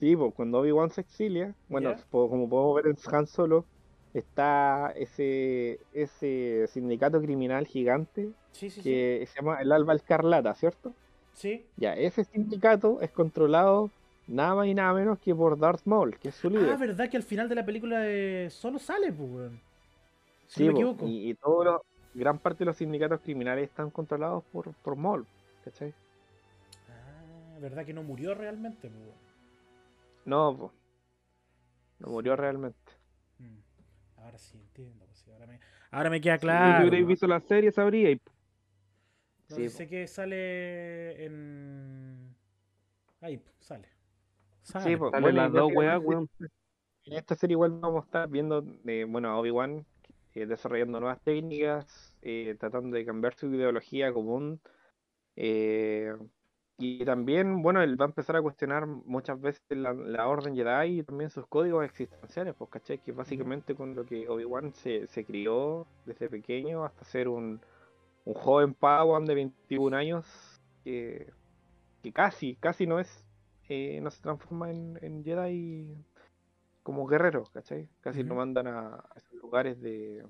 Sí, 0.00 0.16
po, 0.16 0.30
cuando 0.30 0.60
Obi-Wan 0.60 0.90
se 0.90 1.00
exilia, 1.02 1.54
bueno, 1.68 1.94
como 2.10 2.48
podemos 2.48 2.74
ver 2.76 2.86
en 2.86 3.14
Han 3.14 3.26
Solo, 3.26 3.66
está 4.14 4.92
ese, 4.96 5.80
ese 5.92 6.66
sindicato 6.68 7.20
criminal 7.20 7.66
gigante 7.66 8.30
Sí, 8.52 8.70
sí, 8.70 8.80
sí. 8.80 8.82
que 8.90 9.26
se 9.28 9.36
llama 9.36 9.60
el 9.60 9.70
Alba 9.72 9.94
Escarlata, 9.94 10.54
¿cierto? 10.54 10.94
Sí. 11.38 11.64
Ya, 11.76 11.94
ese 11.94 12.24
sindicato 12.24 13.00
es 13.00 13.10
controlado 13.12 13.90
nada 14.26 14.56
más 14.56 14.66
y 14.66 14.74
nada 14.74 14.92
menos 14.92 15.18
que 15.20 15.32
por 15.34 15.56
Darth 15.56 15.82
Maul, 15.86 16.18
que 16.18 16.30
es 16.30 16.34
su 16.34 16.50
líder. 16.50 16.70
Ah, 16.70 16.76
verdad 16.76 17.08
que 17.08 17.16
al 17.16 17.22
final 17.22 17.48
de 17.48 17.54
la 17.54 17.64
película 17.64 18.00
de 18.00 18.48
solo 18.50 18.78
sale, 18.80 19.12
pues, 19.12 19.30
weón. 19.30 19.60
Si 20.48 20.56
Sí, 20.56 20.64
no 20.64 20.72
me 20.72 20.72
equivoco. 20.80 21.06
y, 21.06 21.30
y 21.30 21.34
todos 21.34 21.64
los, 21.64 21.80
gran 22.14 22.38
parte 22.38 22.60
de 22.60 22.64
los 22.66 22.76
sindicatos 22.76 23.20
criminales 23.20 23.68
están 23.68 23.90
controlados 23.90 24.42
por, 24.52 24.72
por 24.82 24.96
Maul, 24.96 25.26
¿cachai? 25.64 25.94
Ah, 26.88 27.58
verdad 27.60 27.84
que 27.86 27.92
no 27.94 28.02
murió 28.02 28.34
realmente, 28.34 28.88
pues. 28.88 29.14
No, 30.24 30.56
po. 30.56 30.72
no 32.00 32.08
murió 32.08 32.34
realmente. 32.36 32.78
Mm. 33.38 33.58
Ahora 34.22 34.38
sí 34.38 34.58
entiendo, 34.58 35.04
pues, 35.06 35.28
ahora, 35.28 35.46
me, 35.46 35.60
ahora 35.92 36.10
me 36.10 36.20
queda 36.20 36.38
Si 36.38 36.40
claro. 36.40 36.80
hubierais 36.88 37.06
visto 37.06 37.26
la 37.28 37.40
serie, 37.40 37.70
sabría. 37.70 38.16
No, 39.50 39.56
Sí, 39.56 39.68
sé 39.70 39.88
que 39.88 40.06
sale 40.06 41.24
en. 41.24 42.34
Ahí, 43.20 43.40
sale. 43.58 43.88
Sí, 44.62 44.72
Sale. 44.72 44.84
Sale 44.98 45.20
Bueno, 45.20 45.42
las 45.42 45.52
dos 45.52 45.72
weas, 45.74 45.94
básicamente- 45.96 46.04
weón. 46.38 46.50
En 47.04 47.12
esta 47.14 47.34
serie 47.34 47.54
igual 47.54 47.70
vamos 47.80 48.02
a 48.02 48.06
estar 48.06 48.28
viendo, 48.28 48.62
eh, 48.86 49.06
bueno, 49.08 49.30
a 49.30 49.38
Obi-Wan 49.38 49.86
eh, 50.34 50.44
desarrollando 50.46 51.00
nuevas 51.00 51.20
técnicas, 51.22 52.14
eh, 52.20 52.54
tratando 52.60 52.94
de 52.96 53.04
cambiar 53.06 53.34
su 53.34 53.46
ideología 53.52 54.12
común. 54.12 54.60
eh, 55.36 56.14
y 56.80 57.04
también, 57.04 57.60
bueno, 57.62 57.82
él 57.82 58.00
va 58.00 58.04
a 58.04 58.08
empezar 58.08 58.36
a 58.36 58.42
cuestionar 58.42 58.86
muchas 58.86 59.40
veces 59.40 59.62
la, 59.70 59.92
la 59.92 60.28
Orden 60.28 60.54
Jedi 60.54 61.00
y 61.00 61.02
también 61.02 61.30
sus 61.30 61.44
códigos 61.48 61.84
existenciales, 61.84 62.54
pues, 62.56 62.70
¿cachai? 62.70 62.98
Que 62.98 63.10
básicamente 63.12 63.74
con 63.74 63.94
lo 63.96 64.04
que 64.04 64.28
Obi-Wan 64.28 64.72
se, 64.74 65.06
se 65.08 65.24
crió 65.24 65.86
desde 66.06 66.28
pequeño 66.28 66.84
hasta 66.84 67.04
ser 67.04 67.26
un, 67.28 67.60
un 68.24 68.34
joven 68.34 68.74
Padawan 68.74 69.24
de 69.26 69.34
21 69.34 69.94
años 69.94 70.26
que, 70.84 71.32
que 72.02 72.12
casi, 72.12 72.56
casi 72.56 72.86
no 72.86 73.00
es, 73.00 73.24
eh, 73.68 74.00
no 74.02 74.10
se 74.10 74.22
transforma 74.22 74.70
en, 74.70 74.98
en 75.02 75.24
Jedi 75.24 75.96
como 76.82 77.06
guerrero, 77.06 77.44
¿cachai? 77.52 77.88
Casi 78.00 78.24
lo 78.24 78.34
Ujú. 78.34 78.36
mandan 78.36 78.66
a, 78.68 78.96
a 78.96 79.14
esos 79.16 79.34
lugares 79.34 79.80
de 79.80 80.24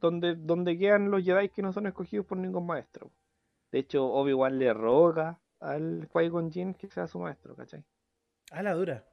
donde, 0.00 0.34
donde 0.34 0.76
quedan 0.78 1.10
los 1.12 1.22
Jedi 1.24 1.48
que 1.50 1.62
no 1.62 1.72
son 1.72 1.86
escogidos 1.86 2.26
por 2.26 2.38
ningún 2.38 2.66
maestro. 2.66 3.12
De 3.72 3.80
hecho, 3.80 4.06
Obi-Wan 4.06 4.58
le 4.58 4.72
roga 4.74 5.40
al 5.60 6.08
Qui-Gon 6.12 6.50
Jinn 6.52 6.74
que 6.74 6.88
sea 6.90 7.06
su 7.06 7.18
maestro, 7.20 7.56
¿cachai? 7.56 7.84
Ah, 8.52 8.62
la 8.62 8.74
dura. 8.74 9.04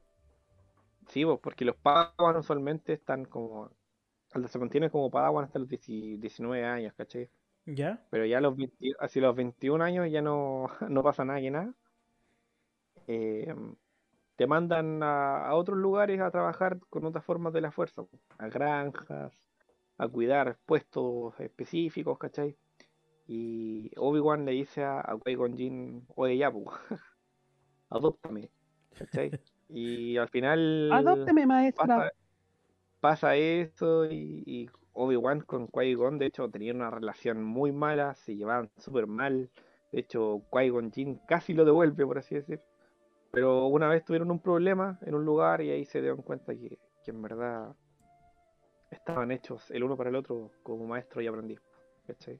Sí, 1.07 1.25
porque 1.41 1.65
los 1.65 1.75
Padawan 1.77 2.35
usualmente 2.37 2.93
están 2.93 3.25
como 3.25 3.71
se 4.47 4.59
mantienen 4.59 4.89
como 4.89 5.09
Padawan 5.09 5.45
hasta 5.45 5.59
los 5.59 5.67
10 5.67 5.85
19 6.19 6.65
años, 6.65 6.93
¿cachai? 6.95 7.29
¿Ya? 7.65 8.05
Pero 8.09 8.25
ya 8.25 8.37
a 8.37 8.41
los 8.41 8.55
20 8.55 8.91
hacia 8.99 9.21
los 9.21 9.35
21 9.35 9.81
años 9.81 10.09
ya 10.11 10.21
no, 10.21 10.67
no 10.89 11.03
pasa 11.03 11.25
nada 11.25 11.39
que 11.41 11.51
nada. 11.51 11.73
Eh, 13.07 13.53
te 14.35 14.47
mandan 14.47 15.01
a, 15.03 15.47
a 15.47 15.55
otros 15.55 15.77
lugares 15.77 16.19
a 16.21 16.31
trabajar 16.31 16.79
con 16.89 17.05
otras 17.05 17.25
formas 17.25 17.53
de 17.53 17.61
la 17.61 17.71
fuerza, 17.71 18.03
a 18.37 18.47
granjas, 18.49 19.33
a 19.97 20.07
cuidar 20.07 20.59
puestos 20.65 21.39
específicos, 21.39 22.17
¿cachai? 22.19 22.57
Y 23.27 23.91
Obi-Wan 23.97 24.45
le 24.45 24.51
dice 24.53 24.83
a, 24.83 24.99
a 25.01 25.17
Qui-Gon 25.17 25.57
Jinn, 25.57 26.07
oye 26.15 26.37
ya, 26.37 26.51
po, 26.51 26.65
adóptame, 27.89 28.51
¿cachai? 28.97 29.31
Y 29.69 30.15
al 30.15 30.29
final 30.29 30.89
Adópteme, 30.93 31.45
maestra. 31.45 31.85
pasa, 31.87 32.11
pasa 32.99 33.35
eso 33.35 34.05
y, 34.05 34.43
y 34.45 34.69
Obi-Wan 34.93 35.41
con 35.41 35.67
Qui-Gon, 35.67 36.17
de 36.17 36.25
hecho, 36.25 36.49
tenían 36.49 36.77
una 36.77 36.89
relación 36.89 37.43
muy 37.43 37.71
mala, 37.71 38.15
se 38.15 38.35
llevaban 38.35 38.69
súper 38.77 39.05
mal. 39.05 39.49
De 39.91 39.99
hecho, 39.99 40.41
Qui-Gon 40.51 40.91
Jinn 40.91 41.19
casi 41.27 41.53
lo 41.53 41.65
devuelve, 41.65 42.05
por 42.05 42.17
así 42.17 42.35
decir. 42.35 42.61
Pero 43.31 43.67
una 43.67 43.87
vez 43.87 44.03
tuvieron 44.03 44.31
un 44.31 44.39
problema 44.39 44.97
en 45.01 45.13
un 45.13 45.23
lugar 45.23 45.61
y 45.61 45.69
ahí 45.69 45.85
se 45.85 46.01
dieron 46.01 46.23
cuenta 46.23 46.55
que, 46.55 46.79
que 47.03 47.11
en 47.11 47.21
verdad 47.21 47.75
estaban 48.89 49.31
hechos 49.31 49.69
el 49.71 49.83
uno 49.83 49.95
para 49.97 50.09
el 50.09 50.15
otro 50.15 50.51
como 50.63 50.87
maestro 50.87 51.21
y 51.21 51.27
aprendiz. 51.27 51.61
¿cachai? 52.07 52.39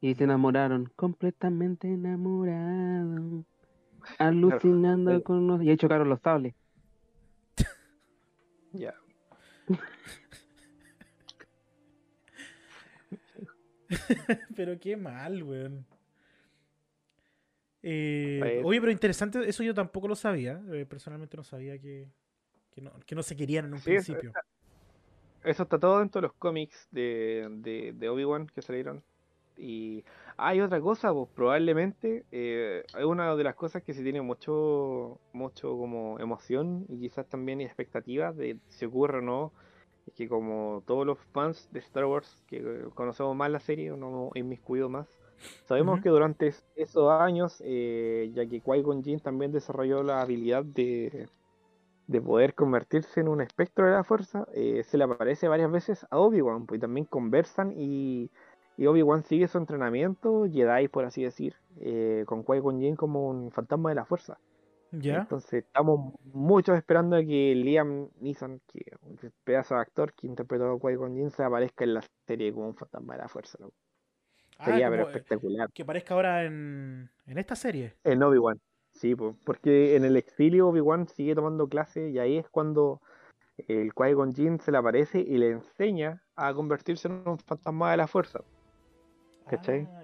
Y 0.00 0.14
se 0.14 0.24
enamoraron, 0.24 0.90
completamente 0.96 1.86
enamorados. 1.86 3.44
Alucinando 4.18 5.22
con 5.22 5.38
unos. 5.38 5.62
Y 5.62 5.70
ahí 5.70 5.76
chocaron 5.76 6.08
los 6.08 6.20
sables. 6.20 6.54
Ya. 8.72 8.94
pero 14.56 14.78
qué 14.78 14.96
mal, 14.96 15.42
weón. 15.42 15.84
Eh, 17.82 18.62
oye, 18.64 18.80
pero 18.80 18.92
interesante, 18.92 19.48
eso 19.48 19.62
yo 19.62 19.74
tampoco 19.74 20.08
lo 20.08 20.16
sabía. 20.16 20.60
eh, 20.72 20.86
personalmente 20.86 21.36
no 21.36 21.42
sabía 21.42 21.78
que, 21.78 22.08
que, 22.70 22.80
no, 22.80 22.92
que 23.06 23.14
no 23.14 23.22
se 23.22 23.36
querían 23.36 23.66
en 23.66 23.74
un 23.74 23.80
Sí, 23.80 23.94
eso- 23.94 24.12
principio. 24.12 24.32
Eso 25.44 25.64
está 25.64 25.76
todo 25.76 25.98
dentro 25.98 26.20
de 26.20 26.28
los 26.28 26.36
cómics 26.36 26.86
de, 26.92 27.48
de, 27.50 27.92
de 27.92 28.08
Obi-Wan 28.08 28.46
que 28.46 28.62
salieron. 28.62 29.02
Y 29.56 30.04
hay 30.36 30.60
otra 30.60 30.80
cosa, 30.80 31.12
pues 31.12 31.28
probablemente 31.34 32.24
eh, 32.32 32.82
es 32.98 33.04
una 33.04 33.34
de 33.36 33.44
las 33.44 33.54
cosas 33.54 33.82
que 33.82 33.94
se 33.94 34.02
tiene 34.02 34.22
mucho, 34.22 35.20
mucho 35.32 35.76
como 35.76 36.18
emoción 36.20 36.84
y 36.88 36.98
quizás 37.00 37.28
también 37.28 37.60
expectativas 37.60 38.36
de 38.36 38.58
si 38.68 38.86
ocurre 38.86 39.18
o 39.18 39.22
no. 39.22 39.52
Es 40.06 40.14
que 40.14 40.28
como 40.28 40.82
todos 40.86 41.06
los 41.06 41.18
fans 41.32 41.68
de 41.70 41.78
Star 41.80 42.04
Wars 42.06 42.42
que 42.48 42.86
conocemos 42.94 43.36
más 43.36 43.50
la 43.50 43.60
serie, 43.60 43.90
no 43.90 44.30
inmiscuido 44.34 44.88
más, 44.88 45.06
sabemos 45.64 46.00
que 46.00 46.08
durante 46.08 46.48
es- 46.48 46.64
esos 46.74 47.08
años, 47.10 47.62
eh, 47.64 48.30
ya 48.34 48.46
que 48.46 48.60
Qui-Gon 48.62 49.02
Jinn 49.04 49.20
también 49.20 49.52
desarrolló 49.52 50.02
la 50.02 50.22
habilidad 50.22 50.64
de, 50.64 51.28
de 52.06 52.20
poder 52.20 52.54
convertirse 52.54 53.20
en 53.20 53.28
un 53.28 53.40
espectro 53.40 53.86
de 53.86 53.92
la 53.92 54.04
fuerza, 54.04 54.46
eh, 54.54 54.82
se 54.84 54.98
le 54.98 55.04
aparece 55.04 55.48
varias 55.48 55.70
veces 55.70 56.06
a 56.10 56.18
Obi-Wan, 56.18 56.66
pues 56.66 56.78
y 56.78 56.80
también 56.80 57.06
conversan 57.06 57.72
y, 57.76 58.30
y 58.76 58.86
Obi-Wan 58.86 59.22
sigue 59.24 59.48
su 59.48 59.58
entrenamiento, 59.58 60.46
Jedi 60.50 60.88
por 60.88 61.04
así 61.04 61.22
decir, 61.22 61.54
eh, 61.80 62.24
con 62.26 62.44
Qui-Gon 62.44 62.80
Jinn 62.80 62.96
como 62.96 63.28
un 63.28 63.50
fantasma 63.50 63.90
de 63.90 63.94
la 63.96 64.04
fuerza. 64.04 64.38
¿Ya? 64.92 65.20
Entonces 65.20 65.64
estamos 65.64 66.14
muchos 66.34 66.76
esperando 66.76 67.16
a 67.16 67.20
que 67.20 67.54
Liam 67.54 68.08
Neeson, 68.20 68.60
que 68.66 68.80
es 68.84 68.98
un 69.02 69.18
pedazo 69.44 69.74
de 69.74 69.80
actor 69.80 70.12
que 70.12 70.26
interpretó 70.26 70.70
a 70.70 70.78
Qui-Gon 70.78 71.14
Jinn, 71.14 71.30
se 71.30 71.42
aparezca 71.42 71.84
en 71.84 71.94
la 71.94 72.04
serie 72.26 72.52
como 72.52 72.68
un 72.68 72.74
fantasma 72.76 73.14
de 73.14 73.22
la 73.22 73.28
fuerza. 73.28 73.56
¿no? 73.60 73.72
Ah, 74.58 74.66
Sería 74.66 74.90
pero 74.90 75.04
como, 75.04 75.14
eh, 75.14 75.18
espectacular. 75.18 75.72
que 75.72 75.82
aparezca 75.82 76.14
ahora 76.14 76.44
en, 76.44 77.10
en 77.26 77.38
esta 77.38 77.56
serie. 77.56 77.94
En 78.04 78.22
Obi-Wan. 78.22 78.60
Sí, 78.92 79.14
po, 79.14 79.34
porque 79.46 79.96
en 79.96 80.04
el 80.04 80.16
exilio 80.18 80.68
Obi-Wan 80.68 81.08
sigue 81.08 81.34
tomando 81.34 81.66
clase 81.68 82.10
y 82.10 82.18
ahí 82.18 82.36
es 82.36 82.48
cuando 82.50 83.00
el 83.56 83.94
Qui-Gon 83.94 84.34
Jinn 84.34 84.60
se 84.60 84.72
le 84.72 84.78
aparece 84.78 85.20
y 85.20 85.38
le 85.38 85.52
enseña 85.52 86.22
a 86.36 86.52
convertirse 86.52 87.08
en 87.08 87.22
un 87.26 87.38
fantasma 87.38 87.90
de 87.92 87.96
la 87.96 88.06
fuerza. 88.06 88.40
¿Cachai? 89.48 89.88
Ah. 89.90 90.02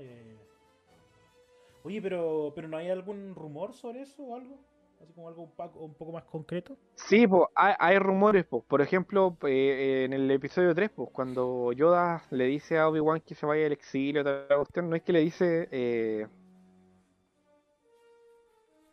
Oye, 1.88 2.02
pero, 2.02 2.52
pero 2.54 2.68
¿no 2.68 2.76
hay 2.76 2.90
algún 2.90 3.34
rumor 3.34 3.72
sobre 3.72 4.02
eso 4.02 4.22
o 4.22 4.34
algo? 4.34 4.58
Así 5.02 5.12
como 5.14 5.28
algo 5.28 5.50
un, 5.76 5.94
poco 5.94 6.12
más 6.12 6.24
concreto. 6.24 6.76
Sí, 6.96 7.26
pues 7.26 7.44
hay, 7.54 7.74
hay 7.78 7.98
rumores, 7.98 8.44
pues. 8.46 8.64
Por 8.64 8.82
ejemplo, 8.82 9.36
eh, 9.46 10.04
en 10.04 10.12
el 10.12 10.30
episodio 10.30 10.74
3, 10.74 10.90
pues, 10.90 11.08
cuando 11.12 11.72
Yoda 11.72 12.24
le 12.30 12.44
dice 12.44 12.78
a 12.78 12.88
Obi-Wan 12.88 13.20
que 13.20 13.34
se 13.34 13.46
vaya 13.46 13.66
al 13.66 13.72
exilio, 13.72 14.22
otra 14.22 14.56
cuestión, 14.56 14.90
no 14.90 14.96
es 14.96 15.02
que 15.02 15.12
le 15.12 15.20
dice. 15.20 15.68
eh, 15.70 16.26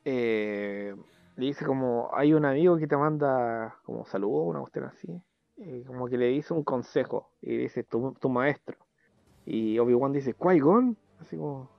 eh, 0.05 0.95
le 1.35 1.45
dice 1.45 1.65
como: 1.65 2.09
hay 2.13 2.33
un 2.33 2.45
amigo 2.45 2.77
que 2.77 2.87
te 2.87 2.95
manda 2.95 3.77
como 3.83 4.05
saludo, 4.05 4.43
una 4.43 4.59
cuestión 4.59 4.85
así. 4.85 5.21
eh, 5.57 5.83
como 5.87 6.07
que 6.07 6.17
le 6.17 6.27
dice 6.27 6.53
un 6.53 6.63
consejo. 6.63 7.31
Y 7.41 7.57
dice: 7.57 7.83
tu, 7.83 8.13
tu 8.21 8.29
maestro. 8.29 8.77
Y 9.45 9.77
Obi-Wan 9.79 10.11
dice: 10.13 10.33
Qui-Gon. 10.33 10.97
Así 11.19 11.37
como. 11.37 11.69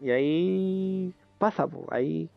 Y 0.00 0.10
ahí 0.10 1.14
pasa, 1.38 1.66
pues. 1.66 1.84
Ahí 1.90 2.28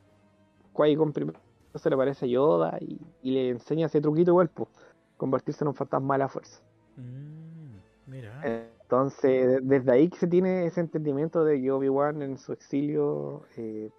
Qui-Gon 0.76 1.14
primero 1.14 1.40
se 1.76 1.90
le 1.90 1.96
aparece 1.96 2.26
a 2.26 2.28
Yoda 2.28 2.78
y, 2.80 3.00
y 3.24 3.32
le 3.32 3.50
enseña 3.50 3.88
ese 3.88 4.00
truquito 4.00 4.30
igual, 4.30 4.48
pues, 4.50 4.70
convertirse 5.18 5.64
en 5.64 5.70
un 5.70 5.74
fantasma 5.74 6.14
de 6.14 6.20
la 6.20 6.28
fuerza. 6.30 6.62
Mm, 6.98 7.78
mira. 8.06 8.42
Entonces, 8.44 9.48
de- 9.48 9.60
desde 9.62 9.92
ahí 9.92 10.08
que 10.10 10.18
se 10.18 10.28
tiene 10.28 10.68
ese 10.68 10.82
entendimiento 10.82 11.44
de 11.44 11.60
que 11.60 11.72
Obi-Wan 11.72 12.22
en 12.22 12.38
su 12.38 12.54
exilio 12.54 13.44
eh, 13.58 13.90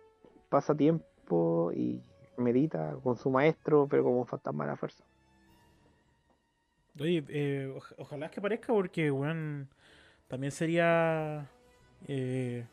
pasa 0.48 0.72
tiempo 0.76 1.72
y 1.74 2.00
medita 2.36 2.96
con 3.02 3.16
su 3.16 3.28
maestro, 3.28 3.88
pero 3.90 4.04
como 4.04 4.20
un 4.20 4.26
fantasma 4.26 4.64
de 4.64 4.70
la 4.70 4.76
fuerza. 4.76 5.02
Oye, 7.00 7.24
eh, 7.28 7.72
oj- 7.74 7.94
ojalá 7.98 8.30
que 8.30 8.38
aparezca 8.38 8.72
porque, 8.72 9.10
weón, 9.10 9.68
también 10.28 10.50
sería 10.52 11.46
eh, 12.08 12.64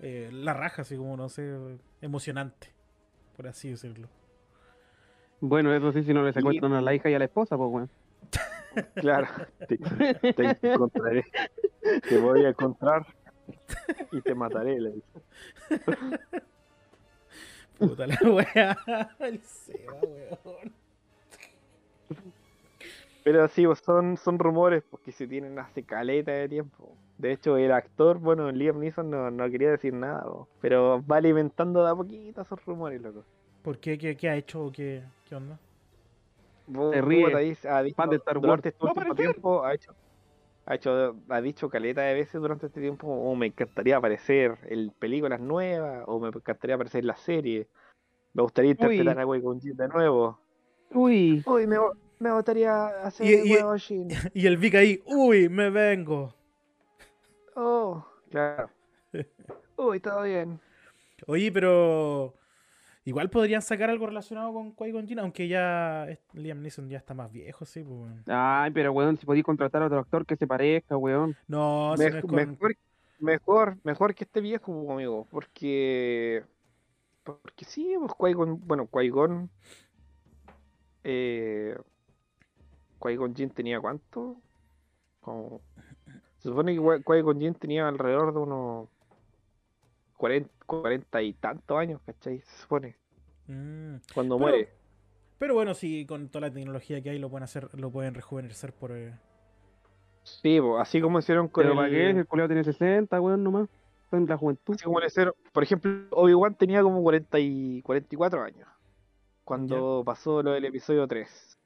eh, 0.00 0.30
la 0.32 0.54
raja, 0.54 0.82
así 0.82 0.96
como, 0.96 1.16
no 1.16 1.28
sé, 1.28 1.78
emocionante, 2.00 2.68
por 3.36 3.46
así 3.48 3.70
decirlo. 3.70 4.08
Bueno, 5.40 5.74
eso 5.74 5.90
sí, 5.92 6.02
si 6.02 6.12
no 6.12 6.22
le 6.22 6.30
Y- 6.30 6.34
secuestran 6.34 6.72
a 6.74 6.80
la 6.80 6.94
hija 6.94 7.08
y 7.10 7.14
a 7.14 7.18
la 7.18 7.24
esposa, 7.24 7.56
pues, 7.56 7.70
weón. 7.70 7.90
Claro, 8.94 9.26
te, 9.66 9.78
te 10.32 10.72
encontraré. 10.72 11.24
Te 12.08 12.18
voy 12.18 12.44
a 12.44 12.50
encontrar 12.50 13.04
y 14.12 14.20
te 14.20 14.32
mataré. 14.32 14.78
le 14.80 14.92
dice. 14.92 15.20
Puta 17.78 18.06
la 18.06 18.16
wea. 18.30 18.78
El 19.18 19.40
Seba, 19.42 19.94
weón. 20.02 20.72
Pero 23.30 23.46
sí, 23.46 23.64
pues, 23.64 23.78
son, 23.78 24.16
son 24.16 24.40
rumores 24.40 24.82
porque 24.90 25.12
se 25.12 25.24
tienen 25.28 25.56
hace 25.60 25.84
caleta 25.84 26.32
de 26.32 26.48
tiempo. 26.48 26.96
De 27.16 27.30
hecho, 27.30 27.56
el 27.56 27.70
actor, 27.70 28.18
bueno, 28.18 28.50
Liam 28.50 28.80
Neeson 28.80 29.08
no, 29.08 29.30
no 29.30 29.48
quería 29.48 29.70
decir 29.70 29.94
nada, 29.94 30.26
pero 30.60 31.00
va 31.06 31.18
alimentando 31.18 31.84
de 31.84 31.90
a 31.92 31.94
poquito 31.94 32.42
esos 32.42 32.64
rumores, 32.64 33.00
loco. 33.00 33.22
¿Por 33.62 33.78
qué? 33.78 33.96
¿Qué, 33.98 34.16
qué 34.16 34.30
ha 34.30 34.34
hecho? 34.34 34.64
o 34.64 34.72
¿Qué, 34.72 35.04
¿Qué 35.28 35.36
onda? 35.36 35.60
Vos- 36.66 36.92
Se 36.92 37.02
ríe. 37.02 37.36
dice- 37.38 37.68
ha 37.68 37.84
dicho, 37.84 38.02
de 38.04 38.16
Star 38.16 38.38
Wars. 38.38 38.66
este 38.66 38.84
aparecer. 38.84 39.14
tiempo 39.14 39.64
ha 39.64 39.74
hecho, 39.74 39.94
ha 40.66 40.74
hecho, 40.74 41.16
ha 41.28 41.40
dicho 41.40 41.70
caleta 41.70 42.00
de 42.02 42.14
veces 42.14 42.40
durante 42.40 42.66
este 42.66 42.80
tiempo, 42.80 43.06
o 43.06 43.36
me 43.36 43.46
encantaría 43.46 43.96
aparecer 43.96 44.58
en 44.64 44.90
películas 44.98 45.38
nuevas, 45.40 46.02
o 46.08 46.18
me 46.18 46.30
encantaría 46.30 46.74
aparecer 46.74 47.02
en 47.02 47.06
la 47.06 47.16
serie. 47.16 47.68
Me 48.34 48.42
gustaría 48.42 48.72
interpretar 48.72 49.20
a 49.20 49.24
Gon 49.24 49.60
Jinn 49.60 49.76
de 49.76 49.86
nuevo. 49.86 50.40
Uy, 50.92 51.44
Uy, 51.46 51.68
me, 51.68 51.76
me 52.20 52.32
gustaría 52.32 52.86
hacer 53.04 53.26
Y- 53.26 53.54
y- 53.54 53.78
Jinn. 53.78 54.08
Y 54.34 54.46
el 54.46 54.56
Vic 54.58 54.74
ahí, 54.76 55.02
uy, 55.06 55.48
me 55.48 55.70
vengo. 55.70 56.34
Oh, 57.56 58.06
claro. 58.30 58.70
Uy, 59.76 59.98
todo 60.00 60.22
bien. 60.22 60.60
Oye, 61.26 61.50
pero 61.50 62.34
igual 63.04 63.30
podrían 63.30 63.62
sacar 63.62 63.90
algo 63.90 64.06
relacionado 64.06 64.52
con 64.52 64.74
Qui-Gon 64.76 65.18
aunque 65.18 65.48
ya 65.48 66.06
Liam 66.34 66.60
Neeson 66.62 66.88
ya 66.88 66.98
está 66.98 67.14
más 67.14 67.32
viejo, 67.32 67.64
sí, 67.64 67.82
pues. 67.82 68.12
ay, 68.26 68.70
pero 68.70 68.92
weón, 68.92 69.16
si 69.16 69.24
podéis 69.26 69.44
contratar 69.44 69.82
a 69.82 69.86
otro 69.86 69.98
actor 69.98 70.26
que 70.26 70.36
se 70.36 70.46
parezca, 70.46 70.96
weón. 70.96 71.36
No, 71.48 71.94
si 71.96 72.04
no 72.04 72.08
Mej- 72.10 72.16
es 72.16 72.20
con... 72.22 72.34
mejor, 72.34 72.76
mejor, 73.18 73.76
mejor 73.82 74.14
que 74.14 74.24
este 74.24 74.40
viejo, 74.40 74.92
amigo, 74.92 75.26
porque 75.30 76.44
porque 77.24 77.64
sí, 77.64 77.94
pues 77.98 78.12
Qui-Gon, 78.12 78.60
bueno, 78.66 78.86
Qui-Gon 78.90 79.50
eh, 81.04 81.76
Qui-Gon 83.00 83.34
Jinn 83.34 83.50
tenía 83.50 83.80
cuánto? 83.80 84.36
Como, 85.20 85.60
se 86.38 86.48
supone 86.48 86.74
que 86.74 86.80
Qui- 86.80 87.04
Qui-Gon 87.04 87.40
Jinn 87.40 87.54
tenía 87.54 87.88
alrededor 87.88 88.32
de 88.32 88.38
unos 88.40 88.88
40, 90.16 90.50
40 90.66 91.22
y 91.22 91.32
tantos 91.34 91.78
años, 91.78 92.00
¿cachai? 92.04 92.40
Se 92.40 92.62
supone, 92.62 92.96
Mm. 93.46 93.96
cuando 94.14 94.36
Pero- 94.36 94.48
muere. 94.50 94.68
Pero 95.38 95.54
bueno, 95.54 95.72
sí, 95.74 96.04
con 96.06 96.28
toda 96.28 96.48
la 96.48 96.52
tecnología 96.52 97.00
que 97.02 97.10
hay 97.10 97.18
lo 97.18 97.30
pueden 97.30 97.44
hacer, 97.44 97.68
lo 97.78 97.90
pueden 97.90 98.14
rejuvenecer 98.14 98.72
por... 98.74 98.92
eh, 98.92 99.14
Sí, 100.22 100.60
pues, 100.60 100.80
así 100.82 101.00
como 101.00 101.18
hicieron 101.18 101.48
con 101.48 101.62
Pero 101.62 101.72
el, 101.72 101.78
para 101.78 101.88
qué, 101.88 102.10
el 102.10 102.26
culiao 102.26 102.46
tiene 102.46 102.62
60, 102.62 103.18
weón, 103.20 103.42
nomás. 103.42 103.68
Está 104.04 104.18
en 104.18 104.26
la 104.26 104.36
juventud. 104.36 104.74
Así 104.74 104.84
como 104.84 105.00
le 105.00 105.06
hicieron- 105.06 105.34
por 105.52 105.62
ejemplo, 105.62 105.90
Obi-Wan 106.10 106.54
tenía 106.56 106.82
como 106.82 107.02
40 107.02 107.38
y 107.38 107.80
44 107.82 108.42
años 108.42 108.68
cuando 109.44 110.02
pasó 110.04 110.42
lo 110.42 110.50
del 110.52 110.64
episodio 110.66 111.06
3. 111.08 111.58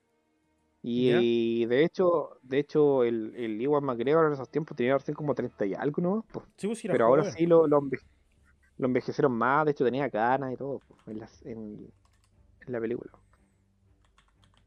Y, 0.87 1.65
de 1.67 1.83
hecho, 1.85 2.39
de 2.43 2.59
hecho 2.59 3.05
el, 3.05 3.35
el 3.37 3.61
Iwan 3.63 3.85
McGregor 3.85 4.27
en 4.27 4.35
esos 4.35 4.51
tiempos 4.51 4.77
tenía 4.77 4.99
recién 4.99 5.15
como 5.15 5.35
30 5.35 5.65
y 5.65 5.73
algo, 5.75 6.03
¿no? 6.03 6.27
Pues, 6.31 6.45
Sí, 6.57 6.67
pues, 6.67 6.79
pero 6.91 7.07
ahora 7.07 7.23
joven. 7.23 7.35
sí 7.39 7.47
lo, 7.47 7.67
lo, 7.67 7.79
enve- 7.81 8.01
lo 8.79 8.87
envejecieron 8.87 9.33
más, 9.33 9.65
de 9.67 9.73
hecho 9.73 9.85
tenía 9.85 10.11
canas 10.11 10.53
y 10.53 10.57
todo 10.57 10.81
pues, 10.89 11.01
en, 11.09 11.19
las- 11.21 11.43
en- 11.47 11.91
en 12.67 12.73
la 12.73 12.81
película. 12.81 13.11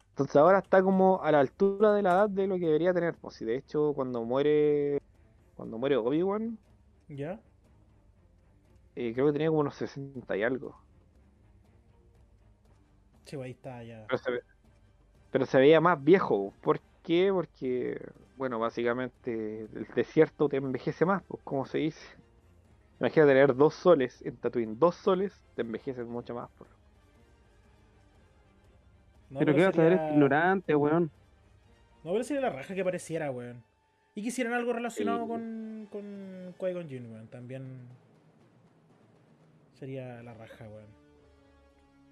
Entonces 0.10 0.36
ahora 0.36 0.60
está 0.60 0.82
como 0.82 1.22
a 1.24 1.32
la 1.32 1.40
altura 1.40 1.94
de 1.94 2.02
la 2.02 2.12
edad 2.14 2.30
de 2.30 2.48
lo 2.48 2.56
que 2.58 2.66
debería 2.66 2.94
tener. 2.94 3.16
Pues 3.20 3.40
y 3.42 3.46
de 3.46 3.58
hecho 3.58 3.94
cuando 3.94 4.24
muere 4.24 4.98
cuando 5.56 5.78
muere 5.78 5.98
Obi-Wan, 5.98 6.58
¿Ya? 7.10 7.40
eh, 8.96 9.14
creo 9.14 9.28
que 9.28 9.34
tenía 9.34 9.50
como 9.50 9.62
unos 9.62 9.76
60 9.76 10.36
y 10.38 10.44
algo. 10.44 10.76
Sí, 13.26 13.36
pues, 13.36 13.46
ahí 13.46 13.52
está 13.52 13.84
ya. 13.84 14.08
Pero 14.08 14.18
se, 14.18 14.32
pero 15.32 15.46
se 15.46 15.58
veía 15.60 15.82
más 15.82 16.04
viejo. 16.04 16.54
¿Por 16.62 16.80
qué? 17.04 17.30
Porque, 17.34 18.00
bueno, 18.38 18.60
básicamente 18.60 19.62
el 19.74 19.88
desierto 19.96 20.50
te 20.50 20.58
envejece 20.58 21.06
más, 21.06 21.24
pues, 21.28 21.42
como 21.44 21.66
se 21.66 21.80
dice. 21.80 22.06
Imagina 23.00 23.26
tener 23.28 23.56
dos 23.56 23.76
soles 23.76 24.22
en 24.26 24.38
Tatooine. 24.38 24.78
Dos 24.80 24.96
soles 24.96 25.40
te 25.56 25.62
envejeces 25.62 26.06
mucho 26.08 26.34
más. 26.34 26.50
pues. 26.58 26.70
No, 29.30 29.40
pero 29.40 29.54
qué 29.54 29.66
vas 29.66 29.78
a 29.78 29.88
es 29.88 30.12
ignorante, 30.14 30.76
weón. 30.76 31.12
No, 32.04 32.12
pero 32.14 32.24
sería 32.24 32.42
la 32.42 32.50
raja 32.50 32.74
que 32.74 32.84
pareciera, 32.84 33.30
weón. 33.30 33.64
Y 34.16 34.24
quisieran 34.24 34.54
algo 34.54 34.74
relacionado 34.74 35.24
Sí. 35.24 35.28
con, 35.28 35.88
con 35.92 36.56
Qui-Gon 36.58 36.88
Jinn, 36.88 37.12
weón. 37.12 37.28
También 37.28 37.88
sería 39.74 40.24
la 40.24 40.34
raja, 40.34 40.66
weón. 40.70 40.88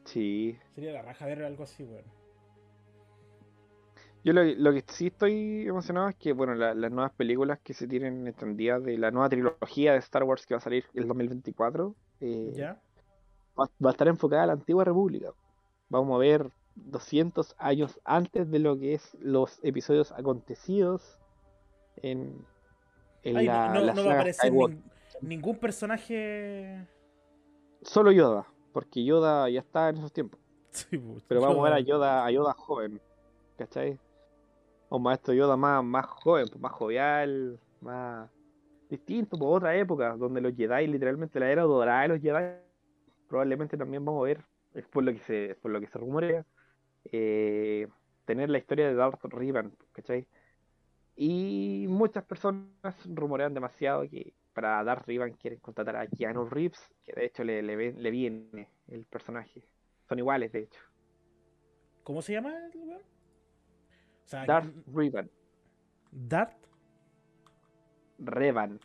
Sí. 0.04 0.58
Sería 0.76 0.92
la 0.92 1.02
raja 1.02 1.26
ver 1.26 1.42
algo 1.44 1.64
así, 1.64 1.84
weón. 1.84 2.04
Yo 4.26 4.34
lo, 4.34 4.44
lo 4.44 4.74
que 4.74 4.84
sí 4.88 5.08
estoy 5.08 5.66
emocionado 5.68 6.10
es 6.10 6.16
que, 6.16 6.34
bueno, 6.34 6.54
la- 6.56 6.74
las 6.74 6.92
nuevas 6.92 7.14
películas 7.14 7.60
que 7.64 7.74
se 7.74 7.88
tienen 7.88 8.28
extendidas 8.28 8.84
de 8.84 8.98
la 8.98 9.12
nueva 9.12 9.30
trilogía 9.30 9.94
de 9.94 10.00
Star 10.00 10.24
Wars 10.24 10.46
que 10.46 10.56
va 10.56 10.58
a 10.58 10.62
salir 10.62 10.84
el 10.96 11.08
2024 11.08 11.96
eh, 12.22 12.52
¿Ya? 12.56 12.82
va, 13.58 13.70
va 13.86 13.90
a 13.90 13.92
estar 13.92 14.08
enfocada 14.08 14.44
a 14.44 14.48
la 14.48 14.54
antigua 14.54 14.84
república. 14.84 15.30
Vamos 15.90 16.16
a 16.16 16.18
ver 16.18 16.50
200 16.74 17.56
años 17.60 18.00
antes 18.04 18.50
de 18.50 18.58
lo 18.60 18.78
que 18.80 18.96
es 18.96 19.16
los 19.22 19.60
episodios 19.64 20.12
acontecidos 20.12 21.20
en, 21.98 22.44
en 23.24 23.38
Ay, 23.38 23.46
la, 23.46 23.70
no, 23.74 23.82
la 23.82 23.94
no 23.94 24.06
va 24.06 24.12
a 24.12 24.16
aparecer 24.16 24.52
nin- 24.52 24.82
ningún 25.22 25.58
personaje. 25.60 26.88
Solo 27.84 28.12
Yoda, 28.12 28.48
porque 28.74 29.06
Yoda 29.06 29.48
ya 29.52 29.60
está 29.60 29.90
en 29.90 29.98
esos 29.98 30.12
tiempos. 30.12 30.40
Sí, 30.72 30.98
pues, 30.98 31.24
Pero 31.28 31.40
vamos 31.42 31.60
a 31.60 31.64
ver 31.64 31.74
a 31.74 31.80
yo- 31.80 31.86
Yoda, 31.96 32.26
a 32.26 32.32
Yoda 32.32 32.54
joven, 32.54 33.00
¿cachai? 33.58 33.98
Un 34.90 35.04
maestro 35.04 35.34
Yoda 35.34 35.58
más, 35.58 35.84
más 35.84 36.06
joven, 36.06 36.48
pues, 36.48 36.62
más 36.62 36.72
jovial, 36.72 37.60
más 37.82 38.30
distinto, 38.90 39.38
por 39.38 39.58
otra 39.58 39.76
época, 39.76 40.16
donde 40.16 40.42
los 40.42 40.56
Jedi, 40.56 40.88
literalmente 40.88 41.40
la 41.40 41.52
era 41.52 41.64
dorada 41.64 42.04
de 42.04 42.08
los 42.10 42.22
Jedi, 42.22 42.62
probablemente 43.28 43.78
también 43.78 44.06
vamos 44.06 44.22
a 44.22 44.26
ver, 44.26 44.46
es 44.74 44.88
por 44.88 45.04
lo 45.04 45.12
que 45.12 45.20
se, 45.20 45.58
por 45.62 45.72
lo 45.72 45.82
que 45.82 45.88
se 45.88 45.98
rumorea, 45.98 46.46
eh, 47.12 47.88
tener 48.26 48.50
la 48.50 48.58
historia 48.58 48.88
de 48.88 48.96
Darth 48.96 49.24
Revan, 49.26 49.76
¿cachai? 49.92 50.28
Y 51.16 51.86
muchas 51.88 52.24
personas 52.26 52.70
rumorean 53.06 53.54
demasiado 53.54 54.04
que 54.10 54.34
para 54.54 54.84
Darth 54.84 55.08
Revan 55.08 55.34
quieren 55.34 55.60
contratar 55.60 55.96
a 55.96 56.08
Keanu 56.08 56.46
Reeves, 56.46 56.90
que 57.04 57.14
de 57.14 57.26
hecho 57.26 57.44
le, 57.44 57.62
le, 57.62 57.94
le 57.94 58.12
viene 58.12 58.70
el 58.88 59.06
personaje. 59.06 59.68
Son 60.08 60.20
iguales, 60.20 60.52
de 60.52 60.60
hecho. 60.60 60.80
¿Cómo 62.04 62.22
se 62.22 62.34
llama 62.34 62.54
el 62.74 62.80
weón? 62.80 63.15
O 64.26 64.28
sea, 64.28 64.46
Darth 64.46 64.74
Revan. 64.94 65.30
Dart. 66.12 66.54
Revan. 68.20 68.80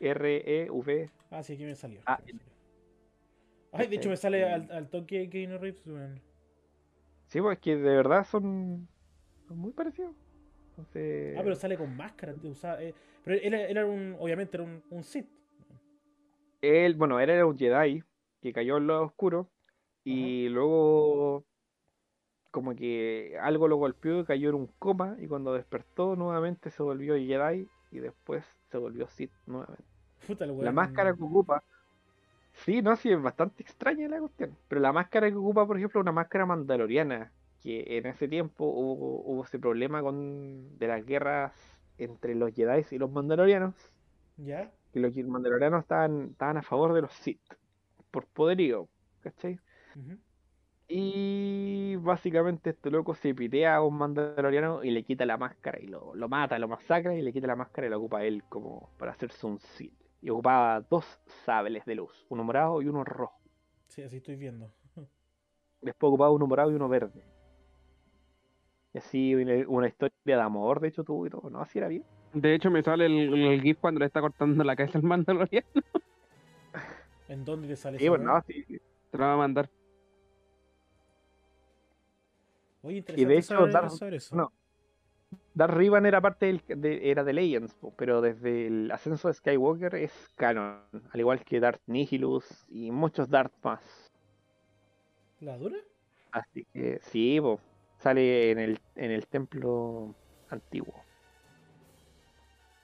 R-E-V. 0.00 1.10
Ah, 1.30 1.42
sí, 1.42 1.52
aquí 1.54 1.64
me 1.64 1.74
salió. 1.74 2.00
Ah, 2.06 2.14
aquí 2.14 2.32
me 2.32 2.38
salió. 2.40 2.52
Ay, 3.72 3.86
de 3.86 3.96
hecho 3.96 4.08
me 4.10 4.16
sale 4.16 4.44
al, 4.44 4.70
al 4.70 4.88
toque 4.90 5.28
Keanu 5.30 5.58
Reeves, 5.58 5.86
weón. 5.86 6.20
Sí, 7.26 7.40
pues 7.40 7.58
que 7.58 7.76
de 7.76 7.96
verdad 7.96 8.24
son, 8.24 8.86
son 9.48 9.58
muy 9.58 9.72
parecidos. 9.72 10.14
Entonces, 10.70 11.36
Ah, 11.38 11.42
pero 11.42 11.54
sale 11.54 11.76
con 11.78 11.96
máscara. 11.96 12.34
usaba- 12.42 12.82
eh, 12.82 12.94
pero 13.24 13.36
él, 13.36 13.54
él 13.54 13.70
era 13.70 13.86
un, 13.86 14.16
obviamente 14.18 14.56
era 14.56 14.64
un, 14.64 14.82
un 14.90 15.02
Sith. 15.04 15.28
él, 16.60 16.94
bueno, 16.96 17.18
él 17.20 17.30
era 17.30 17.46
un 17.46 17.56
Jedi 17.56 18.02
que 18.40 18.52
cayó 18.52 18.76
en 18.78 18.86
lo 18.88 19.02
oscuro 19.04 19.48
y 20.04 20.48
luego 20.48 21.44
como 22.52 22.76
que 22.76 23.36
algo 23.40 23.66
lo 23.66 23.76
golpeó 23.76 24.20
y 24.20 24.24
cayó 24.24 24.50
en 24.50 24.54
un 24.54 24.66
coma 24.78 25.16
y 25.18 25.26
cuando 25.26 25.54
despertó 25.54 26.14
nuevamente 26.16 26.70
se 26.70 26.82
volvió 26.82 27.14
Jedi 27.16 27.66
y 27.90 27.98
después 27.98 28.44
se 28.70 28.76
volvió 28.76 29.08
Sith 29.08 29.32
nuevamente. 29.46 29.82
Puta, 30.26 30.46
La 30.46 30.70
máscara 30.70 31.14
que 31.14 31.22
ocupa. 31.22 31.64
Sí, 32.52 32.82
no, 32.82 32.94
sí, 32.94 33.10
es 33.10 33.20
bastante 33.20 33.62
extraña 33.62 34.06
la 34.06 34.20
cuestión. 34.20 34.54
Pero 34.68 34.82
la 34.82 34.92
máscara 34.92 35.30
que 35.30 35.36
ocupa, 35.36 35.66
por 35.66 35.78
ejemplo, 35.78 36.00
una 36.00 36.12
máscara 36.12 36.46
mandaloriana. 36.46 37.32
Que 37.62 37.96
en 37.96 38.06
ese 38.06 38.28
tiempo 38.28 38.66
hubo, 38.66 39.22
hubo 39.22 39.44
ese 39.44 39.58
problema 39.58 40.02
con 40.02 40.78
de 40.78 40.86
las 40.88 41.06
guerras 41.06 41.52
entre 41.96 42.34
los 42.34 42.52
Jedi 42.54 42.84
y 42.90 42.98
los 42.98 43.10
mandalorianos. 43.10 43.74
¿Ya? 44.36 44.70
Que 44.92 45.00
los 45.00 45.16
mandalorianos 45.16 45.82
estaban, 45.82 46.30
estaban 46.32 46.58
a 46.58 46.62
favor 46.62 46.92
de 46.92 47.00
los 47.00 47.12
Sith. 47.14 47.40
Por 48.10 48.26
poderío. 48.26 48.88
¿Cachai? 49.22 49.58
Ujú. 49.96 50.18
Y 50.94 51.96
básicamente 51.96 52.68
este 52.68 52.90
loco 52.90 53.14
se 53.14 53.34
pitea 53.34 53.76
a 53.76 53.82
un 53.82 53.96
mandaloriano 53.96 54.84
y 54.84 54.90
le 54.90 55.02
quita 55.04 55.24
la 55.24 55.38
máscara 55.38 55.80
y 55.80 55.86
lo, 55.86 56.14
lo 56.14 56.28
mata, 56.28 56.58
lo 56.58 56.68
masacra 56.68 57.14
y 57.14 57.22
le 57.22 57.32
quita 57.32 57.46
la 57.46 57.56
máscara 57.56 57.86
y 57.86 57.90
la 57.90 57.96
ocupa 57.96 58.22
él 58.24 58.42
como 58.50 58.90
para 58.98 59.12
hacerse 59.12 59.46
un 59.46 59.58
Sith. 59.58 59.98
Y 60.20 60.28
ocupaba 60.28 60.82
dos 60.82 61.06
sables 61.46 61.86
de 61.86 61.94
luz, 61.94 62.26
uno 62.28 62.44
morado 62.44 62.82
y 62.82 62.88
uno 62.88 63.04
rojo. 63.04 63.40
Sí, 63.88 64.02
así 64.02 64.18
estoy 64.18 64.36
viendo. 64.36 64.70
Después 65.80 66.10
ocupaba 66.10 66.30
uno 66.30 66.46
morado 66.46 66.70
y 66.70 66.74
uno 66.74 66.90
verde. 66.90 67.24
Y 68.92 68.98
así 68.98 69.34
una, 69.34 69.88
historia 69.88 70.14
de 70.24 70.34
amor, 70.34 70.78
de 70.80 70.88
hecho, 70.88 71.04
tuvo 71.04 71.26
y 71.26 71.30
todo. 71.30 71.48
No, 71.48 71.62
así 71.62 71.78
era 71.78 71.88
bien. 71.88 72.04
De 72.34 72.54
hecho, 72.54 72.70
me 72.70 72.82
sale 72.82 73.06
el, 73.06 73.34
el 73.34 73.62
GIF 73.62 73.78
cuando 73.80 74.00
le 74.00 74.06
está 74.06 74.20
cortando 74.20 74.62
la 74.62 74.76
cabeza 74.76 74.98
al 74.98 75.04
Mandalorian. 75.04 75.64
¿En 77.28 77.46
dónde 77.46 77.68
te 77.68 77.76
sale 77.76 77.98
Sí, 77.98 78.04
esa 78.04 78.12
weá? 78.12 78.22
no, 78.22 78.42
sí. 78.46 78.62
Te 79.10 79.16
lo 79.16 79.24
va 79.24 79.32
a 79.32 79.36
mandar. 79.38 79.70
Oye, 82.82 82.96
Y 82.96 82.98
interesante 82.98 83.32
de 83.34 83.38
hecho, 83.38 83.46
saber, 83.48 83.72
Darth- 83.72 83.90
saber 83.98 84.14
eso. 84.14 84.36
no. 84.36 84.52
Darth 85.54 85.74
Revan 85.74 86.06
era 86.06 86.20
parte 86.20 86.46
del, 86.46 86.62
de, 86.66 87.10
era 87.10 87.24
de 87.24 87.32
Legends, 87.32 87.76
pero 87.96 88.20
desde 88.20 88.66
el 88.66 88.90
ascenso 88.90 89.28
de 89.28 89.34
Skywalker 89.34 89.94
es 89.96 90.12
canon, 90.36 90.80
al 91.10 91.20
igual 91.20 91.44
que 91.44 91.60
Darth 91.60 91.82
Nihilus 91.86 92.66
y 92.70 92.90
muchos 92.90 93.28
Darth 93.28 93.52
más. 93.62 94.12
¿La 95.40 95.58
dura? 95.58 95.76
Así 96.30 96.64
que 96.72 96.98
sí, 97.02 97.38
po, 97.40 97.60
sale 97.98 98.50
en 98.50 98.58
el, 98.58 98.78
en 98.96 99.10
el 99.10 99.26
templo 99.26 100.14
antiguo. 100.48 100.94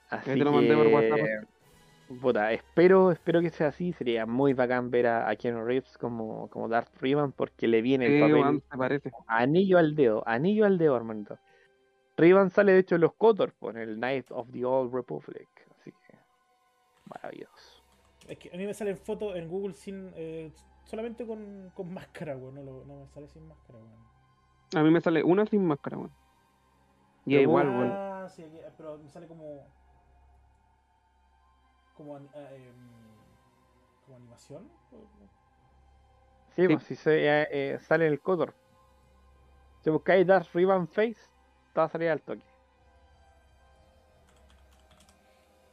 Así 0.09 0.31
te 0.31 0.37
lo 0.37 0.51
mandé 0.51 0.75
por 0.75 0.87
que, 0.87 0.93
WhatsApp. 0.93 1.49
Puta, 2.21 2.51
espero, 2.53 3.11
espero 3.11 3.41
que 3.41 3.49
sea 3.49 3.67
así. 3.67 3.93
Sería 3.93 4.25
muy 4.25 4.53
bacán 4.53 4.89
ver 4.89 5.07
a, 5.07 5.29
a 5.29 5.35
Keanu 5.35 5.63
Reeves 5.63 5.97
como, 5.97 6.49
como 6.49 6.67
Darth 6.67 6.95
Revan 6.99 7.31
porque 7.31 7.67
le 7.67 7.81
viene 7.81 8.05
el 8.07 8.21
papel 8.21 8.61
se 8.71 8.77
parece. 8.77 9.11
anillo 9.27 9.77
al 9.77 9.95
dedo, 9.95 10.23
anillo 10.25 10.65
al 10.65 10.77
dedo, 10.77 10.95
hermanito. 10.95 11.37
Revan 12.17 12.49
sale 12.49 12.73
de 12.73 12.79
hecho 12.79 12.95
en 12.95 13.01
los 13.01 13.13
Kotor, 13.13 13.53
por 13.53 13.77
el 13.77 13.95
Knight 13.95 14.31
of 14.31 14.49
the 14.51 14.65
Old 14.65 14.93
Republic. 14.93 15.47
Así 15.79 15.91
que, 15.91 16.17
maravilloso. 17.05 17.83
Es 18.27 18.37
que 18.37 18.49
a 18.53 18.57
mí 18.57 18.65
me 18.65 18.73
salen 18.73 18.97
fotos 18.97 19.35
en 19.35 19.47
Google 19.47 19.73
sin. 19.73 20.11
eh, 20.15 20.51
solamente 20.83 21.25
con, 21.25 21.71
con 21.73 21.93
máscara, 21.93 22.35
weón. 22.35 22.55
No, 22.55 22.63
lo- 22.63 22.85
no 22.85 22.99
me 23.01 23.07
sale 23.07 23.27
sin 23.27 23.47
máscara, 23.47 23.79
weón. 23.79 24.09
A 24.75 24.83
mí 24.83 24.91
me 24.91 25.01
sale 25.01 25.23
una 25.23 25.45
sin 25.45 25.65
máscara, 25.65 25.97
weón. 25.97 26.11
Y 27.25 27.37
igual, 27.37 27.69
weón. 27.69 27.91
Ah, 27.91 28.27
sí, 28.29 28.45
pero 28.77 28.97
me 28.97 29.09
sale 29.09 29.27
como. 29.27 29.65
Como, 31.99 32.15
em, 32.17 32.25
como 34.05 34.15
animación. 34.15 34.69
Sí, 36.55 36.61
Sí. 36.61 36.67
pues 36.69 36.83
si 36.85 36.95
se, 36.95 37.25
eh, 37.27 37.47
eh, 37.51 37.79
sale 37.81 38.05
en 38.07 38.13
el 38.13 38.21
Kotor. 38.21 38.53
Si 39.81 39.89
buscáis 39.89 40.25
Darth 40.25 40.47
Revan 40.53 40.87
Face, 40.87 41.19
te 41.73 41.79
va 41.81 41.83
a 41.83 41.89
salir 41.89 42.07
al 42.07 42.21
toque. 42.21 42.41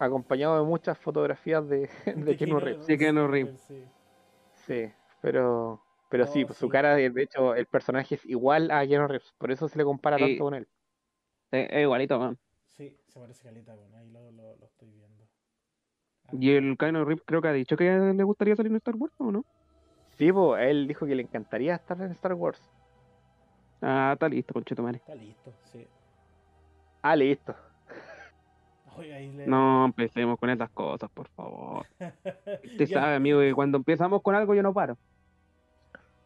Acompañado 0.01 0.59
de 0.59 0.65
muchas 0.69 0.99
fotografías 0.99 1.69
de, 1.69 1.89
de 2.33 2.37
Keanu 2.37 2.59
Reeves. 2.59 2.85
Sí, 2.87 2.99
Keanu 2.99 3.29
Reeves. 3.29 3.61
Sí. 3.61 3.85
Sí, 4.67 4.93
pero, 5.21 5.81
pero 6.09 6.27
sí, 6.27 6.45
pues, 6.45 6.59
su 6.59 6.69
cara, 6.69 6.97
de 6.97 7.23
hecho, 7.23 7.55
el 7.55 7.67
personaje 7.67 8.17
es 8.17 8.27
igual 8.27 8.73
a 8.73 8.85
Keanu 8.85 9.07
Reeves. 9.07 9.33
Por 9.39 9.53
eso 9.53 9.69
se 9.69 9.79
le 9.79 9.85
compara 9.85 10.17
Sí. 10.19 10.25
tanto 10.25 10.43
con 10.43 10.55
él. 10.55 10.67
Es, 11.53 11.69
es 11.71 11.83
igualito, 11.83 12.19
weón. 12.19 12.37
Sí, 12.67 12.99
se 13.07 13.21
parece 13.21 13.45
caleta, 13.45 13.75
weón. 13.77 13.95
Ahí 13.95 14.11
lo, 14.11 14.33
lo, 14.33 14.57
lo 14.57 14.67
estoy 14.67 14.89
viendo. 14.91 15.16
Y 16.33 16.53
el 16.53 16.77
Keanu 16.77 17.05
Reeves 17.05 17.25
creo 17.25 17.41
que 17.41 17.49
ha 17.49 17.53
dicho 17.53 17.77
que 17.77 17.85
le 17.85 18.25
gustaría 18.25 18.57
salir 18.57 18.73
en 18.73 18.77
Star 18.77 18.97
Wars, 18.97 19.15
¿o 19.19 19.31
no? 19.31 19.45
Sí, 20.19 20.33
pues, 20.33 20.63
él 20.63 20.89
dijo 20.89 21.07
que 21.07 21.15
le 21.15 21.23
encantaría 21.23 21.75
estar 21.75 22.01
en 22.01 22.13
Star 22.13 22.35
Wars. 22.35 22.61
Ah, 23.83 24.13
está 24.15 24.29
listo, 24.29 24.55
concheto 24.55 24.83
madre. 24.83 24.99
Está 24.99 25.15
listo, 25.15 25.53
sí. 25.73 25.87
Ah, 27.03 27.15
listo. 27.15 27.55
Oye, 28.97 29.15
ahí 29.15 29.31
le... 29.31 29.47
No 29.47 29.85
empecemos 29.85 30.39
con 30.39 30.51
esas 30.51 30.71
cosas, 30.71 31.11
por 31.11 31.29
favor. 31.29 31.87
Usted 32.65 32.87
sabe, 32.87 33.15
amigo, 33.15 33.41
que 33.41 33.55
cuando 33.55 33.79
empezamos 33.79 34.23
con 34.23 34.35
algo 34.35 34.55
yo 34.55 34.63
no 34.63 34.73
paro. 34.73 34.97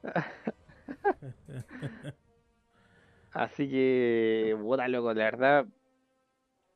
Así 3.32 3.68
que, 3.68 4.56
puta 4.60 4.88
loco, 4.88 5.12
la 5.12 5.24
verdad, 5.24 5.66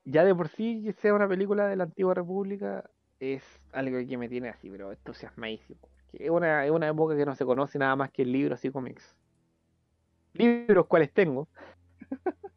ya 0.05 0.25
de 0.25 0.35
por 0.35 0.49
sí 0.49 0.93
sea 0.99 1.15
una 1.15 1.29
película 1.29 1.67
de 1.67 1.77
la 1.77 1.85
antigua 1.85 2.15
república 2.15 2.91
es 3.33 3.61
algo 3.73 3.97
que 4.07 4.19
me 4.19 4.29
tiene 4.29 4.49
así, 4.51 4.69
pero 4.71 4.93
entusiasmadísimo. 4.93 5.81
Es 6.13 6.31
una, 6.31 6.65
es 6.65 6.71
una 6.71 6.89
época 6.89 7.17
que 7.17 7.25
no 7.25 7.35
se 7.35 7.45
conoce 7.45 7.79
nada 7.79 7.97
más 7.97 8.11
que 8.11 8.25
libros 8.25 8.65
y 8.65 8.71
cómics. 8.71 9.17
Libros 10.35 10.87
cuales 10.87 11.13
tengo. 11.13 11.49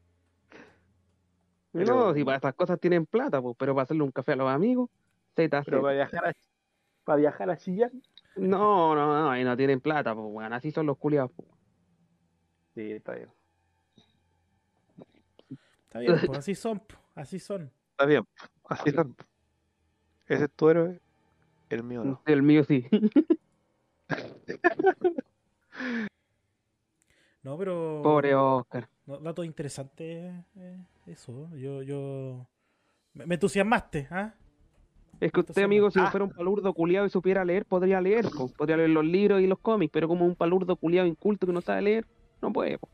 Pero- 1.71 1.85
No, 1.93 2.13
si 2.13 2.23
para 2.23 2.37
estas 2.37 2.55
cosas 2.55 2.79
tienen 2.79 3.05
plata, 3.05 3.41
pues, 3.41 3.55
pero 3.59 3.73
para 3.75 3.83
hacerle 3.83 4.03
un 4.03 4.11
café 4.11 4.31
a 4.31 4.35
los 4.35 4.49
amigos, 4.49 4.89
ZZ. 5.35 5.63
Pero 5.65 5.81
para 5.81 5.93
viajar 5.93 6.27
a, 6.27 6.33
para 7.03 7.17
viajar 7.17 7.49
a 7.51 7.57
Chillán. 7.57 8.01
No, 8.35 8.95
no, 8.95 9.21
no, 9.21 9.29
ahí 9.29 9.43
no 9.43 9.55
tienen 9.55 9.79
plata, 9.79 10.15
pues, 10.15 10.25
weón. 10.27 10.53
Así 10.53 10.71
son 10.71 10.85
los 10.87 10.97
culiados, 10.97 11.31
pues. 11.35 11.47
Sí, 12.73 12.91
está 12.93 13.13
bien. 13.13 13.29
Está 15.85 15.99
bien, 15.99 16.15
pues 16.25 16.39
así 16.39 16.55
son, 16.55 16.79
po, 16.79 16.95
así 17.15 17.37
son. 17.39 17.71
Está 17.91 18.05
bien. 18.05 18.23
Así 18.69 18.91
son. 18.91 19.15
Ese 20.27 20.45
es 20.45 20.51
tu 20.51 20.69
héroe. 20.69 20.99
El 21.69 21.83
mío 21.83 22.03
no. 22.03 22.21
El 22.25 22.43
mío 22.43 22.63
sí. 22.63 22.85
No, 27.43 27.57
pero. 27.57 28.01
Pobre 28.03 28.35
Oscar. 28.35 28.89
No, 29.05 29.19
dato 29.19 29.41
interesante 29.41 30.43
eh, 30.57 30.77
eso. 31.05 31.49
Yo, 31.55 31.81
yo. 31.81 32.45
Me, 33.13 33.25
me 33.25 33.35
entusiasmaste, 33.35 34.05
¿ah? 34.11 34.33
Es 35.21 35.31
que 35.31 35.39
usted, 35.39 35.63
amigo, 35.63 35.89
si 35.89 35.99
ah. 35.99 36.11
fuera 36.11 36.25
un 36.25 36.31
palurdo 36.31 36.73
culiado 36.73 37.05
y 37.05 37.09
supiera 37.09 37.45
leer, 37.45 37.65
podría 37.65 38.01
leer, 38.01 38.25
po. 38.29 38.49
podría 38.49 38.75
leer 38.75 38.89
los 38.89 39.05
libros 39.05 39.41
y 39.41 39.47
los 39.47 39.59
cómics, 39.59 39.91
pero 39.93 40.09
como 40.09 40.25
un 40.25 40.35
palurdo 40.35 40.75
culiado 40.75 41.07
inculto 41.07 41.47
que 41.47 41.53
no 41.53 41.61
sabe 41.61 41.83
leer, 41.83 42.05
no 42.41 42.51
puede. 42.51 42.77
po. 42.77 42.89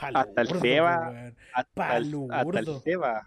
Hasta 0.00 0.20
el 0.20 0.34
Palurdo, 0.34 0.60
Seba. 0.60 1.32
Hasta 1.54 1.96
el, 1.96 2.14
hasta 2.14 2.40
el 2.40 2.46
Palurdo. 2.46 2.80
Seba. 2.80 3.26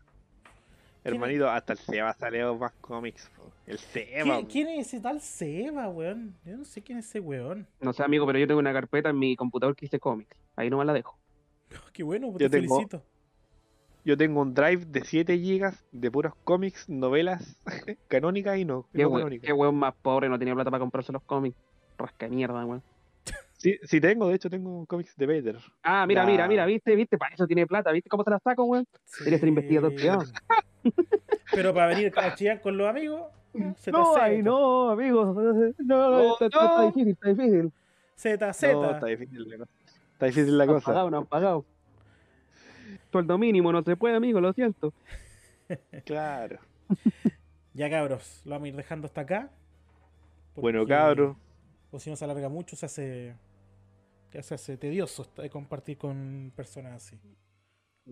¿Quién 1.03 1.15
Hermanito, 1.15 1.49
hasta 1.49 1.73
el 1.73 1.79
Seba 1.79 2.13
salió 2.13 2.55
más 2.55 2.73
cómics. 2.81 3.29
El 3.65 3.79
Seba. 3.79 4.23
¿Quién, 4.23 4.45
quién 4.45 4.67
es 4.69 4.87
ese 4.87 4.99
tal 4.99 5.19
Seba, 5.21 5.89
weón? 5.89 6.35
Yo 6.45 6.57
no 6.57 6.65
sé 6.65 6.81
quién 6.81 6.99
es 6.99 7.07
ese 7.07 7.19
weón. 7.19 7.67
No 7.79 7.91
sé, 7.93 8.03
amigo, 8.03 8.25
pero 8.27 8.37
yo 8.39 8.47
tengo 8.47 8.59
una 8.59 8.73
carpeta 8.73 9.09
en 9.09 9.17
mi 9.19 9.35
computador 9.35 9.75
que 9.75 9.85
dice 9.87 9.99
cómics. 9.99 10.35
Ahí 10.55 10.69
nomás 10.69 10.85
la 10.85 10.93
dejo. 10.93 11.17
Qué 11.93 12.03
bueno, 12.03 12.27
pues 12.31 12.41
Yo 12.41 12.49
te 12.49 12.59
tengo- 12.61 12.75
felicito. 12.75 13.03
Yo 14.03 14.17
tengo 14.17 14.41
un 14.41 14.55
drive 14.55 14.85
de 14.85 15.03
7 15.05 15.37
GB 15.37 15.73
de 15.91 16.09
puros 16.11 16.33
cómics, 16.43 16.89
novelas 16.89 17.55
canónicas 18.07 18.57
y 18.57 18.65
no, 18.65 18.87
Qué, 18.91 19.03
no 19.03 19.29
qué 19.39 19.53
weón 19.53 19.75
más 19.75 19.93
pobre, 19.93 20.27
no 20.27 20.39
tenía 20.39 20.55
plata 20.55 20.71
para 20.71 20.81
comprarse 20.81 21.11
los 21.11 21.21
cómics. 21.21 21.55
Rasca 21.99 22.27
de 22.27 22.35
mierda, 22.35 22.65
weón. 22.65 22.81
Sí, 23.61 23.77
sí 23.83 24.01
tengo, 24.01 24.27
de 24.27 24.35
hecho 24.35 24.49
tengo 24.49 24.79
un 24.79 24.85
cómics 24.87 25.15
de 25.15 25.27
Vader. 25.27 25.57
Ah, 25.83 26.05
mira, 26.07 26.25
mira, 26.25 26.47
mira, 26.47 26.65
viste, 26.65 26.95
viste, 26.95 27.15
para 27.19 27.35
eso 27.35 27.45
tiene 27.45 27.67
plata, 27.67 27.91
viste 27.91 28.09
cómo 28.09 28.23
se 28.23 28.31
la 28.31 28.39
saco, 28.39 28.63
weón. 28.63 28.87
Quería 29.23 29.37
ser 29.37 29.49
investigador 29.49 29.93
privado. 29.93 30.23
Pero 31.53 31.71
para 31.71 31.87
venir 31.87 32.11
a 32.17 32.33
Chillán 32.33 32.57
con 32.57 32.75
los 32.75 32.87
amigos, 32.89 33.21
Z, 33.77 33.91
No, 33.91 34.13
Z, 34.13 34.23
ay, 34.23 34.41
no, 34.41 34.89
amigo. 34.89 35.25
No, 35.77 36.09
No, 36.09 36.33
está, 36.33 36.45
está 36.45 36.77
no. 36.77 36.85
difícil, 36.87 37.09
está 37.09 37.29
difícil. 37.29 37.71
Z, 38.15 38.47
No, 38.47 38.53
Z. 38.53 38.91
está 38.95 39.05
difícil 39.05 39.49
la 39.49 39.57
cosa. 39.57 39.71
Está 40.13 40.25
difícil 40.25 40.57
la 40.57 40.65
No 40.65 40.71
han 40.71 40.77
cosa. 40.77 40.85
pagado, 40.87 41.09
no 41.11 41.17
han 41.19 41.25
pagado. 41.27 41.65
Sueldo 43.11 43.37
mínimo, 43.37 43.71
no 43.71 43.83
se 43.83 43.95
puede, 43.95 44.15
amigo, 44.15 44.41
lo 44.41 44.53
siento. 44.53 44.91
Claro. 46.05 46.57
Ya 47.73 47.89
cabros, 47.89 48.41
lo 48.43 48.51
vamos 48.51 48.65
a 48.65 48.69
ir 48.69 48.75
dejando 48.75 49.05
hasta 49.07 49.21
acá. 49.21 49.49
Bueno, 50.55 50.79
porque- 50.79 50.93
cabro. 50.93 51.37
O 51.91 51.99
si 51.99 52.09
no 52.09 52.15
se 52.15 52.25
alarga 52.25 52.49
mucho, 52.49 52.75
se 52.75 52.85
hace. 52.85 53.35
Ya 54.33 54.41
se 54.41 54.55
hace 54.55 54.77
tedioso 54.77 55.27
compartir 55.51 55.97
con 55.97 56.53
personas 56.55 56.93
así. 56.93 57.19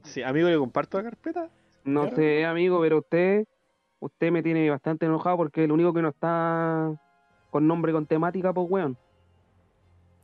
Sí, 0.04 0.22
amigo, 0.22 0.50
le 0.50 0.58
comparto 0.58 0.98
la 0.98 1.04
carpeta. 1.04 1.50
No 1.84 2.10
sé, 2.10 2.46
amigo, 2.46 2.82
pero 2.82 3.00
usted, 3.00 3.46
usted 4.00 4.32
me 4.32 4.44
tiene 4.44 4.70
bastante 4.70 5.06
enojado 5.06 5.38
porque 5.38 5.64
el 5.64 5.72
único 5.72 5.94
que 5.94 6.02
no 6.02 6.10
está 6.10 6.94
con 7.50 7.68
nombre 7.68 7.94
con 7.94 8.06
temática, 8.06 8.54
pues, 8.54 8.70
weón. 8.70 8.98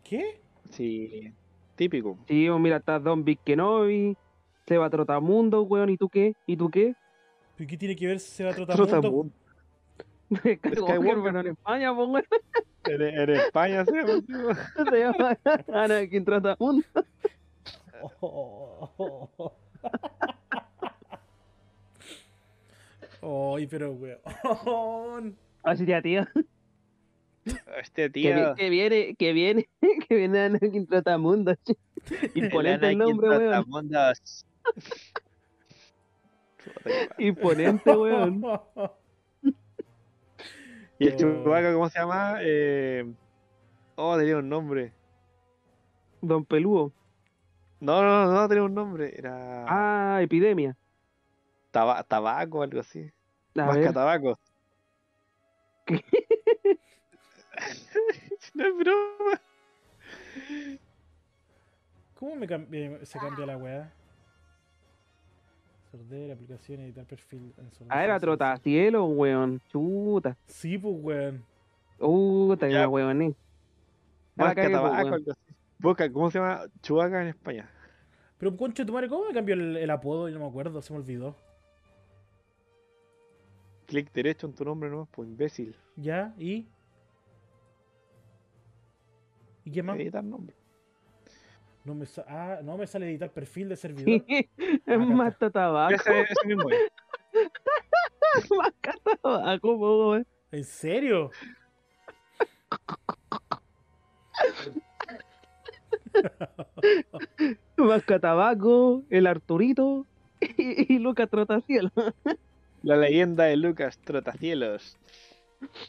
¿Qué? 0.03 0.41
Sí, 0.69 1.33
típico. 1.75 2.17
Sí, 2.27 2.47
pues, 2.49 2.59
mira, 2.59 2.77
está 2.77 2.99
Don 2.99 3.23
Big 3.23 3.39
Kenobi, 3.39 4.17
Seba 4.67 4.89
Trotamundo, 4.89 5.63
weón, 5.63 5.89
¿y 5.89 5.97
tú 5.97 6.09
qué? 6.09 6.35
¿Y 6.45 6.57
tú 6.57 6.69
qué? 6.69 6.93
¿Y 7.57 7.65
qué 7.65 7.77
tiene 7.77 7.95
que 7.95 8.07
ver 8.07 8.19
Seba 8.19 8.53
Trotamundo? 8.53 8.91
Trotamundo. 8.91 9.44
Skywalker, 10.33 10.75
Skywalker. 10.75 11.23
pero 11.23 11.39
en 11.41 11.47
España, 11.47 11.91
weón. 11.91 12.23
En, 12.85 13.01
en 13.01 13.29
España 13.29 13.85
se 13.85 13.91
llama. 13.93 14.21
Se 14.89 14.99
llama 14.99 15.37
Anakin 15.73 16.25
Trotamundo. 16.25 16.85
Ay, 23.21 23.67
pero 23.67 23.91
weón. 23.93 25.37
Así 25.63 25.85
ya, 25.85 26.01
tío. 26.01 26.25
Este 27.79 28.07
vi- 28.09 28.23
tío. 28.23 28.55
que 28.55 28.69
viene, 28.69 29.15
que 29.17 29.33
viene, 29.33 29.69
que 30.07 30.15
viene 30.15 30.39
Anakin 30.41 30.87
Trotamundo. 30.87 31.55
Imponente 32.35 32.89
el 32.89 32.97
nombre, 32.97 33.29
weón. 33.29 33.41
Trotamundos. 33.41 34.45
Imponente, 37.17 37.91
weón. 37.95 38.41
¿Y 40.99 41.07
el 41.07 41.13
Oh. 41.13 41.17
Chewbacca 41.17 41.73
cómo 41.73 41.89
se 41.89 41.99
llama? 41.99 42.37
Eh... 42.41 43.13
Oh, 43.95 44.17
tenía 44.17 44.37
un 44.37 44.49
nombre. 44.49 44.93
Don 46.21 46.45
Peludo. 46.45 46.91
No, 47.79 48.01
no, 48.01 48.25
no, 48.25 48.31
no 48.33 48.47
tenía 48.47 48.63
un 48.63 48.73
nombre. 48.73 49.13
Era 49.17 49.65
Ah, 49.67 50.19
epidemia. 50.21 50.75
taba- 51.71 52.03
tabaco, 52.03 52.61
algo 52.63 52.79
así. 52.79 53.11
A 53.57 53.65
Masca 53.65 53.79
ver. 53.81 53.93
tabaco. 53.93 54.39
¿Qué? 55.85 56.03
no 58.53 58.65
es 58.65 58.77
broma. 58.77 59.41
¿Cómo 62.19 62.35
me 62.35 62.47
cambi- 62.47 63.03
se 63.05 63.19
cambia 63.19 63.45
la 63.45 63.57
weá? 63.57 63.91
Sordera, 65.95 66.33
aplicación, 66.33 66.81
editar 66.81 67.05
perfil. 67.05 67.53
en 67.57 67.69
Ah, 67.89 68.03
era 68.03 68.15
sí, 68.15 68.19
sí. 68.19 68.25
trotacielo, 68.25 69.05
weón. 69.05 69.61
Chuta. 69.71 70.35
Sí, 70.45 70.77
pues, 70.77 70.93
weón. 70.99 71.43
Puta, 71.97 72.67
Ya. 72.67 72.79
una 72.79 72.89
weón. 72.89 73.21
eh. 73.21 73.35
Tabaco, 74.35 75.09
weón. 75.09 75.25
Busca, 75.79 76.11
¿cómo 76.11 76.29
se 76.31 76.39
llama? 76.39 76.63
Chubaca 76.81 77.21
en 77.21 77.29
España. 77.29 77.69
Pero, 78.37 78.57
concha 78.57 78.85
tu 78.85 78.91
madre, 78.91 79.07
¿cómo 79.07 79.25
me 79.27 79.33
cambió 79.33 79.55
el, 79.55 79.77
el 79.77 79.89
apodo? 79.89 80.27
Yo 80.27 80.35
no 80.37 80.41
me 80.45 80.49
acuerdo, 80.49 80.81
se 80.81 80.91
me 80.91 80.99
olvidó. 80.99 81.35
Clic 83.85 84.11
derecho 84.11 84.47
en 84.47 84.53
tu 84.53 84.65
nombre, 84.65 84.89
¿no? 84.89 85.07
Pues 85.11 85.29
imbécil. 85.29 85.75
¿Ya? 85.95 86.33
¿Y? 86.37 86.67
¿Y 89.63 89.71
qué 89.71 89.81
más? 89.81 89.97
Editar 89.97 90.23
nombre. 90.23 90.55
No 91.85 91.93
me, 91.93 92.05
sa- 92.07 92.25
ah, 92.27 92.59
no 92.63 92.77
me 92.77 92.87
sale 92.87 93.07
editar 93.09 93.29
perfil 93.31 93.69
de 93.69 93.75
servidor. 93.75 94.25
Es 94.85 94.99
más 94.99 95.37
tabaco. 95.37 95.93
Ese, 95.93 96.21
ese 96.21 96.47
mismo 96.47 96.69
es. 96.69 96.91
Más 98.57 98.73
tabaco, 99.21 99.77
po. 99.77 100.15
¿En 100.51 100.63
serio? 100.63 101.31
Más 107.77 108.03
tabaco, 108.05 109.03
el 109.09 109.27
Arturito 109.27 110.05
y, 110.41 110.95
y 110.95 110.99
Lucas 110.99 111.29
Trotacielo. 111.29 111.91
La 112.83 112.95
leyenda 112.97 113.45
de 113.45 113.57
Lucas 113.57 113.97
Trotacielos. 113.99 114.97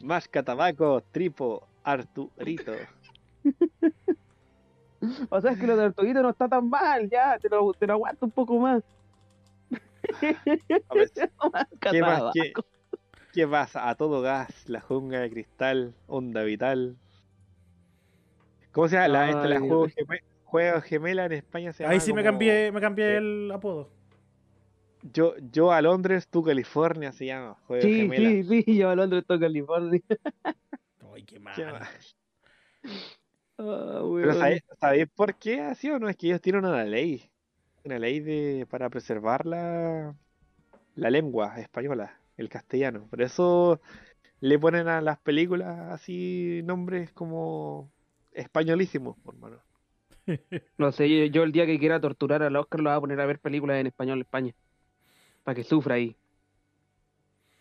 Masca 0.01 0.43
tabaco, 0.43 1.01
tripo, 1.11 1.67
Arturito. 1.83 2.73
O 5.29 5.41
sea, 5.41 5.51
es 5.51 5.59
que 5.59 5.67
lo 5.67 5.75
de 5.77 5.85
Arturito 5.85 6.21
no 6.21 6.29
está 6.29 6.47
tan 6.47 6.69
mal, 6.69 7.09
ya, 7.09 7.37
te 7.39 7.49
lo, 7.49 7.73
te 7.73 7.87
lo 7.87 7.93
aguanto 7.93 8.25
un 8.25 8.31
poco 8.31 8.57
más. 8.59 8.83
A 10.89 10.95
ver, 10.95 11.11
Más 11.53 11.65
¿qué 11.91 12.01
más? 12.01 12.23
¿Qué, 12.33 12.53
qué 13.33 13.47
pasa? 13.47 13.89
A 13.89 13.95
todo 13.95 14.21
gas, 14.21 14.67
la 14.67 14.81
jungla 14.81 15.19
de 15.19 15.29
cristal, 15.29 15.93
onda 16.07 16.43
vital. 16.43 16.95
¿Cómo 18.71 18.87
se 18.87 18.95
llama? 18.95 19.07
La, 19.07 19.29
este, 19.29 19.47
la 19.47 19.59
juego, 19.59 19.87
geme- 19.87 20.21
juego 20.45 20.81
gemela 20.81 21.25
en 21.25 21.31
España 21.33 21.73
se 21.73 21.83
llama 21.83 21.93
Ahí 21.93 21.99
sí 21.99 22.13
me 22.13 22.23
cambié, 22.23 22.71
me 22.71 22.81
cambié 22.81 23.15
eh, 23.15 23.17
el 23.17 23.51
apodo. 23.51 23.89
Yo, 25.13 25.35
yo 25.51 25.71
a 25.71 25.81
Londres, 25.81 26.27
tú 26.29 26.43
California 26.43 27.11
se 27.11 27.25
llama. 27.25 27.55
Juego 27.67 27.87
Sí, 27.87 27.93
gemela. 27.93 28.29
sí, 28.29 28.63
sí, 28.63 28.77
yo 28.77 28.89
a 28.89 28.95
Londres 28.95 29.23
toco 29.25 29.39
California. 29.41 30.01
Ay, 31.13 31.23
qué 31.23 31.39
mal. 31.39 31.55
¿Qué 31.55 31.65
más? 31.65 32.17
Ah, 33.57 34.01
Pero. 34.19 34.33
¿sabéis, 34.33 34.61
sabéis 34.79 35.07
por 35.15 35.35
qué 35.35 35.61
así 35.61 35.89
o 35.89 35.99
no? 35.99 36.09
Es 36.09 36.15
que 36.17 36.27
ellos 36.27 36.41
tienen 36.41 36.65
una 36.65 36.83
ley. 36.83 37.31
Una 37.83 37.99
ley 37.99 38.19
de 38.19 38.67
para 38.69 38.89
preservar 38.89 39.45
la, 39.45 40.15
la 40.95 41.09
lengua 41.11 41.59
española, 41.59 42.19
el 42.37 42.49
castellano. 42.49 43.07
Por 43.09 43.21
eso 43.21 43.81
le 44.41 44.59
ponen 44.59 44.87
a 44.87 45.01
las 45.01 45.19
películas 45.21 45.79
así 45.91 46.61
nombres 46.65 47.11
como 47.13 47.91
españolísimos, 48.33 49.17
por 49.19 49.35
mano. 49.37 49.61
No 50.77 50.91
sé, 50.91 51.29
yo, 51.31 51.43
el 51.43 51.51
día 51.51 51.65
que 51.65 51.79
quiera 51.79 51.99
torturar 51.99 52.43
al 52.43 52.55
Oscar 52.55 52.79
lo 52.81 52.89
voy 52.89 52.97
a 52.97 53.01
poner 53.01 53.19
a 53.21 53.25
ver 53.25 53.39
películas 53.39 53.77
en 53.79 53.87
español 53.87 54.19
de 54.19 54.23
España. 54.23 54.53
Para 55.43 55.55
que 55.55 55.63
sufra 55.63 55.95
ahí. 55.95 56.17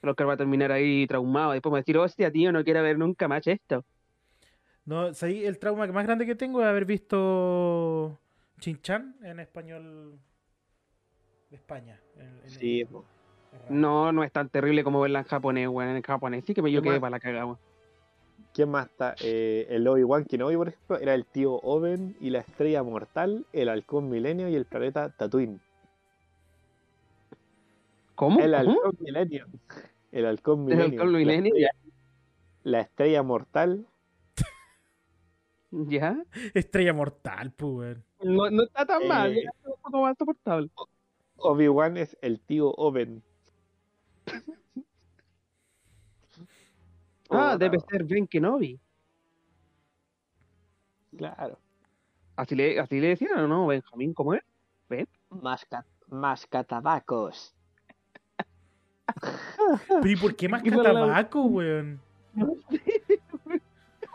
El 0.03 0.09
Oscar 0.11 0.29
va 0.29 0.33
a 0.35 0.37
terminar 0.39 0.73
ahí 0.73 1.07
traumado. 1.07 1.53
Después 1.53 1.71
me 1.71 1.75
va 1.75 1.79
a 1.79 1.83
decir, 1.83 1.99
hostia, 1.99 2.31
tío, 2.33 2.53
no 2.53 2.65
quiero 2.65 2.83
ver 2.83 2.99
nunca 2.99 3.29
más 3.29 3.47
esto. 3.47 3.85
No, 4.87 5.13
¿sabéis? 5.15 5.45
el 5.47 5.59
trauma 5.59 5.87
que 5.87 5.93
más 5.93 6.05
grande 6.07 6.27
que 6.27 6.35
tengo 6.35 6.61
es 6.63 6.67
haber 6.69 6.85
visto 6.85 8.19
Chinchan 8.61 9.17
en 9.23 9.41
español 9.41 10.19
de 11.51 11.57
España. 11.57 12.01
en- 12.17 12.41
en- 12.45 12.51
Sí. 12.51 12.87
No, 13.69 14.13
no 14.13 14.23
es 14.23 14.31
tan 14.33 14.49
terrible 14.49 14.85
como 14.85 15.01
verla 15.01 15.21
en 15.21 15.25
japonés, 15.25 15.69
weón. 15.69 15.97
En 15.97 16.03
japonés 16.03 16.45
sí 16.47 16.55
que 16.55 16.63
me 16.63 16.71
yo 16.71 16.81
¿Qué 16.83 16.89
quedé 16.89 16.95
más? 16.97 17.01
para 17.01 17.11
la 17.11 17.21
cagada, 17.21 17.47
weón. 17.47 17.59
¿Quién 18.55 18.71
más 18.71 18.87
está? 18.87 19.15
Eh, 19.23 19.67
el 19.71 19.87
Obi-Wan 19.89 20.25
Kenobi, 20.25 20.57
por 20.57 20.69
ejemplo, 20.69 20.99
era 20.99 21.15
el 21.15 21.27
tío 21.27 21.55
Oben 21.63 22.17
y 22.21 22.31
la 22.31 22.39
estrella 22.41 22.83
mortal, 22.83 23.45
el 23.53 23.69
halcón 23.69 24.09
milenio 24.09 24.49
y 24.49 24.55
el 24.55 24.65
planeta 24.67 25.11
Tatooine. 25.11 25.61
¿Cómo? 28.15 28.41
El 28.41 28.53
¿Cómo? 28.53 28.71
halcón 28.83 28.97
milenio. 29.01 29.47
El 30.13 30.27
halcón 30.27 30.61
¿El 30.61 30.65
milenio. 30.65 30.85
halcón 31.01 31.13
la 31.13 31.19
milenio? 31.19 31.55
estrella- 31.55 31.75
La 32.63 32.81
estrella 32.81 33.23
mortal. 33.23 33.87
¿Ya? 35.71 36.17
Estrella 36.55 36.93
mortal, 36.93 37.53
pues, 37.53 37.73
weón. 37.73 38.05
No, 38.37 38.51
no 38.51 38.63
está 38.63 38.87
tan 38.87 39.07
mal, 39.09 39.37
Eh. 39.37 39.45
un 39.65 39.75
poco 39.83 40.01
más 40.03 40.17
soportable. 40.17 40.71
Obi-Wan 41.39 41.97
es 41.97 42.17
el 42.23 42.41
tío 42.41 42.71
Oben. 42.73 43.23
Ah, 47.29 47.57
debe 47.59 47.79
ser 47.81 48.05
Ben 48.05 48.25
Kenobi. 48.27 48.79
Claro. 51.17 51.59
Así 52.37 52.55
le, 52.55 52.79
así 52.79 53.01
le 53.01 53.09
decían, 53.09 53.41
¿o 53.41 53.49
no? 53.49 53.67
Benjamín, 53.67 54.15
¿cómo 54.15 54.35
es? 54.35 54.43
Masca, 55.31 55.85
mascatabacos. 56.09 57.53
Pero 59.89 60.07
¿y 60.09 60.15
por 60.17 60.37
qué 60.37 60.49
más 60.49 60.63
¿Qué 60.63 60.71
para 60.71 60.93
la- 60.93 61.01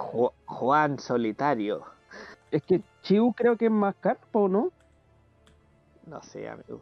Juan 0.02 1.00
Solitario. 1.00 1.84
Es 2.52 2.64
que 2.64 2.82
Chiu 3.02 3.34
creo 3.34 3.56
que 3.58 3.66
es 3.66 3.72
más 3.72 3.96
carpo, 3.96 4.50
¿no? 4.50 4.72
No 6.06 6.22
sé, 6.22 6.50
amigo. 6.50 6.82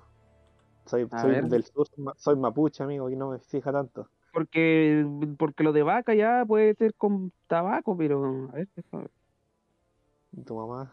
Soy, 0.86 1.08
soy 1.22 1.48
del 1.48 1.64
sur, 1.64 1.88
soy 2.18 2.36
mapuche, 2.36 2.84
amigo, 2.84 3.10
y 3.10 3.16
no 3.16 3.30
me 3.30 3.40
fija 3.40 3.72
tanto. 3.72 4.08
Porque, 4.34 5.06
porque 5.38 5.64
lo 5.64 5.72
de 5.72 5.84
vaca 5.84 6.16
ya 6.16 6.44
puede 6.48 6.74
ser 6.76 6.96
con 6.96 7.32
tabaco, 7.48 7.96
pero 7.96 8.50
a 8.52 8.56
ver, 8.56 8.68
déjame. 8.76 9.08
Tu 10.46 10.56
mamá. 10.56 10.92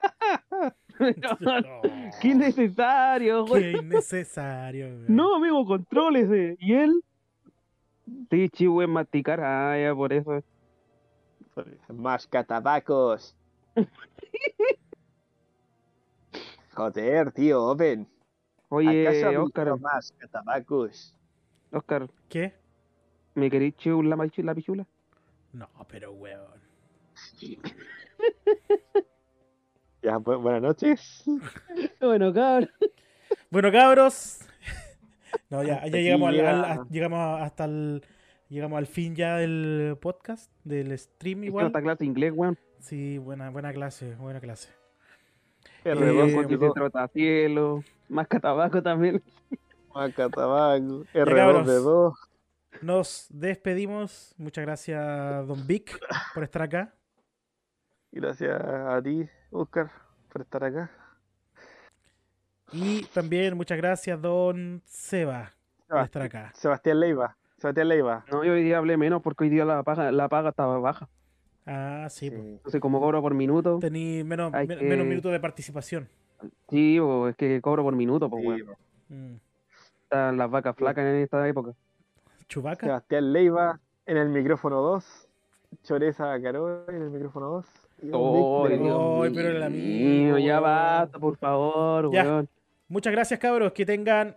No, 0.98 1.80
¡Qué 2.20 2.28
innecesario, 2.28 3.44
güey! 3.46 3.72
Qué 3.72 3.78
innecesario. 3.78 4.88
No, 5.08 5.36
amigo, 5.36 5.64
contrólese. 5.66 6.56
¿Y 6.60 6.74
él? 6.74 7.02
Sí, 8.30 8.48
Chiu 8.50 8.82
es 8.82 8.88
masticar, 8.88 9.40
ah, 9.40 9.76
ya 9.80 9.94
por 9.94 10.12
eso. 10.12 10.42
Mascatabacos. 11.88 13.34
Joder, 16.74 17.32
tío, 17.32 17.62
Oben. 17.64 18.08
Oye, 18.68 19.06
¿Acaso 19.08 19.28
has 19.28 19.36
Oscar, 19.36 19.64
visto 19.72 19.78
mascatabacos? 19.78 21.14
Oscar, 21.70 22.08
¿Qué? 22.28 22.54
¿me 23.34 23.50
querés 23.50 23.76
Chiu 23.76 24.02
la, 24.02 24.16
pichula? 24.54 24.86
No, 25.52 25.68
pero 25.88 26.12
weón. 26.12 26.60
Ya, 30.02 30.18
bu- 30.18 30.40
buenas 30.40 30.62
noches. 30.62 31.22
Bueno, 32.00 32.32
cabrón. 32.32 32.70
Bueno, 33.50 33.70
cabros. 33.70 34.40
No, 35.48 35.62
ya, 35.62 35.86
ya 35.86 35.96
llegamos, 35.98 36.28
al, 36.30 36.34
al- 36.40 36.56
llega- 36.56 36.72
a- 36.72 36.86
llegamos 36.90 37.40
hasta 37.42 37.64
el. 37.66 38.04
Llegamos 38.52 38.76
al 38.76 38.86
fin 38.86 39.16
ya 39.16 39.36
del 39.38 39.96
podcast, 39.98 40.52
del 40.62 40.98
stream 40.98 41.40
que 41.40 41.46
igual. 41.46 41.68
está 41.68 41.80
clase 41.80 42.00
de 42.00 42.04
inglés, 42.04 42.32
weón. 42.36 42.58
Sí, 42.80 43.16
buena, 43.16 43.48
buena 43.48 43.72
clase, 43.72 44.14
buena 44.16 44.40
clase. 44.40 44.68
R2, 45.86 46.28
Eh, 46.28 46.34
Porque 46.34 46.58
se 46.58 46.70
trota 46.74 47.08
cielo, 47.08 47.82
más 48.10 48.28
tabaco 48.28 48.82
también. 48.82 49.22
Macatabaco. 49.94 51.04
Ya, 51.14 51.24
R2 51.24 51.34
cabros. 51.34 51.66
de 51.66 51.74
2. 51.76 52.14
Nos 52.82 53.26
despedimos. 53.30 54.34
Muchas 54.36 54.66
gracias, 54.66 55.46
Don 55.46 55.66
Vic, 55.66 55.98
por 56.34 56.42
estar 56.44 56.60
acá. 56.60 56.94
Gracias 58.10 58.60
a 58.62 59.00
ti, 59.02 59.26
Oscar, 59.50 59.90
por 60.30 60.42
estar 60.42 60.62
acá. 60.62 60.90
Y 62.70 63.02
también 63.14 63.56
muchas 63.56 63.78
gracias, 63.78 64.20
Don 64.20 64.82
Seba, 64.84 65.52
por 65.88 66.00
estar 66.00 66.20
acá. 66.20 66.52
Sebastián 66.54 67.00
Leiva. 67.00 67.34
Sebastián 67.62 67.88
Leiva. 67.88 68.24
No, 68.30 68.44
yo 68.44 68.52
hoy 68.52 68.62
día 68.64 68.78
hablé 68.78 68.96
menos 68.96 69.22
porque 69.22 69.44
hoy 69.44 69.50
día 69.50 69.64
la 69.64 69.82
paga, 69.84 70.10
la 70.12 70.28
paga 70.28 70.50
estaba 70.50 70.78
baja. 70.78 71.08
Ah, 71.64 72.08
sí, 72.10 72.28
pues. 72.30 72.42
Sí. 72.42 72.48
Entonces, 72.56 72.80
como 72.80 73.00
cobro 73.00 73.22
por 73.22 73.34
minuto, 73.34 73.78
Tení 73.78 74.24
menos, 74.24 74.52
Hay 74.52 74.66
men- 74.66 74.78
que- 74.80 74.84
menos 74.84 75.06
minutos 75.06 75.30
de 75.32 75.38
participación. 75.40 76.08
sí, 76.68 76.98
po, 76.98 77.28
es 77.28 77.36
que 77.36 77.60
cobro 77.60 77.84
por 77.84 77.94
minuto, 77.94 78.28
pues, 78.28 78.44
Sí. 79.08 79.14
Mm. 79.14 79.36
Están 80.02 80.36
las 80.36 80.50
vacas 80.50 80.74
flacas 80.76 81.04
en 81.06 81.16
esta 81.22 81.46
época. 81.48 81.72
Chubaca. 82.48 82.84
Sebastián 82.84 83.32
Leiva 83.32 83.80
en 84.06 84.16
el 84.16 84.28
micrófono 84.28 84.82
2. 84.82 85.28
Choreza 85.84 86.38
Carol 86.42 86.84
en 86.88 86.96
el 87.02 87.10
micrófono 87.10 87.46
2. 87.48 87.66
Oh, 88.12 88.66
Dios 88.68 89.30
pero 89.34 89.48
el 89.64 89.70
mío, 89.72 90.34
amigo, 90.34 90.38
ya 90.38 90.58
basta, 90.60 91.18
por 91.18 91.36
favor, 91.38 92.12
Ya. 92.12 92.24
weón. 92.24 92.48
Muchas 92.88 93.12
gracias, 93.12 93.38
cabros. 93.40 93.72
Que 93.72 93.86
tengan 93.86 94.36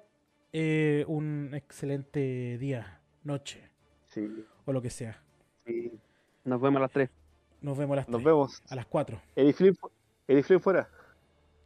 eh, 0.53 1.03
un 1.07 1.49
excelente 1.53 2.57
día, 2.59 3.01
noche 3.25 3.61
Sí, 4.07 4.45
o 4.65 4.71
lo 4.71 4.81
que 4.81 4.89
sea. 4.89 5.21
sí. 5.65 5.91
Nos 6.45 6.61
vemos 6.61 6.77
a 6.77 6.81
las 6.83 6.91
3. 6.91 7.09
Nos 7.61 7.77
vemos 7.77 7.93
a 7.93 7.95
las, 7.97 8.07
Nos 8.09 8.19
tres, 8.21 8.25
vemos. 8.25 8.63
a 8.69 8.75
las 8.75 8.85
4. 8.85 9.19
Eddie 9.35 9.51
Flynn, 9.53 9.75
fu- 9.75 9.91
Eddie 10.27 10.43
Flynn 10.43 10.61
fuera. 10.61 10.87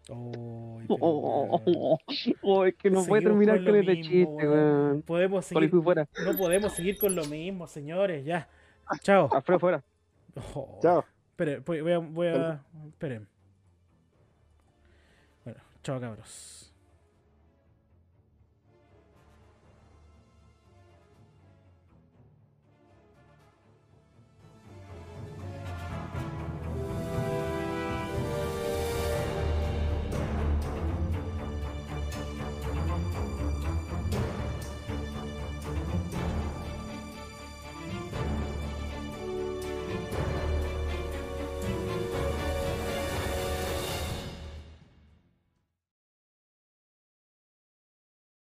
Ay, 0.09 0.85
pero, 0.87 0.97
Oh, 1.01 1.99
weón. 2.41 2.67
es 2.69 2.75
que 2.75 2.89
no 2.89 3.03
puede 3.05 3.21
terminar 3.23 3.57
con 3.57 3.65
con 3.65 3.75
este 3.75 3.91
mismo, 3.95 4.09
chiste, 4.11 4.47
weón. 4.49 5.01
Podemos 5.03 5.45
seguir, 5.45 5.69
fuera. 5.83 6.07
no 6.25 6.37
podemos 6.37 6.73
seguir 6.73 6.97
con 6.97 7.13
lo 7.15 7.25
mismo, 7.25 7.67
señores. 7.67 8.23
Ya. 8.25 8.47
Chao. 9.01 9.29
Alfredo 9.33 9.59
fuera. 9.59 9.83
Oh, 10.55 10.79
Chao. 10.81 11.03
Espere, 11.31 11.59
voy 11.59 11.81
voy 11.81 11.91
a. 11.91 11.97
Voy 11.99 12.27
a 12.27 12.63
esperen. 12.87 13.27
Bueno, 15.43 15.59
chao, 15.83 15.99
cabros. 15.99 16.68